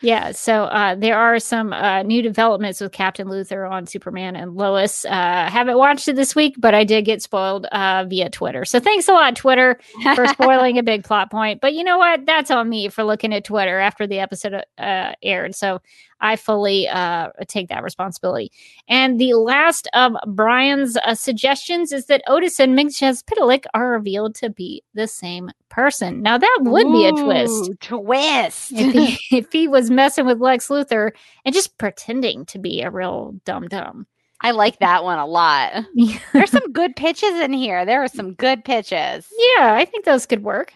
yeah, 0.00 0.32
so 0.32 0.64
uh, 0.64 0.94
there 0.94 1.18
are 1.18 1.38
some 1.38 1.72
uh, 1.72 2.02
new 2.02 2.22
developments 2.22 2.80
with 2.80 2.92
Captain 2.92 3.28
Luthor 3.28 3.70
on 3.70 3.86
Superman 3.86 4.36
and 4.36 4.54
Lois. 4.54 5.04
Uh, 5.04 5.48
haven't 5.50 5.78
watched 5.78 6.08
it 6.08 6.16
this 6.16 6.34
week, 6.34 6.54
but 6.58 6.74
I 6.74 6.84
did 6.84 7.04
get 7.04 7.22
spoiled 7.22 7.66
uh, 7.66 8.04
via 8.08 8.30
Twitter. 8.30 8.64
So 8.64 8.80
thanks 8.80 9.08
a 9.08 9.12
lot, 9.12 9.36
Twitter, 9.36 9.78
for 10.14 10.26
spoiling 10.28 10.78
a 10.78 10.82
big 10.82 11.04
plot 11.04 11.30
point. 11.30 11.60
But 11.60 11.74
you 11.74 11.84
know 11.84 11.98
what? 11.98 12.26
That's 12.26 12.50
on 12.50 12.68
me 12.68 12.88
for 12.88 13.04
looking 13.04 13.34
at 13.34 13.44
Twitter 13.44 13.78
after 13.78 14.06
the 14.06 14.18
episode 14.18 14.64
uh, 14.78 15.12
aired. 15.22 15.54
So 15.54 15.80
I 16.20 16.36
fully 16.36 16.88
uh, 16.88 17.30
take 17.46 17.68
that 17.68 17.82
responsibility. 17.82 18.50
And 18.88 19.20
the 19.20 19.34
last 19.34 19.88
of 19.92 20.12
Brian's 20.26 20.96
uh, 20.96 21.14
suggestions 21.14 21.92
is 21.92 22.06
that 22.06 22.22
Otis 22.26 22.58
and 22.58 22.76
Mxyzptlk 22.76 23.64
are 23.74 23.90
revealed 23.90 24.34
to 24.36 24.50
be 24.50 24.82
the 24.94 25.06
same 25.06 25.50
person. 25.68 26.22
Now 26.22 26.38
that 26.38 26.58
would 26.62 26.86
Ooh, 26.86 26.92
be 26.92 27.06
a 27.06 27.12
twist. 27.12 27.72
Twist. 27.80 28.72
If 28.72 28.92
he, 28.92 29.18
if 29.36 29.52
he 29.52 29.68
was 29.68 29.90
messing 29.90 30.26
with 30.26 30.40
Lex 30.40 30.68
Luthor 30.68 31.12
and 31.44 31.54
just 31.54 31.78
pretending 31.78 32.44
to 32.46 32.58
be 32.58 32.82
a 32.82 32.90
real 32.90 33.34
dum 33.44 33.68
dum. 33.68 34.06
I 34.40 34.52
like 34.52 34.78
that 34.78 35.02
one 35.02 35.18
a 35.18 35.26
lot. 35.26 35.84
There's 36.32 36.50
some 36.50 36.72
good 36.72 36.94
pitches 36.94 37.40
in 37.40 37.52
here. 37.52 37.84
There 37.84 38.02
are 38.02 38.08
some 38.08 38.34
good 38.34 38.64
pitches. 38.64 39.26
Yeah, 39.56 39.74
I 39.74 39.84
think 39.84 40.04
those 40.04 40.26
could 40.26 40.44
work. 40.44 40.72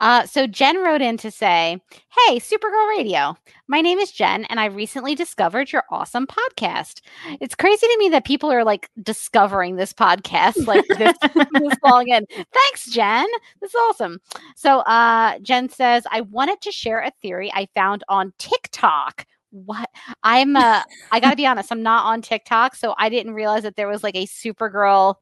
Uh, 0.00 0.26
so 0.26 0.46
Jen 0.46 0.78
wrote 0.78 1.00
in 1.00 1.16
to 1.18 1.30
say, 1.30 1.80
Hey, 2.26 2.38
Supergirl 2.38 2.88
Radio. 2.88 3.36
My 3.68 3.80
name 3.80 3.98
is 3.98 4.10
Jen, 4.10 4.44
and 4.46 4.60
I 4.60 4.66
recently 4.66 5.14
discovered 5.14 5.72
your 5.72 5.84
awesome 5.90 6.26
podcast. 6.26 7.00
It's 7.40 7.54
crazy 7.54 7.86
to 7.86 7.96
me 7.98 8.08
that 8.10 8.24
people 8.24 8.50
are 8.50 8.64
like 8.64 8.90
discovering 9.02 9.76
this 9.76 9.92
podcast 9.92 10.66
like 10.66 10.86
this, 10.88 11.16
this 11.34 11.78
long 11.84 12.08
in. 12.08 12.26
Thanks, 12.52 12.86
Jen. 12.90 13.26
This 13.60 13.70
is 13.70 13.80
awesome. 13.88 14.20
So 14.56 14.80
uh, 14.80 15.38
Jen 15.40 15.68
says, 15.68 16.04
I 16.10 16.22
wanted 16.22 16.60
to 16.62 16.72
share 16.72 17.00
a 17.00 17.12
theory 17.22 17.50
I 17.54 17.68
found 17.74 18.04
on 18.08 18.32
TikTok 18.38 19.26
what 19.54 19.88
I'm 20.24 20.56
uh 20.56 20.82
I 21.12 21.20
gotta 21.20 21.36
be 21.36 21.46
honest, 21.46 21.70
I'm 21.70 21.82
not 21.82 22.06
on 22.06 22.22
TikTok, 22.22 22.74
so 22.74 22.92
I 22.98 23.08
didn't 23.08 23.34
realize 23.34 23.62
that 23.62 23.76
there 23.76 23.86
was 23.86 24.02
like 24.02 24.16
a 24.16 24.26
Supergirl 24.26 25.14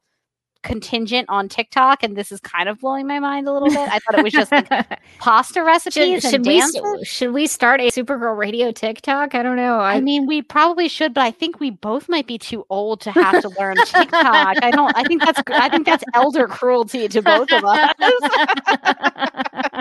contingent 0.63 1.29
on 1.29 1.47
TikTok, 1.49 2.03
and 2.03 2.15
this 2.15 2.31
is 2.31 2.39
kind 2.39 2.67
of 2.67 2.79
blowing 2.79 3.05
my 3.05 3.19
mind 3.19 3.47
a 3.47 3.53
little 3.53 3.69
bit. 3.69 3.77
I 3.77 3.99
thought 3.99 4.17
it 4.17 4.23
was 4.23 4.33
just 4.33 4.51
like 4.51 4.67
pasta 5.19 5.63
recipes 5.63 6.21
should, 6.21 6.31
should 6.31 6.45
we 6.45 6.63
should 7.03 7.33
we 7.33 7.47
start 7.47 7.81
a 7.81 7.89
Supergirl 7.91 8.37
Radio 8.37 8.71
TikTok? 8.71 9.35
I 9.35 9.43
don't 9.43 9.57
know. 9.57 9.79
I 9.79 9.99
mean, 10.01 10.25
we 10.25 10.41
probably 10.41 10.87
should, 10.87 11.13
but 11.13 11.21
I 11.21 11.31
think 11.31 11.59
we 11.59 11.69
both 11.69 12.09
might 12.09 12.25
be 12.27 12.37
too 12.37 12.65
old 12.69 13.01
to 13.01 13.11
have 13.11 13.41
to 13.41 13.49
learn 13.59 13.75
TikTok. 13.85 14.63
I 14.63 14.71
don't. 14.71 14.95
I 14.95 15.03
think 15.03 15.23
that's. 15.23 15.41
I 15.47 15.69
think 15.69 15.85
that's 15.85 16.03
elder 16.13 16.47
cruelty 16.47 17.07
to 17.07 17.21
both 17.21 17.51
of 17.51 17.63
us. 17.63 17.93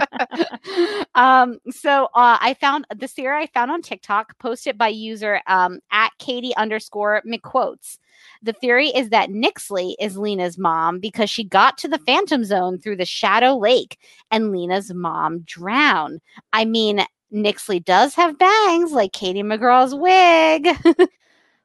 um. 1.15 1.59
So, 1.71 2.05
uh, 2.15 2.39
I 2.41 2.55
found 2.61 2.87
this 2.97 3.13
theory 3.13 3.43
I 3.43 3.47
found 3.47 3.71
on 3.71 3.83
TikTok, 3.83 4.39
posted 4.39 4.79
by 4.79 4.89
user 4.89 5.41
um 5.47 5.81
at 5.91 6.11
Katie 6.19 6.55
underscore 6.57 7.23
McQuotes. 7.27 7.99
The 8.43 8.53
theory 8.53 8.89
is 8.89 9.11
that 9.11 9.31
Nyxly 9.31 9.95
is 10.01 10.17
Lena's 10.17 10.59
mom 10.59 10.99
because 11.01 11.31
she 11.31 11.45
got 11.45 11.79
to 11.79 11.89
the 11.89 11.99
Phantom 11.99 12.45
Zone 12.45 12.79
through 12.79 12.97
the 12.97 13.05
Shadow 13.05 13.57
Lake, 13.57 13.99
and 14.31 14.53
Lena's 14.53 14.93
mom 14.93 15.41
drowned. 15.41 16.21
I 16.53 16.65
mean, 16.65 17.05
Nyxly 17.33 17.85
does 17.85 18.15
have 18.15 18.39
bangs 18.39 18.93
like 18.93 19.13
Katie 19.13 19.43
McGrath's 19.43 19.95
wig. 19.95 21.09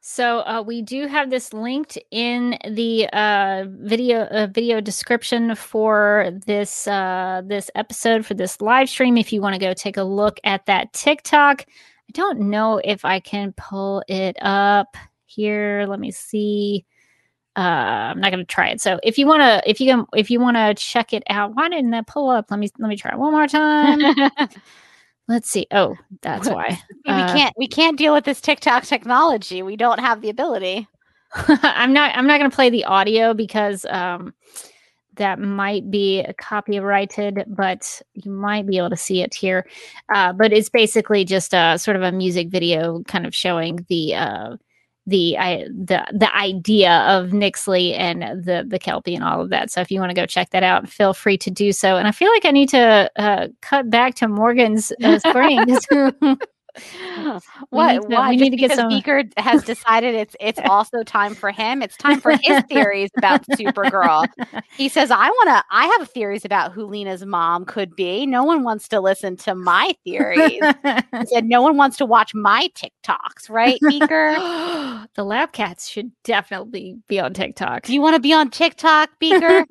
So 0.09 0.39
uh, 0.39 0.63
we 0.65 0.81
do 0.81 1.05
have 1.05 1.29
this 1.29 1.51
linked 1.51 1.97
in 2.11 2.57
the 2.65 3.09
uh, 3.11 3.65
video 3.67 4.21
uh, 4.21 4.47
video 4.47 4.79
description 4.79 5.53
for 5.53 6.31
this 6.45 6.87
uh, 6.87 7.41
this 7.43 7.69
episode 7.75 8.25
for 8.25 8.33
this 8.33 8.61
live 8.61 8.87
stream. 8.87 9.17
If 9.17 9.33
you 9.33 9.41
want 9.41 9.55
to 9.55 9.59
go 9.59 9.73
take 9.73 9.97
a 9.97 10.03
look 10.03 10.39
at 10.45 10.65
that 10.67 10.93
TikTok, 10.93 11.65
I 11.67 12.11
don't 12.13 12.39
know 12.39 12.79
if 12.85 13.03
I 13.03 13.19
can 13.19 13.53
pull 13.57 14.01
it 14.07 14.37
up 14.39 14.95
here. 15.25 15.85
Let 15.89 15.99
me 15.99 16.11
see. 16.11 16.85
Uh, 17.57 17.59
I'm 17.59 18.21
not 18.21 18.31
going 18.31 18.39
to 18.39 18.45
try 18.45 18.69
it. 18.69 18.79
So 18.79 19.01
if 19.03 19.17
you 19.17 19.27
want 19.27 19.41
to, 19.41 19.69
if 19.69 19.81
you 19.81 20.07
if 20.15 20.31
you 20.31 20.39
want 20.39 20.55
to 20.55 20.73
check 20.75 21.11
it 21.11 21.23
out, 21.29 21.53
why 21.53 21.67
didn't 21.67 21.91
that 21.91 22.07
pull 22.07 22.29
up? 22.29 22.49
Let 22.49 22.61
me 22.61 22.69
let 22.79 22.87
me 22.87 22.95
try 22.95 23.11
it 23.11 23.19
one 23.19 23.33
more 23.33 23.47
time. 23.47 23.99
Let's 25.27 25.49
see. 25.49 25.67
Oh, 25.71 25.95
that's 26.21 26.47
why. 26.47 26.79
we 27.05 27.11
Uh, 27.11 27.33
can't 27.33 27.53
we 27.57 27.67
can't 27.67 27.97
deal 27.97 28.13
with 28.13 28.23
this 28.25 28.41
TikTok 28.41 28.83
technology. 28.83 29.61
We 29.61 29.75
don't 29.75 29.99
have 29.99 30.21
the 30.21 30.29
ability. 30.29 30.87
I'm 31.35 31.91
not 31.93 32.15
I'm 32.15 32.27
not 32.27 32.39
going 32.39 32.49
to 32.49 32.55
play 32.55 32.69
the 32.69 32.85
audio 32.85 33.33
because 33.33 33.85
um 33.89 34.33
that 35.15 35.39
might 35.39 35.89
be 35.89 36.25
copyrighted, 36.37 37.43
but 37.47 38.01
you 38.13 38.31
might 38.31 38.67
be 38.67 38.77
able 38.77 38.91
to 38.91 38.95
see 38.97 39.21
it 39.21 39.33
here. 39.33 39.67
Uh, 40.13 40.31
but 40.31 40.53
it's 40.53 40.69
basically 40.69 41.25
just 41.25 41.53
a 41.53 41.77
sort 41.77 41.97
of 41.97 42.03
a 42.03 42.11
music 42.11 42.49
video, 42.49 43.01
kind 43.07 43.25
of 43.25 43.33
showing 43.35 43.85
the 43.89 44.15
uh, 44.15 44.57
the 45.07 45.37
I, 45.37 45.63
the 45.69 46.05
the 46.11 46.33
idea 46.35 46.99
of 47.07 47.29
Nyxly 47.29 47.97
and 47.97 48.43
the 48.43 48.65
the 48.67 48.77
Kelpie 48.77 49.15
and 49.15 49.23
all 49.23 49.41
of 49.41 49.49
that. 49.49 49.71
So 49.71 49.79
if 49.79 49.89
you 49.89 49.99
want 50.01 50.09
to 50.09 50.15
go 50.15 50.25
check 50.25 50.49
that 50.49 50.63
out, 50.63 50.89
feel 50.89 51.13
free 51.13 51.37
to 51.39 51.49
do 51.49 51.71
so. 51.71 51.95
And 51.95 52.07
I 52.07 52.11
feel 52.11 52.29
like 52.29 52.45
I 52.45 52.51
need 52.51 52.69
to 52.69 53.09
uh, 53.15 53.47
cut 53.61 53.89
back 53.89 54.15
to 54.15 54.27
Morgan's 54.27 54.91
uh, 55.03 55.19
Springs. 55.19 55.87
what? 57.69 57.93
need 57.93 58.01
to- 58.01 58.07
why? 58.07 58.29
we 58.29 58.35
need 58.37 58.49
to 58.51 58.57
get 58.57 58.71
some- 58.73 58.89
Beaker 58.89 59.23
has 59.37 59.63
decided 59.63 60.15
it's 60.15 60.35
it's 60.39 60.59
also 60.69 61.03
time 61.03 61.35
for 61.35 61.51
him. 61.51 61.81
It's 61.81 61.97
time 61.97 62.19
for 62.21 62.31
his 62.41 62.63
theories 62.69 63.09
about 63.17 63.45
Supergirl. 63.47 64.25
He 64.75 64.89
says, 64.89 65.11
"I 65.11 65.29
want 65.29 65.49
to. 65.49 65.63
I 65.71 65.85
have 65.97 66.09
theories 66.09 66.45
about 66.45 66.71
who 66.71 66.85
Lena's 66.85 67.25
mom 67.25 67.65
could 67.65 67.95
be. 67.95 68.25
No 68.25 68.43
one 68.43 68.63
wants 68.63 68.87
to 68.89 68.99
listen 68.99 69.35
to 69.37 69.55
my 69.55 69.93
theories." 70.03 70.39
He 70.49 71.25
said, 71.25 71.45
"No 71.45 71.61
one 71.61 71.77
wants 71.77 71.97
to 71.97 72.05
watch 72.05 72.33
my 72.33 72.69
TikToks, 72.75 73.49
right, 73.49 73.79
Beaker?" 73.87 74.33
the 75.15 75.23
lab 75.23 75.51
cats 75.51 75.87
should 75.87 76.11
definitely 76.23 76.97
be 77.07 77.19
on 77.19 77.33
TikTok. 77.33 77.83
Do 77.83 77.93
you 77.93 78.01
want 78.01 78.15
to 78.15 78.21
be 78.21 78.33
on 78.33 78.49
TikTok, 78.49 79.09
Beaker? 79.19 79.65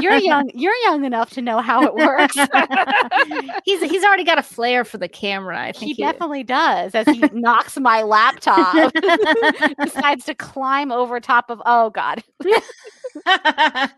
You're 0.00 0.16
young. 0.16 0.50
You're 0.54 0.76
young 0.84 1.04
enough 1.04 1.30
to 1.30 1.42
know 1.42 1.60
how 1.60 1.82
it 1.84 1.94
works. 1.94 2.36
he's 3.64 3.80
he's 3.82 4.04
already 4.04 4.24
got 4.24 4.38
a 4.38 4.42
flair 4.42 4.84
for 4.84 4.98
the 4.98 5.08
camera. 5.08 5.60
I 5.60 5.72
think 5.72 5.96
he 5.96 6.02
definitely 6.02 6.37
does. 6.42 6.94
As 6.94 7.06
he 7.06 7.20
knocks 7.32 7.78
my 7.78 8.02
laptop, 8.02 8.92
decides 9.80 10.24
to 10.26 10.34
climb 10.34 10.92
over 10.92 11.20
top 11.20 11.50
of. 11.50 11.60
Oh 11.64 11.90
God, 11.90 12.22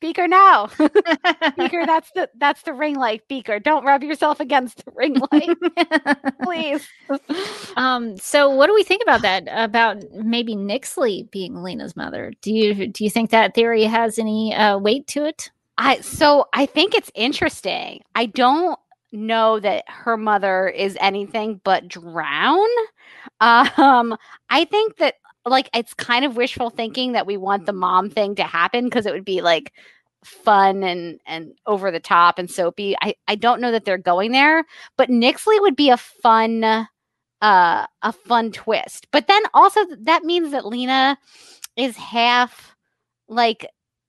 Beaker, 0.00 0.28
now. 0.28 0.68
Beaker. 1.56 1.84
That's 1.86 2.10
the 2.14 2.28
that's 2.36 2.62
the 2.62 2.72
ring 2.72 2.94
light, 2.94 3.26
Beaker. 3.28 3.58
Don't 3.58 3.84
rub 3.84 4.04
yourself 4.04 4.38
against 4.38 4.84
the 4.84 4.92
ring 4.94 5.16
light, 5.32 5.56
please. 6.42 6.86
um. 7.76 8.16
So, 8.16 8.50
what 8.50 8.68
do 8.68 8.74
we 8.74 8.84
think 8.84 9.02
about 9.02 9.22
that? 9.22 9.48
About 9.50 10.02
maybe 10.12 10.54
Nyxly 10.54 11.30
being 11.30 11.62
Lena's 11.62 11.96
mother? 11.96 12.32
Do 12.42 12.52
you 12.52 12.86
do 12.86 13.02
you 13.02 13.10
think 13.10 13.30
that 13.30 13.54
theory 13.54 13.84
has 13.84 14.18
any 14.18 14.54
uh, 14.54 14.78
weight 14.78 15.06
to 15.08 15.24
it? 15.24 15.50
I 15.78 16.00
so 16.00 16.46
I 16.52 16.66
think 16.66 16.94
it's 16.94 17.10
interesting. 17.14 18.02
I 18.14 18.26
don't 18.26 18.78
know 19.12 19.60
that 19.60 19.84
her 19.86 20.16
mother 20.16 20.68
is 20.68 20.96
anything 21.00 21.60
but 21.64 21.88
drown. 21.88 22.68
Um, 23.40 24.16
I 24.50 24.64
think 24.64 24.96
that 24.96 25.16
like 25.44 25.68
it's 25.74 25.94
kind 25.94 26.24
of 26.24 26.36
wishful 26.36 26.70
thinking 26.70 27.12
that 27.12 27.26
we 27.26 27.36
want 27.36 27.66
the 27.66 27.72
mom 27.72 28.10
thing 28.10 28.34
to 28.36 28.44
happen 28.44 28.84
because 28.84 29.06
it 29.06 29.12
would 29.12 29.24
be 29.24 29.40
like 29.40 29.72
fun 30.24 30.84
and 30.84 31.20
and 31.26 31.52
over 31.66 31.90
the 31.90 32.00
top 32.00 32.38
and 32.38 32.50
soapy. 32.50 32.94
I 33.02 33.14
I 33.28 33.34
don't 33.34 33.60
know 33.60 33.72
that 33.72 33.84
they're 33.84 33.98
going 33.98 34.32
there, 34.32 34.64
but 34.96 35.08
Nyxly 35.08 35.60
would 35.60 35.76
be 35.76 35.90
a 35.90 35.96
fun 35.96 36.64
uh 36.64 36.86
a 38.02 38.12
fun 38.12 38.52
twist. 38.52 39.08
But 39.10 39.26
then 39.26 39.42
also 39.52 39.80
that 40.00 40.24
means 40.24 40.52
that 40.52 40.66
Lena 40.66 41.18
is 41.76 41.96
half 41.96 42.74
like 43.28 43.66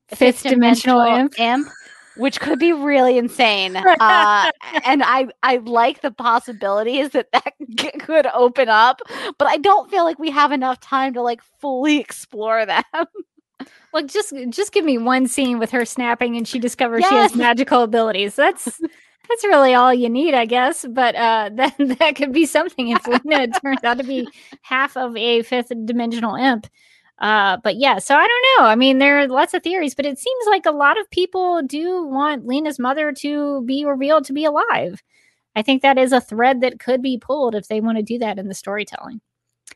Fifth 0.09 0.43
dimensional 0.43 1.01
imp. 1.01 1.39
imp 1.39 1.67
which 2.15 2.39
could 2.39 2.59
be 2.59 2.73
really 2.73 3.17
insane. 3.17 3.77
Uh, 4.03 4.51
and 4.85 5.01
I 5.03 5.27
I 5.43 5.57
like 5.57 6.01
the 6.01 6.11
possibilities 6.11 7.09
that 7.11 7.31
that 7.31 7.53
could 7.99 8.25
open 8.33 8.67
up, 8.67 9.01
but 9.37 9.47
I 9.47 9.57
don't 9.57 9.89
feel 9.89 10.03
like 10.03 10.19
we 10.19 10.29
have 10.31 10.51
enough 10.51 10.79
time 10.79 11.13
to 11.13 11.21
like 11.21 11.41
fully 11.59 11.99
explore 11.99 12.65
them. 12.65 12.83
Like, 13.93 14.07
just 14.07 14.33
just 14.49 14.73
give 14.73 14.83
me 14.83 14.97
one 14.97 15.27
scene 15.27 15.59
with 15.59 15.71
her 15.71 15.85
snapping, 15.85 16.35
and 16.35 16.47
she 16.47 16.59
discovers 16.59 17.05
she 17.05 17.15
has 17.15 17.35
magical 17.35 17.81
abilities. 17.83 18.35
That's 18.35 18.65
that's 19.29 19.43
really 19.45 19.73
all 19.73 19.93
you 19.93 20.09
need, 20.09 20.33
I 20.33 20.45
guess. 20.45 20.85
But 20.89 21.15
uh, 21.15 21.49
that 21.53 21.75
that 21.99 22.15
could 22.15 22.33
be 22.33 22.45
something 22.45 22.89
if 22.89 23.07
Lena 23.07 23.47
turns 23.47 23.83
out 23.83 23.99
to 23.99 24.03
be 24.03 24.27
half 24.63 24.97
of 24.97 25.15
a 25.15 25.43
fifth 25.43 25.71
dimensional 25.85 26.35
imp. 26.35 26.67
Uh, 27.19 27.57
but 27.63 27.77
yeah, 27.77 27.99
so 27.99 28.15
I 28.15 28.27
don't 28.27 28.45
know. 28.57 28.65
I 28.65 28.75
mean, 28.75 28.97
there 28.97 29.19
are 29.19 29.27
lots 29.27 29.53
of 29.53 29.63
theories, 29.63 29.95
but 29.95 30.05
it 30.05 30.17
seems 30.17 30.45
like 30.47 30.65
a 30.65 30.71
lot 30.71 30.99
of 30.99 31.09
people 31.11 31.61
do 31.61 32.03
want 32.05 32.47
Lena's 32.47 32.79
mother 32.79 33.11
to 33.13 33.61
be 33.63 33.85
revealed 33.85 34.25
to 34.25 34.33
be 34.33 34.45
alive. 34.45 35.01
I 35.55 35.61
think 35.61 35.81
that 35.81 35.97
is 35.97 36.11
a 36.11 36.21
thread 36.21 36.61
that 36.61 36.79
could 36.79 37.01
be 37.01 37.17
pulled 37.17 37.55
if 37.55 37.67
they 37.67 37.79
want 37.79 37.97
to 37.97 38.03
do 38.03 38.17
that 38.19 38.39
in 38.39 38.47
the 38.47 38.55
storytelling. 38.55 39.21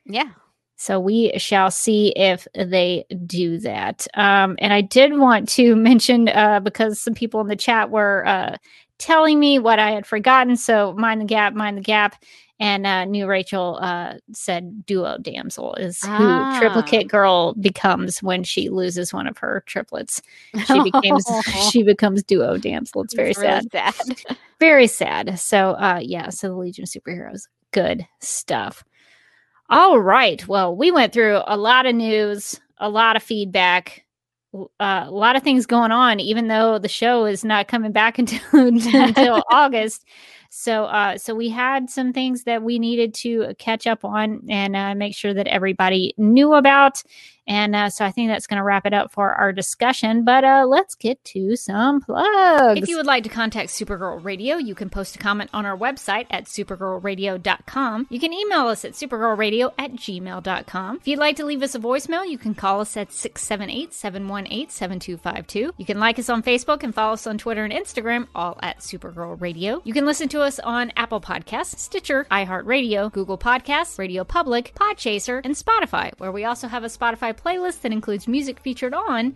Yeah. 0.05 0.31
So 0.77 0.99
we 0.99 1.37
shall 1.37 1.71
see 1.71 2.13
if 2.15 2.47
they 2.53 3.05
do 3.25 3.57
that. 3.59 4.07
Um, 4.13 4.55
and 4.59 4.71
I 4.71 4.81
did 4.81 5.17
want 5.17 5.49
to 5.49 5.75
mention 5.75 6.29
uh, 6.29 6.59
because 6.59 7.01
some 7.01 7.13
people 7.13 7.41
in 7.41 7.47
the 7.47 7.55
chat 7.55 7.89
were 7.89 8.25
uh, 8.27 8.57
telling 8.99 9.39
me 9.39 9.59
what 9.59 9.79
I 9.79 9.91
had 9.91 10.05
forgotten. 10.05 10.55
So 10.55 10.93
mind 10.93 11.21
the 11.21 11.25
gap, 11.25 11.53
mind 11.53 11.77
the 11.77 11.81
gap. 11.81 12.23
And 12.59 12.87
uh, 12.87 13.05
new 13.05 13.27
Rachel 13.27 13.77
uh, 13.81 14.15
said 14.33 14.85
duo 14.85 15.17
damsel 15.21 15.75
is 15.75 16.01
who 16.01 16.09
Ah. 16.09 16.57
triplicate 16.59 17.07
girl 17.07 17.53
becomes 17.53 18.23
when 18.23 18.43
she 18.43 18.69
loses 18.69 19.13
one 19.13 19.27
of 19.27 19.37
her 19.37 19.63
triplets. 19.67 20.21
She 20.65 20.79
becomes 20.81 21.25
she 21.71 21.83
becomes 21.83 22.23
duo 22.23 22.57
damsel. 22.57 23.03
It's 23.03 23.13
very 23.13 23.29
It's 23.31 23.39
really 23.39 23.61
sad 23.71 23.95
sad. 24.25 24.37
very 24.59 24.87
sad. 24.87 25.39
So 25.39 25.71
uh 25.71 25.99
yeah, 26.01 26.29
so 26.29 26.47
the 26.47 26.55
Legion 26.55 26.83
of 26.83 26.89
Superheroes, 26.89 27.47
good 27.71 28.07
stuff. 28.21 28.83
All 29.69 29.99
right. 29.99 30.47
Well, 30.47 30.75
we 30.75 30.91
went 30.91 31.13
through 31.13 31.41
a 31.45 31.57
lot 31.57 31.85
of 31.85 31.93
news, 31.93 32.59
a 32.77 32.89
lot 32.89 33.15
of 33.17 33.21
feedback, 33.23 34.05
uh, 34.53 35.03
a 35.07 35.11
lot 35.11 35.35
of 35.35 35.43
things 35.43 35.65
going 35.65 35.91
on, 35.91 36.19
even 36.19 36.47
though 36.47 36.79
the 36.79 36.87
show 36.87 37.25
is 37.25 37.43
not 37.43 37.67
coming 37.67 37.91
back 37.91 38.17
until 38.19 38.39
until 38.53 39.43
August. 39.51 40.05
So, 40.49 40.85
uh, 40.85 41.17
so 41.17 41.35
we 41.35 41.49
had 41.49 41.89
some 41.89 42.13
things 42.13 42.43
that 42.43 42.63
we 42.63 42.79
needed 42.79 43.13
to 43.15 43.53
catch 43.57 43.87
up 43.87 44.03
on 44.05 44.43
and 44.49 44.75
uh, 44.75 44.95
make 44.95 45.15
sure 45.15 45.33
that 45.33 45.47
everybody 45.47 46.13
knew 46.17 46.53
about. 46.53 47.03
And 47.47 47.75
uh, 47.75 47.89
so 47.89 48.05
I 48.05 48.11
think 48.11 48.29
that's 48.29 48.45
going 48.45 48.57
to 48.57 48.63
wrap 48.63 48.85
it 48.85 48.93
up 48.93 49.11
for 49.11 49.33
our 49.33 49.53
discussion. 49.53 50.25
But 50.25 50.43
uh, 50.43 50.65
let's 50.67 50.95
get 50.95 51.23
to 51.25 51.55
some 51.55 52.01
plugs. 52.01 52.81
If 52.81 52.89
you 52.89 52.97
would 52.97 53.05
like 53.05 53.23
to 53.23 53.29
contact 53.29 53.69
Supergirl 53.69 54.23
Radio, 54.23 54.57
you 54.57 54.75
can 54.75 54.89
post 54.89 55.15
a 55.15 55.19
comment 55.19 55.49
on 55.53 55.65
our 55.65 55.77
website 55.77 56.27
at 56.29 56.45
supergirlradio.com. 56.45 58.07
You 58.09 58.19
can 58.19 58.33
email 58.33 58.67
us 58.67 58.83
at 58.83 58.93
supergirlradio 58.93 59.71
at 59.77 59.93
gmail.com. 59.93 60.97
If 60.97 61.07
you'd 61.07 61.19
like 61.19 61.37
to 61.37 61.45
leave 61.45 61.63
us 61.63 61.73
a 61.73 61.79
voicemail, 61.79 62.29
you 62.29 62.37
can 62.37 62.53
call 62.53 62.81
us 62.81 62.97
at 62.97 63.13
678 63.13 63.93
718 63.93 64.69
7252. 64.69 65.73
You 65.77 65.85
can 65.85 65.99
like 65.99 66.19
us 66.19 66.29
on 66.29 66.43
Facebook 66.43 66.83
and 66.83 66.93
follow 66.93 67.13
us 67.13 67.25
on 67.25 67.37
Twitter 67.37 67.63
and 67.63 67.73
Instagram, 67.73 68.27
all 68.35 68.59
at 68.61 68.79
Supergirl 68.79 69.39
Radio. 69.39 69.81
You 69.85 69.93
can 69.93 70.05
listen 70.05 70.27
to 70.29 70.36
us 70.41 70.59
on 70.59 70.91
Apple 70.95 71.21
Podcasts, 71.21 71.79
Stitcher, 71.79 72.25
iHeartRadio, 72.31 73.11
Google 73.11 73.37
Podcasts, 73.37 73.97
Radio 73.97 74.23
Public, 74.23 74.73
Podchaser, 74.75 75.41
and 75.43 75.55
Spotify, 75.55 76.11
where 76.17 76.31
we 76.31 76.45
also 76.45 76.67
have 76.67 76.83
a 76.83 76.87
Spotify 76.87 77.35
playlist 77.35 77.81
that 77.81 77.91
includes 77.91 78.27
music 78.27 78.59
featured 78.59 78.93
on 78.93 79.35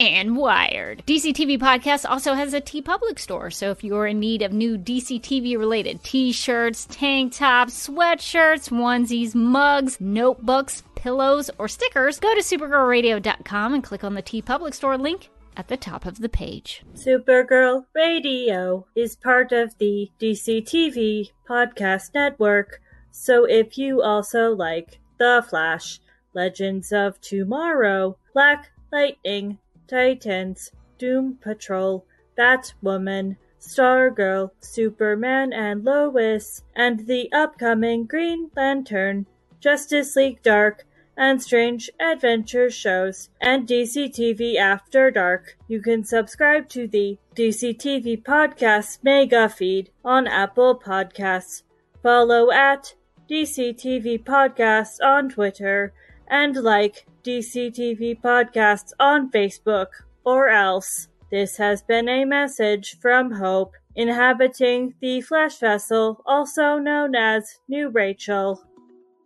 and 0.00 0.36
Wired. 0.36 1.02
DC 1.06 1.32
TV 1.34 1.58
Podcast 1.58 2.08
also 2.08 2.34
has 2.34 2.54
a 2.54 2.60
TeePublic 2.60 3.18
store, 3.18 3.50
so 3.50 3.70
if 3.70 3.82
you're 3.82 4.06
in 4.06 4.20
need 4.20 4.42
of 4.42 4.52
new 4.52 4.78
DC 4.78 5.20
TV 5.20 5.58
related 5.58 6.02
t 6.02 6.32
shirts, 6.32 6.86
tank 6.90 7.34
tops, 7.34 7.88
sweatshirts, 7.88 8.70
onesies, 8.70 9.34
mugs, 9.34 10.00
notebooks, 10.00 10.82
pillows, 10.94 11.50
or 11.58 11.68
stickers, 11.68 12.20
go 12.20 12.34
to 12.34 12.40
supergirlradio.com 12.40 13.74
and 13.74 13.84
click 13.84 14.04
on 14.04 14.14
the 14.14 14.22
TeePublic 14.22 14.74
store 14.74 14.98
link 14.98 15.30
at 15.56 15.68
the 15.68 15.76
top 15.76 16.06
of 16.06 16.20
the 16.20 16.28
page. 16.28 16.82
Supergirl 16.94 17.84
Radio 17.94 18.86
is 18.94 19.16
part 19.16 19.52
of 19.52 19.76
the 19.78 20.10
DC 20.20 20.62
TV 20.62 21.30
Podcast 21.48 22.14
Network, 22.14 22.80
so 23.10 23.44
if 23.44 23.76
you 23.76 24.00
also 24.02 24.54
like 24.54 25.00
The 25.18 25.44
Flash, 25.48 26.00
Legends 26.34 26.92
of 26.92 27.20
Tomorrow, 27.20 28.16
Black 28.32 28.70
Lightning, 28.92 29.58
Titans, 29.88 30.70
Doom 30.98 31.38
Patrol, 31.40 32.04
Batwoman, 32.36 33.36
Stargirl, 33.58 34.50
Superman 34.60 35.52
and 35.52 35.84
Lois, 35.84 36.62
and 36.76 37.06
the 37.06 37.32
upcoming 37.32 38.04
Green 38.04 38.50
Lantern, 38.54 39.26
Justice 39.60 40.14
League 40.14 40.42
Dark, 40.42 40.86
and 41.16 41.42
Strange 41.42 41.90
Adventure 41.98 42.70
shows, 42.70 43.28
and 43.40 43.66
DC 43.66 44.10
TV 44.10 44.54
After 44.56 45.10
Dark. 45.10 45.56
You 45.66 45.82
can 45.82 46.04
subscribe 46.04 46.68
to 46.68 46.86
the 46.86 47.18
DC 47.34 47.76
TV 47.76 48.22
Podcast 48.22 48.98
Mega 49.02 49.48
Feed 49.48 49.90
on 50.04 50.28
Apple 50.28 50.78
Podcasts. 50.78 51.62
Follow 52.02 52.52
at 52.52 52.94
DC 53.28 53.74
TV 53.74 54.22
Podcast 54.22 55.02
on 55.02 55.28
Twitter 55.28 55.92
and 56.28 56.54
like 56.54 57.04
DC 57.28 57.70
TV 57.76 58.18
Podcasts 58.18 58.92
on 58.98 59.30
Facebook 59.30 59.88
or 60.24 60.48
else. 60.48 61.08
This 61.30 61.58
has 61.58 61.82
been 61.82 62.08
a 62.08 62.24
message 62.24 62.98
from 63.02 63.30
Hope, 63.30 63.74
inhabiting 63.94 64.94
the 65.02 65.20
Flash 65.20 65.58
vessel, 65.58 66.22
also 66.24 66.78
known 66.78 67.14
as 67.14 67.58
New 67.68 67.90
Rachel. 67.90 68.64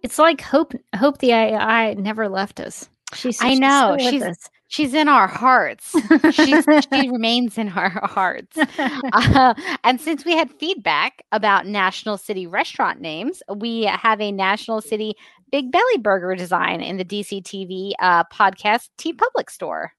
It's 0.03 0.19
like 0.19 0.41
Hope 0.41 0.74
Hope 0.97 1.19
the 1.19 1.31
AI 1.31 1.95
never 1.95 2.29
left 2.29 2.59
us. 2.59 2.89
She's 3.15 3.39
I 3.41 3.55
know. 3.55 3.97
still 3.97 4.12
with 4.12 4.24
She's 4.24 4.51
she's 4.66 4.95
in 4.95 5.07
our 5.07 5.29
hearts. 5.29 5.95
She's, 6.33 6.65
she 6.93 7.09
remains 7.09 7.57
in 7.57 7.69
our 7.69 7.91
hearts. 7.91 8.59
Uh, 9.15 9.55
and 9.85 10.01
since 10.01 10.24
we 10.24 10.35
had 10.35 10.51
feedback 10.51 11.23
about 11.33 11.66
National 11.66 12.16
City 12.16 12.47
restaurant 12.47 13.01
names, 13.01 13.43
we 13.55 13.85
have 13.85 14.20
a 14.20 14.33
National 14.33 14.81
City 14.81 15.15
Big 15.53 15.70
Belly 15.70 15.99
Burger 15.99 16.35
design 16.35 16.81
in 16.81 16.97
the 16.97 17.05
DC 17.05 17.43
TV 17.43 17.93
uh, 18.01 18.24
podcast 18.24 18.89
TeePublic 18.99 19.51
store. 19.51 19.93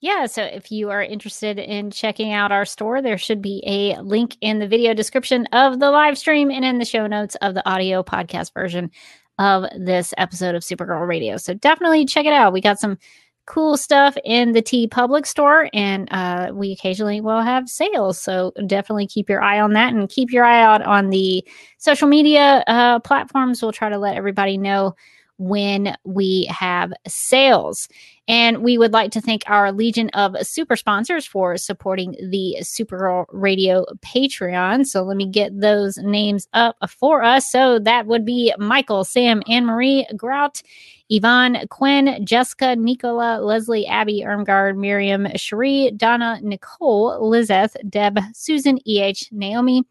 Yeah, 0.00 0.26
so 0.26 0.42
if 0.42 0.70
you 0.70 0.90
are 0.90 1.02
interested 1.02 1.58
in 1.58 1.90
checking 1.90 2.32
out 2.32 2.52
our 2.52 2.64
store, 2.64 3.00
there 3.00 3.18
should 3.18 3.40
be 3.40 3.62
a 3.66 4.00
link 4.00 4.36
in 4.40 4.58
the 4.58 4.66
video 4.66 4.94
description 4.94 5.46
of 5.52 5.78
the 5.78 5.90
live 5.90 6.18
stream 6.18 6.50
and 6.50 6.64
in 6.64 6.78
the 6.78 6.84
show 6.84 7.06
notes 7.06 7.36
of 7.36 7.54
the 7.54 7.66
audio 7.68 8.02
podcast 8.02 8.52
version 8.54 8.90
of 9.38 9.64
this 9.78 10.14
episode 10.16 10.54
of 10.54 10.62
Supergirl 10.62 11.06
Radio. 11.06 11.36
So 11.36 11.54
definitely 11.54 12.06
check 12.06 12.26
it 12.26 12.32
out. 12.32 12.52
We 12.52 12.60
got 12.60 12.78
some 12.78 12.98
cool 13.46 13.76
stuff 13.76 14.16
in 14.24 14.52
the 14.52 14.62
TeePublic 14.62 15.26
store, 15.26 15.68
and 15.72 16.08
uh, 16.10 16.50
we 16.52 16.72
occasionally 16.72 17.20
will 17.20 17.42
have 17.42 17.68
sales. 17.68 18.18
So 18.18 18.52
definitely 18.66 19.06
keep 19.06 19.28
your 19.28 19.42
eye 19.42 19.60
on 19.60 19.72
that 19.74 19.92
and 19.92 20.08
keep 20.08 20.32
your 20.32 20.44
eye 20.44 20.62
out 20.62 20.82
on 20.82 21.10
the 21.10 21.46
social 21.78 22.08
media 22.08 22.64
uh, 22.66 23.00
platforms. 23.00 23.62
We'll 23.62 23.72
try 23.72 23.88
to 23.88 23.98
let 23.98 24.16
everybody 24.16 24.56
know 24.56 24.94
when 25.38 25.96
we 26.04 26.46
have 26.50 26.92
sales. 27.06 27.88
And 28.26 28.62
we 28.62 28.78
would 28.78 28.92
like 28.92 29.10
to 29.12 29.20
thank 29.20 29.42
our 29.46 29.70
Legion 29.70 30.08
of 30.10 30.34
super 30.40 30.76
sponsors 30.76 31.26
for 31.26 31.58
supporting 31.58 32.12
the 32.30 32.56
Supergirl 32.62 33.26
Radio 33.30 33.84
Patreon. 33.98 34.86
So 34.86 35.02
let 35.02 35.16
me 35.16 35.26
get 35.26 35.60
those 35.60 35.98
names 35.98 36.48
up 36.54 36.76
for 36.88 37.22
us. 37.22 37.50
So 37.50 37.78
that 37.80 38.06
would 38.06 38.24
be 38.24 38.54
Michael, 38.56 39.04
Sam, 39.04 39.42
Anne 39.46 39.66
Marie, 39.66 40.06
Grout, 40.16 40.62
Yvonne, 41.10 41.66
Quinn, 41.68 42.24
Jessica, 42.24 42.76
Nicola, 42.76 43.40
Leslie, 43.42 43.86
Abby, 43.86 44.22
Ermgard, 44.24 44.78
Miriam, 44.78 45.26
Cherie, 45.36 45.90
Donna, 45.94 46.38
Nicole, 46.42 47.28
Lizeth, 47.28 47.76
Deb, 47.90 48.18
Susan, 48.32 48.78
EH, 48.86 49.28
Naomi, 49.30 49.84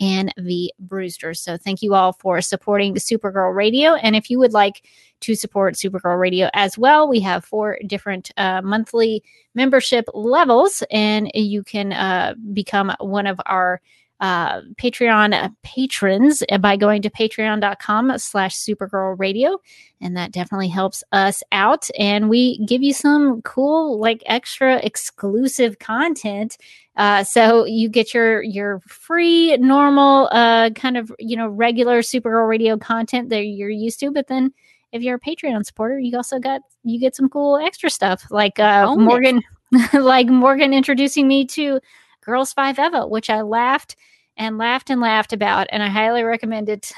and 0.00 0.32
the 0.36 0.72
Brewsters. 0.80 1.40
So 1.40 1.56
thank 1.56 1.82
you 1.82 1.94
all 1.94 2.12
for 2.12 2.40
supporting 2.40 2.94
Supergirl 2.96 3.54
Radio. 3.54 3.94
And 3.94 4.14
if 4.14 4.30
you 4.30 4.38
would 4.38 4.52
like 4.52 4.82
to 5.20 5.34
support 5.34 5.74
Supergirl 5.74 6.18
Radio 6.18 6.50
as 6.52 6.76
well, 6.76 7.08
we 7.08 7.20
have 7.20 7.44
four 7.44 7.78
different 7.86 8.30
uh, 8.36 8.60
monthly 8.62 9.22
membership 9.54 10.04
levels, 10.12 10.82
and 10.90 11.30
you 11.34 11.62
can 11.62 11.92
uh, 11.92 12.34
become 12.52 12.94
one 13.00 13.26
of 13.26 13.40
our 13.46 13.80
uh, 14.20 14.62
Patreon 14.80 15.54
patrons 15.62 16.42
by 16.60 16.76
going 16.76 17.02
to 17.02 17.10
patreon.com 17.10 18.18
slash 18.18 18.56
supergirl 18.56 19.18
radio. 19.18 19.58
And 20.00 20.16
that 20.16 20.32
definitely 20.32 20.68
helps 20.68 21.02
us 21.12 21.42
out. 21.52 21.88
And 21.98 22.28
we 22.28 22.64
give 22.66 22.82
you 22.82 22.92
some 22.92 23.42
cool, 23.42 23.98
like 23.98 24.22
extra 24.26 24.76
exclusive 24.76 25.78
content. 25.78 26.56
Uh, 26.96 27.24
so 27.24 27.66
you 27.66 27.88
get 27.88 28.14
your 28.14 28.42
your 28.42 28.80
free, 28.86 29.56
normal, 29.58 30.28
uh, 30.32 30.70
kind 30.70 30.96
of 30.96 31.12
you 31.18 31.36
know 31.36 31.48
regular 31.48 32.00
Supergirl 32.00 32.48
Radio 32.48 32.78
content 32.78 33.28
that 33.28 33.44
you're 33.44 33.68
used 33.68 34.00
to. 34.00 34.10
But 34.10 34.28
then, 34.28 34.52
if 34.92 35.02
you're 35.02 35.16
a 35.16 35.20
Patreon 35.20 35.64
supporter, 35.66 35.98
you 35.98 36.16
also 36.16 36.38
got 36.38 36.62
you 36.84 36.98
get 36.98 37.14
some 37.14 37.28
cool 37.28 37.58
extra 37.58 37.90
stuff 37.90 38.24
like 38.30 38.58
uh, 38.58 38.86
it. 38.90 38.98
Morgan, 38.98 39.42
like 39.92 40.28
Morgan 40.28 40.72
introducing 40.72 41.28
me 41.28 41.44
to 41.48 41.80
Girls 42.26 42.52
Five 42.52 42.78
Eva, 42.78 43.06
which 43.06 43.30
I 43.30 43.42
laughed 43.42 43.96
and 44.36 44.58
laughed 44.58 44.90
and 44.90 45.00
laughed 45.00 45.32
about, 45.32 45.68
and 45.70 45.82
I 45.82 45.88
highly 45.88 46.22
recommend 46.22 46.68
it. 46.68 46.92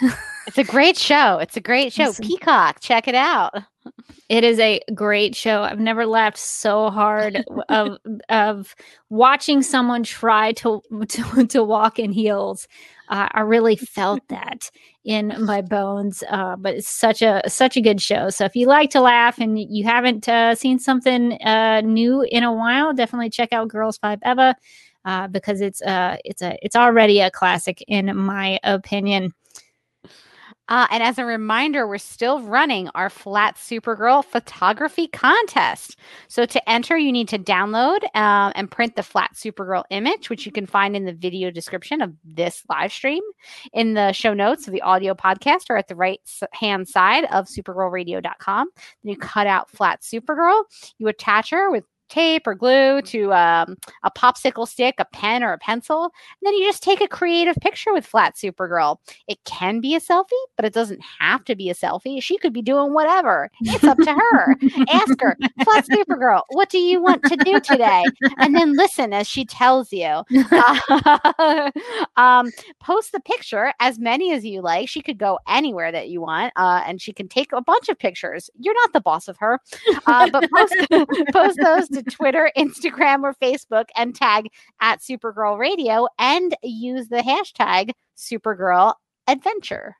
It's 0.48 0.56
a 0.56 0.64
great 0.64 0.96
show. 0.96 1.36
It's 1.36 1.58
a 1.58 1.60
great 1.60 1.92
show. 1.92 2.10
Peacock, 2.14 2.80
check 2.80 3.06
it 3.06 3.14
out. 3.14 3.52
it 4.30 4.44
is 4.44 4.58
a 4.58 4.80
great 4.94 5.36
show. 5.36 5.62
I've 5.62 5.78
never 5.78 6.06
laughed 6.06 6.38
so 6.38 6.88
hard 6.88 7.44
of 7.68 7.98
of 8.30 8.74
watching 9.10 9.62
someone 9.62 10.04
try 10.04 10.52
to 10.52 10.82
to, 11.08 11.46
to 11.46 11.62
walk 11.62 11.98
in 11.98 12.12
heels. 12.12 12.66
Uh, 13.10 13.28
I 13.32 13.40
really 13.40 13.76
felt 13.76 14.26
that 14.28 14.70
in 15.04 15.34
my 15.44 15.62
bones. 15.62 16.22
Uh, 16.30 16.56
but 16.56 16.76
it's 16.76 16.88
such 16.88 17.22
a 17.22 17.42
such 17.46 17.76
a 17.76 17.82
good 17.82 18.00
show. 18.00 18.30
So 18.30 18.44
if 18.46 18.56
you 18.56 18.66
like 18.66 18.90
to 18.90 19.00
laugh 19.00 19.38
and 19.38 19.58
you 19.58 19.84
haven't 19.84 20.28
uh, 20.28 20.54
seen 20.54 20.78
something 20.78 21.32
uh, 21.42 21.82
new 21.82 22.22
in 22.22 22.42
a 22.42 22.52
while, 22.52 22.94
definitely 22.94 23.30
check 23.30 23.52
out 23.52 23.68
Girls 23.68 23.98
Five 23.98 24.20
Eva 24.24 24.56
uh, 25.08 25.26
because 25.26 25.62
it's 25.62 25.80
uh 25.82 26.18
it's 26.22 26.42
a 26.42 26.58
it's 26.62 26.76
already 26.76 27.20
a 27.20 27.30
classic 27.30 27.82
in 27.88 28.14
my 28.14 28.60
opinion. 28.62 29.32
Uh, 30.70 30.86
and 30.90 31.02
as 31.02 31.18
a 31.18 31.24
reminder, 31.24 31.88
we're 31.88 31.96
still 31.96 32.42
running 32.42 32.90
our 32.94 33.08
Flat 33.08 33.56
Supergirl 33.56 34.22
photography 34.22 35.06
contest. 35.06 35.96
So 36.28 36.44
to 36.44 36.68
enter, 36.68 36.98
you 36.98 37.10
need 37.10 37.26
to 37.28 37.38
download 37.38 38.04
um, 38.14 38.52
and 38.54 38.70
print 38.70 38.94
the 38.94 39.02
Flat 39.02 39.30
Supergirl 39.34 39.84
image, 39.88 40.28
which 40.28 40.44
you 40.44 40.52
can 40.52 40.66
find 40.66 40.94
in 40.94 41.06
the 41.06 41.14
video 41.14 41.50
description 41.50 42.02
of 42.02 42.12
this 42.22 42.62
live 42.68 42.92
stream, 42.92 43.22
in 43.72 43.94
the 43.94 44.12
show 44.12 44.34
notes 44.34 44.66
of 44.66 44.74
the 44.74 44.82
audio 44.82 45.14
podcast, 45.14 45.70
or 45.70 45.78
at 45.78 45.88
the 45.88 45.96
right 45.96 46.20
hand 46.52 46.86
side 46.86 47.24
of 47.32 47.46
supergirlradio.com. 47.46 48.68
Then 48.76 49.10
you 49.10 49.16
cut 49.16 49.46
out 49.46 49.70
Flat 49.70 50.02
Supergirl, 50.02 50.64
you 50.98 51.08
attach 51.08 51.48
her 51.48 51.70
with 51.70 51.84
tape 52.08 52.46
or 52.46 52.54
glue 52.54 53.02
to 53.02 53.32
um, 53.32 53.76
a 54.02 54.10
popsicle 54.10 54.66
stick, 54.66 54.96
a 54.98 55.04
pen, 55.06 55.42
or 55.42 55.52
a 55.52 55.58
pencil. 55.58 56.04
And 56.04 56.10
then 56.42 56.54
you 56.54 56.64
just 56.64 56.82
take 56.82 57.00
a 57.00 57.08
creative 57.08 57.56
picture 57.56 57.92
with 57.92 58.06
Flat 58.06 58.34
Supergirl. 58.36 58.98
It 59.26 59.38
can 59.44 59.80
be 59.80 59.94
a 59.94 60.00
selfie, 60.00 60.24
but 60.56 60.64
it 60.64 60.72
doesn't 60.72 61.00
have 61.20 61.44
to 61.44 61.56
be 61.56 61.70
a 61.70 61.74
selfie. 61.74 62.22
She 62.22 62.38
could 62.38 62.52
be 62.52 62.62
doing 62.62 62.92
whatever. 62.92 63.50
It's 63.60 63.84
up 63.84 63.98
to 63.98 64.12
her. 64.12 64.56
Ask 64.90 65.20
her, 65.20 65.36
Flat 65.64 65.86
Supergirl, 65.86 66.42
what 66.50 66.68
do 66.70 66.78
you 66.78 67.00
want 67.00 67.22
to 67.24 67.36
do 67.36 67.60
today? 67.60 68.02
And 68.38 68.54
then 68.54 68.74
listen 68.76 69.12
as 69.12 69.26
she 69.28 69.44
tells 69.44 69.92
you. 69.92 70.22
Uh, 70.50 71.70
um, 72.16 72.50
post 72.80 73.12
the 73.12 73.20
picture, 73.20 73.72
as 73.80 73.98
many 73.98 74.32
as 74.32 74.44
you 74.44 74.62
like. 74.62 74.88
She 74.88 75.02
could 75.02 75.18
go 75.18 75.38
anywhere 75.48 75.92
that 75.92 76.08
you 76.08 76.20
want, 76.20 76.52
uh, 76.56 76.82
and 76.86 77.00
she 77.00 77.12
can 77.12 77.28
take 77.28 77.52
a 77.52 77.60
bunch 77.60 77.88
of 77.88 77.98
pictures. 77.98 78.50
You're 78.58 78.74
not 78.74 78.92
the 78.92 79.00
boss 79.00 79.28
of 79.28 79.36
her, 79.38 79.60
uh, 80.06 80.30
but 80.30 80.50
post, 80.50 80.76
post 81.32 81.58
those 81.62 81.88
to 82.02 82.10
Twitter, 82.10 82.50
Instagram, 82.56 83.22
or 83.22 83.34
Facebook 83.34 83.86
and 83.96 84.14
tag 84.14 84.48
at 84.80 85.00
Supergirl 85.00 85.58
Radio 85.58 86.06
and 86.18 86.54
use 86.62 87.08
the 87.08 87.18
hashtag 87.18 87.90
Supergirl 88.16 88.94
Adventure. 89.26 89.96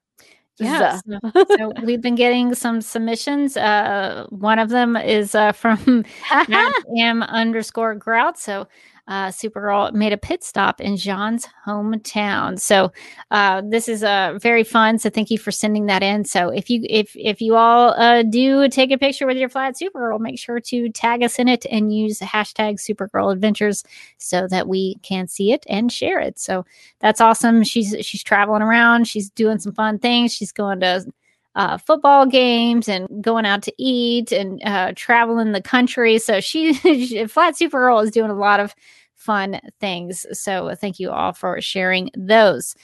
Yeah. 0.59 1.01
So, 1.07 1.45
so 1.57 1.73
we've 1.85 2.01
been 2.01 2.15
getting 2.15 2.55
some 2.55 2.81
submissions. 2.81 3.57
Uh, 3.57 4.27
one 4.31 4.59
of 4.59 4.71
them 4.71 4.97
is 4.97 5.35
uh, 5.35 5.53
from 5.53 6.05
am 6.31 7.23
underscore 7.23 7.95
grout. 7.95 8.39
So 8.39 8.67
uh, 9.09 9.29
Supergirl 9.29 9.93
made 9.95 10.13
a 10.13 10.19
pit 10.19 10.45
stop 10.45 10.81
in 10.81 10.95
J'onn's 10.95 11.49
hometown. 11.67 12.61
So 12.61 12.93
uh, 13.31 13.63
this 13.65 13.89
is 13.89 14.05
uh, 14.05 14.39
very 14.41 14.63
fun. 14.63 14.99
So 14.99 15.09
thank 15.09 15.31
you 15.31 15.39
for 15.39 15.51
sending 15.51 15.87
that 15.87 16.03
in. 16.03 16.25
So 16.27 16.51
if 16.51 16.69
you 16.69 16.85
if 16.89 17.17
if 17.17 17.41
you 17.41 17.57
all 17.57 17.95
uh, 17.95 18.23
do 18.23 18.69
take 18.69 18.93
a 18.93 18.99
picture 18.99 19.27
with 19.27 19.39
your 19.39 19.49
flat 19.49 19.77
Supergirl, 19.77 20.21
make 20.21 20.39
sure 20.39 20.61
to 20.61 20.91
tag 20.91 21.23
us 21.23 21.39
in 21.39 21.49
it 21.49 21.65
and 21.71 21.93
use 21.93 22.21
hashtag 22.21 22.75
Supergirl 22.75 23.33
Adventures 23.33 23.83
so 24.19 24.47
that 24.49 24.69
we 24.69 24.97
can 25.03 25.27
see 25.27 25.53
it 25.53 25.65
and 25.69 25.91
share 25.91 26.21
it. 26.21 26.39
So 26.39 26.67
that's 27.01 27.23
awesome. 27.23 27.65
She's 27.65 27.97
she's 28.03 28.23
traveling 28.23 28.63
around. 28.63 29.09
She's 29.09 29.31
doing 29.31 29.59
some 29.59 29.73
fun 29.73 29.99
things. 29.99 30.35
She's 30.35 30.53
going 30.53 30.81
to 30.81 31.07
uh, 31.55 31.79
football 31.79 32.27
games 32.27 32.89
and 32.89 33.09
going 33.23 33.45
out 33.45 33.63
to 33.63 33.73
eat 33.79 34.33
and 34.33 34.63
uh, 34.65 34.93
traveling 34.95 35.53
the 35.53 35.63
country. 35.63 36.19
So 36.19 36.41
she, 36.41 36.73
she, 36.75 37.27
Flat 37.27 37.55
Supergirl 37.55 38.05
is 38.05 38.11
doing 38.11 38.31
a 38.31 38.35
lot 38.35 38.61
of 38.61 38.75
fun 39.15 39.61
things. 39.81 40.27
So 40.33 40.75
thank 40.75 40.99
you 40.99 41.11
all 41.11 41.33
for 41.33 41.61
sharing 41.61 42.11
those. 42.17 42.75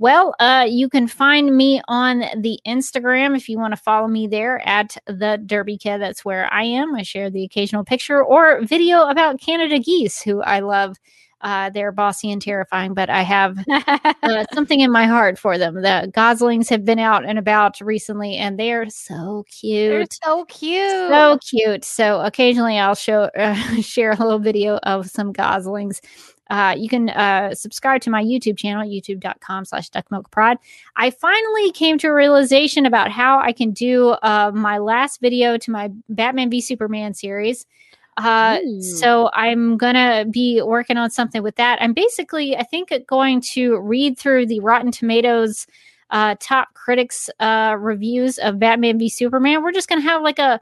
Well, 0.00 0.36
uh, 0.38 0.64
you 0.68 0.88
can 0.88 1.08
find 1.08 1.56
me 1.56 1.82
on 1.88 2.20
the 2.40 2.60
Instagram 2.64 3.36
if 3.36 3.48
you 3.48 3.58
want 3.58 3.72
to 3.72 3.82
follow 3.82 4.06
me 4.06 4.28
there 4.28 4.66
at 4.66 4.96
the 5.06 5.42
Derby 5.44 5.76
Kid. 5.76 6.00
That's 6.00 6.24
where 6.24 6.52
I 6.52 6.62
am. 6.62 6.94
I 6.94 7.02
share 7.02 7.30
the 7.30 7.42
occasional 7.42 7.82
picture 7.82 8.22
or 8.22 8.62
video 8.62 9.08
about 9.08 9.40
Canada 9.40 9.80
geese, 9.80 10.22
who 10.22 10.40
I 10.42 10.60
love. 10.60 10.96
Uh, 11.40 11.70
they're 11.70 11.92
bossy 11.92 12.30
and 12.32 12.42
terrifying, 12.42 12.94
but 12.94 13.08
I 13.08 13.22
have 13.22 13.58
uh, 14.22 14.44
something 14.52 14.80
in 14.80 14.90
my 14.90 15.06
heart 15.06 15.38
for 15.38 15.56
them. 15.58 15.74
The 15.82 16.10
Goslings 16.12 16.68
have 16.68 16.84
been 16.84 16.98
out 16.98 17.24
and 17.24 17.38
about 17.38 17.80
recently, 17.80 18.36
and 18.36 18.58
they 18.58 18.72
are 18.72 18.88
so 18.90 19.44
cute. 19.48 19.90
They're 19.90 20.06
so 20.24 20.44
cute. 20.46 20.90
So 20.90 21.38
cute. 21.48 21.84
So 21.84 22.20
occasionally 22.20 22.78
I'll 22.78 22.94
show 22.94 23.30
uh, 23.38 23.54
share 23.80 24.12
a 24.12 24.16
little 24.16 24.38
video 24.38 24.78
of 24.78 25.08
some 25.08 25.32
goslings. 25.32 26.00
Uh, 26.50 26.74
you 26.76 26.88
can 26.88 27.10
uh, 27.10 27.54
subscribe 27.54 28.00
to 28.00 28.10
my 28.10 28.24
YouTube 28.24 28.56
channel, 28.56 28.82
youtube.com 28.86 29.66
slash 29.66 29.90
duckmilkprod. 29.90 30.56
I 30.96 31.10
finally 31.10 31.72
came 31.72 31.98
to 31.98 32.08
a 32.08 32.14
realization 32.14 32.86
about 32.86 33.10
how 33.10 33.38
I 33.38 33.52
can 33.52 33.72
do 33.72 34.10
uh, 34.22 34.50
my 34.54 34.78
last 34.78 35.20
video 35.20 35.58
to 35.58 35.70
my 35.70 35.90
Batman 36.08 36.48
v 36.48 36.62
Superman 36.62 37.12
series. 37.12 37.66
Uh, 38.18 38.58
so 38.80 39.30
I'm 39.32 39.76
gonna 39.76 40.24
be 40.28 40.60
working 40.60 40.96
on 40.96 41.08
something 41.10 41.40
with 41.42 41.54
that. 41.54 41.80
I'm 41.80 41.92
basically, 41.92 42.56
I 42.56 42.64
think, 42.64 42.92
going 43.06 43.40
to 43.52 43.78
read 43.78 44.18
through 44.18 44.46
the 44.46 44.58
Rotten 44.58 44.90
Tomatoes 44.90 45.68
uh, 46.10 46.34
top 46.40 46.74
critics 46.74 47.30
uh, 47.38 47.76
reviews 47.78 48.38
of 48.38 48.58
Batman 48.58 48.98
v 48.98 49.08
Superman. 49.08 49.62
We're 49.62 49.72
just 49.72 49.88
gonna 49.88 50.00
have 50.00 50.22
like 50.22 50.40
a, 50.40 50.60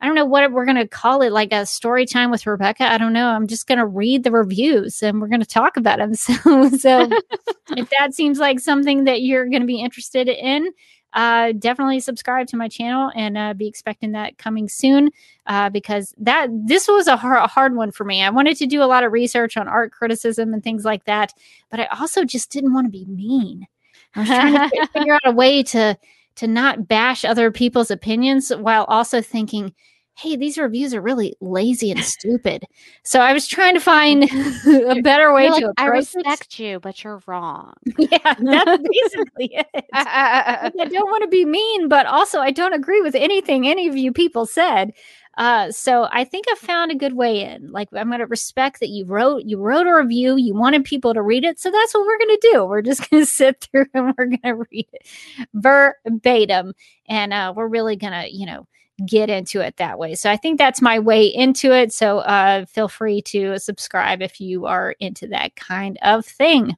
I 0.00 0.06
don't 0.06 0.14
know 0.14 0.24
what 0.24 0.52
we're 0.52 0.64
gonna 0.64 0.86
call 0.86 1.22
it, 1.22 1.32
like 1.32 1.52
a 1.52 1.66
story 1.66 2.06
time 2.06 2.30
with 2.30 2.46
Rebecca. 2.46 2.84
I 2.84 2.98
don't 2.98 3.12
know. 3.12 3.28
I'm 3.28 3.48
just 3.48 3.66
gonna 3.66 3.86
read 3.86 4.22
the 4.22 4.30
reviews 4.30 5.02
and 5.02 5.20
we're 5.20 5.28
gonna 5.28 5.44
talk 5.44 5.76
about 5.76 5.98
them. 5.98 6.14
So, 6.22 6.68
so 6.68 7.08
if 7.76 7.90
that 7.98 8.14
seems 8.14 8.38
like 8.38 8.60
something 8.60 9.04
that 9.04 9.22
you're 9.22 9.48
gonna 9.48 9.64
be 9.64 9.80
interested 9.80 10.28
in, 10.28 10.68
uh, 11.14 11.52
definitely 11.52 12.00
subscribe 12.00 12.46
to 12.48 12.56
my 12.56 12.68
channel 12.68 13.10
and 13.14 13.36
uh, 13.36 13.54
be 13.54 13.66
expecting 13.66 14.12
that 14.12 14.38
coming 14.38 14.68
soon 14.68 15.10
uh, 15.46 15.68
because 15.70 16.14
that 16.18 16.48
this 16.50 16.88
was 16.88 17.06
a 17.06 17.16
hard, 17.16 17.38
a 17.38 17.46
hard 17.46 17.76
one 17.76 17.92
for 17.92 18.04
me. 18.04 18.22
I 18.22 18.30
wanted 18.30 18.56
to 18.58 18.66
do 18.66 18.82
a 18.82 18.86
lot 18.86 19.04
of 19.04 19.12
research 19.12 19.56
on 19.56 19.68
art 19.68 19.92
criticism 19.92 20.54
and 20.54 20.62
things 20.62 20.84
like 20.84 21.04
that, 21.04 21.32
but 21.70 21.80
I 21.80 21.86
also 21.86 22.24
just 22.24 22.50
didn't 22.50 22.72
want 22.72 22.86
to 22.86 22.90
be 22.90 23.04
mean. 23.06 23.66
I 24.14 24.20
was 24.20 24.28
trying 24.28 24.70
to 24.70 24.86
figure 24.92 25.14
out 25.14 25.20
a 25.24 25.32
way 25.32 25.62
to 25.64 25.98
to 26.34 26.46
not 26.46 26.88
bash 26.88 27.24
other 27.24 27.50
people's 27.50 27.90
opinions 27.90 28.50
while 28.56 28.84
also 28.84 29.20
thinking, 29.20 29.74
hey, 30.14 30.36
these 30.36 30.58
reviews 30.58 30.94
are 30.94 31.00
really 31.00 31.34
lazy 31.40 31.90
and 31.90 32.00
stupid. 32.04 32.64
So 33.04 33.20
I 33.20 33.32
was 33.32 33.46
trying 33.46 33.74
to 33.74 33.80
find 33.80 34.24
a 34.66 35.00
better 35.02 35.32
way 35.32 35.46
You're 35.46 35.60
to 35.60 35.66
like, 35.68 35.74
I 35.78 35.86
approach 35.86 36.14
it. 36.14 36.16
respect 36.16 36.58
you, 36.58 36.80
but 36.80 37.02
you're 37.02 37.22
wrong. 37.26 37.74
Yeah, 37.98 38.34
that's 38.38 38.82
basically 38.82 39.54
it. 39.54 39.66
Like, 39.74 39.84
I 39.94 40.70
don't 40.74 41.10
want 41.10 41.22
to 41.22 41.28
be 41.28 41.44
mean, 41.44 41.88
but 41.88 42.06
also 42.06 42.40
I 42.40 42.50
don't 42.50 42.74
agree 42.74 43.00
with 43.00 43.14
anything 43.14 43.66
any 43.66 43.88
of 43.88 43.96
you 43.96 44.12
people 44.12 44.46
said. 44.46 44.92
Uh, 45.38 45.70
so 45.70 46.08
I 46.12 46.24
think 46.24 46.44
I 46.50 46.54
found 46.56 46.90
a 46.90 46.94
good 46.96 47.14
way 47.14 47.42
in. 47.42 47.72
Like 47.72 47.88
I'm 47.94 48.08
going 48.08 48.20
to 48.20 48.26
respect 48.26 48.80
that 48.80 48.90
you 48.90 49.06
wrote 49.06 49.44
you 49.44 49.58
wrote 49.58 49.86
a 49.86 49.94
review, 49.96 50.36
you 50.36 50.54
wanted 50.54 50.84
people 50.84 51.14
to 51.14 51.22
read 51.22 51.44
it, 51.44 51.58
so 51.58 51.70
that's 51.70 51.94
what 51.94 52.06
we're 52.06 52.18
going 52.18 52.36
to 52.38 52.50
do. 52.52 52.64
We're 52.66 52.82
just 52.82 53.08
going 53.10 53.22
to 53.22 53.26
sit 53.26 53.60
through 53.60 53.86
and 53.94 54.14
we're 54.18 54.26
going 54.26 54.40
to 54.44 54.66
read 54.70 54.88
it 54.92 55.06
verbatim, 55.54 56.74
and 57.08 57.32
uh, 57.32 57.54
we're 57.56 57.68
really 57.68 57.96
going 57.96 58.12
to 58.12 58.30
you 58.30 58.44
know 58.44 58.66
get 59.06 59.30
into 59.30 59.60
it 59.60 59.76
that 59.76 59.98
way. 59.98 60.14
So 60.14 60.30
I 60.30 60.36
think 60.36 60.58
that's 60.58 60.82
my 60.82 60.98
way 60.98 61.26
into 61.26 61.72
it. 61.72 61.92
So 61.92 62.18
uh, 62.18 62.66
feel 62.66 62.88
free 62.88 63.22
to 63.22 63.58
subscribe 63.58 64.22
if 64.22 64.40
you 64.40 64.66
are 64.66 64.94
into 65.00 65.28
that 65.28 65.56
kind 65.56 65.98
of 66.02 66.24
thing. 66.24 66.76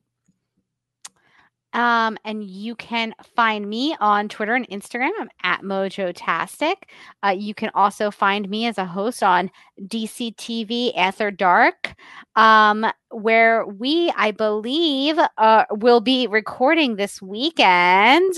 Um, 1.74 2.16
and 2.24 2.44
you 2.44 2.76
can 2.76 3.14
find 3.34 3.68
me 3.68 3.96
on 4.00 4.28
Twitter 4.28 4.54
and 4.54 4.68
Instagram. 4.68 5.10
I'm 5.20 5.28
at 5.42 5.62
Mojotastic. 5.62 6.76
Uh, 7.24 7.34
you 7.36 7.52
can 7.52 7.70
also 7.74 8.12
find 8.12 8.48
me 8.48 8.66
as 8.66 8.78
a 8.78 8.86
host 8.86 9.24
on 9.24 9.50
DC 9.82 10.36
TV 10.36 10.96
After 10.96 11.32
Dark, 11.32 11.94
um, 12.36 12.86
where 13.14 13.66
we, 13.66 14.12
I 14.16 14.30
believe, 14.30 15.18
uh, 15.38 15.64
will 15.70 16.00
be 16.00 16.26
recording 16.26 16.96
this 16.96 17.22
weekend. 17.22 18.34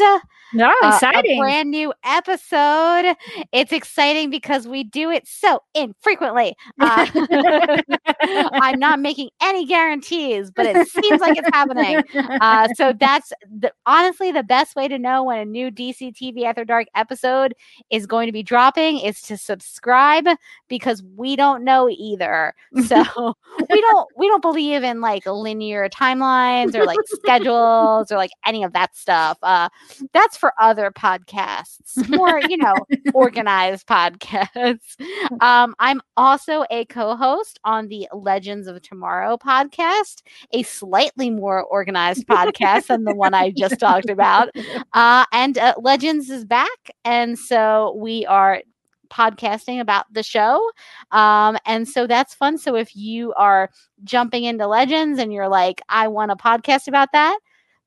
No, 0.52 0.72
uh, 0.82 0.92
exciting. 0.94 1.38
A 1.38 1.40
brand 1.40 1.70
new 1.70 1.92
episode. 2.04 3.16
It's 3.52 3.72
exciting 3.72 4.30
because 4.30 4.68
we 4.68 4.84
do 4.84 5.10
it 5.10 5.26
so 5.26 5.60
infrequently. 5.74 6.54
Uh, 6.80 7.06
I'm 8.20 8.78
not 8.78 9.00
making 9.00 9.30
any 9.42 9.66
guarantees, 9.66 10.50
but 10.50 10.66
it 10.66 10.88
seems 10.88 11.20
like 11.20 11.36
it's 11.36 11.48
happening. 11.52 12.02
Uh, 12.40 12.68
so 12.74 12.92
that's 12.98 13.32
the, 13.50 13.72
honestly 13.86 14.30
the 14.30 14.44
best 14.44 14.76
way 14.76 14.86
to 14.88 14.98
know 14.98 15.24
when 15.24 15.38
a 15.38 15.44
new 15.44 15.70
DC 15.70 16.14
TV 16.14 16.44
After 16.44 16.64
Dark 16.64 16.86
episode 16.94 17.54
is 17.90 18.06
going 18.06 18.26
to 18.26 18.32
be 18.32 18.42
dropping 18.42 18.98
is 18.98 19.20
to 19.22 19.36
subscribe 19.36 20.26
because 20.68 21.02
we 21.16 21.34
don't 21.36 21.64
know 21.64 21.88
either. 21.90 22.54
So 22.86 23.34
we 23.68 23.80
don't 23.80 24.08
we 24.16 24.28
don't 24.28 24.42
believe 24.42 24.65
in 24.74 25.00
like 25.00 25.26
linear 25.26 25.88
timelines 25.88 26.74
or 26.74 26.84
like 26.84 26.98
schedules 27.06 28.10
or 28.10 28.16
like 28.16 28.30
any 28.44 28.62
of 28.62 28.72
that 28.72 28.96
stuff. 28.96 29.38
Uh, 29.42 29.68
that's 30.12 30.36
for 30.36 30.52
other 30.60 30.90
podcasts, 30.90 32.08
more 32.16 32.40
you 32.48 32.56
know 32.56 32.74
organized 33.14 33.86
podcasts. 33.86 35.00
Um, 35.40 35.74
I'm 35.78 36.00
also 36.16 36.64
a 36.70 36.84
co-host 36.86 37.58
on 37.64 37.88
the 37.88 38.08
Legends 38.12 38.66
of 38.66 38.80
Tomorrow 38.82 39.36
podcast, 39.38 40.22
a 40.52 40.62
slightly 40.62 41.30
more 41.30 41.62
organized 41.64 42.26
podcast 42.26 42.86
than 42.86 43.04
the 43.04 43.14
one 43.14 43.34
I 43.34 43.50
just 43.50 43.78
talked 43.78 44.10
about. 44.10 44.50
Uh, 44.92 45.24
and 45.32 45.58
uh, 45.58 45.74
Legends 45.78 46.30
is 46.30 46.44
back, 46.44 46.90
and 47.04 47.38
so 47.38 47.94
we 47.98 48.24
are 48.26 48.62
podcasting 49.08 49.80
about 49.80 50.12
the 50.12 50.22
show. 50.22 50.70
Um, 51.10 51.56
and 51.66 51.88
so 51.88 52.06
that's 52.06 52.34
fun. 52.34 52.58
So 52.58 52.76
if 52.76 52.94
you 52.94 53.32
are 53.34 53.70
jumping 54.04 54.44
into 54.44 54.66
Legends 54.66 55.18
and 55.18 55.32
you're 55.32 55.48
like, 55.48 55.80
I 55.88 56.08
want 56.08 56.32
a 56.32 56.36
podcast 56.36 56.88
about 56.88 57.08
that, 57.12 57.38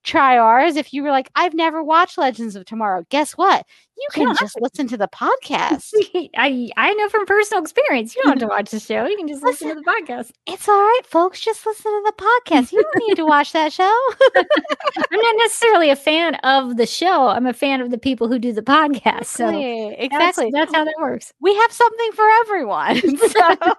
try 0.03 0.37
ours. 0.37 0.75
If 0.75 0.93
you 0.93 1.03
were 1.03 1.11
like, 1.11 1.29
I've 1.35 1.53
never 1.53 1.83
watched 1.83 2.17
Legends 2.17 2.55
of 2.55 2.65
Tomorrow, 2.65 3.05
guess 3.09 3.33
what? 3.33 3.65
You 3.99 4.07
can 4.13 4.25
don't 4.27 4.39
just 4.39 4.61
listen 4.61 4.87
to 4.87 4.97
the 4.97 5.09
podcast. 5.09 5.91
I 6.37 6.69
I 6.77 6.93
know 6.93 7.09
from 7.09 7.25
personal 7.25 7.61
experience. 7.61 8.15
You 8.15 8.23
don't 8.23 8.39
have 8.39 8.39
to 8.39 8.47
watch 8.47 8.71
the 8.71 8.79
show. 8.79 9.05
You 9.05 9.17
can 9.17 9.27
just 9.27 9.43
listen 9.43 9.67
to 9.67 9.75
the 9.75 9.81
podcast. 9.81 10.31
it's 10.47 10.69
all 10.69 10.79
right, 10.79 11.01
folks. 11.03 11.41
Just 11.41 11.65
listen 11.65 11.91
to 11.91 12.03
the 12.05 12.23
podcast. 12.23 12.71
You 12.71 12.81
don't 12.81 13.07
need 13.07 13.15
to 13.15 13.25
watch 13.25 13.51
that 13.51 13.73
show. 13.73 13.93
I'm 14.35 15.19
not 15.19 15.35
necessarily 15.39 15.89
a 15.89 15.97
fan 15.97 16.35
of 16.35 16.77
the 16.77 16.85
show. 16.85 17.27
I'm 17.27 17.45
a 17.45 17.51
fan 17.51 17.81
of 17.81 17.91
the 17.91 17.97
people 17.97 18.29
who 18.29 18.39
do 18.39 18.53
the 18.53 18.61
podcast. 18.61 19.25
So 19.25 19.49
exactly. 19.49 20.07
that's, 20.11 20.37
exactly. 20.37 20.51
that's 20.51 20.73
how 20.73 20.85
that 20.85 20.95
works. 21.01 21.33
we 21.41 21.53
have 21.55 21.71
something 21.73 22.11
for 22.13 22.29
everyone. 22.41 23.17
so 23.17 23.75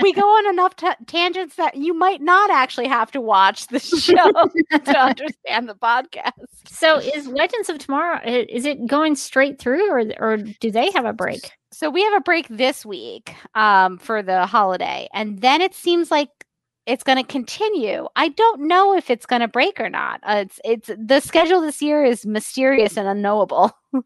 we 0.00 0.14
go 0.14 0.22
on 0.22 0.48
enough 0.48 0.76
ta 0.76 0.96
tangents 1.06 1.56
that 1.56 1.76
you 1.76 1.92
might 1.92 2.22
not 2.22 2.50
actually 2.50 2.88
have 2.88 3.10
to 3.10 3.20
watch 3.20 3.66
the 3.66 3.80
show 3.80 4.32
to 4.78 4.98
understand 4.98 5.57
the 5.66 5.74
podcast. 5.74 6.32
So 6.66 6.98
is 6.98 7.26
Legends 7.26 7.68
of 7.68 7.78
Tomorrow 7.78 8.20
is 8.24 8.64
it 8.64 8.86
going 8.86 9.16
straight 9.16 9.58
through 9.58 9.90
or 9.90 10.04
or 10.18 10.36
do 10.36 10.70
they 10.70 10.90
have 10.92 11.04
a 11.04 11.12
break? 11.12 11.50
So 11.72 11.90
we 11.90 12.02
have 12.02 12.14
a 12.14 12.20
break 12.20 12.48
this 12.48 12.84
week 12.86 13.34
um, 13.54 13.98
for 13.98 14.22
the 14.22 14.46
holiday, 14.46 15.08
and 15.12 15.40
then 15.40 15.60
it 15.60 15.74
seems 15.74 16.10
like 16.10 16.30
it's 16.88 17.04
going 17.04 17.18
to 17.18 17.24
continue. 17.24 18.08
I 18.16 18.30
don't 18.30 18.66
know 18.66 18.96
if 18.96 19.10
it's 19.10 19.26
going 19.26 19.42
to 19.42 19.48
break 19.48 19.78
or 19.78 19.90
not. 19.90 20.20
Uh, 20.22 20.44
it's 20.46 20.60
it's 20.64 20.90
the 20.98 21.20
schedule 21.20 21.60
this 21.60 21.82
year 21.82 22.02
is 22.02 22.24
mysterious 22.24 22.96
and 22.96 23.06
unknowable. 23.06 23.72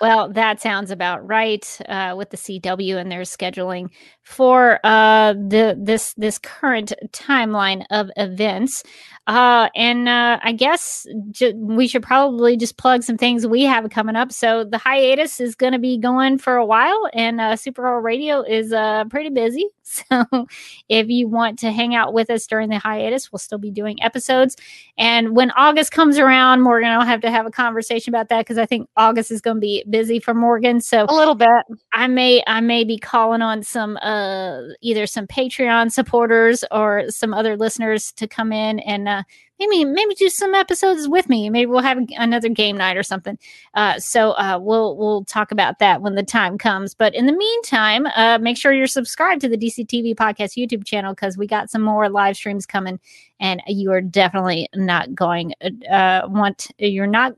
well, 0.00 0.30
that 0.32 0.60
sounds 0.60 0.90
about 0.90 1.26
right 1.26 1.78
uh, 1.88 2.14
with 2.16 2.30
the 2.30 2.36
CW 2.36 2.96
and 2.96 3.10
their 3.12 3.22
scheduling 3.22 3.88
for 4.22 4.80
uh, 4.84 5.34
the 5.34 5.76
this 5.80 6.14
this 6.14 6.38
current 6.38 6.92
timeline 7.12 7.84
of 7.90 8.10
events. 8.16 8.82
Uh, 9.26 9.68
and 9.76 10.08
uh, 10.08 10.38
I 10.42 10.52
guess 10.52 11.06
ju- 11.32 11.54
we 11.56 11.88
should 11.88 12.02
probably 12.02 12.56
just 12.56 12.76
plug 12.78 13.02
some 13.04 13.16
things 13.18 13.46
we 13.46 13.64
have 13.64 13.90
coming 13.90 14.16
up. 14.16 14.32
So 14.32 14.64
the 14.64 14.78
hiatus 14.78 15.40
is 15.40 15.54
going 15.56 15.72
to 15.74 15.78
be 15.80 15.98
going 15.98 16.38
for 16.38 16.56
a 16.56 16.66
while, 16.66 17.08
and 17.12 17.40
uh, 17.40 17.52
Supergirl 17.54 18.02
Radio 18.02 18.42
is 18.42 18.72
uh, 18.72 19.04
pretty 19.06 19.30
busy. 19.30 19.68
So 19.88 20.46
if 20.88 21.08
you 21.08 21.28
want 21.28 21.58
to 21.60 21.72
hang 21.72 21.94
out 21.94 22.14
with 22.14 22.30
us 22.30 22.46
during 22.46 22.70
the 22.70 22.78
hiatus, 22.78 23.32
we'll 23.32 23.38
still 23.38 23.58
be 23.58 23.70
doing 23.70 24.02
episodes. 24.02 24.56
And 24.98 25.36
when 25.36 25.50
August 25.52 25.92
comes 25.92 26.18
around, 26.18 26.62
Morgan, 26.62 26.90
I'll 26.90 27.06
have 27.06 27.22
to 27.22 27.30
have 27.30 27.46
a 27.46 27.50
conversation 27.50 27.75
about 28.08 28.28
that 28.28 28.40
because 28.40 28.58
I 28.58 28.66
think 28.66 28.88
August 28.96 29.30
is 29.30 29.40
going 29.40 29.56
to 29.56 29.60
be 29.60 29.84
busy 29.88 30.18
for 30.18 30.34
Morgan. 30.34 30.80
So 30.80 31.06
A 31.08 31.14
little 31.14 31.34
bit. 31.34 31.48
I 31.92 32.06
may 32.06 32.42
I 32.46 32.60
may 32.60 32.84
be 32.84 32.98
calling 32.98 33.42
on 33.42 33.62
some 33.62 33.96
uh 33.98 34.60
either 34.80 35.06
some 35.06 35.26
Patreon 35.26 35.92
supporters 35.92 36.64
or 36.70 37.10
some 37.10 37.34
other 37.34 37.56
listeners 37.56 38.12
to 38.12 38.26
come 38.26 38.52
in 38.52 38.80
and 38.80 39.08
uh 39.08 39.22
maybe 39.58 39.84
maybe 39.84 40.14
do 40.14 40.28
some 40.28 40.54
episodes 40.54 41.08
with 41.08 41.28
me. 41.28 41.50
Maybe 41.50 41.66
we'll 41.66 41.82
have 41.82 41.98
another 42.16 42.48
game 42.48 42.76
night 42.76 42.96
or 42.96 43.02
something. 43.02 43.38
Uh 43.74 43.98
so 43.98 44.32
uh 44.32 44.58
we'll 44.60 44.96
we'll 44.96 45.24
talk 45.24 45.52
about 45.52 45.78
that 45.78 46.02
when 46.02 46.14
the 46.14 46.22
time 46.22 46.58
comes. 46.58 46.94
But 46.94 47.14
in 47.14 47.26
the 47.26 47.32
meantime, 47.32 48.06
uh 48.14 48.38
make 48.38 48.56
sure 48.56 48.72
you're 48.72 48.86
subscribed 48.86 49.40
to 49.42 49.48
the 49.48 49.58
DCTV 49.58 50.14
podcast 50.14 50.56
YouTube 50.56 50.84
channel 50.84 51.14
because 51.14 51.36
we 51.36 51.46
got 51.46 51.70
some 51.70 51.82
more 51.82 52.08
live 52.08 52.36
streams 52.36 52.66
coming 52.66 53.00
and 53.40 53.62
you 53.66 53.92
are 53.92 54.00
definitely 54.00 54.68
not 54.74 55.14
going 55.14 55.52
uh 55.90 56.22
want 56.28 56.68
you're 56.78 57.06
not 57.06 57.34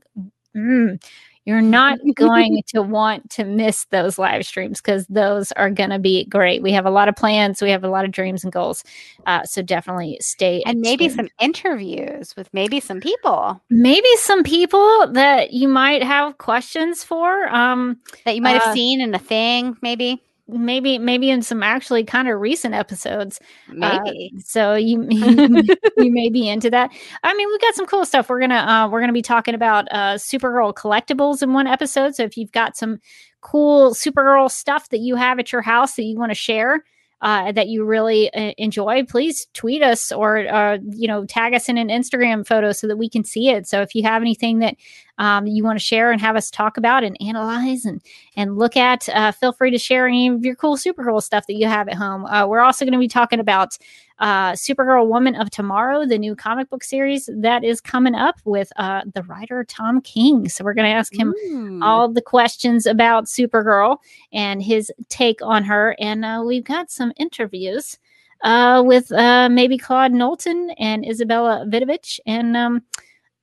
mm, 0.55 1.01
you're 1.45 1.61
not 1.61 1.97
going 2.15 2.61
to 2.67 2.81
want 2.81 3.29
to 3.31 3.43
miss 3.43 3.85
those 3.85 4.19
live 4.19 4.45
streams 4.45 4.81
because 4.81 5.05
those 5.07 5.51
are 5.53 5.69
going 5.69 5.89
to 5.89 5.99
be 5.99 6.25
great. 6.25 6.61
We 6.61 6.71
have 6.73 6.85
a 6.85 6.91
lot 6.91 7.07
of 7.07 7.15
plans, 7.15 7.61
we 7.61 7.71
have 7.71 7.83
a 7.83 7.89
lot 7.89 8.05
of 8.05 8.11
dreams 8.11 8.43
and 8.43 8.53
goals. 8.53 8.83
Uh, 9.25 9.43
so 9.43 9.61
definitely 9.61 10.17
stay 10.21 10.61
And 10.65 10.79
maybe 10.81 11.09
some 11.09 11.29
interviews 11.39 12.35
with 12.35 12.49
maybe 12.53 12.79
some 12.79 12.99
people 12.99 13.61
maybe 13.69 14.09
some 14.17 14.43
people 14.43 15.11
that 15.13 15.51
you 15.53 15.67
might 15.67 16.03
have 16.03 16.37
questions 16.37 17.03
for. 17.03 17.47
Um, 17.49 17.97
that 18.25 18.35
you 18.35 18.41
might 18.41 18.53
have 18.53 18.69
Uh, 18.69 18.73
seen 18.73 19.01
in 19.01 19.13
a 19.15 19.19
thing, 19.19 19.75
maybe. 19.81 20.21
Maybe 20.51 20.97
maybe 20.97 21.29
in 21.29 21.41
some 21.41 21.63
actually 21.63 22.03
kind 22.03 22.27
of 22.27 22.39
recent 22.39 22.73
episodes. 22.73 23.39
Uh, 23.81 23.99
Maybe. 24.03 24.33
so 24.43 24.75
you 24.75 25.05
you 25.09 26.11
may 26.11 26.29
be 26.29 26.49
into 26.49 26.69
that. 26.69 26.91
I 27.23 27.33
mean, 27.33 27.47
we've 27.49 27.61
got 27.61 27.75
some 27.75 27.85
cool 27.85 28.05
stuff. 28.05 28.29
We're 28.29 28.39
gonna 28.39 28.55
uh, 28.55 28.89
we're 28.89 28.99
gonna 28.99 29.13
be 29.13 29.21
talking 29.21 29.55
about 29.55 29.87
uh, 29.91 30.15
Supergirl 30.15 30.73
collectibles 30.73 31.41
in 31.41 31.53
one 31.53 31.67
episode. 31.67 32.15
So 32.15 32.23
if 32.23 32.37
you've 32.37 32.51
got 32.51 32.75
some 32.75 32.99
cool 33.41 33.93
Supergirl 33.93 34.51
stuff 34.51 34.89
that 34.89 34.99
you 34.99 35.15
have 35.15 35.39
at 35.39 35.51
your 35.51 35.61
house 35.61 35.95
that 35.95 36.03
you 36.03 36.17
want 36.17 36.31
to 36.31 36.35
share. 36.35 36.83
Uh, 37.21 37.51
that 37.51 37.67
you 37.67 37.83
really 37.83 38.33
uh, 38.33 38.53
enjoy, 38.57 39.03
please 39.03 39.47
tweet 39.53 39.83
us 39.83 40.09
or 40.09 40.47
uh, 40.47 40.77
you 40.89 41.05
know 41.05 41.25
tag 41.25 41.53
us 41.53 41.67
in 41.67 41.77
an 41.77 41.89
Instagram 41.89 42.47
photo 42.47 42.71
so 42.71 42.87
that 42.87 42.95
we 42.95 43.09
can 43.09 43.25
see 43.25 43.49
it. 43.49 43.67
So 43.67 43.81
if 43.81 43.93
you 43.93 44.03
have 44.03 44.21
anything 44.21 44.59
that 44.59 44.77
um, 45.19 45.45
you 45.45 45.63
want 45.63 45.77
to 45.77 45.85
share 45.85 46.11
and 46.11 46.19
have 46.19 46.35
us 46.35 46.49
talk 46.49 46.77
about 46.77 47.03
and 47.03 47.15
analyze 47.21 47.85
and 47.85 48.01
and 48.35 48.57
look 48.57 48.75
at, 48.75 49.07
uh, 49.09 49.31
feel 49.31 49.53
free 49.53 49.69
to 49.69 49.77
share 49.77 50.07
any 50.07 50.29
of 50.29 50.43
your 50.43 50.55
cool 50.55 50.77
Supergirl 50.77 51.21
stuff 51.21 51.45
that 51.47 51.55
you 51.55 51.67
have 51.67 51.87
at 51.87 51.95
home. 51.95 52.25
Uh, 52.25 52.47
we're 52.47 52.61
also 52.61 52.85
going 52.85 52.93
to 52.93 52.99
be 52.99 53.07
talking 53.07 53.39
about 53.39 53.77
uh, 54.19 54.53
Supergirl 54.53 55.07
Woman 55.07 55.35
of 55.35 55.49
Tomorrow, 55.49 56.05
the 56.05 56.17
new 56.17 56.35
comic 56.35 56.69
book 56.69 56.83
series 56.83 57.29
that 57.33 57.63
is 57.63 57.79
coming 57.79 58.15
up 58.15 58.35
with 58.45 58.71
uh, 58.77 59.01
the 59.13 59.23
writer 59.23 59.63
Tom 59.63 60.01
King. 60.01 60.49
So 60.49 60.63
we're 60.63 60.73
going 60.73 60.89
to 60.89 60.95
ask 60.95 61.13
him 61.13 61.33
Ooh. 61.45 61.79
all 61.83 62.09
the 62.09 62.21
questions 62.21 62.85
about 62.85 63.25
Supergirl 63.25 63.97
and 64.33 64.61
his 64.61 64.91
take 65.09 65.41
on 65.41 65.63
her. 65.63 65.95
And 65.99 66.25
uh, 66.25 66.43
we've 66.45 66.63
got 66.63 66.91
some 66.91 67.13
interviews 67.17 67.97
uh, 68.41 68.83
with 68.85 69.11
uh, 69.11 69.49
maybe 69.49 69.77
Claude 69.77 70.13
Knowlton 70.13 70.71
and 70.77 71.03
Izabela 71.03 71.69
Vidovic, 71.69 72.19
and 72.25 72.55
um, 72.55 72.83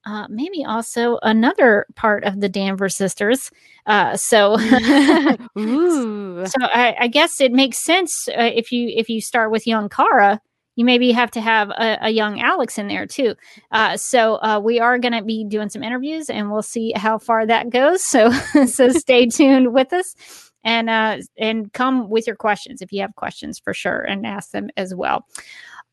uh, 0.07 0.27
maybe 0.31 0.65
also 0.65 1.19
another 1.23 1.87
part 1.97 2.25
of 2.25 2.41
the 2.41 2.49
Danvers 2.49 2.97
sisters. 2.97 3.51
Uh, 3.87 4.17
so. 4.17 4.57
So 6.47 6.59
I, 6.63 6.95
I 7.01 7.09
guess 7.09 7.41
it 7.41 7.53
makes 7.53 7.79
sense 7.79 8.29
uh, 8.29 8.51
if 8.55 8.71
you 8.71 8.93
if 8.95 9.09
you 9.09 9.21
start 9.21 9.51
with 9.51 9.67
young 9.67 9.89
Kara, 9.89 10.41
you 10.77 10.85
maybe 10.85 11.11
have 11.11 11.31
to 11.33 11.41
have 11.41 11.71
a, 11.71 11.99
a 12.03 12.11
young 12.11 12.41
Alex 12.41 12.79
in 12.79 12.87
there 12.89 13.07
too. 13.07 13.35
Uh, 13.73 13.97
so 13.97 14.35
uh, 14.37 14.61
we 14.63 14.79
are 14.79 14.99
going 14.99 15.15
to 15.15 15.23
be 15.23 15.45
doing 15.45 15.71
some 15.71 15.83
interviews, 15.83 16.31
and 16.31 16.53
we'll 16.53 16.63
see 16.63 16.93
how 16.95 17.19
far 17.19 17.47
that 17.47 17.71
goes. 17.71 18.03
So 18.17 18.31
so 18.67 18.91
stay 18.91 19.27
tuned 19.27 19.73
with 19.73 19.93
us, 19.93 20.15
and 20.63 20.89
uh, 20.89 21.19
and 21.39 21.73
come 21.73 22.09
with 22.11 22.27
your 22.27 22.37
questions 22.37 22.83
if 22.83 22.93
you 22.93 23.01
have 23.01 23.15
questions 23.17 23.59
for 23.59 23.75
sure, 23.75 24.03
and 24.03 24.27
ask 24.27 24.51
them 24.51 24.69
as 24.77 24.95
well. 24.95 25.27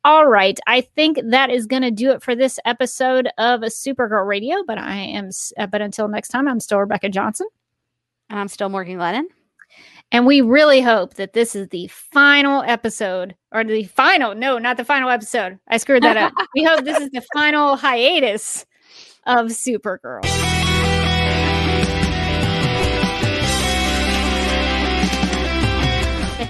All 0.05 0.27
right, 0.27 0.59
I 0.67 0.81
think 0.81 1.17
that 1.23 1.49
is 1.49 1.65
going 1.65 1.81
to 1.81 1.91
do 1.91 2.11
it 2.11 2.21
for 2.21 2.35
this 2.35 2.59
episode 2.65 3.29
of 3.37 3.61
Supergirl 3.61 4.27
Radio. 4.27 4.57
But 4.67 4.77
I 4.77 4.97
am, 4.97 5.29
uh, 5.57 5.67
but 5.67 5.81
until 5.81 6.09
next 6.09 6.27
time, 6.27 6.47
I'm 6.47 6.59
still 6.59 6.79
Rebecca 6.79 7.07
Johnson. 7.07 7.47
And 8.29 8.37
I'm 8.37 8.49
still 8.49 8.67
Morgan 8.67 8.97
Glennon. 8.97 9.23
And 10.11 10.27
we 10.27 10.41
really 10.41 10.81
hope 10.81 11.15
that 11.15 11.33
this 11.33 11.55
is 11.55 11.69
the 11.69 11.87
final 11.87 12.63
episode, 12.67 13.35
or 13.51 13.63
the 13.63 13.85
final, 13.85 14.35
no, 14.35 14.57
not 14.57 14.77
the 14.77 14.85
final 14.85 15.09
episode. 15.09 15.57
I 15.69 15.77
screwed 15.77 16.03
that 16.03 16.17
up. 16.17 16.33
we 16.55 16.63
hope 16.63 16.83
this 16.83 16.99
is 16.99 17.09
the 17.11 17.23
final 17.33 17.77
hiatus 17.77 18.65
of 19.25 19.47
Supergirl. 19.47 20.42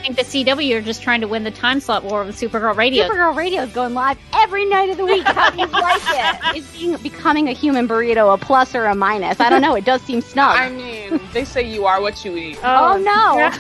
Think 0.04 0.18
the 0.18 0.24
CW 0.24 0.76
are 0.76 0.82
just 0.82 1.02
trying 1.02 1.22
to 1.22 1.28
win 1.30 1.46
the 1.46 1.52
time 1.52 1.80
slot 1.80 2.04
war 2.04 2.26
with 2.26 2.36
Supergirl 2.36 2.76
Radio. 2.76 3.08
Supergirl 3.08 3.36
Radio 3.36 3.62
is 3.62 3.72
going 3.72 3.94
live 3.94 4.18
every 4.34 4.66
night 4.66 4.90
of 4.90 4.98
the 4.98 5.06
week. 5.06 5.24
How 5.24 5.50
do 5.50 5.60
you 5.60 5.68
like 5.68 6.02
it? 6.06 6.58
Is 6.58 6.70
being, 6.72 6.98
becoming 6.98 7.48
a 7.48 7.54
human 7.54 7.88
burrito 7.88 8.34
a 8.34 8.38
plus 8.38 8.76
or 8.76 8.86
a 8.86 8.96
minus? 8.96 9.40
I 9.40 9.50
don't 9.50 9.62
know. 9.62 9.76
It 9.76 9.86
does 9.86 10.02
seem 10.02 10.20
snug. 10.20 10.58
I 10.58 10.70
mean, 10.70 11.22
they 11.32 11.46
say 11.46 11.62
you 11.66 11.86
are 11.86 12.02
what 12.02 12.26
you 12.26 12.36
eat. 12.36 12.60
oh, 12.64 12.94
oh 12.94 12.98
no. 12.98 13.52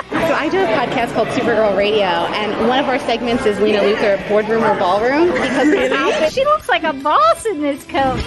So 0.10 0.36
I 0.36 0.48
do 0.48 0.60
a 0.60 0.66
podcast 0.66 1.14
called 1.14 1.28
Supergirl 1.28 1.76
Radio, 1.76 2.04
and 2.04 2.68
one 2.68 2.78
of 2.78 2.86
our 2.86 2.98
segments 3.00 3.46
is 3.46 3.58
Lena 3.58 3.78
Luthor 3.78 4.28
Boardroom 4.28 4.62
or 4.62 4.78
Ballroom 4.78 5.32
because 5.32 5.74
her 5.74 5.94
outfit 5.94 6.32
She 6.32 6.44
looks 6.44 6.68
like 6.68 6.84
a 6.84 6.92
boss 6.92 7.46
in 7.46 7.62
this 7.62 7.84
coat. 7.84 8.20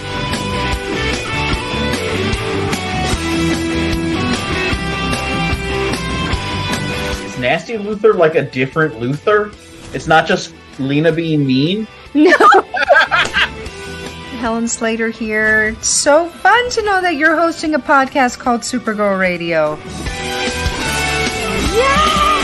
Nasty 7.44 7.74
Luthor 7.74 8.16
like 8.16 8.36
a 8.36 8.42
different 8.42 8.94
Luthor? 8.94 9.54
It's 9.94 10.08
not 10.08 10.26
just 10.26 10.56
Lena 10.80 11.12
being 11.12 11.46
mean? 11.46 11.86
No. 12.14 12.32
Helen 14.40 14.70
Slater 14.70 15.10
here. 15.10 15.76
It's 15.78 15.90
so 15.90 16.30
fun 16.30 16.70
to 16.70 16.82
know 16.84 17.02
that 17.02 17.18
you're 17.18 17.36
hosting 17.36 17.76
a 17.76 17.80
podcast 17.80 18.40
called 18.40 18.62
Supergirl 18.62 19.20
Radio. 19.20 19.78
Yeah. 21.76 22.43